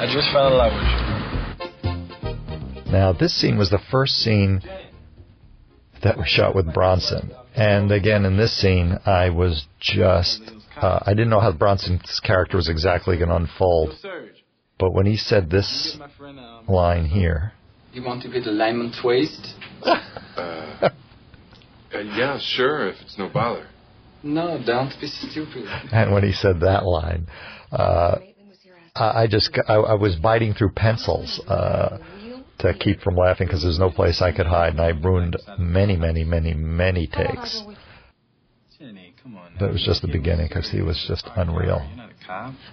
I 0.00 0.06
just 0.10 0.32
fell 0.32 0.46
in 0.46 0.54
love 0.54 0.72
with 0.72 0.88
you. 2.86 2.90
Now, 2.90 3.12
this 3.12 3.38
scene 3.38 3.58
was 3.58 3.68
the 3.68 3.80
first 3.90 4.14
scene 4.14 4.62
that 6.02 6.16
was 6.16 6.26
shot 6.26 6.54
with 6.54 6.72
Bronson. 6.72 7.32
And 7.54 7.92
again, 7.92 8.24
in 8.24 8.38
this 8.38 8.58
scene, 8.58 8.98
I 9.04 9.28
was 9.28 9.66
just, 9.78 10.40
uh, 10.80 11.00
I 11.04 11.12
didn't 11.12 11.28
know 11.28 11.40
how 11.40 11.52
Bronson's 11.52 12.18
character 12.24 12.56
was 12.56 12.70
exactly 12.70 13.18
going 13.18 13.28
to 13.28 13.36
unfold. 13.36 13.94
But 14.78 14.94
when 14.94 15.04
he 15.04 15.18
said 15.18 15.50
this 15.50 15.98
line 16.66 17.04
here, 17.04 17.52
You 17.92 18.02
want 18.02 18.22
to 18.22 18.30
get 18.30 18.46
a 18.46 18.50
lemon 18.50 18.90
twist? 19.02 19.54
Uh, 21.94 22.00
yeah, 22.00 22.38
sure, 22.40 22.88
if 22.88 22.96
it's 23.02 23.18
no 23.18 23.28
bother. 23.28 23.66
No, 24.22 24.60
don't 24.64 24.92
be 25.00 25.06
stupid. 25.06 25.64
And 25.92 26.12
when 26.12 26.22
he 26.24 26.32
said 26.32 26.60
that 26.60 26.84
line, 26.84 27.26
uh, 27.70 28.16
I 28.96 29.22
I 29.22 29.26
just 29.26 29.50
I, 29.68 29.74
I 29.74 29.94
was 29.94 30.16
biting 30.16 30.54
through 30.54 30.70
pencils 30.70 31.40
uh, 31.46 31.98
to 32.58 32.74
keep 32.74 33.00
from 33.00 33.16
laughing 33.16 33.46
because 33.46 33.62
there's 33.62 33.78
no 33.78 33.90
place 33.90 34.22
I 34.22 34.32
could 34.32 34.46
hide, 34.46 34.72
and 34.72 34.80
I 34.80 34.88
ruined 34.88 35.36
many, 35.58 35.96
many, 35.96 36.24
many, 36.24 36.54
many 36.54 37.06
takes. 37.06 37.62
Jenny, 38.78 39.14
come 39.22 39.36
on. 39.36 39.52
But 39.58 39.70
it 39.70 39.72
was 39.72 39.84
just 39.84 40.02
the 40.02 40.08
beginning 40.08 40.48
because 40.48 40.70
he 40.70 40.80
was 40.80 41.04
just 41.06 41.28
unreal. 41.36 41.82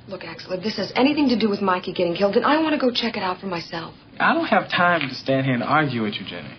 Look, 0.07 0.23
Axel, 0.23 0.53
if 0.53 0.63
this 0.63 0.77
has 0.77 0.93
anything 0.95 1.27
to 1.29 1.37
do 1.37 1.49
with 1.49 1.61
Mikey 1.61 1.93
getting 1.93 2.15
killed, 2.15 2.35
then 2.35 2.45
I 2.45 2.61
want 2.61 2.73
to 2.73 2.79
go 2.79 2.89
check 2.91 3.17
it 3.17 3.23
out 3.23 3.39
for 3.39 3.47
myself. 3.47 3.93
I 4.19 4.33
don't 4.33 4.47
have 4.47 4.69
time 4.69 5.09
to 5.09 5.15
stand 5.15 5.45
here 5.45 5.55
and 5.55 5.63
argue 5.63 6.03
with 6.03 6.13
you, 6.13 6.25
Jenny. 6.25 6.57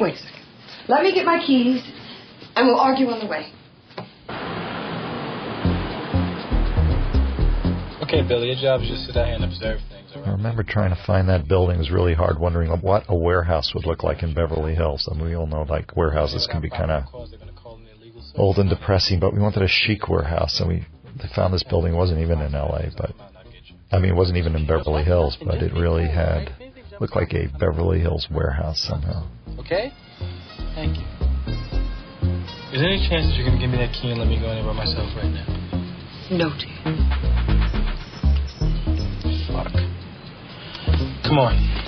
Wait 0.00 0.14
a 0.14 0.18
second. 0.18 0.43
Let 0.86 1.02
me 1.02 1.14
get 1.14 1.24
my 1.24 1.42
keys, 1.44 1.82
and 2.56 2.66
we'll 2.66 2.78
argue 2.78 3.08
on 3.08 3.20
the 3.20 3.26
way. 3.26 3.50
Okay, 8.02 8.20
Billy, 8.28 8.48
your 8.48 8.60
job 8.60 8.82
is 8.82 8.88
just 8.88 9.06
sit 9.06 9.16
out 9.16 9.26
here 9.26 9.34
and 9.34 9.44
observe 9.44 9.80
things. 9.88 10.10
I 10.14 10.30
remember 10.30 10.62
trying 10.62 10.90
to 10.90 11.02
find 11.06 11.28
that 11.30 11.48
building. 11.48 11.76
It 11.76 11.78
was 11.78 11.90
really 11.90 12.12
hard, 12.12 12.38
wondering 12.38 12.70
what 12.82 13.04
a 13.08 13.14
warehouse 13.16 13.72
would 13.74 13.86
look 13.86 14.02
like 14.02 14.22
in 14.22 14.34
Beverly 14.34 14.74
Hills. 14.74 15.08
And 15.10 15.20
we 15.22 15.34
all 15.34 15.46
know 15.46 15.62
like 15.62 15.96
warehouses 15.96 16.46
can 16.50 16.60
be 16.60 16.68
kind 16.68 16.90
of 16.90 17.04
old 18.36 18.58
and 18.58 18.68
depressing, 18.68 19.20
but 19.20 19.32
we 19.32 19.40
wanted 19.40 19.62
a 19.62 19.68
chic 19.68 20.08
warehouse, 20.08 20.60
and 20.60 20.68
we 20.68 20.86
they 21.16 21.28
found 21.34 21.54
this 21.54 21.62
building. 21.62 21.94
It 21.94 21.96
wasn't 21.96 22.20
even 22.20 22.40
in 22.42 22.54
L.A., 22.54 22.90
but 22.96 23.12
I 23.90 23.98
mean, 23.98 24.10
it 24.10 24.16
wasn't 24.16 24.36
even 24.36 24.54
in 24.54 24.66
Beverly 24.66 25.04
Hills, 25.04 25.38
but 25.42 25.62
it 25.62 25.72
really 25.72 26.08
had 26.08 26.54
looked 27.00 27.16
like 27.16 27.32
a 27.32 27.48
Beverly 27.58 28.00
Hills 28.00 28.28
warehouse 28.30 28.80
somehow. 28.86 29.26
Okay? 29.60 29.92
Thank 30.84 30.98
you. 30.98 31.04
Is 32.74 32.80
there 32.80 32.90
any 32.90 33.08
chance 33.08 33.24
that 33.24 33.34
you're 33.36 33.46
going 33.46 33.56
to 33.58 33.62
give 33.62 33.70
me 33.70 33.78
that 33.78 33.94
key 33.94 34.10
and 34.10 34.20
let 34.20 34.28
me 34.28 34.38
go 34.38 34.50
in 34.50 34.56
there 34.56 34.66
by 34.66 34.74
myself 34.74 35.08
right 35.16 35.32
now? 35.32 35.46
No, 36.30 36.50
dear. 36.60 36.76
Fuck. 39.48 39.72
Come 41.24 41.38
on. 41.38 41.83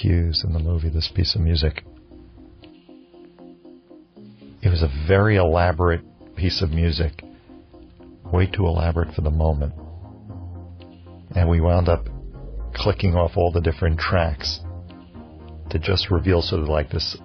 Cues 0.00 0.44
in 0.44 0.52
the 0.52 0.58
movie, 0.58 0.88
this 0.88 1.10
piece 1.14 1.34
of 1.34 1.40
music. 1.40 1.84
It 4.62 4.68
was 4.68 4.82
a 4.82 4.90
very 5.06 5.36
elaborate 5.36 6.02
piece 6.36 6.62
of 6.62 6.70
music, 6.70 7.22
way 8.32 8.46
too 8.46 8.66
elaborate 8.66 9.14
for 9.14 9.22
the 9.22 9.30
moment. 9.30 9.72
And 11.34 11.48
we 11.48 11.60
wound 11.60 11.88
up 11.88 12.06
clicking 12.74 13.14
off 13.14 13.32
all 13.36 13.52
the 13.52 13.60
different 13.60 13.98
tracks 13.98 14.60
to 15.70 15.78
just 15.78 16.10
reveal 16.10 16.42
sort 16.42 16.62
of 16.62 16.68
like 16.68 16.90
this 16.90 17.16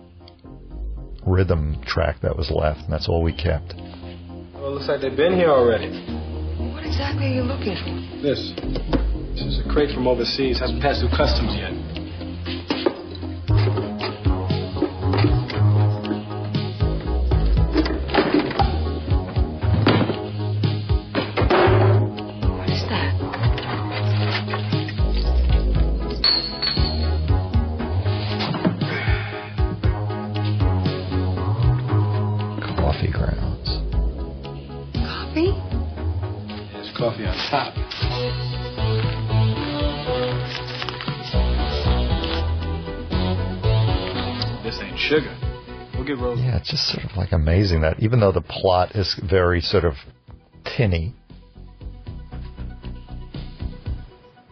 rhythm 1.26 1.82
track 1.86 2.22
that 2.22 2.36
was 2.36 2.52
left, 2.52 2.82
and 2.82 2.92
that's 2.92 3.08
all 3.08 3.24
we 3.24 3.34
kept. 3.34 3.74
Well, 4.54 4.68
it 4.68 4.74
looks 4.76 4.88
like 4.88 5.02
they've 5.02 5.16
been 5.16 5.36
here 5.36 5.50
already. 5.50 5.90
What 6.74 6.86
exactly 6.86 7.28
are 7.28 7.36
you 7.36 7.44
looking 7.44 7.76
for? 7.76 8.22
This. 8.22 8.52
This 9.34 9.46
is 9.46 9.62
a 9.66 9.70
crate 9.72 9.94
from 9.94 10.08
overseas. 10.08 10.60
Hasn't 10.60 10.82
passed 10.82 11.02
through 11.02 11.16
customs 11.18 11.56
yet. 11.58 11.74
Just 46.74 46.88
sort 46.88 47.06
of 47.06 47.16
like 47.16 47.32
amazing 47.32 47.82
that 47.82 48.00
even 48.00 48.20
though 48.20 48.32
the 48.32 48.42
plot 48.42 48.96
is 48.96 49.20
very 49.30 49.62
sort 49.62 49.86
of 49.86 49.94
tinny, 50.66 51.14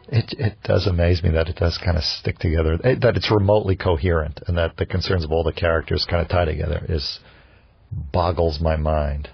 it 0.08 0.32
it 0.38 0.56
does 0.64 0.86
amaze 0.86 1.24
me 1.24 1.32
that 1.32 1.50
it 1.50 1.56
does 1.56 1.80
kind 1.84 1.98
of 1.98 2.04
stick 2.04 2.38
together, 2.38 2.78
eh, 2.84 2.94
that 3.02 3.18
it's 3.18 3.32
remotely 3.32 3.76
coherent, 3.76 4.40
and 4.46 4.56
that 4.56 4.78
the 4.78 4.86
concerns 4.86 5.24
of 5.24 5.32
all 5.32 5.44
the 5.44 5.52
characters 5.52 6.06
kind 6.08 6.22
of 6.22 6.30
tie 6.30 6.46
together 6.46 6.86
is 6.88 7.20
boggles 7.92 8.62
my 8.62 8.76
mind. 8.76 9.28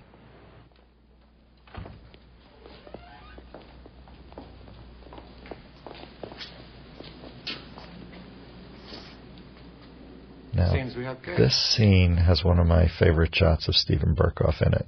Now, 10.57 10.73
Seems 10.73 10.95
we 10.95 11.03
have 11.03 11.21
good. 11.21 11.37
this 11.37 11.55
scene 11.55 12.17
has 12.17 12.43
one 12.43 12.57
of 12.57 12.65
my 12.65 12.87
favorite 12.99 13.35
shots 13.35 13.67
of 13.67 13.75
Steven 13.75 14.15
Berkoff 14.15 14.59
in 14.65 14.73
it. 14.73 14.87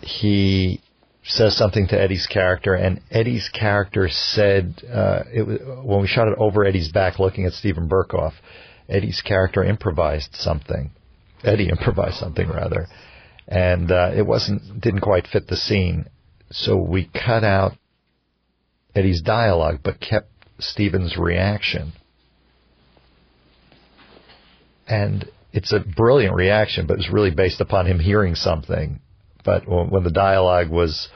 He 0.00 0.80
says 1.24 1.56
something 1.56 1.88
to 1.88 2.00
Eddie's 2.00 2.28
character, 2.28 2.74
and 2.74 3.00
Eddie's 3.10 3.48
character 3.48 4.08
said, 4.08 4.80
uh, 4.88 5.24
it 5.32 5.42
was, 5.42 5.58
when 5.82 6.00
we 6.00 6.06
shot 6.06 6.28
it 6.28 6.38
over 6.38 6.64
Eddie's 6.64 6.92
back 6.92 7.18
looking 7.18 7.46
at 7.46 7.52
Steven 7.52 7.88
Berkoff, 7.88 8.34
Eddie's 8.88 9.22
character 9.22 9.64
improvised 9.64 10.36
something. 10.36 10.92
Eddie 11.42 11.68
improvised 11.68 12.18
something, 12.18 12.48
rather. 12.48 12.86
And 13.48 13.90
uh, 13.90 14.12
it 14.14 14.24
wasn't 14.24 14.80
didn't 14.80 15.00
quite 15.00 15.26
fit 15.26 15.48
the 15.48 15.56
scene. 15.56 16.06
So 16.52 16.76
we 16.76 17.10
cut 17.12 17.42
out 17.42 17.72
Eddie's 18.94 19.22
dialogue, 19.22 19.80
but 19.82 20.00
kept 20.00 20.30
Stephen's 20.58 21.16
reaction. 21.16 21.92
And 24.86 25.28
it's 25.52 25.72
a 25.72 25.80
brilliant 25.80 26.34
reaction, 26.34 26.86
but 26.86 26.98
it's 26.98 27.10
really 27.10 27.30
based 27.30 27.60
upon 27.60 27.86
him 27.86 27.98
hearing 27.98 28.34
something. 28.34 29.00
But 29.44 29.68
when 29.68 30.04
the 30.04 30.10
dialogue 30.10 30.70
was 30.70 31.08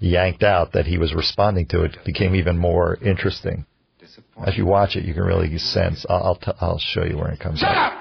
yanked 0.00 0.42
out, 0.42 0.72
that 0.72 0.86
he 0.86 0.98
was 0.98 1.14
responding 1.14 1.66
to 1.68 1.82
it, 1.84 1.94
it 1.94 2.04
became 2.04 2.34
even 2.34 2.58
more 2.58 2.96
interesting. 2.96 3.66
As 4.44 4.56
you 4.56 4.66
watch 4.66 4.96
it, 4.96 5.04
you 5.04 5.14
can 5.14 5.22
really 5.22 5.56
sense. 5.58 6.04
I'll 6.08 6.22
I'll, 6.22 6.36
t- 6.36 6.52
I'll 6.60 6.78
show 6.78 7.04
you 7.04 7.16
where 7.16 7.30
it 7.30 7.40
comes 7.40 7.60
Shut 7.60 7.68
up! 7.68 7.92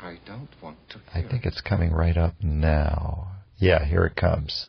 I 0.00 0.18
don't 0.24 0.48
want 0.62 0.76
to. 0.90 1.00
I 1.12 1.22
think 1.22 1.44
it's 1.44 1.60
coming 1.60 1.92
right 1.92 2.16
up 2.16 2.34
now. 2.42 3.32
Yeah, 3.58 3.84
here 3.84 4.04
it 4.04 4.14
comes. 4.14 4.68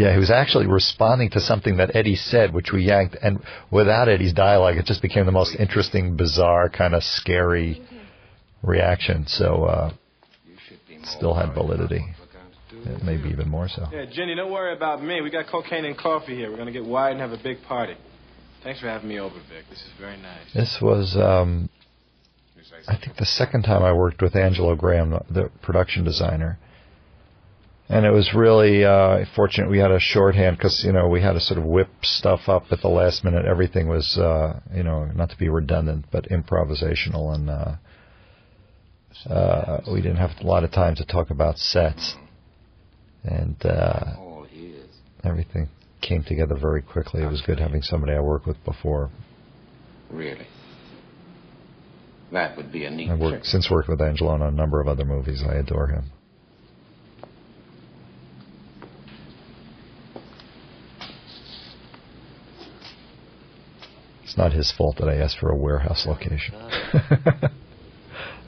Yeah, 0.00 0.14
he 0.14 0.18
was 0.18 0.30
actually 0.30 0.66
responding 0.66 1.28
to 1.30 1.40
something 1.40 1.76
that 1.76 1.94
Eddie 1.94 2.16
said, 2.16 2.54
which 2.54 2.72
we 2.72 2.84
yanked, 2.84 3.16
and 3.20 3.40
without 3.70 4.08
Eddie's 4.08 4.32
dialogue, 4.32 4.76
it 4.76 4.86
just 4.86 5.02
became 5.02 5.26
the 5.26 5.32
most 5.32 5.54
interesting, 5.58 6.16
bizarre, 6.16 6.70
kind 6.70 6.94
of 6.94 7.02
scary 7.04 7.82
reaction. 8.62 9.26
So, 9.26 9.64
uh, 9.64 9.92
still 11.04 11.34
had 11.34 11.52
validity. 11.52 12.02
Maybe 13.02 13.28
even 13.28 13.48
more 13.48 13.68
so. 13.68 13.88
Yeah, 13.92 14.06
Jenny, 14.10 14.34
don't 14.34 14.50
worry 14.50 14.72
about 14.72 15.02
me. 15.02 15.20
We 15.20 15.30
got 15.30 15.46
cocaine 15.48 15.84
and 15.84 15.98
coffee 15.98 16.34
here. 16.34 16.50
We're 16.50 16.56
gonna 16.56 16.72
get 16.72 16.84
wide 16.84 17.12
and 17.12 17.20
have 17.20 17.32
a 17.32 17.42
big 17.42 17.62
party. 17.64 17.94
Thanks 18.62 18.80
for 18.80 18.86
having 18.86 19.08
me 19.08 19.20
over, 19.20 19.34
Vic. 19.34 19.64
This 19.68 19.80
is 19.80 19.92
very 19.98 20.16
nice. 20.16 20.52
This 20.54 20.78
was, 20.80 21.14
um, 21.16 21.68
I 22.88 22.96
think, 22.96 23.16
the 23.18 23.26
second 23.26 23.64
time 23.64 23.82
I 23.82 23.92
worked 23.92 24.22
with 24.22 24.34
Angelo 24.34 24.76
Graham, 24.76 25.10
the 25.28 25.50
production 25.60 26.04
designer. 26.04 26.58
And 27.90 28.06
it 28.06 28.10
was 28.10 28.32
really 28.36 28.84
uh, 28.84 29.24
fortunate 29.34 29.68
we 29.68 29.78
had 29.78 29.90
a 29.90 29.98
shorthand 29.98 30.56
because 30.56 30.84
you 30.84 30.92
know 30.92 31.08
we 31.08 31.20
had 31.20 31.32
to 31.32 31.40
sort 31.40 31.58
of 31.58 31.64
whip 31.64 31.88
stuff 32.02 32.42
up 32.46 32.66
at 32.70 32.82
the 32.82 32.88
last 32.88 33.24
minute. 33.24 33.46
Everything 33.46 33.88
was 33.88 34.16
uh, 34.16 34.60
you 34.72 34.84
know 34.84 35.06
not 35.06 35.30
to 35.30 35.36
be 35.36 35.48
redundant, 35.48 36.04
but 36.12 36.28
improvisational, 36.28 37.34
and 37.34 37.50
uh, 37.50 37.74
uh, 39.28 39.80
we 39.92 40.00
didn't 40.00 40.18
have 40.18 40.30
a 40.40 40.46
lot 40.46 40.62
of 40.62 40.70
time 40.70 40.94
to 40.94 41.04
talk 41.04 41.30
about 41.30 41.58
sets 41.58 42.14
and 43.24 43.56
uh, 43.66 44.14
everything. 45.24 45.68
came 46.00 46.22
together 46.22 46.56
very 46.56 46.82
quickly. 46.82 47.22
It 47.22 47.26
was 47.26 47.42
good 47.42 47.58
having 47.58 47.82
somebody 47.82 48.12
I 48.12 48.20
worked 48.20 48.46
with 48.46 48.64
before. 48.64 49.10
Really? 50.10 50.46
That 52.32 52.56
would 52.56 52.70
be 52.70 52.84
a 52.84 52.90
neat 52.90 53.10
worked 53.18 53.46
since 53.46 53.68
worked 53.68 53.88
with 53.88 54.00
Angelo 54.00 54.30
on 54.30 54.42
a 54.42 54.50
number 54.52 54.80
of 54.80 54.86
other 54.86 55.04
movies. 55.04 55.42
I 55.44 55.56
adore 55.56 55.88
him. 55.88 56.04
It's 64.30 64.38
not 64.38 64.52
his 64.52 64.70
fault 64.70 64.98
that 64.98 65.08
I 65.08 65.16
asked 65.16 65.40
for 65.40 65.50
a 65.50 65.56
warehouse 65.56 66.06
location. 66.06 66.54
Are 66.54 67.50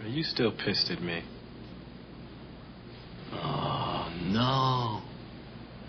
you 0.06 0.22
still 0.22 0.52
pissed 0.52 0.92
at 0.92 1.02
me? 1.02 1.24
Oh, 3.32 4.08
no. 4.22 5.02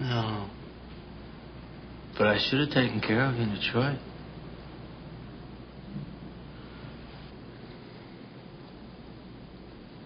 No. 0.04 0.50
But 2.18 2.26
I 2.26 2.40
should 2.40 2.60
have 2.62 2.70
taken 2.70 3.02
care 3.02 3.24
of 3.24 3.36
you 3.36 3.44
in 3.44 3.54
Detroit. 3.54 4.00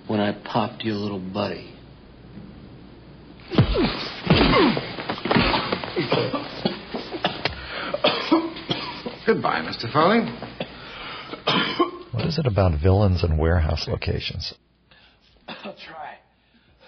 When 0.08 0.20
I 0.20 0.34
popped 0.34 0.84
your 0.84 0.96
little 0.96 1.20
buddy. 1.20 1.74
Goodbye, 9.28 9.60
Mr. 9.60 9.92
Foley. 9.92 10.22
what 12.14 12.26
is 12.26 12.40
it 12.40 12.48
about 12.48 12.80
villains 12.82 13.26
and 13.26 13.38
warehouse 13.38 13.86
locations? 13.86 14.54
I'll 15.50 15.76
try. 15.76 16.20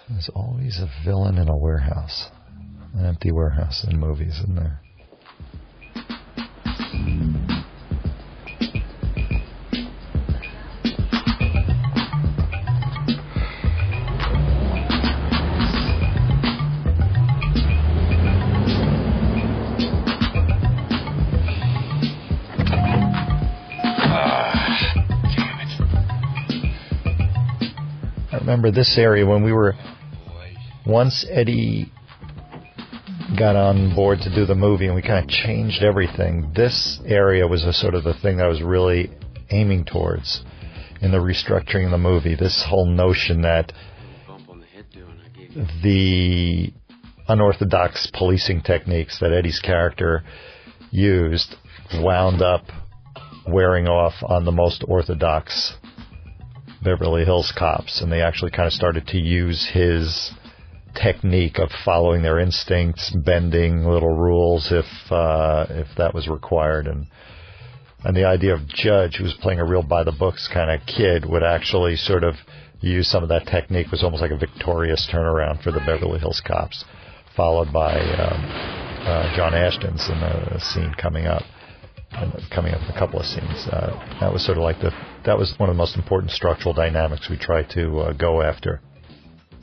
There's 0.08 0.30
always 0.34 0.78
a 0.78 0.88
villain 1.04 1.36
in 1.36 1.50
a 1.50 1.56
warehouse, 1.56 2.28
an 2.94 3.04
empty 3.04 3.30
warehouse 3.30 3.84
in 3.86 4.00
movies, 4.00 4.38
isn't 4.38 4.56
there? 4.56 4.80
Remember 28.50 28.72
this 28.72 28.98
area 28.98 29.24
when 29.24 29.44
we 29.44 29.52
were 29.52 29.76
once 30.84 31.24
Eddie 31.30 31.92
got 33.38 33.54
on 33.54 33.94
board 33.94 34.18
to 34.22 34.34
do 34.34 34.44
the 34.44 34.56
movie 34.56 34.86
and 34.86 34.96
we 34.96 35.02
kind 35.02 35.24
of 35.24 35.30
changed 35.30 35.84
everything. 35.84 36.52
This 36.56 37.00
area 37.06 37.46
was 37.46 37.62
a 37.62 37.72
sort 37.72 37.94
of 37.94 38.02
the 38.02 38.12
thing 38.12 38.38
that 38.38 38.46
I 38.46 38.48
was 38.48 38.60
really 38.60 39.08
aiming 39.50 39.84
towards 39.84 40.42
in 41.00 41.12
the 41.12 41.18
restructuring 41.18 41.84
of 41.84 41.92
the 41.92 41.98
movie. 41.98 42.34
This 42.34 42.64
whole 42.68 42.86
notion 42.86 43.42
that 43.42 43.72
the 45.84 46.72
unorthodox 47.28 48.10
policing 48.12 48.62
techniques 48.62 49.20
that 49.20 49.32
Eddie's 49.32 49.60
character 49.60 50.24
used 50.90 51.54
wound 51.94 52.42
up 52.42 52.64
wearing 53.46 53.86
off 53.86 54.14
on 54.24 54.44
the 54.44 54.50
most 54.50 54.82
orthodox 54.88 55.74
Beverly 56.82 57.24
Hills 57.24 57.52
cops, 57.56 58.00
and 58.00 58.10
they 58.10 58.22
actually 58.22 58.50
kind 58.50 58.66
of 58.66 58.72
started 58.72 59.06
to 59.08 59.18
use 59.18 59.68
his 59.72 60.32
technique 60.94 61.58
of 61.58 61.70
following 61.84 62.22
their 62.22 62.38
instincts, 62.38 63.14
bending 63.24 63.84
little 63.84 64.14
rules 64.14 64.72
if 64.72 65.12
uh, 65.12 65.66
if 65.70 65.88
that 65.96 66.14
was 66.14 66.28
required, 66.28 66.86
and 66.86 67.06
and 68.04 68.16
the 68.16 68.24
idea 68.24 68.54
of 68.54 68.66
Judge, 68.66 69.16
who 69.16 69.24
was 69.24 69.34
playing 69.34 69.60
a 69.60 69.64
real 69.64 69.82
by 69.82 70.04
the 70.04 70.12
books 70.12 70.48
kind 70.52 70.70
of 70.70 70.86
kid, 70.86 71.26
would 71.26 71.42
actually 71.42 71.96
sort 71.96 72.24
of 72.24 72.34
use 72.80 73.10
some 73.10 73.22
of 73.22 73.28
that 73.28 73.46
technique 73.46 73.90
was 73.90 74.02
almost 74.02 74.22
like 74.22 74.30
a 74.30 74.38
victorious 74.38 75.06
turnaround 75.12 75.62
for 75.62 75.70
the 75.70 75.80
Beverly 75.80 76.18
Hills 76.18 76.40
cops, 76.44 76.84
followed 77.36 77.70
by 77.72 78.00
um, 78.00 78.44
uh, 79.06 79.36
John 79.36 79.54
Ashton's 79.54 80.08
in 80.08 80.16
a 80.16 80.60
scene 80.60 80.94
coming 80.94 81.26
up 81.26 81.42
coming 82.50 82.74
up 82.74 82.82
in 82.82 82.94
a 82.94 82.98
couple 82.98 83.20
of 83.20 83.26
scenes. 83.26 83.66
Uh, 83.70 84.18
that 84.20 84.32
was 84.32 84.44
sort 84.44 84.58
of 84.58 84.64
like 84.64 84.80
the 84.80 84.90
that 85.24 85.38
was 85.38 85.54
one 85.58 85.68
of 85.68 85.76
the 85.76 85.78
most 85.78 85.96
important 85.96 86.32
structural 86.32 86.74
dynamics 86.74 87.28
we 87.28 87.36
tried 87.36 87.68
to 87.70 87.98
uh, 87.98 88.12
go 88.12 88.42
after. 88.42 88.80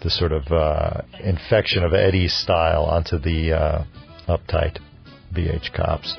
The 0.03 0.09
sort 0.09 0.31
of 0.31 0.45
uh, 0.51 1.01
infection 1.23 1.83
of 1.83 1.93
Eddie's 1.93 2.33
style 2.33 2.83
onto 2.83 3.17
the 3.17 3.53
uh, 3.53 3.83
uptight 4.27 4.79
BH 5.33 5.73
cops. 5.73 6.15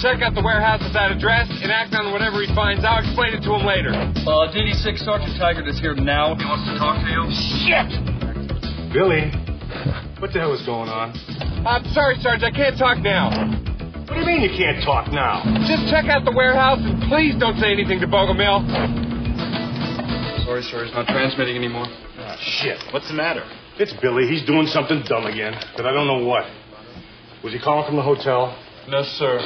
Check 0.00 0.24
out 0.24 0.32
the 0.32 0.40
warehouse 0.40 0.80
at 0.80 0.96
that 0.96 1.12
address 1.12 1.44
and 1.60 1.68
act 1.68 1.92
on 1.92 2.08
whatever 2.10 2.40
he 2.40 2.48
finds 2.56 2.80
I'll 2.84 3.04
Explain 3.04 3.36
it 3.36 3.44
to 3.44 3.52
him 3.52 3.68
later. 3.68 3.92
Uh, 3.92 4.48
DD6 4.48 5.04
Sergeant 5.04 5.36
Taggart 5.36 5.68
is 5.68 5.76
here 5.78 5.94
now. 5.94 6.32
He 6.40 6.44
wants 6.48 6.64
to 6.72 6.74
talk 6.80 6.96
to 7.04 7.08
you. 7.12 7.22
Shit! 7.68 7.88
Billy, 8.96 9.28
what 10.18 10.32
the 10.32 10.40
hell 10.40 10.56
is 10.56 10.64
going 10.64 10.88
on? 10.88 11.12
I'm 11.68 11.84
sorry, 11.92 12.16
Sarge. 12.24 12.42
I 12.42 12.50
can't 12.50 12.76
talk 12.80 12.98
now. 13.04 13.28
What 14.08 14.16
do 14.16 14.20
you 14.20 14.26
mean 14.26 14.40
you 14.40 14.50
can't 14.56 14.82
talk 14.82 15.12
now? 15.12 15.44
Just 15.68 15.86
check 15.92 16.08
out 16.08 16.24
the 16.24 16.32
warehouse 16.34 16.80
and 16.80 16.98
please 17.12 17.36
don't 17.36 17.60
say 17.60 17.70
anything 17.70 18.00
to 18.00 18.08
Bogomil. 18.08 18.64
Sorry, 20.48 20.62
sir. 20.64 20.84
He's 20.84 20.94
not 20.96 21.06
transmitting 21.12 21.54
anymore. 21.56 21.86
Ah, 22.18 22.36
shit. 22.40 22.80
What's 22.92 23.06
the 23.06 23.14
matter? 23.14 23.44
It's 23.78 23.92
Billy. 24.00 24.26
He's 24.26 24.44
doing 24.48 24.66
something 24.66 25.04
dumb 25.06 25.26
again, 25.26 25.54
but 25.76 25.86
I 25.86 25.92
don't 25.92 26.08
know 26.08 26.24
what. 26.26 26.48
Was 27.44 27.52
he 27.52 27.60
calling 27.60 27.86
from 27.86 27.96
the 27.96 28.02
hotel? 28.02 28.56
No, 28.88 29.02
sir. 29.04 29.38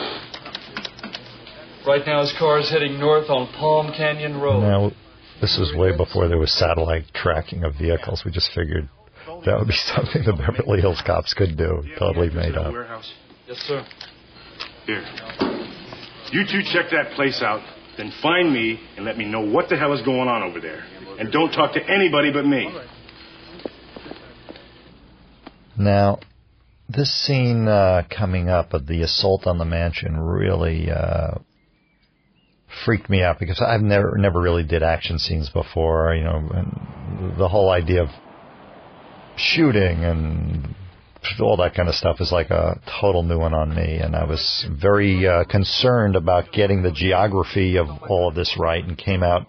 Right 1.87 2.03
now, 2.07 2.23
his 2.23 2.35
car 2.39 2.61
is 2.61 2.71
heading 2.71 2.99
north 2.99 3.29
on 3.29 3.53
Palm 3.53 3.93
Canyon 3.95 4.41
Road. 4.41 4.61
Now, 4.61 4.91
this 5.41 5.59
was 5.59 5.75
way 5.77 5.95
before 5.95 6.29
there 6.29 6.39
was 6.39 6.51
satellite 6.51 7.05
tracking 7.15 7.63
of 7.63 7.75
vehicles. 7.75 8.23
We 8.25 8.31
just 8.31 8.51
figured 8.55 8.89
that 9.45 9.59
would 9.59 9.69
be 9.69 9.75
something 9.95 10.25
the 10.25 10.33
Beverly 10.33 10.81
Hills 10.81 11.03
cops 11.05 11.35
could 11.35 11.59
do. 11.59 11.83
Totally 11.99 12.31
made 12.31 12.57
up. 12.57 12.73
Warehouse. 12.73 13.13
Yes, 13.47 13.59
sir. 13.59 13.85
Here. 14.87 15.05
You 16.33 16.45
two 16.51 16.63
check 16.73 16.87
that 16.91 17.13
place 17.17 17.43
out, 17.43 17.61
then 17.99 18.13
find 18.23 18.53
me 18.53 18.81
and 18.97 19.05
let 19.05 19.19
me 19.19 19.27
know 19.27 19.41
what 19.43 19.69
the 19.69 19.77
hell 19.77 19.93
is 19.93 20.01
going 20.03 20.29
on 20.29 20.43
over 20.43 20.61
there. 20.61 20.83
And 21.19 21.31
don't 21.31 21.53
talk 21.53 21.75
to 21.75 21.81
anybody 21.81 22.33
but 22.33 22.47
me. 22.47 22.75
Now, 25.77 26.19
this 26.89 27.13
scene 27.25 27.69
uh, 27.69 28.05
coming 28.17 28.49
up 28.49 28.73
of 28.73 28.87
the 28.87 29.03
assault 29.03 29.47
on 29.47 29.59
the 29.59 29.65
mansion 29.65 30.19
really 30.19 30.91
uh, 30.91 31.35
freaked 32.85 33.09
me 33.09 33.23
out 33.23 33.39
because 33.39 33.61
I've 33.61 33.81
never 33.81 34.17
never 34.19 34.41
really 34.41 34.65
did 34.65 34.83
action 34.83 35.19
scenes 35.19 35.49
before. 35.49 36.15
You 36.15 36.25
know, 36.25 36.49
and 36.55 37.39
the 37.39 37.49
whole 37.49 37.71
idea 37.71 38.03
of 38.03 38.09
shooting 39.37 40.05
and 40.05 40.75
all 41.41 41.57
that 41.57 41.75
kind 41.75 41.89
of 41.89 41.95
stuff 41.95 42.21
is 42.21 42.31
like 42.31 42.51
a 42.51 42.79
total 43.01 43.23
new 43.23 43.39
one 43.39 43.55
on 43.55 43.75
me. 43.75 43.99
And 43.99 44.15
I 44.15 44.25
was 44.25 44.67
very 44.71 45.27
uh, 45.27 45.45
concerned 45.45 46.17
about 46.17 46.53
getting 46.53 46.83
the 46.83 46.93
geography 46.93 47.77
of 47.79 47.87
all 48.09 48.29
of 48.29 48.35
this 48.35 48.57
right, 48.59 48.85
and 48.85 48.97
came 48.97 49.23
out 49.23 49.47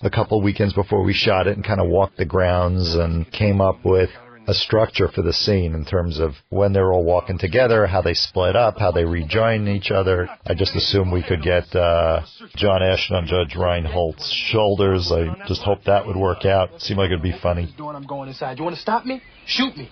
a 0.00 0.10
couple 0.10 0.40
weekends 0.40 0.74
before 0.74 1.02
we 1.02 1.12
shot 1.12 1.46
it 1.46 1.56
and 1.56 1.64
kind 1.64 1.80
of 1.80 1.88
walked 1.88 2.16
the 2.16 2.24
grounds 2.24 2.94
and 2.94 3.30
came 3.32 3.60
up 3.60 3.84
with 3.84 4.10
a 4.48 4.54
structure 4.54 5.08
for 5.08 5.20
the 5.20 5.32
scene 5.32 5.74
in 5.74 5.84
terms 5.84 6.18
of 6.18 6.32
when 6.48 6.72
they're 6.72 6.90
all 6.90 7.04
walking 7.04 7.38
together, 7.38 7.86
how 7.86 8.00
they 8.00 8.14
split 8.14 8.56
up, 8.56 8.78
how 8.78 8.90
they 8.90 9.04
rejoin 9.04 9.68
each 9.68 9.90
other. 9.90 10.26
I 10.46 10.54
just 10.54 10.74
assumed 10.74 11.12
we 11.12 11.22
could 11.22 11.42
get 11.42 11.76
uh, 11.76 12.22
John 12.56 12.82
Ashton 12.82 13.16
on 13.16 13.26
Judge 13.26 13.54
Reinhold's 13.54 14.32
shoulders. 14.50 15.12
I 15.12 15.46
just 15.46 15.60
hoped 15.62 15.84
that 15.84 16.06
would 16.06 16.16
work 16.16 16.46
out. 16.46 16.80
Seemed 16.80 16.98
like 16.98 17.08
it'd 17.08 17.22
be 17.22 17.38
funny. 17.42 17.74
Doing, 17.76 17.94
I'm 17.94 18.06
going 18.06 18.30
inside. 18.30 18.56
You 18.56 18.64
want 18.64 18.74
to 18.74 18.80
stop 18.80 19.04
me? 19.04 19.20
Shoot 19.46 19.76
me. 19.76 19.90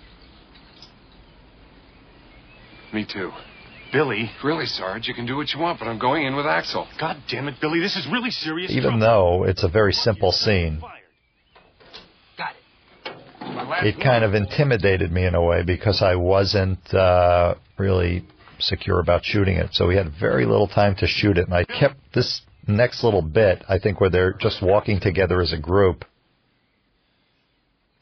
Me 2.95 3.05
too. 3.05 3.31
Billy. 3.93 4.31
Really, 4.43 4.65
Sarge, 4.65 5.07
you 5.07 5.13
can 5.13 5.27
do 5.27 5.37
what 5.37 5.53
you 5.53 5.61
want, 5.61 5.79
but 5.79 5.87
I'm 5.87 5.99
going 5.99 6.25
in 6.25 6.35
with 6.35 6.47
Axel. 6.47 6.89
God 6.99 7.19
damn 7.29 7.47
it, 7.49 7.57
Billy, 7.61 7.79
this 7.79 7.95
is 7.95 8.07
really 8.11 8.31
serious. 8.31 8.71
Even 8.73 9.01
though 9.01 9.45
it's 9.45 9.65
a 9.65 9.69
very 9.69 9.93
simple 9.93 10.33
scene, 10.33 10.81
it 13.83 14.01
kind 14.03 14.25
of 14.25 14.35
intimidated 14.35 15.11
me 15.13 15.27
in 15.27 15.35
a 15.35 15.43
way 15.43 15.63
because 15.63 16.03
I 16.03 16.17
wasn't 16.17 16.93
uh, 16.95 17.55
really 17.79 18.27
secure 18.59 19.01
about 19.01 19.25
shooting 19.25 19.57
it. 19.57 19.71
So 19.73 19.87
we 19.87 19.97
had 19.97 20.13
very 20.19 20.47
little 20.47 20.69
time 20.69 20.97
to 20.97 21.07
shoot 21.07 21.39
it, 21.39 21.47
and 21.47 21.55
I 21.55 21.65
kept 21.65 21.97
this 22.15 22.43
next 22.67 23.05
little 23.05 23.23
bit, 23.23 23.65
I 23.69 23.79
think, 23.79 24.01
where 24.01 24.11
they're 24.11 24.33
just 24.33 24.63
walking 24.63 25.01
together 25.01 25.41
as 25.41 25.53
a 25.53 25.59
group 25.59 26.05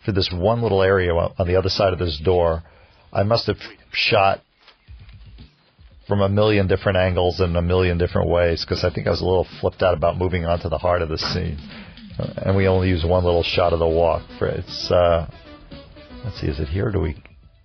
for 0.04 0.12
this 0.12 0.30
one 0.32 0.62
little 0.62 0.82
area 0.82 1.12
on 1.12 1.46
the 1.46 1.56
other 1.56 1.68
side 1.68 1.92
of 1.92 1.98
this 1.98 2.20
door. 2.22 2.62
I 3.12 3.22
must 3.22 3.46
have 3.46 3.58
shot 3.92 4.40
from 6.06 6.20
a 6.20 6.28
million 6.28 6.66
different 6.66 6.98
angles 6.98 7.40
and 7.40 7.56
a 7.56 7.62
million 7.62 7.96
different 7.96 8.28
ways 8.28 8.64
because 8.64 8.84
I 8.84 8.90
think 8.92 9.06
I 9.06 9.10
was 9.10 9.22
a 9.22 9.24
little 9.24 9.46
flipped 9.60 9.82
out 9.82 9.94
about 9.94 10.18
moving 10.18 10.44
on 10.44 10.60
to 10.60 10.68
the 10.68 10.78
heart 10.78 11.00
of 11.00 11.08
the 11.08 11.18
scene. 11.18 11.58
And 12.18 12.56
we 12.56 12.68
only 12.68 12.88
use 12.88 13.04
one 13.04 13.24
little 13.24 13.42
shot 13.42 13.72
of 13.72 13.78
the 13.78 13.88
walk 13.88 14.22
for 14.38 14.46
it's. 14.46 14.90
Uh, 14.90 15.28
let's 16.24 16.40
see, 16.40 16.46
is 16.46 16.60
it 16.60 16.68
here? 16.68 16.88
Or 16.88 16.92
do 16.92 17.00
we? 17.00 17.16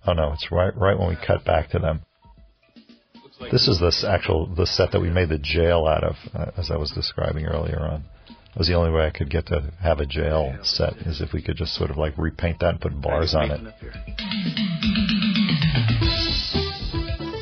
Oh 0.06 0.12
no, 0.12 0.32
it's 0.32 0.50
right 0.50 0.76
right 0.76 0.98
when 0.98 1.08
we 1.08 1.16
cut 1.16 1.44
back 1.44 1.70
to 1.70 1.78
them. 1.78 2.00
This 3.50 3.68
is 3.68 3.80
this 3.80 4.04
actual 4.04 4.46
the 4.46 4.66
set 4.66 4.92
that 4.92 5.00
we 5.00 5.10
made 5.10 5.28
the 5.28 5.38
jail 5.38 5.86
out 5.86 6.04
of, 6.04 6.16
uh, 6.34 6.50
as 6.56 6.70
I 6.70 6.76
was 6.76 6.90
describing 6.90 7.46
earlier 7.46 7.80
on. 7.80 8.04
That 8.28 8.58
was 8.58 8.68
the 8.68 8.74
only 8.74 8.90
way 8.90 9.06
I 9.06 9.10
could 9.10 9.30
get 9.30 9.46
to 9.46 9.72
have 9.80 10.00
a 10.00 10.06
jail 10.06 10.58
set 10.62 10.94
is 11.06 11.20
if 11.20 11.32
we 11.32 11.40
could 11.40 11.56
just 11.56 11.74
sort 11.74 11.90
of 11.90 11.96
like 11.96 12.18
repaint 12.18 12.58
that 12.60 12.70
and 12.70 12.80
put 12.80 13.00
bars 13.00 13.34
on 13.34 13.50
it. 13.50 13.60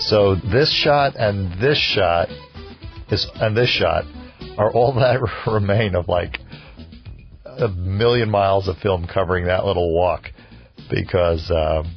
So 0.02 0.36
this 0.36 0.72
shot 0.72 1.16
and 1.16 1.60
this 1.60 1.78
shot 1.78 2.28
is 3.10 3.26
and 3.34 3.56
this 3.56 3.70
shot 3.70 4.04
are 4.56 4.70
all 4.72 4.92
that 4.94 5.20
remain 5.46 5.94
of 5.94 6.08
like 6.08 6.38
a 7.58 7.68
million 7.68 8.30
miles 8.30 8.68
of 8.68 8.76
film 8.78 9.06
covering 9.12 9.46
that 9.46 9.64
little 9.64 9.92
walk 9.94 10.26
because 10.90 11.50
um, 11.50 11.94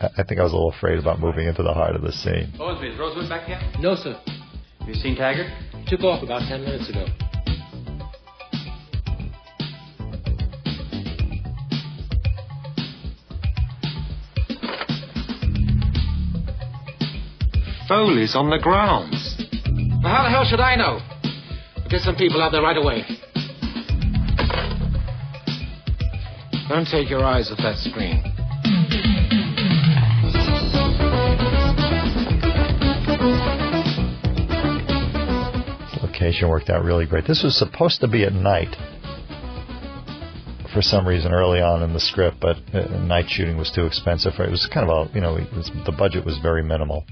I 0.00 0.08
I 0.18 0.24
think 0.24 0.40
I 0.40 0.44
was 0.44 0.52
a 0.52 0.56
little 0.56 0.72
afraid 0.72 0.98
about 0.98 1.20
moving 1.20 1.46
into 1.46 1.62
the 1.62 1.72
heart 1.72 1.96
of 1.96 2.02
the 2.02 2.12
scene. 2.12 2.52
Bowensby, 2.58 2.92
is 2.92 2.98
Rosewood 2.98 3.28
back 3.28 3.48
yet? 3.48 3.62
No, 3.80 3.94
sir. 3.94 4.20
Have 4.80 4.88
you 4.88 4.94
seen 4.94 5.16
Taggart? 5.16 5.50
Took 5.88 6.00
off 6.00 6.22
about 6.22 6.42
ten 6.48 6.62
minutes 6.62 6.88
ago. 6.88 7.06
Foley's 17.88 18.36
on 18.36 18.50
the 18.50 18.58
grounds. 18.58 19.34
Well, 20.04 20.12
how 20.12 20.22
the 20.22 20.28
hell 20.28 20.44
should 20.44 20.60
I 20.60 20.76
know? 20.76 21.00
We'll 21.74 21.88
get 21.88 22.02
some 22.02 22.16
people 22.16 22.42
out 22.42 22.52
there 22.52 22.60
right 22.60 22.76
away. 22.76 23.02
Don't 26.68 26.86
take 26.86 27.08
your 27.08 27.24
eyes 27.24 27.50
off 27.50 27.56
that 27.58 27.78
screen. 27.78 28.22
Location 36.02 36.50
worked 36.50 36.68
out 36.68 36.84
really 36.84 37.06
great. 37.06 37.26
This 37.26 37.42
was 37.42 37.58
supposed 37.58 38.02
to 38.02 38.08
be 38.08 38.24
at 38.24 38.34
night 38.34 38.76
for 40.74 40.82
some 40.82 41.08
reason 41.08 41.32
early 41.32 41.62
on 41.62 41.82
in 41.82 41.94
the 41.94 42.00
script, 42.00 42.36
but 42.38 42.58
uh, 42.74 42.86
night 42.98 43.24
shooting 43.28 43.56
was 43.56 43.70
too 43.74 43.86
expensive. 43.86 44.34
It 44.38 44.50
was 44.50 44.68
kind 44.72 44.90
of 44.90 45.08
a, 45.08 45.14
you 45.14 45.22
know, 45.22 45.34
was, 45.56 45.70
the 45.86 45.94
budget 45.96 46.26
was 46.26 46.38
very 46.42 46.62
minimal. 46.62 47.06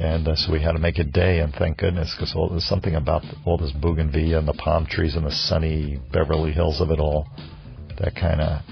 And 0.00 0.26
uh, 0.26 0.34
so 0.34 0.52
we 0.52 0.60
had 0.60 0.72
to 0.72 0.80
make 0.80 0.98
it 0.98 1.12
day, 1.12 1.38
and 1.38 1.54
thank 1.54 1.78
goodness, 1.78 2.12
because 2.16 2.34
there's 2.50 2.68
something 2.68 2.96
about 2.96 3.22
all 3.46 3.56
this 3.56 3.70
bougainvillea 3.70 4.36
and 4.36 4.48
the 4.48 4.54
palm 4.54 4.84
trees 4.84 5.14
and 5.14 5.24
the 5.24 5.30
sunny 5.30 6.00
Beverly 6.12 6.50
Hills 6.50 6.80
of 6.80 6.90
it 6.90 6.98
all 6.98 7.28
that 8.02 8.16
kind 8.16 8.40
of 8.40 8.62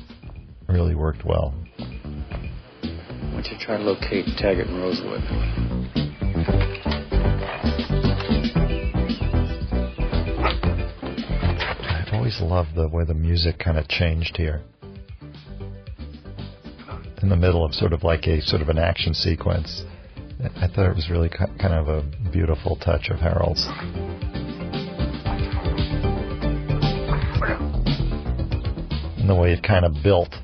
really 0.68 0.94
worked 0.94 1.24
well. 1.24 1.54
Why 1.78 3.42
don't 3.42 3.46
you 3.46 3.58
try 3.60 3.76
to 3.76 3.82
locate 3.84 4.26
Taggart 4.36 4.66
and 4.66 4.82
Rosewood? 4.82 5.20
I've 11.82 12.12
always 12.12 12.40
loved 12.40 12.74
the 12.74 12.88
way 12.88 13.04
the 13.04 13.14
music 13.14 13.58
kind 13.60 13.78
of 13.78 13.88
changed 13.88 14.36
here. 14.36 14.62
In 17.22 17.28
the 17.28 17.36
middle 17.36 17.64
of 17.64 17.72
sort 17.72 17.92
of 17.92 18.02
like 18.02 18.26
a 18.26 18.40
sort 18.42 18.62
of 18.62 18.68
an 18.68 18.78
action 18.78 19.14
sequence. 19.14 19.84
I 20.56 20.66
thought 20.66 20.90
it 20.90 20.96
was 20.96 21.08
really 21.10 21.28
kind 21.28 21.74
of 21.74 21.88
a 21.88 22.02
beautiful 22.32 22.76
touch 22.76 23.10
of 23.10 23.18
Harold's. 23.18 23.68
The 29.30 29.40
way 29.40 29.52
it 29.52 29.62
kind 29.62 29.84
of 29.84 29.94
built. 30.02 30.34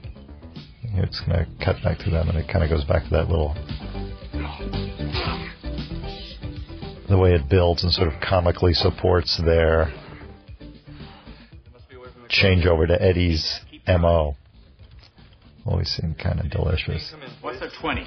It's 0.94 1.20
going 1.20 1.44
to 1.44 1.64
cut 1.64 1.76
back 1.82 1.98
to 1.98 2.10
them 2.10 2.28
and 2.28 2.38
it 2.38 2.48
kind 2.50 2.62
of 2.62 2.70
goes 2.70 2.84
back 2.84 3.02
to 3.04 3.10
that 3.10 3.28
little. 3.28 3.54
The 7.08 7.18
way 7.18 7.32
it 7.32 7.48
builds 7.50 7.82
and 7.82 7.92
sort 7.92 8.08
of 8.08 8.14
comically 8.20 8.74
supports 8.74 9.40
their 9.44 9.92
changeover 12.28 12.86
to 12.86 13.00
Eddie's 13.00 13.60
MO. 13.88 14.36
Always 15.64 15.88
seemed 15.88 16.18
kind 16.18 16.38
of 16.38 16.50
delicious. 16.50 17.12
What's 17.40 17.58
the 17.58 17.70
20? 17.80 18.04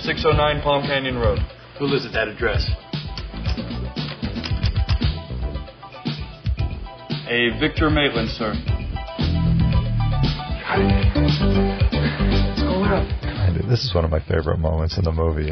Six 0.00 0.24
oh 0.26 0.32
nine 0.32 0.62
Palm 0.62 0.82
Canyon 0.82 1.16
Road. 1.16 1.38
Who 1.78 1.84
lives 1.84 2.06
at 2.06 2.12
that 2.12 2.28
address? 2.28 2.66
A 7.32 7.48
Victor 7.58 7.88
Maitland, 7.88 8.28
sir. 8.28 8.52
I 13.34 13.50
do- 13.56 13.62
This 13.68 13.84
is 13.84 13.94
one 13.94 14.04
of 14.04 14.10
my 14.10 14.20
favorite 14.20 14.58
moments 14.58 14.98
in 14.98 15.04
the 15.04 15.12
movie. 15.12 15.48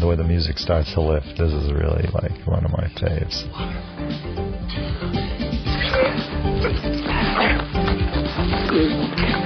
The 0.00 0.04
way 0.04 0.16
the 0.16 0.24
music 0.24 0.58
starts 0.58 0.92
to 0.94 1.00
lift, 1.00 1.28
this 1.38 1.52
is 1.52 1.70
really 1.70 2.08
like 2.12 2.44
one 2.44 2.64
of 2.64 2.72
my 2.72 2.88
faves. 2.98 3.44
And 8.82 9.39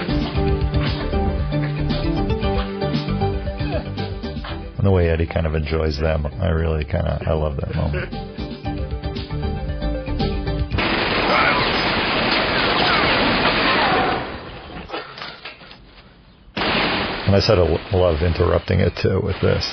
the 4.85 4.91
way 4.91 5.09
Eddie 5.09 5.27
kind 5.27 5.47
of 5.47 5.55
enjoys 5.55 5.99
them, 5.99 6.27
I 6.27 6.49
really 6.49 6.85
kind 6.85 7.07
of 7.07 7.23
I 7.27 7.33
love 7.33 7.57
that 7.57 7.75
moment. 7.75 8.13
And 17.27 17.35
I 17.35 17.41
said 17.41 17.59
I 17.59 17.67
l- 17.67 17.81
love 17.99 18.23
interrupting 18.23 18.81
it 18.81 18.93
too 19.03 19.21
with 19.23 19.37
this, 19.41 19.73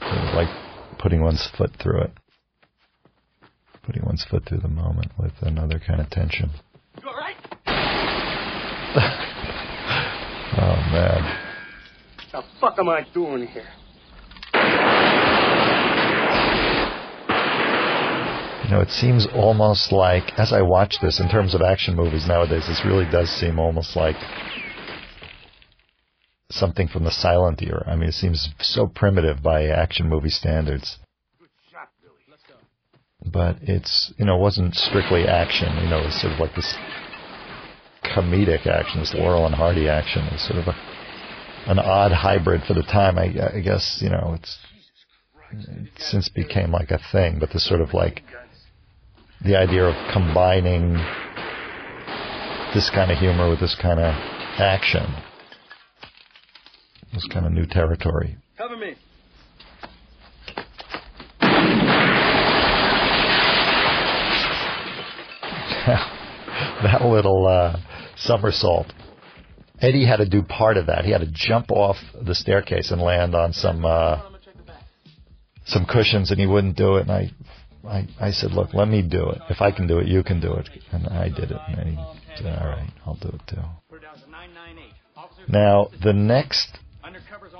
Sort 0.00 0.18
of 0.18 0.34
like 0.34 0.48
putting 0.98 1.22
one's 1.22 1.48
foot 1.56 1.70
through 1.80 2.02
it, 2.02 2.10
putting 3.84 4.04
one's 4.04 4.24
foot 4.28 4.44
through 4.48 4.58
the 4.58 4.68
moment 4.68 5.12
with 5.18 5.32
another 5.40 5.80
kind 5.84 6.00
of 6.00 6.10
tension. 6.10 6.50
You 7.02 7.08
all 7.08 7.14
right? 7.14 7.36
Oh 10.56 10.76
man. 10.92 11.40
The 12.30 12.42
fuck 12.60 12.78
am 12.78 12.88
I 12.88 13.04
doing 13.12 13.48
here? 13.48 13.66
You 18.64 18.70
know, 18.70 18.80
it 18.80 18.90
seems 18.90 19.26
almost 19.34 19.92
like, 19.92 20.38
as 20.38 20.52
I 20.52 20.62
watch 20.62 20.96
this, 21.02 21.20
in 21.20 21.28
terms 21.28 21.54
of 21.54 21.60
action 21.60 21.94
movies 21.94 22.26
nowadays, 22.26 22.66
this 22.66 22.82
really 22.84 23.04
does 23.04 23.30
seem 23.30 23.58
almost 23.58 23.94
like 23.94 24.16
something 26.50 26.88
from 26.88 27.04
the 27.04 27.10
silent 27.10 27.62
era. 27.62 27.84
I 27.86 27.96
mean, 27.96 28.08
it 28.08 28.14
seems 28.14 28.48
so 28.60 28.86
primitive 28.86 29.42
by 29.42 29.66
action 29.66 30.08
movie 30.08 30.30
standards. 30.30 30.98
But 33.24 33.56
it's, 33.62 34.12
you 34.18 34.24
know, 34.24 34.36
it 34.36 34.40
wasn't 34.40 34.74
strictly 34.74 35.26
action. 35.26 35.68
You 35.82 35.88
know, 35.88 36.00
it 36.00 36.06
was 36.06 36.20
sort 36.20 36.34
of 36.34 36.40
like 36.40 36.54
this 36.54 36.74
comedic 38.04 38.66
action, 38.66 39.00
this 39.00 39.14
Laurel 39.14 39.46
and 39.46 39.54
Hardy 39.54 39.88
action. 39.88 40.24
It 40.26 40.32
was 40.32 40.46
sort 40.46 40.58
of 40.58 40.68
a, 40.68 40.76
an 41.66 41.78
odd 41.78 42.12
hybrid 42.12 42.62
for 42.66 42.74
the 42.74 42.82
time. 42.82 43.18
I, 43.18 43.56
I 43.56 43.60
guess, 43.60 44.00
you 44.02 44.10
know, 44.10 44.36
it's 44.38 44.58
it 45.52 45.88
since 45.98 46.28
became 46.28 46.72
like 46.72 46.90
a 46.90 47.00
thing, 47.12 47.38
but 47.38 47.50
this 47.52 47.66
sort 47.66 47.80
of 47.80 47.94
like 47.94 48.22
the 49.44 49.56
idea 49.56 49.84
of 49.84 50.12
combining 50.12 50.94
this 52.74 52.90
kind 52.90 53.10
of 53.10 53.18
humor 53.18 53.48
with 53.50 53.60
this 53.60 53.76
kind 53.80 54.00
of 54.00 54.14
action 54.58 55.06
was 57.12 57.28
kind 57.32 57.46
of 57.46 57.52
new 57.52 57.66
territory. 57.66 58.36
Cover 58.58 58.76
me. 58.76 58.94
that 66.82 67.04
little 67.04 67.46
uh, 67.46 67.76
somersault. 68.16 68.86
Eddie 69.84 70.06
had 70.06 70.16
to 70.16 70.28
do 70.28 70.42
part 70.42 70.76
of 70.78 70.86
that. 70.86 71.04
He 71.04 71.10
had 71.10 71.20
to 71.20 71.30
jump 71.30 71.70
off 71.70 71.96
the 72.28 72.34
staircase 72.34 72.90
and 72.90 73.00
land 73.02 73.34
on 73.34 73.52
some 73.52 73.84
uh, 73.84 74.22
some 75.66 75.84
cushions, 75.84 76.30
and 76.30 76.40
he 76.40 76.46
wouldn't 76.46 76.76
do 76.76 76.96
it. 76.96 77.02
And 77.08 77.12
I, 77.12 77.30
I, 77.86 78.08
I 78.28 78.30
said, 78.30 78.52
"Look, 78.52 78.72
let 78.72 78.88
me 78.88 79.02
do 79.02 79.28
it. 79.28 79.38
If 79.50 79.60
I 79.60 79.70
can 79.70 79.86
do 79.86 79.98
it, 79.98 80.06
you 80.06 80.22
can 80.22 80.40
do 80.40 80.54
it." 80.54 80.70
And 80.90 81.06
I 81.08 81.28
did 81.28 81.50
it. 81.50 81.60
And 81.68 81.88
he 81.90 81.98
said, 82.36 82.58
"All 82.58 82.68
right, 82.68 82.90
I'll 83.04 83.16
do 83.16 83.28
it 83.28 83.42
too." 83.46 83.60
Now 85.48 85.90
the 86.02 86.14
next 86.14 86.78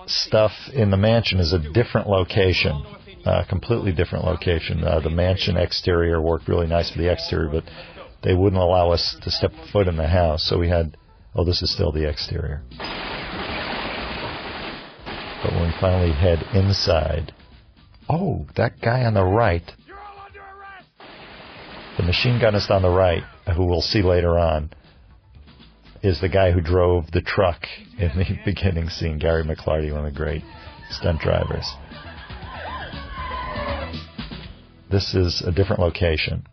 stuff 0.07 0.53
in 0.73 0.91
the 0.91 0.97
mansion 0.97 1.41
is 1.41 1.53
a 1.53 1.59
different 1.59 2.09
location, 2.09 2.85
uh, 3.27 3.45
completely 3.49 3.93
different 3.93 4.25
location. 4.25 4.83
Uh, 4.83 5.01
the 5.01 5.11
mansion 5.11 5.59
exterior 5.59 6.23
worked 6.23 6.49
really 6.49 6.67
nice 6.67 6.91
for 6.91 6.99
the 6.99 7.13
exterior, 7.13 7.51
but 7.51 7.65
they 8.23 8.35
wouldn't 8.35 8.61
allow 8.61 8.91
us 8.91 9.17
to 9.23 9.31
step 9.31 9.53
foot 9.73 9.89
in 9.89 9.97
the 9.97 10.09
house. 10.09 10.49
So 10.49 10.59
we 10.59 10.69
had, 10.69 10.97
oh, 11.35 11.45
this 11.45 11.63
is 11.63 11.73
still 11.73 11.93
the 11.93 12.09
exterior. 12.09 12.63
But 15.43 15.53
when 15.53 15.65
we 15.65 15.75
finally 15.81 16.13
head 16.13 16.43
inside, 16.55 17.33
oh, 18.09 18.47
that 18.57 18.81
guy 18.81 19.05
on 19.05 19.15
the 19.15 19.25
right, 19.25 19.71
the 21.97 22.03
machine 22.03 22.41
gunist 22.41 22.71
on 22.71 22.83
the 22.83 22.89
right, 22.89 23.23
who 23.55 23.67
we'll 23.67 23.83
see 23.83 24.03
later 24.03 24.39
on, 24.39 24.71
is 26.03 26.21
the 26.21 26.29
guy 26.29 26.53
who 26.53 26.61
drove 26.61 27.11
the 27.13 27.23
truck 27.23 27.67
in 27.99 28.09
the 28.17 28.39
beginning 28.45 28.89
scene, 28.89 29.19
Gary 29.19 29.43
McLarty, 29.43 29.93
one 29.93 30.07
of 30.07 30.13
the 30.13 30.17
great 30.17 30.43
stunt 30.91 31.21
drivers. 31.21 31.67
This 34.91 35.15
is 35.15 35.43
a 35.45 35.51
different 35.51 35.81
location. 35.81 36.47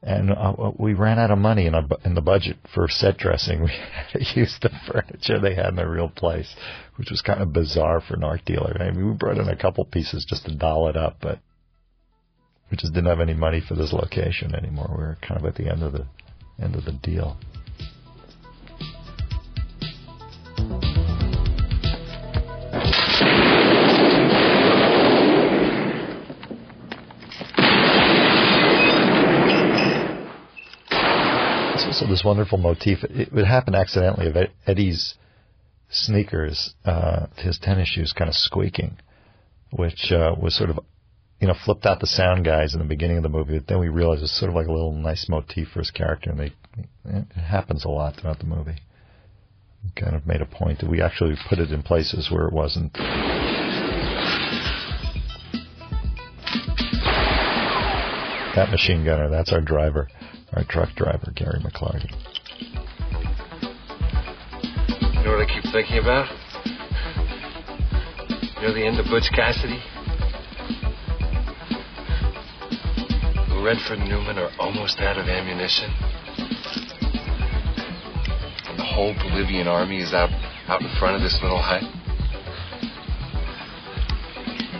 And 0.00 0.30
uh, 0.30 0.72
we 0.78 0.94
ran 0.94 1.18
out 1.18 1.32
of 1.32 1.38
money 1.38 1.66
in, 1.66 1.74
a, 1.74 1.86
in 2.04 2.14
the 2.14 2.20
budget 2.20 2.56
for 2.72 2.86
set 2.88 3.18
dressing. 3.18 3.62
We 3.64 3.70
had 3.70 4.12
to 4.12 4.40
use 4.40 4.56
the 4.62 4.70
furniture 4.86 5.40
they 5.40 5.54
had 5.54 5.70
in 5.70 5.76
the 5.76 5.88
real 5.88 6.08
place, 6.08 6.54
which 6.96 7.10
was 7.10 7.20
kind 7.20 7.42
of 7.42 7.52
bizarre 7.52 8.00
for 8.00 8.14
an 8.14 8.22
art 8.22 8.44
dealer. 8.44 8.76
I 8.78 8.92
mean, 8.92 9.08
we 9.08 9.14
brought 9.14 9.38
in 9.38 9.48
a 9.48 9.56
couple 9.56 9.84
pieces 9.84 10.24
just 10.24 10.46
to 10.46 10.54
doll 10.54 10.88
it 10.88 10.96
up, 10.96 11.16
but 11.20 11.40
we 12.70 12.76
just 12.76 12.92
didn't 12.92 13.08
have 13.08 13.20
any 13.20 13.34
money 13.34 13.60
for 13.66 13.74
this 13.74 13.92
location 13.92 14.54
anymore. 14.54 14.88
We 14.90 15.02
were 15.02 15.18
kind 15.20 15.40
of 15.40 15.46
at 15.46 15.56
the 15.56 15.68
end 15.68 15.82
of 15.82 15.92
the 15.92 16.06
end 16.62 16.76
of 16.76 16.84
the 16.84 16.92
deal. 16.92 17.36
Also 31.98 32.10
this 32.10 32.24
wonderful 32.24 32.58
motif. 32.58 33.02
It 33.04 33.32
would 33.32 33.46
happen 33.46 33.74
accidentally 33.74 34.28
of 34.28 34.36
Eddie's 34.66 35.14
sneakers, 35.90 36.74
uh, 36.84 37.26
his 37.36 37.58
tennis 37.58 37.88
shoes, 37.88 38.12
kind 38.12 38.28
of 38.28 38.34
squeaking, 38.34 38.98
which 39.70 40.12
uh, 40.12 40.34
was 40.40 40.56
sort 40.56 40.70
of 40.70 40.78
you 41.40 41.46
know, 41.46 41.54
flipped 41.64 41.86
out 41.86 42.00
the 42.00 42.06
sound 42.06 42.44
guys 42.44 42.74
in 42.74 42.80
the 42.80 42.84
beginning 42.84 43.16
of 43.16 43.22
the 43.22 43.28
movie. 43.28 43.58
But 43.58 43.68
then 43.68 43.78
we 43.78 43.88
realized 43.88 44.22
it's 44.22 44.38
sort 44.38 44.48
of 44.48 44.56
like 44.56 44.66
a 44.66 44.72
little 44.72 44.92
nice 44.92 45.28
motif 45.28 45.68
for 45.68 45.78
his 45.78 45.90
character, 45.90 46.30
and 46.30 46.38
they 46.38 46.52
it 47.04 47.32
happens 47.32 47.84
a 47.84 47.88
lot 47.88 48.16
throughout 48.16 48.38
the 48.38 48.46
movie. 48.46 48.80
We 49.84 49.90
kind 50.00 50.14
of 50.16 50.26
made 50.26 50.40
a 50.40 50.46
point 50.46 50.80
that 50.80 50.90
we 50.90 51.00
actually 51.00 51.36
put 51.48 51.58
it 51.58 51.70
in 51.72 51.82
places 51.82 52.30
where 52.30 52.46
it 52.46 52.52
wasn't. 52.52 52.92
That 58.54 58.70
machine 58.70 59.04
gunner, 59.04 59.30
that's 59.30 59.52
our 59.52 59.60
driver, 59.60 60.08
our 60.54 60.64
truck 60.68 60.94
driver, 60.96 61.32
Gary 61.34 61.60
McLarty. 61.60 62.10
You 65.14 65.24
know 65.24 65.32
what 65.36 65.48
I 65.48 65.52
keep 65.52 65.72
thinking 65.72 65.98
about? 65.98 66.28
You 68.56 68.68
know 68.68 68.74
the 68.74 68.86
end 68.86 68.98
of 68.98 69.06
Butch 69.06 69.30
Cassidy? 69.34 69.82
Redford 73.68 73.98
and 73.98 74.08
Newman 74.08 74.38
are 74.38 74.50
almost 74.58 74.98
out 75.00 75.18
of 75.18 75.28
ammunition. 75.28 75.92
And 78.66 78.78
the 78.78 78.84
whole 78.84 79.12
Bolivian 79.12 79.68
army 79.68 80.00
is 80.00 80.14
out 80.14 80.30
out 80.68 80.80
in 80.80 80.88
front 80.98 81.16
of 81.16 81.22
this 81.22 81.38
little 81.42 81.60
hut. 81.60 81.82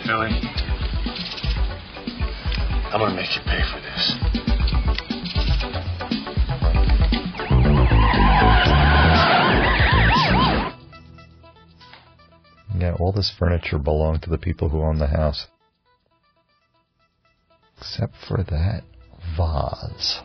Billy, 0.07 0.31
I'm 2.91 2.99
gonna 2.99 3.15
make 3.15 3.37
you 3.37 3.43
pay 3.45 3.63
for 3.71 3.81
this. 3.81 4.48
Yeah, 12.79 12.95
all 13.01 13.13
this 13.13 13.33
furniture 13.37 13.79
belonged 13.79 14.23
to 14.23 14.31
the 14.31 14.39
people 14.39 14.69
who 14.69 14.83
owned 14.83 15.01
the 15.01 15.09
house. 15.09 15.47
Except 17.79 18.15
for 18.29 18.45
that 18.45 18.83
vase. 19.37 20.21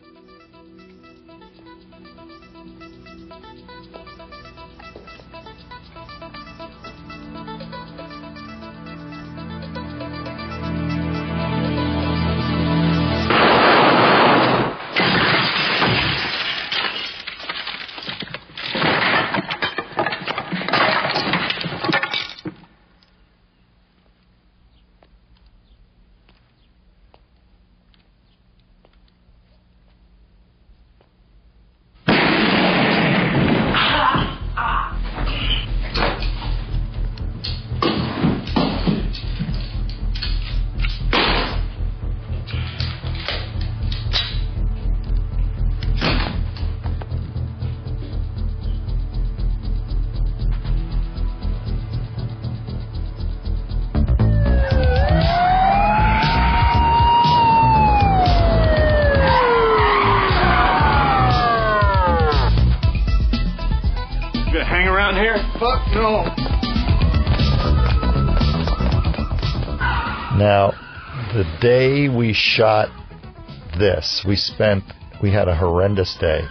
Day 71.64 72.10
we 72.10 72.34
shot 72.34 72.90
this, 73.80 74.24
we 74.28 74.36
spent, 74.36 74.84
we 75.22 75.32
had 75.32 75.48
a 75.48 75.56
horrendous 75.56 76.16
day. 76.20 76.42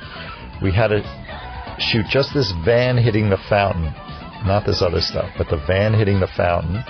We 0.62 0.72
had 0.72 0.88
to 0.88 1.02
shoot 1.78 2.06
just 2.08 2.32
this 2.32 2.50
van 2.64 2.96
hitting 2.96 3.28
the 3.28 3.36
fountain, 3.48 3.92
not 4.46 4.64
this 4.64 4.80
other 4.80 5.02
stuff, 5.02 5.30
but 5.36 5.48
the 5.50 5.62
van 5.66 5.92
hitting 5.92 6.18
the 6.18 6.32
fountain, 6.34 6.82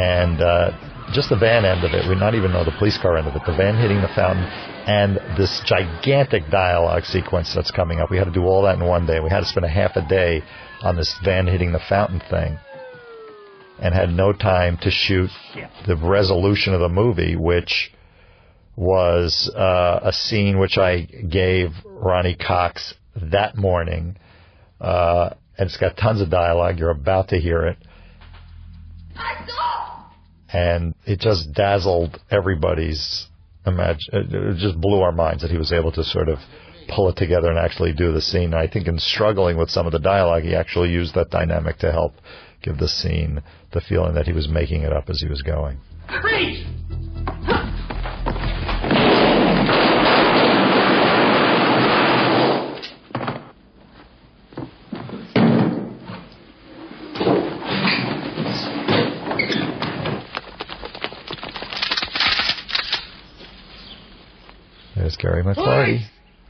and 0.00 0.40
uh, 0.40 0.70
just 1.12 1.28
the 1.28 1.36
van 1.36 1.66
end 1.66 1.84
of 1.84 1.92
it. 1.92 2.08
We 2.08 2.14
not 2.14 2.34
even 2.34 2.52
know 2.52 2.64
the 2.64 2.74
police 2.78 2.96
car 2.96 3.18
end 3.18 3.28
of 3.28 3.36
it. 3.36 3.42
The 3.44 3.54
van 3.54 3.76
hitting 3.76 4.00
the 4.00 4.10
fountain, 4.16 4.44
and 4.88 5.16
this 5.36 5.60
gigantic 5.66 6.48
dialogue 6.50 7.04
sequence 7.04 7.52
that's 7.54 7.70
coming 7.70 8.00
up. 8.00 8.10
We 8.10 8.16
had 8.16 8.24
to 8.24 8.32
do 8.32 8.44
all 8.44 8.62
that 8.62 8.78
in 8.78 8.84
one 8.86 9.06
day. 9.06 9.20
We 9.20 9.28
had 9.28 9.40
to 9.40 9.46
spend 9.46 9.66
a 9.66 9.68
half 9.68 9.94
a 9.96 10.08
day 10.08 10.42
on 10.80 10.96
this 10.96 11.14
van 11.22 11.46
hitting 11.46 11.72
the 11.72 11.82
fountain 11.86 12.22
thing 12.30 12.58
and 13.78 13.94
had 13.94 14.10
no 14.10 14.32
time 14.32 14.78
to 14.82 14.90
shoot 14.90 15.30
the 15.86 15.96
resolution 15.96 16.74
of 16.74 16.80
the 16.80 16.88
movie, 16.88 17.36
which 17.36 17.92
was 18.76 19.50
uh, 19.54 20.00
a 20.02 20.12
scene 20.12 20.58
which 20.58 20.78
I 20.78 21.02
gave 21.02 21.70
Ronny 21.84 22.36
Cox 22.36 22.94
that 23.16 23.56
morning. 23.56 24.16
Uh, 24.80 25.30
and 25.56 25.68
it's 25.68 25.76
got 25.76 25.96
tons 25.96 26.20
of 26.20 26.30
dialogue. 26.30 26.78
You're 26.78 26.90
about 26.90 27.28
to 27.28 27.38
hear 27.38 27.66
it. 27.66 27.78
And 30.52 30.94
it 31.04 31.20
just 31.20 31.52
dazzled 31.52 32.20
everybody's 32.30 33.26
imagine. 33.66 33.98
It 34.12 34.58
just 34.58 34.80
blew 34.80 35.00
our 35.00 35.12
minds 35.12 35.42
that 35.42 35.50
he 35.50 35.58
was 35.58 35.72
able 35.72 35.92
to 35.92 36.04
sort 36.04 36.28
of 36.28 36.38
pull 36.88 37.08
it 37.08 37.16
together 37.16 37.48
and 37.48 37.58
actually 37.58 37.92
do 37.92 38.12
the 38.12 38.20
scene. 38.20 38.54
I 38.54 38.68
think 38.68 38.86
in 38.86 38.98
struggling 38.98 39.56
with 39.56 39.70
some 39.70 39.86
of 39.86 39.92
the 39.92 39.98
dialogue, 39.98 40.42
he 40.42 40.54
actually 40.54 40.90
used 40.90 41.14
that 41.14 41.30
dynamic 41.30 41.78
to 41.78 41.90
help 41.90 42.14
give 42.64 42.78
the 42.78 42.88
scene 42.88 43.42
the 43.72 43.80
feeling 43.80 44.14
that 44.14 44.26
he 44.26 44.32
was 44.32 44.48
making 44.48 44.82
it 44.82 44.92
up 44.92 45.10
as 45.10 45.20
he 45.20 45.28
was 45.28 45.42
going. 45.42 45.78
Freeze! 46.22 46.64
There's 64.96 65.16
Gary 65.16 65.44
McLarty. 65.44 66.00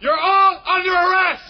You're 0.01 0.17
all 0.17 0.63
under 0.65 0.93
arrest! 0.93 1.43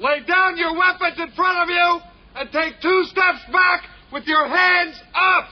Lay 0.00 0.20
down 0.26 0.56
your 0.56 0.72
weapons 0.72 1.18
in 1.18 1.30
front 1.32 1.58
of 1.58 1.68
you 1.68 2.00
and 2.36 2.50
take 2.50 2.80
two 2.80 3.04
steps 3.04 3.40
back 3.52 3.82
with 4.12 4.26
your 4.26 4.48
hands 4.48 5.00
up! 5.14 5.48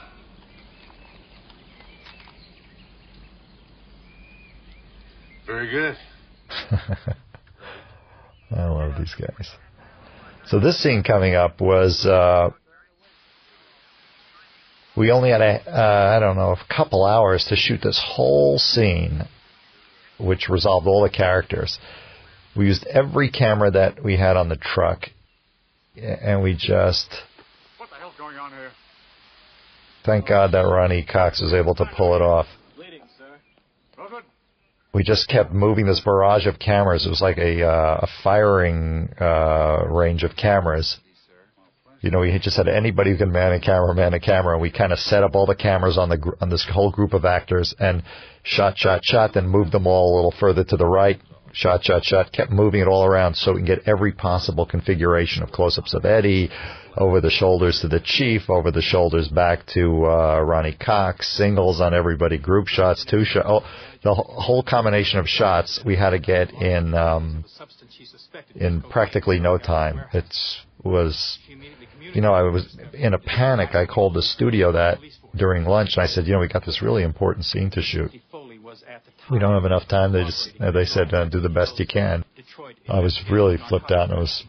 Very 5.46 5.70
good. 5.70 5.96
I 8.50 8.64
love 8.64 8.92
these 8.98 9.14
guys. 9.14 9.48
So 10.46 10.60
this 10.60 10.82
scene 10.82 11.02
coming 11.02 11.34
up 11.34 11.60
was 11.60 12.06
uh, 12.06 12.50
we 14.96 15.10
only 15.10 15.30
had 15.30 15.40
a 15.40 15.62
uh, 15.66 16.16
I 16.16 16.20
don't 16.20 16.36
know 16.36 16.52
a 16.52 16.74
couple 16.74 17.04
hours 17.04 17.44
to 17.48 17.56
shoot 17.56 17.80
this 17.82 18.00
whole 18.04 18.58
scene, 18.58 19.22
which 20.18 20.48
resolved 20.48 20.86
all 20.86 21.02
the 21.02 21.10
characters. 21.10 21.78
We 22.56 22.66
used 22.66 22.86
every 22.86 23.30
camera 23.30 23.70
that 23.72 24.02
we 24.02 24.16
had 24.16 24.36
on 24.36 24.48
the 24.48 24.56
truck, 24.56 25.02
and 25.96 26.42
we 26.42 26.54
just 26.54 27.08
What 27.78 27.90
the 27.90 27.96
hell's 27.96 28.14
going 28.16 28.36
on 28.36 28.50
here? 28.50 28.70
Thank 30.06 30.28
God 30.28 30.52
that 30.52 30.60
Ronny 30.60 31.04
Cox 31.04 31.42
was 31.42 31.52
able 31.52 31.74
to 31.74 31.84
pull 31.96 32.14
it 32.14 32.22
off. 32.22 32.46
We 34.94 35.02
just 35.02 35.28
kept 35.28 35.52
moving 35.52 35.84
this 35.86 36.00
barrage 36.00 36.46
of 36.46 36.60
cameras. 36.60 37.04
It 37.04 37.10
was 37.10 37.20
like 37.20 37.38
a 37.38 37.66
uh, 37.66 38.00
a 38.02 38.06
firing 38.22 39.12
uh, 39.20 39.84
range 39.90 40.22
of 40.22 40.36
cameras. 40.36 40.98
You 42.00 42.12
know, 42.12 42.20
we 42.20 42.38
just 42.38 42.56
had 42.56 42.68
anybody 42.68 43.10
who 43.10 43.18
can 43.18 43.32
man 43.32 43.52
a 43.52 43.60
camera, 43.60 43.92
man 43.94 44.14
a 44.14 44.20
camera, 44.20 44.54
and 44.54 44.62
we 44.62 44.70
kind 44.70 44.92
of 44.92 44.98
set 45.00 45.24
up 45.24 45.34
all 45.34 45.44
the 45.44 45.56
cameras 45.56 45.98
on 45.98 46.08
the 46.08 46.18
gr- 46.18 46.36
on 46.40 46.50
this 46.50 46.64
whole 46.72 46.92
group 46.92 47.12
of 47.12 47.24
actors 47.24 47.74
and 47.78 48.04
shot, 48.44 48.78
shot, 48.78 49.00
shot, 49.04 49.34
then 49.34 49.48
moved 49.48 49.72
them 49.72 49.88
all 49.88 50.14
a 50.14 50.16
little 50.16 50.34
further 50.38 50.62
to 50.62 50.76
the 50.76 50.86
right. 50.86 51.20
Shot, 51.56 51.84
shot, 51.84 52.04
shot. 52.04 52.32
Kept 52.32 52.50
moving 52.50 52.82
it 52.82 52.86
all 52.86 53.06
around 53.06 53.34
so 53.34 53.52
we 53.54 53.60
can 53.60 53.66
get 53.66 53.88
every 53.88 54.12
possible 54.12 54.66
configuration 54.66 55.42
of 55.42 55.50
close-ups 55.52 55.94
of 55.94 56.04
Eddie, 56.04 56.50
over 56.98 57.22
the 57.22 57.30
shoulders 57.30 57.80
to 57.80 57.88
the 57.88 57.98
chief, 57.98 58.50
over 58.50 58.70
the 58.70 58.82
shoulders 58.82 59.28
back 59.28 59.64
to 59.66 60.04
uh, 60.04 60.40
Ronny 60.40 60.76
Cox, 60.78 61.34
singles 61.34 61.80
on 61.80 61.94
everybody, 61.94 62.36
group 62.36 62.68
shots, 62.68 63.06
two 63.06 63.24
shots. 63.24 63.46
Oh, 63.48 63.60
the 64.02 64.12
whole 64.12 64.62
combination 64.62 65.18
of 65.18 65.26
shots 65.28 65.80
we 65.84 65.96
had 65.96 66.10
to 66.10 66.18
get 66.18 66.52
in 66.52 66.94
um, 66.94 67.44
in 68.54 68.82
practically 68.82 69.40
no 69.40 69.56
time. 69.56 70.02
It 70.12 70.26
was, 70.84 71.38
you 72.12 72.20
know, 72.20 72.34
I 72.34 72.42
was 72.42 72.78
in 72.92 73.14
a 73.14 73.18
panic. 73.18 73.74
I 73.74 73.86
called 73.86 74.12
the 74.12 74.22
studio 74.22 74.72
that 74.72 74.98
during 75.34 75.64
lunch 75.64 75.96
and 75.96 76.02
I 76.02 76.06
said, 76.06 76.26
you 76.26 76.34
know, 76.34 76.40
we 76.40 76.48
got 76.48 76.66
this 76.66 76.82
really 76.82 77.02
important 77.02 77.46
scene 77.46 77.70
to 77.70 77.82
shoot. 77.82 78.10
We 79.30 79.38
don't 79.38 79.54
have 79.54 79.64
enough 79.64 79.88
time. 79.88 80.12
They 80.12 80.24
just, 80.24 80.50
uh, 80.60 80.70
they 80.70 80.84
said, 80.84 81.12
uh, 81.12 81.24
do 81.24 81.40
the 81.40 81.48
best 81.48 81.78
you 81.78 81.86
can. 81.86 82.24
I 82.88 83.00
was 83.00 83.20
really 83.30 83.58
flipped 83.68 83.90
out 83.90 84.10
and 84.10 84.18
I 84.18 84.20
was 84.20 84.44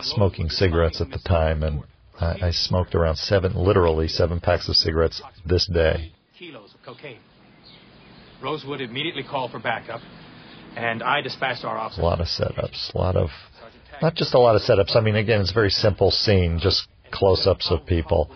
smoking 0.00 0.48
cigarettes 0.48 1.00
at 1.00 1.10
the 1.10 1.18
time 1.18 1.62
and 1.62 1.82
I, 2.20 2.48
I 2.48 2.50
smoked 2.50 2.94
around 2.94 3.16
seven, 3.16 3.54
literally 3.54 4.08
seven 4.08 4.40
packs 4.40 4.68
of 4.68 4.76
cigarettes 4.76 5.22
this 5.44 5.66
day. 5.66 6.12
Kilos 6.38 6.74
of 6.74 6.82
cocaine. 6.84 7.18
Rosewood 8.42 8.80
immediately 8.80 9.24
called 9.24 9.50
for 9.50 9.58
backup, 9.58 10.00
and 10.76 11.02
I 11.02 11.20
dispatched 11.20 11.64
our 11.64 11.76
A 11.76 12.00
lot 12.00 12.20
of 12.20 12.28
setups, 12.28 12.94
a 12.94 12.98
lot 12.98 13.16
of, 13.16 13.30
not 14.00 14.14
just 14.14 14.34
a 14.34 14.38
lot 14.38 14.54
of 14.54 14.62
setups. 14.62 14.94
I 14.94 15.00
mean, 15.00 15.16
again, 15.16 15.40
it's 15.40 15.50
a 15.50 15.54
very 15.54 15.70
simple 15.70 16.12
scene, 16.12 16.60
just 16.60 16.86
close-ups 17.10 17.68
of 17.70 17.84
people. 17.84 18.30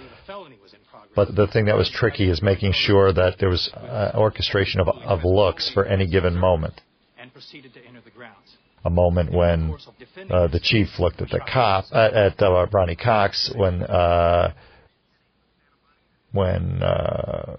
But 1.15 1.35
the 1.37 1.47
thing 1.47 1.67
that 1.67 1.77
was 1.77 1.91
tricky 1.91 2.31
is 2.31 2.41
making 2.43 2.73
sure 2.73 3.13
that 3.13 3.37
there 3.39 3.51
was 3.51 3.71
uh, 3.75 4.13
orchestration 4.15 4.81
of, 4.81 4.89
of 4.89 5.25
looks 5.25 5.71
for 5.73 5.85
any 5.85 6.07
given 6.07 6.37
moment. 6.37 6.81
and 7.19 7.33
proceeded 7.33 7.75
to 7.75 7.81
enter 7.87 8.01
the 8.05 8.11
grounds. 8.11 8.57
A 8.85 8.91
moment 8.91 9.33
when 9.33 9.77
uh, 10.31 10.49
the 10.49 10.59
chief 10.61 10.99
looked 10.99 11.23
at 11.23 11.29
the 11.31 11.39
cop, 11.41 11.85
uh, 11.93 12.11
at 12.13 12.43
uh, 12.43 12.67
Ronny 12.73 12.97
Cox, 12.97 13.53
when 13.55 13.83
uh, 13.85 14.53
when 16.33 16.83
uh, 16.83 17.57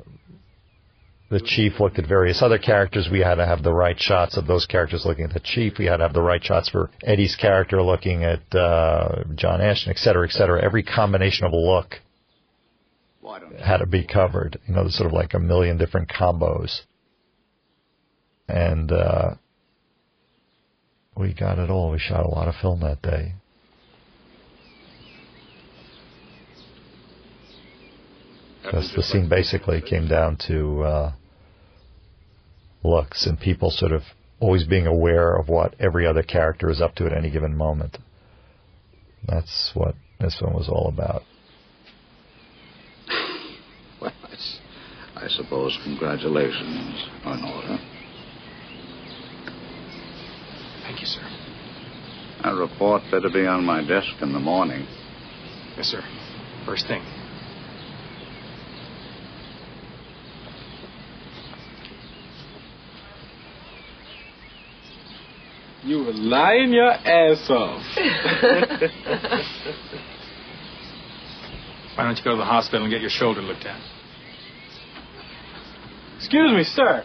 the 1.29 1.39
chief 1.39 1.79
looked 1.79 1.97
at 1.97 2.07
various 2.07 2.41
other 2.41 2.57
characters, 2.57 3.07
we 3.09 3.21
had 3.21 3.35
to 3.35 3.45
have 3.45 3.63
the 3.63 3.71
right 3.71 3.97
shots 3.97 4.35
of 4.35 4.47
those 4.47 4.65
characters 4.65 5.05
looking 5.05 5.23
at 5.23 5.33
the 5.33 5.39
chief. 5.39 5.77
We 5.79 5.85
had 5.85 5.97
to 5.97 6.03
have 6.03 6.13
the 6.13 6.21
right 6.21 6.43
shots 6.43 6.67
for 6.67 6.89
Eddie's 7.03 7.37
character 7.37 7.81
looking 7.81 8.25
at 8.25 8.53
uh, 8.53 9.23
John 9.35 9.61
Ashton, 9.61 9.91
et 9.91 9.99
cetera, 9.99 10.27
et 10.27 10.31
cetera. 10.33 10.61
Every 10.61 10.83
combination 10.83 11.45
of 11.45 11.53
a 11.53 11.57
look 11.57 12.01
had 13.63 13.77
to 13.77 13.85
be 13.85 14.05
covered. 14.05 14.59
You 14.67 14.75
know, 14.75 14.81
there's 14.81 14.97
sort 14.97 15.07
of 15.07 15.13
like 15.13 15.33
a 15.33 15.39
million 15.39 15.77
different 15.77 16.09
combos. 16.09 16.81
And 18.47 18.91
uh, 18.91 19.35
we 21.15 21.33
got 21.33 21.59
it 21.59 21.69
all. 21.69 21.91
We 21.91 21.99
shot 21.99 22.25
a 22.25 22.29
lot 22.29 22.47
of 22.47 22.55
film 22.61 22.81
that 22.81 23.01
day. 23.01 23.33
Because 28.63 28.91
the 28.95 29.03
scene 29.03 29.27
basically 29.29 29.81
came 29.81 30.07
down 30.07 30.37
to 30.47 30.83
uh, 30.83 31.13
looks 32.83 33.25
and 33.25 33.39
people 33.39 33.69
sort 33.69 33.91
of 33.91 34.01
always 34.39 34.65
being 34.65 34.87
aware 34.87 35.35
of 35.35 35.47
what 35.47 35.75
every 35.79 36.05
other 36.07 36.23
character 36.23 36.69
is 36.69 36.81
up 36.81 36.95
to 36.95 37.05
at 37.05 37.13
any 37.13 37.29
given 37.29 37.55
moment. 37.55 37.97
That's 39.27 39.71
what 39.73 39.95
this 40.19 40.37
one 40.41 40.53
was 40.53 40.67
all 40.67 40.87
about. 40.87 41.23
Well, 44.01 44.11
it's, 44.31 44.59
I 45.23 45.29
suppose 45.29 45.79
congratulations 45.85 47.07
are 47.23 47.37
in 47.37 47.45
order. 47.45 47.77
Thank 50.81 50.99
you, 50.99 51.07
sir. 51.07 51.21
A 52.43 52.53
report 52.53 53.03
better 53.09 53.29
be 53.31 53.47
on 53.47 53.63
my 53.63 53.87
desk 53.87 54.21
in 54.21 54.33
the 54.33 54.39
morning. 54.39 54.85
Yes, 55.77 55.85
sir. 55.85 56.01
First 56.65 56.87
thing. 56.87 57.01
You 65.83 65.99
were 65.99 66.11
lying 66.11 66.73
your 66.73 66.91
ass 66.91 67.49
off. 67.49 67.81
Why 71.95 72.03
don't 72.03 72.17
you 72.17 72.23
go 72.25 72.31
to 72.31 72.37
the 72.37 72.43
hospital 72.43 72.83
and 72.83 72.91
get 72.91 72.99
your 72.99 73.09
shoulder 73.09 73.41
looked 73.41 73.65
at? 73.65 73.92
Excuse 76.23 76.53
me, 76.53 76.63
sir. 76.63 77.03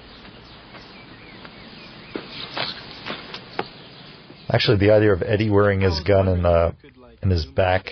Actually, 4.49 4.79
the 4.79 4.93
idea 4.93 5.13
of 5.13 5.23
Eddie 5.23 5.51
wearing 5.51 5.81
his 5.81 5.99
gun 6.07 6.29
in 6.29 6.43
the 6.45 6.73
in 7.21 7.29
his 7.29 7.45
back 7.45 7.87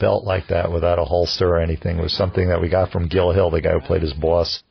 belt 0.00 0.24
like 0.24 0.48
that 0.48 0.72
without 0.72 0.98
a 0.98 1.04
holster 1.04 1.50
or 1.50 1.60
anything 1.60 1.98
was 1.98 2.16
something 2.16 2.48
that 2.48 2.62
we 2.62 2.70
got 2.70 2.90
from 2.90 3.08
Gil 3.08 3.30
Hill, 3.32 3.50
the 3.50 3.60
guy 3.60 3.72
who 3.72 3.80
played 3.80 4.00
his 4.00 4.14
boss. 4.14 4.62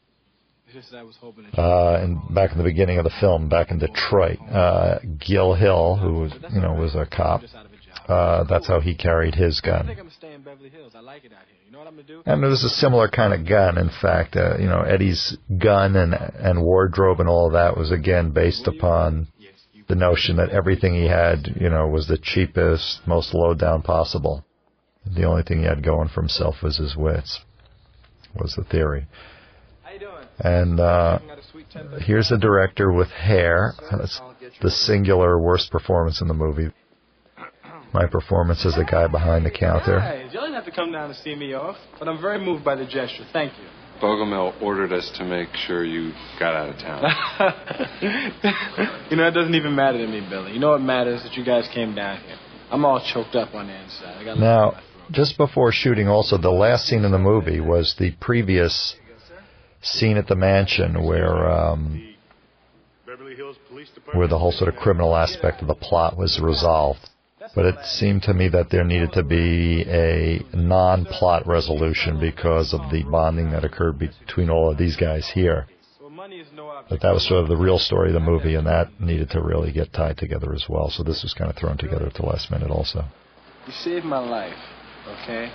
Uh, 1.56 2.00
and 2.02 2.20
back 2.34 2.52
in 2.52 2.58
the 2.58 2.64
beginning 2.64 2.98
of 2.98 3.04
the 3.04 3.14
film, 3.22 3.48
back 3.48 3.70
in 3.70 3.78
Detroit, 3.78 4.40
uh, 4.52 4.98
Gil 5.20 5.54
Hill, 5.54 5.96
who 5.96 6.22
was, 6.22 6.34
you 6.52 6.60
know, 6.60 6.74
was 6.74 6.96
a 6.96 7.06
cop, 7.06 7.42
uh, 8.08 8.46
that's 8.46 8.68
how 8.68 8.80
he 8.80 8.96
carried 8.96 9.36
his 9.36 9.62
gun. 9.62 9.96
And 12.26 12.44
it 12.44 12.48
was 12.48 12.64
a 12.64 12.70
similar 12.70 13.08
kind 13.08 13.34
of 13.34 13.48
gun, 13.48 13.78
in 13.78 13.90
fact. 13.90 14.36
Uh, 14.36 14.58
you 14.58 14.68
know, 14.68 14.82
Eddie's 14.82 15.38
gun 15.58 15.96
and 15.96 16.14
and 16.14 16.62
wardrobe 16.64 17.20
and 17.20 17.30
all 17.30 17.48
of 17.48 17.54
that 17.54 17.78
was 17.78 17.92
again 17.92 18.32
based 18.32 18.68
upon 18.68 19.28
the 19.88 19.96
notion 19.96 20.38
that 20.38 20.50
everything 20.50 20.94
he 20.94 21.08
had, 21.08 21.56
you 21.60 21.70
know, 21.70 21.88
was 21.88 22.08
the 22.08 22.18
cheapest, 22.18 23.02
most 23.06 23.34
low 23.34 23.54
down 23.54 23.82
possible. 23.82 24.46
The 25.06 25.26
only 25.26 25.44
thing 25.44 25.60
he 25.60 25.66
had 25.66 25.84
going 25.84 26.10
for 26.10 26.22
himself 26.22 26.64
was 26.64 26.78
his 26.78 26.96
wits. 26.96 27.42
Was 28.36 28.56
the 28.56 28.64
theory. 28.64 29.06
And 30.40 30.80
uh, 30.80 31.20
here's 32.00 32.32
a 32.32 32.38
director 32.38 32.92
with 32.92 33.10
hair. 33.10 33.74
That's 33.92 34.20
the 34.62 34.72
singular 34.72 35.40
worst 35.40 35.72
performance 35.72 36.22
in 36.22 36.28
the 36.28 36.34
movie. 36.34 36.72
My 37.94 38.08
performance 38.08 38.66
as 38.66 38.76
the 38.76 38.84
guy 38.84 39.08
behind 39.08 39.46
the 39.46 39.52
counter. 39.52 40.00
Hey, 40.00 40.26
you 40.26 40.40
don't 40.40 40.54
have 40.54 40.66
to 40.66 40.72
come 40.72 40.92
down 40.92 41.10
to 41.10 41.16
see 41.16 41.36
me 41.36 41.54
off, 41.54 41.78
but 42.00 42.08
I'm 42.08 42.20
very 42.20 42.44
moved 42.44 42.66
by 42.66 42.76
the 42.76 42.86
gesture. 42.86 43.26
Thank 43.32 43.54
you. 43.60 43.66
Bogomil 44.02 44.60
ordered 44.62 44.92
us 44.92 45.10
to 45.18 45.24
make 45.24 45.50
sure 45.56 45.86
you 45.86 46.12
got 46.40 46.56
out 46.56 46.70
of 46.70 46.78
town. 46.78 47.04
you 49.10 49.16
know, 49.16 49.28
it 49.28 49.32
doesn't 49.32 49.56
even 49.56 49.76
matter 49.76 50.00
to 50.00 50.08
me, 50.08 50.26
Billy. 50.28 50.54
You 50.54 50.60
know 50.60 50.72
what 50.72 50.82
matters 50.82 51.20
is 51.20 51.30
that 51.30 51.38
you 51.38 51.46
guys 51.46 51.70
came 51.74 51.96
down 51.96 52.20
here. 52.22 52.38
I'm 52.72 52.84
all 52.84 53.00
choked 53.14 53.36
up 53.36 53.54
on 53.54 53.68
the 53.68 53.82
inside. 53.82 54.18
I 54.18 54.24
got 54.26 54.40
Now, 54.40 54.82
just 55.12 55.38
before 55.38 55.72
shooting, 55.72 56.08
also 56.08 56.38
the 56.38 56.50
last 56.50 56.88
scene 56.88 57.06
in 57.06 57.12
the 57.12 57.20
movie 57.20 57.60
was 57.60 57.96
the 58.00 58.12
previous 58.20 58.96
scene 59.82 60.18
at 60.18 60.28
the 60.28 60.36
mansion 60.36 61.06
where 61.06 61.50
um, 61.50 62.16
where 64.14 64.28
the 64.28 64.40
whole 64.40 64.52
sort 64.52 64.74
of 64.74 64.80
criminal 64.80 65.16
aspect 65.16 65.62
of 65.62 65.68
the 65.68 65.76
plot 65.76 66.18
was 66.18 66.40
resolved. 66.42 67.10
But 67.56 67.66
it 67.66 67.76
seemed 67.86 68.24
to 68.24 68.34
me 68.34 68.48
that 68.50 68.72
there 68.72 68.84
needed 68.84 69.14
to 69.14 69.24
be 69.24 69.84
a 69.88 70.44
non-plot 70.54 71.46
resolution 71.46 72.20
because 72.20 72.74
of 72.74 72.82
the 72.92 73.04
bonding 73.04 73.52
that 73.52 73.64
occurred 73.64 74.00
between 74.00 74.50
all 74.50 74.72
of 74.72 74.78
these 74.78 74.96
guys 74.96 75.30
here. 75.34 75.68
But 76.90 77.02
that 77.02 77.14
was 77.14 77.28
sort 77.28 77.44
of 77.44 77.50
the 77.50 77.58
real 77.58 77.78
story 77.78 78.10
of 78.10 78.14
the 78.14 78.20
movie, 78.20 78.56
and 78.56 78.66
that 78.66 79.00
needed 79.00 79.30
to 79.32 79.42
really 79.42 79.72
get 79.72 79.94
tied 79.94 80.18
together 80.18 80.54
as 80.54 80.66
well. 80.68 80.90
So 80.90 81.04
this 81.04 81.22
was 81.22 81.34
kind 81.34 81.50
of 81.50 81.58
thrown 81.58 81.78
together 81.78 82.08
at 82.08 82.16
the 82.16 82.26
last 82.26 82.50
minute 82.50 82.72
also. 82.72 83.06
You 83.68 83.74
saved 83.74 84.06
my 84.06 84.20
life, 84.20 84.58
okay? 85.24 85.52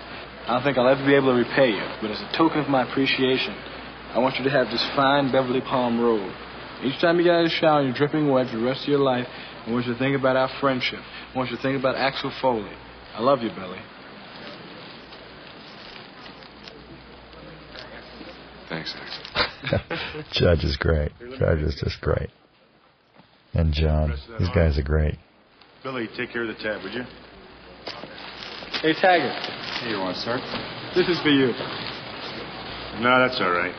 I 0.47 0.55
don't 0.55 0.63
think 0.63 0.79
I'll 0.79 0.89
ever 0.89 1.05
be 1.05 1.15
able 1.15 1.33
to 1.33 1.39
repay 1.39 1.71
you, 1.71 1.87
but 2.01 2.11
as 2.11 2.21
a 2.21 2.37
token 2.37 2.61
of 2.61 2.69
my 2.69 2.89
appreciation, 2.89 3.55
I 4.15 4.19
want 4.19 4.37
you 4.37 4.45
to 4.45 4.51
have 4.51 4.69
this 4.69 4.85
fine 4.95 5.33
Beverly 5.33 5.61
Palm 5.61 6.01
robe. 6.01 6.33
Each 6.83 7.01
time 7.01 7.19
you 7.19 7.25
get 7.25 7.35
out 7.35 7.45
of 7.45 7.51
the 7.51 7.57
shower, 7.57 7.83
you're 7.83 7.93
dripping 7.93 8.31
wet 8.31 8.49
for 8.51 8.57
the 8.57 8.65
rest 8.65 8.83
of 8.83 8.89
your 8.89 9.01
life. 9.01 9.27
I 9.69 9.71
want 9.71 9.85
you 9.85 9.93
to 9.93 9.99
think 9.99 10.19
about 10.19 10.35
our 10.35 10.49
friendship. 10.63 11.01
I 11.01 11.37
want 11.37 11.51
you 11.51 11.57
to 11.57 11.63
think 11.63 11.79
about 11.79 11.95
Axel 11.95 12.33
Foley. 12.41 12.73
I 13.15 13.21
love 13.21 13.43
you, 13.43 13.51
Billy. 13.51 13.79
Thanks, 18.71 18.95
Axel. 18.97 20.25
Judge 20.33 20.65
is 20.65 20.79
great. 20.79 21.13
Judge 21.39 21.59
is 21.59 21.79
just 21.85 22.01
great. 22.01 22.31
And 23.53 23.75
John, 23.75 24.15
these 24.39 24.49
guys 24.55 24.79
are 24.79 24.83
great. 24.83 25.19
Billy, 25.83 26.09
take 26.17 26.33
care 26.33 26.49
of 26.49 26.49
the 26.49 26.63
tab, 26.63 26.83
would 26.83 26.95
you? 26.95 27.03
Hey, 28.81 28.95
Taggart. 28.95 29.83
Here 29.83 29.91
you 29.91 29.97
are, 29.97 30.15
sir. 30.15 30.39
This 30.97 31.09
is 31.09 31.21
for 31.21 31.29
you. 31.29 31.49
No, 33.03 33.21
that's 33.21 33.39
all 33.39 33.51
right. 33.51 33.75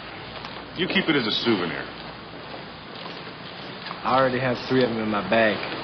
You 0.78 0.86
keep 0.86 1.10
it 1.10 1.16
as 1.16 1.26
a 1.26 1.32
souvenir. 1.32 1.84
I 4.06 4.18
already 4.20 4.40
have 4.40 4.58
three 4.70 4.84
of 4.84 4.90
them 4.92 5.00
in 5.00 5.10
my 5.10 5.28
bag. 5.30 5.79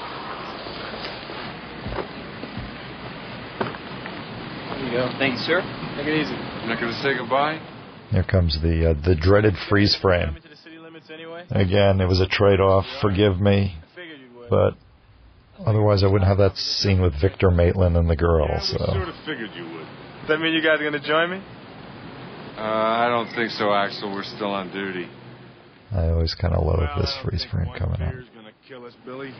Go. 4.96 5.12
Thanks, 5.18 5.40
sir. 5.44 5.60
Take 5.96 6.06
it 6.06 6.16
easy. 6.16 6.32
You're 6.32 6.72
not 6.72 6.80
going 6.80 6.92
to 6.92 7.00
say 7.02 7.16
goodbye? 7.16 7.60
Here 8.10 8.24
comes 8.24 8.60
the 8.62 8.90
uh, 8.90 8.94
the 9.04 9.14
dreaded 9.14 9.54
freeze 9.68 9.96
frame. 10.00 10.36
Again, 11.50 12.00
it 12.00 12.06
was 12.06 12.20
a 12.20 12.26
trade-off. 12.26 12.84
Forgive 13.02 13.40
me, 13.40 13.76
but 14.48 14.74
otherwise 15.64 16.02
I 16.02 16.06
wouldn't 16.06 16.28
have 16.28 16.38
that 16.38 16.56
scene 16.56 17.02
with 17.02 17.20
Victor 17.20 17.50
Maitland 17.50 17.96
and 17.96 18.08
the 18.08 18.16
girl. 18.16 18.48
So 18.60 18.78
Sort 18.78 19.08
of 19.08 19.14
figured 19.26 19.50
you 19.54 19.64
would. 19.64 19.86
Does 20.20 20.28
that 20.28 20.40
mean 20.40 20.54
you 20.54 20.62
guys 20.62 20.80
are 20.80 20.88
going 20.90 21.00
to 21.00 21.06
join 21.06 21.30
me? 21.30 21.42
Uh, 22.56 22.60
I 22.60 23.08
don't 23.08 23.32
think 23.36 23.50
so, 23.50 23.72
Axel. 23.72 24.12
We're 24.12 24.24
still 24.24 24.50
on 24.50 24.72
duty. 24.72 25.08
I 25.92 26.08
always 26.08 26.34
kind 26.34 26.54
of 26.54 26.64
loathe 26.64 26.88
this 27.00 27.14
freeze 27.22 27.44
frame 27.44 27.68
coming 27.78 28.00
up. 28.02 28.14
Gonna 28.34 28.50
kill 28.66 28.86
us, 28.86 28.94
Billy. 29.04 29.32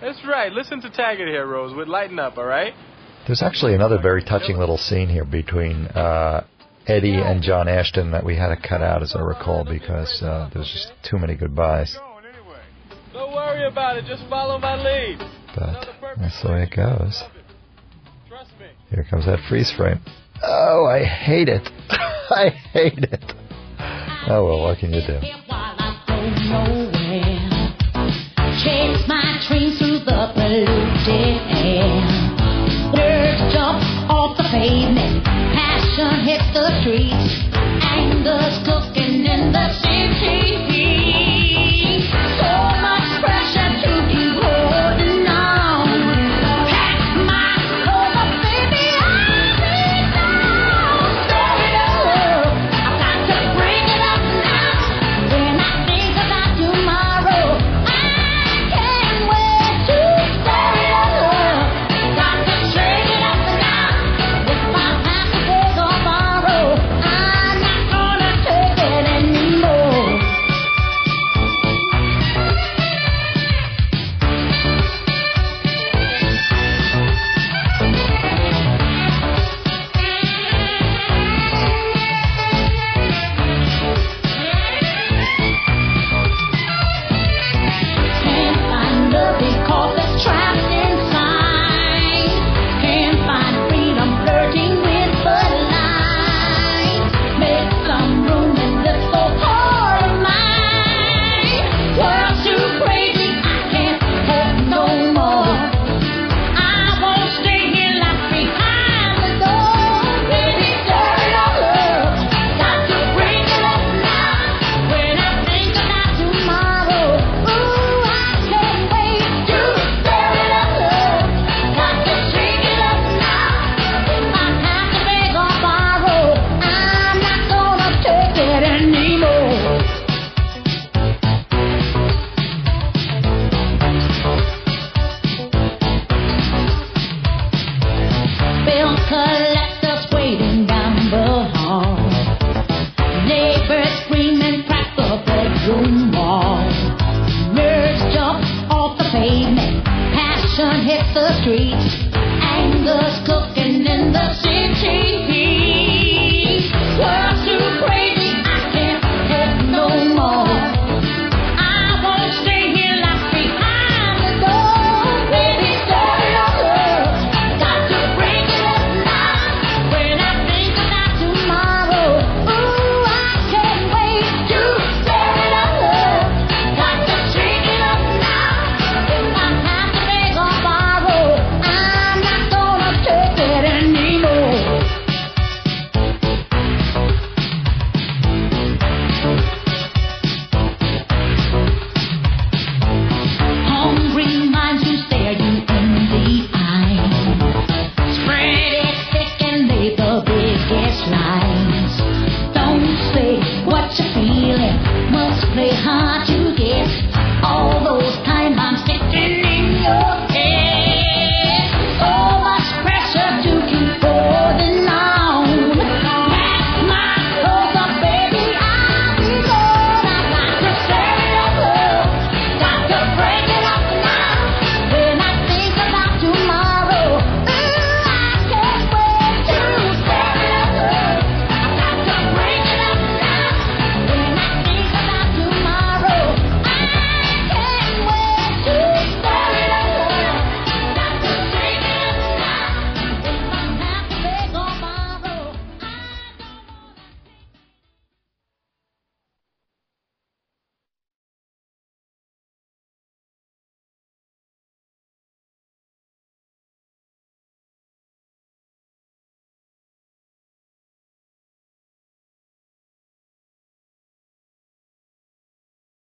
That's 0.00 0.20
right. 0.26 0.52
Listen 0.52 0.80
to 0.82 0.90
Taggart 0.90 1.28
here, 1.28 1.46
Rose. 1.46 1.74
We'd 1.76 1.88
Lighten 1.88 2.18
up, 2.18 2.38
all 2.38 2.44
right? 2.44 2.72
There's 3.26 3.42
actually 3.42 3.74
another 3.74 3.98
very 4.00 4.22
touching 4.22 4.58
little 4.58 4.76
scene 4.76 5.08
here 5.08 5.24
between 5.24 5.86
uh, 5.86 6.44
Eddie 6.86 7.14
and 7.14 7.42
John 7.42 7.68
Ashton 7.68 8.10
that 8.10 8.24
we 8.24 8.36
had 8.36 8.48
to 8.48 8.56
cut 8.56 8.82
out, 8.82 9.02
as 9.02 9.14
I 9.16 9.20
recall, 9.20 9.64
because 9.64 10.22
uh, 10.22 10.50
there's 10.52 10.70
just 10.70 10.92
too 11.08 11.18
many 11.18 11.34
goodbyes. 11.34 11.96
Don't 13.14 13.32
worry 13.32 13.66
about 13.66 13.96
it. 13.96 14.04
Just 14.06 14.28
follow 14.28 14.58
my 14.58 14.76
lead. 14.76 15.18
But 15.56 15.86
that's 16.18 16.42
the 16.42 16.50
way 16.50 16.64
it 16.64 16.76
goes. 16.76 17.22
Here 18.90 19.06
comes 19.08 19.24
that 19.24 19.38
freeze 19.48 19.72
frame. 19.76 20.00
Oh, 20.42 20.86
I 20.86 21.04
hate 21.04 21.48
it. 21.48 21.66
I 21.88 22.50
hate 22.72 22.98
it. 22.98 23.32
Oh 24.26 24.44
well, 24.44 24.62
what 24.62 24.78
can 24.78 24.92
you 24.92 25.00
do? 25.06 26.93
Pavement. 34.64 35.22
Passion 35.24 36.24
hit 36.24 36.40
the 36.54 36.66
streets. 36.80 37.28
Anger's 37.84 38.56
cooking 38.64 39.26
in 39.26 39.52
the 39.52 39.66
city. 39.82 40.73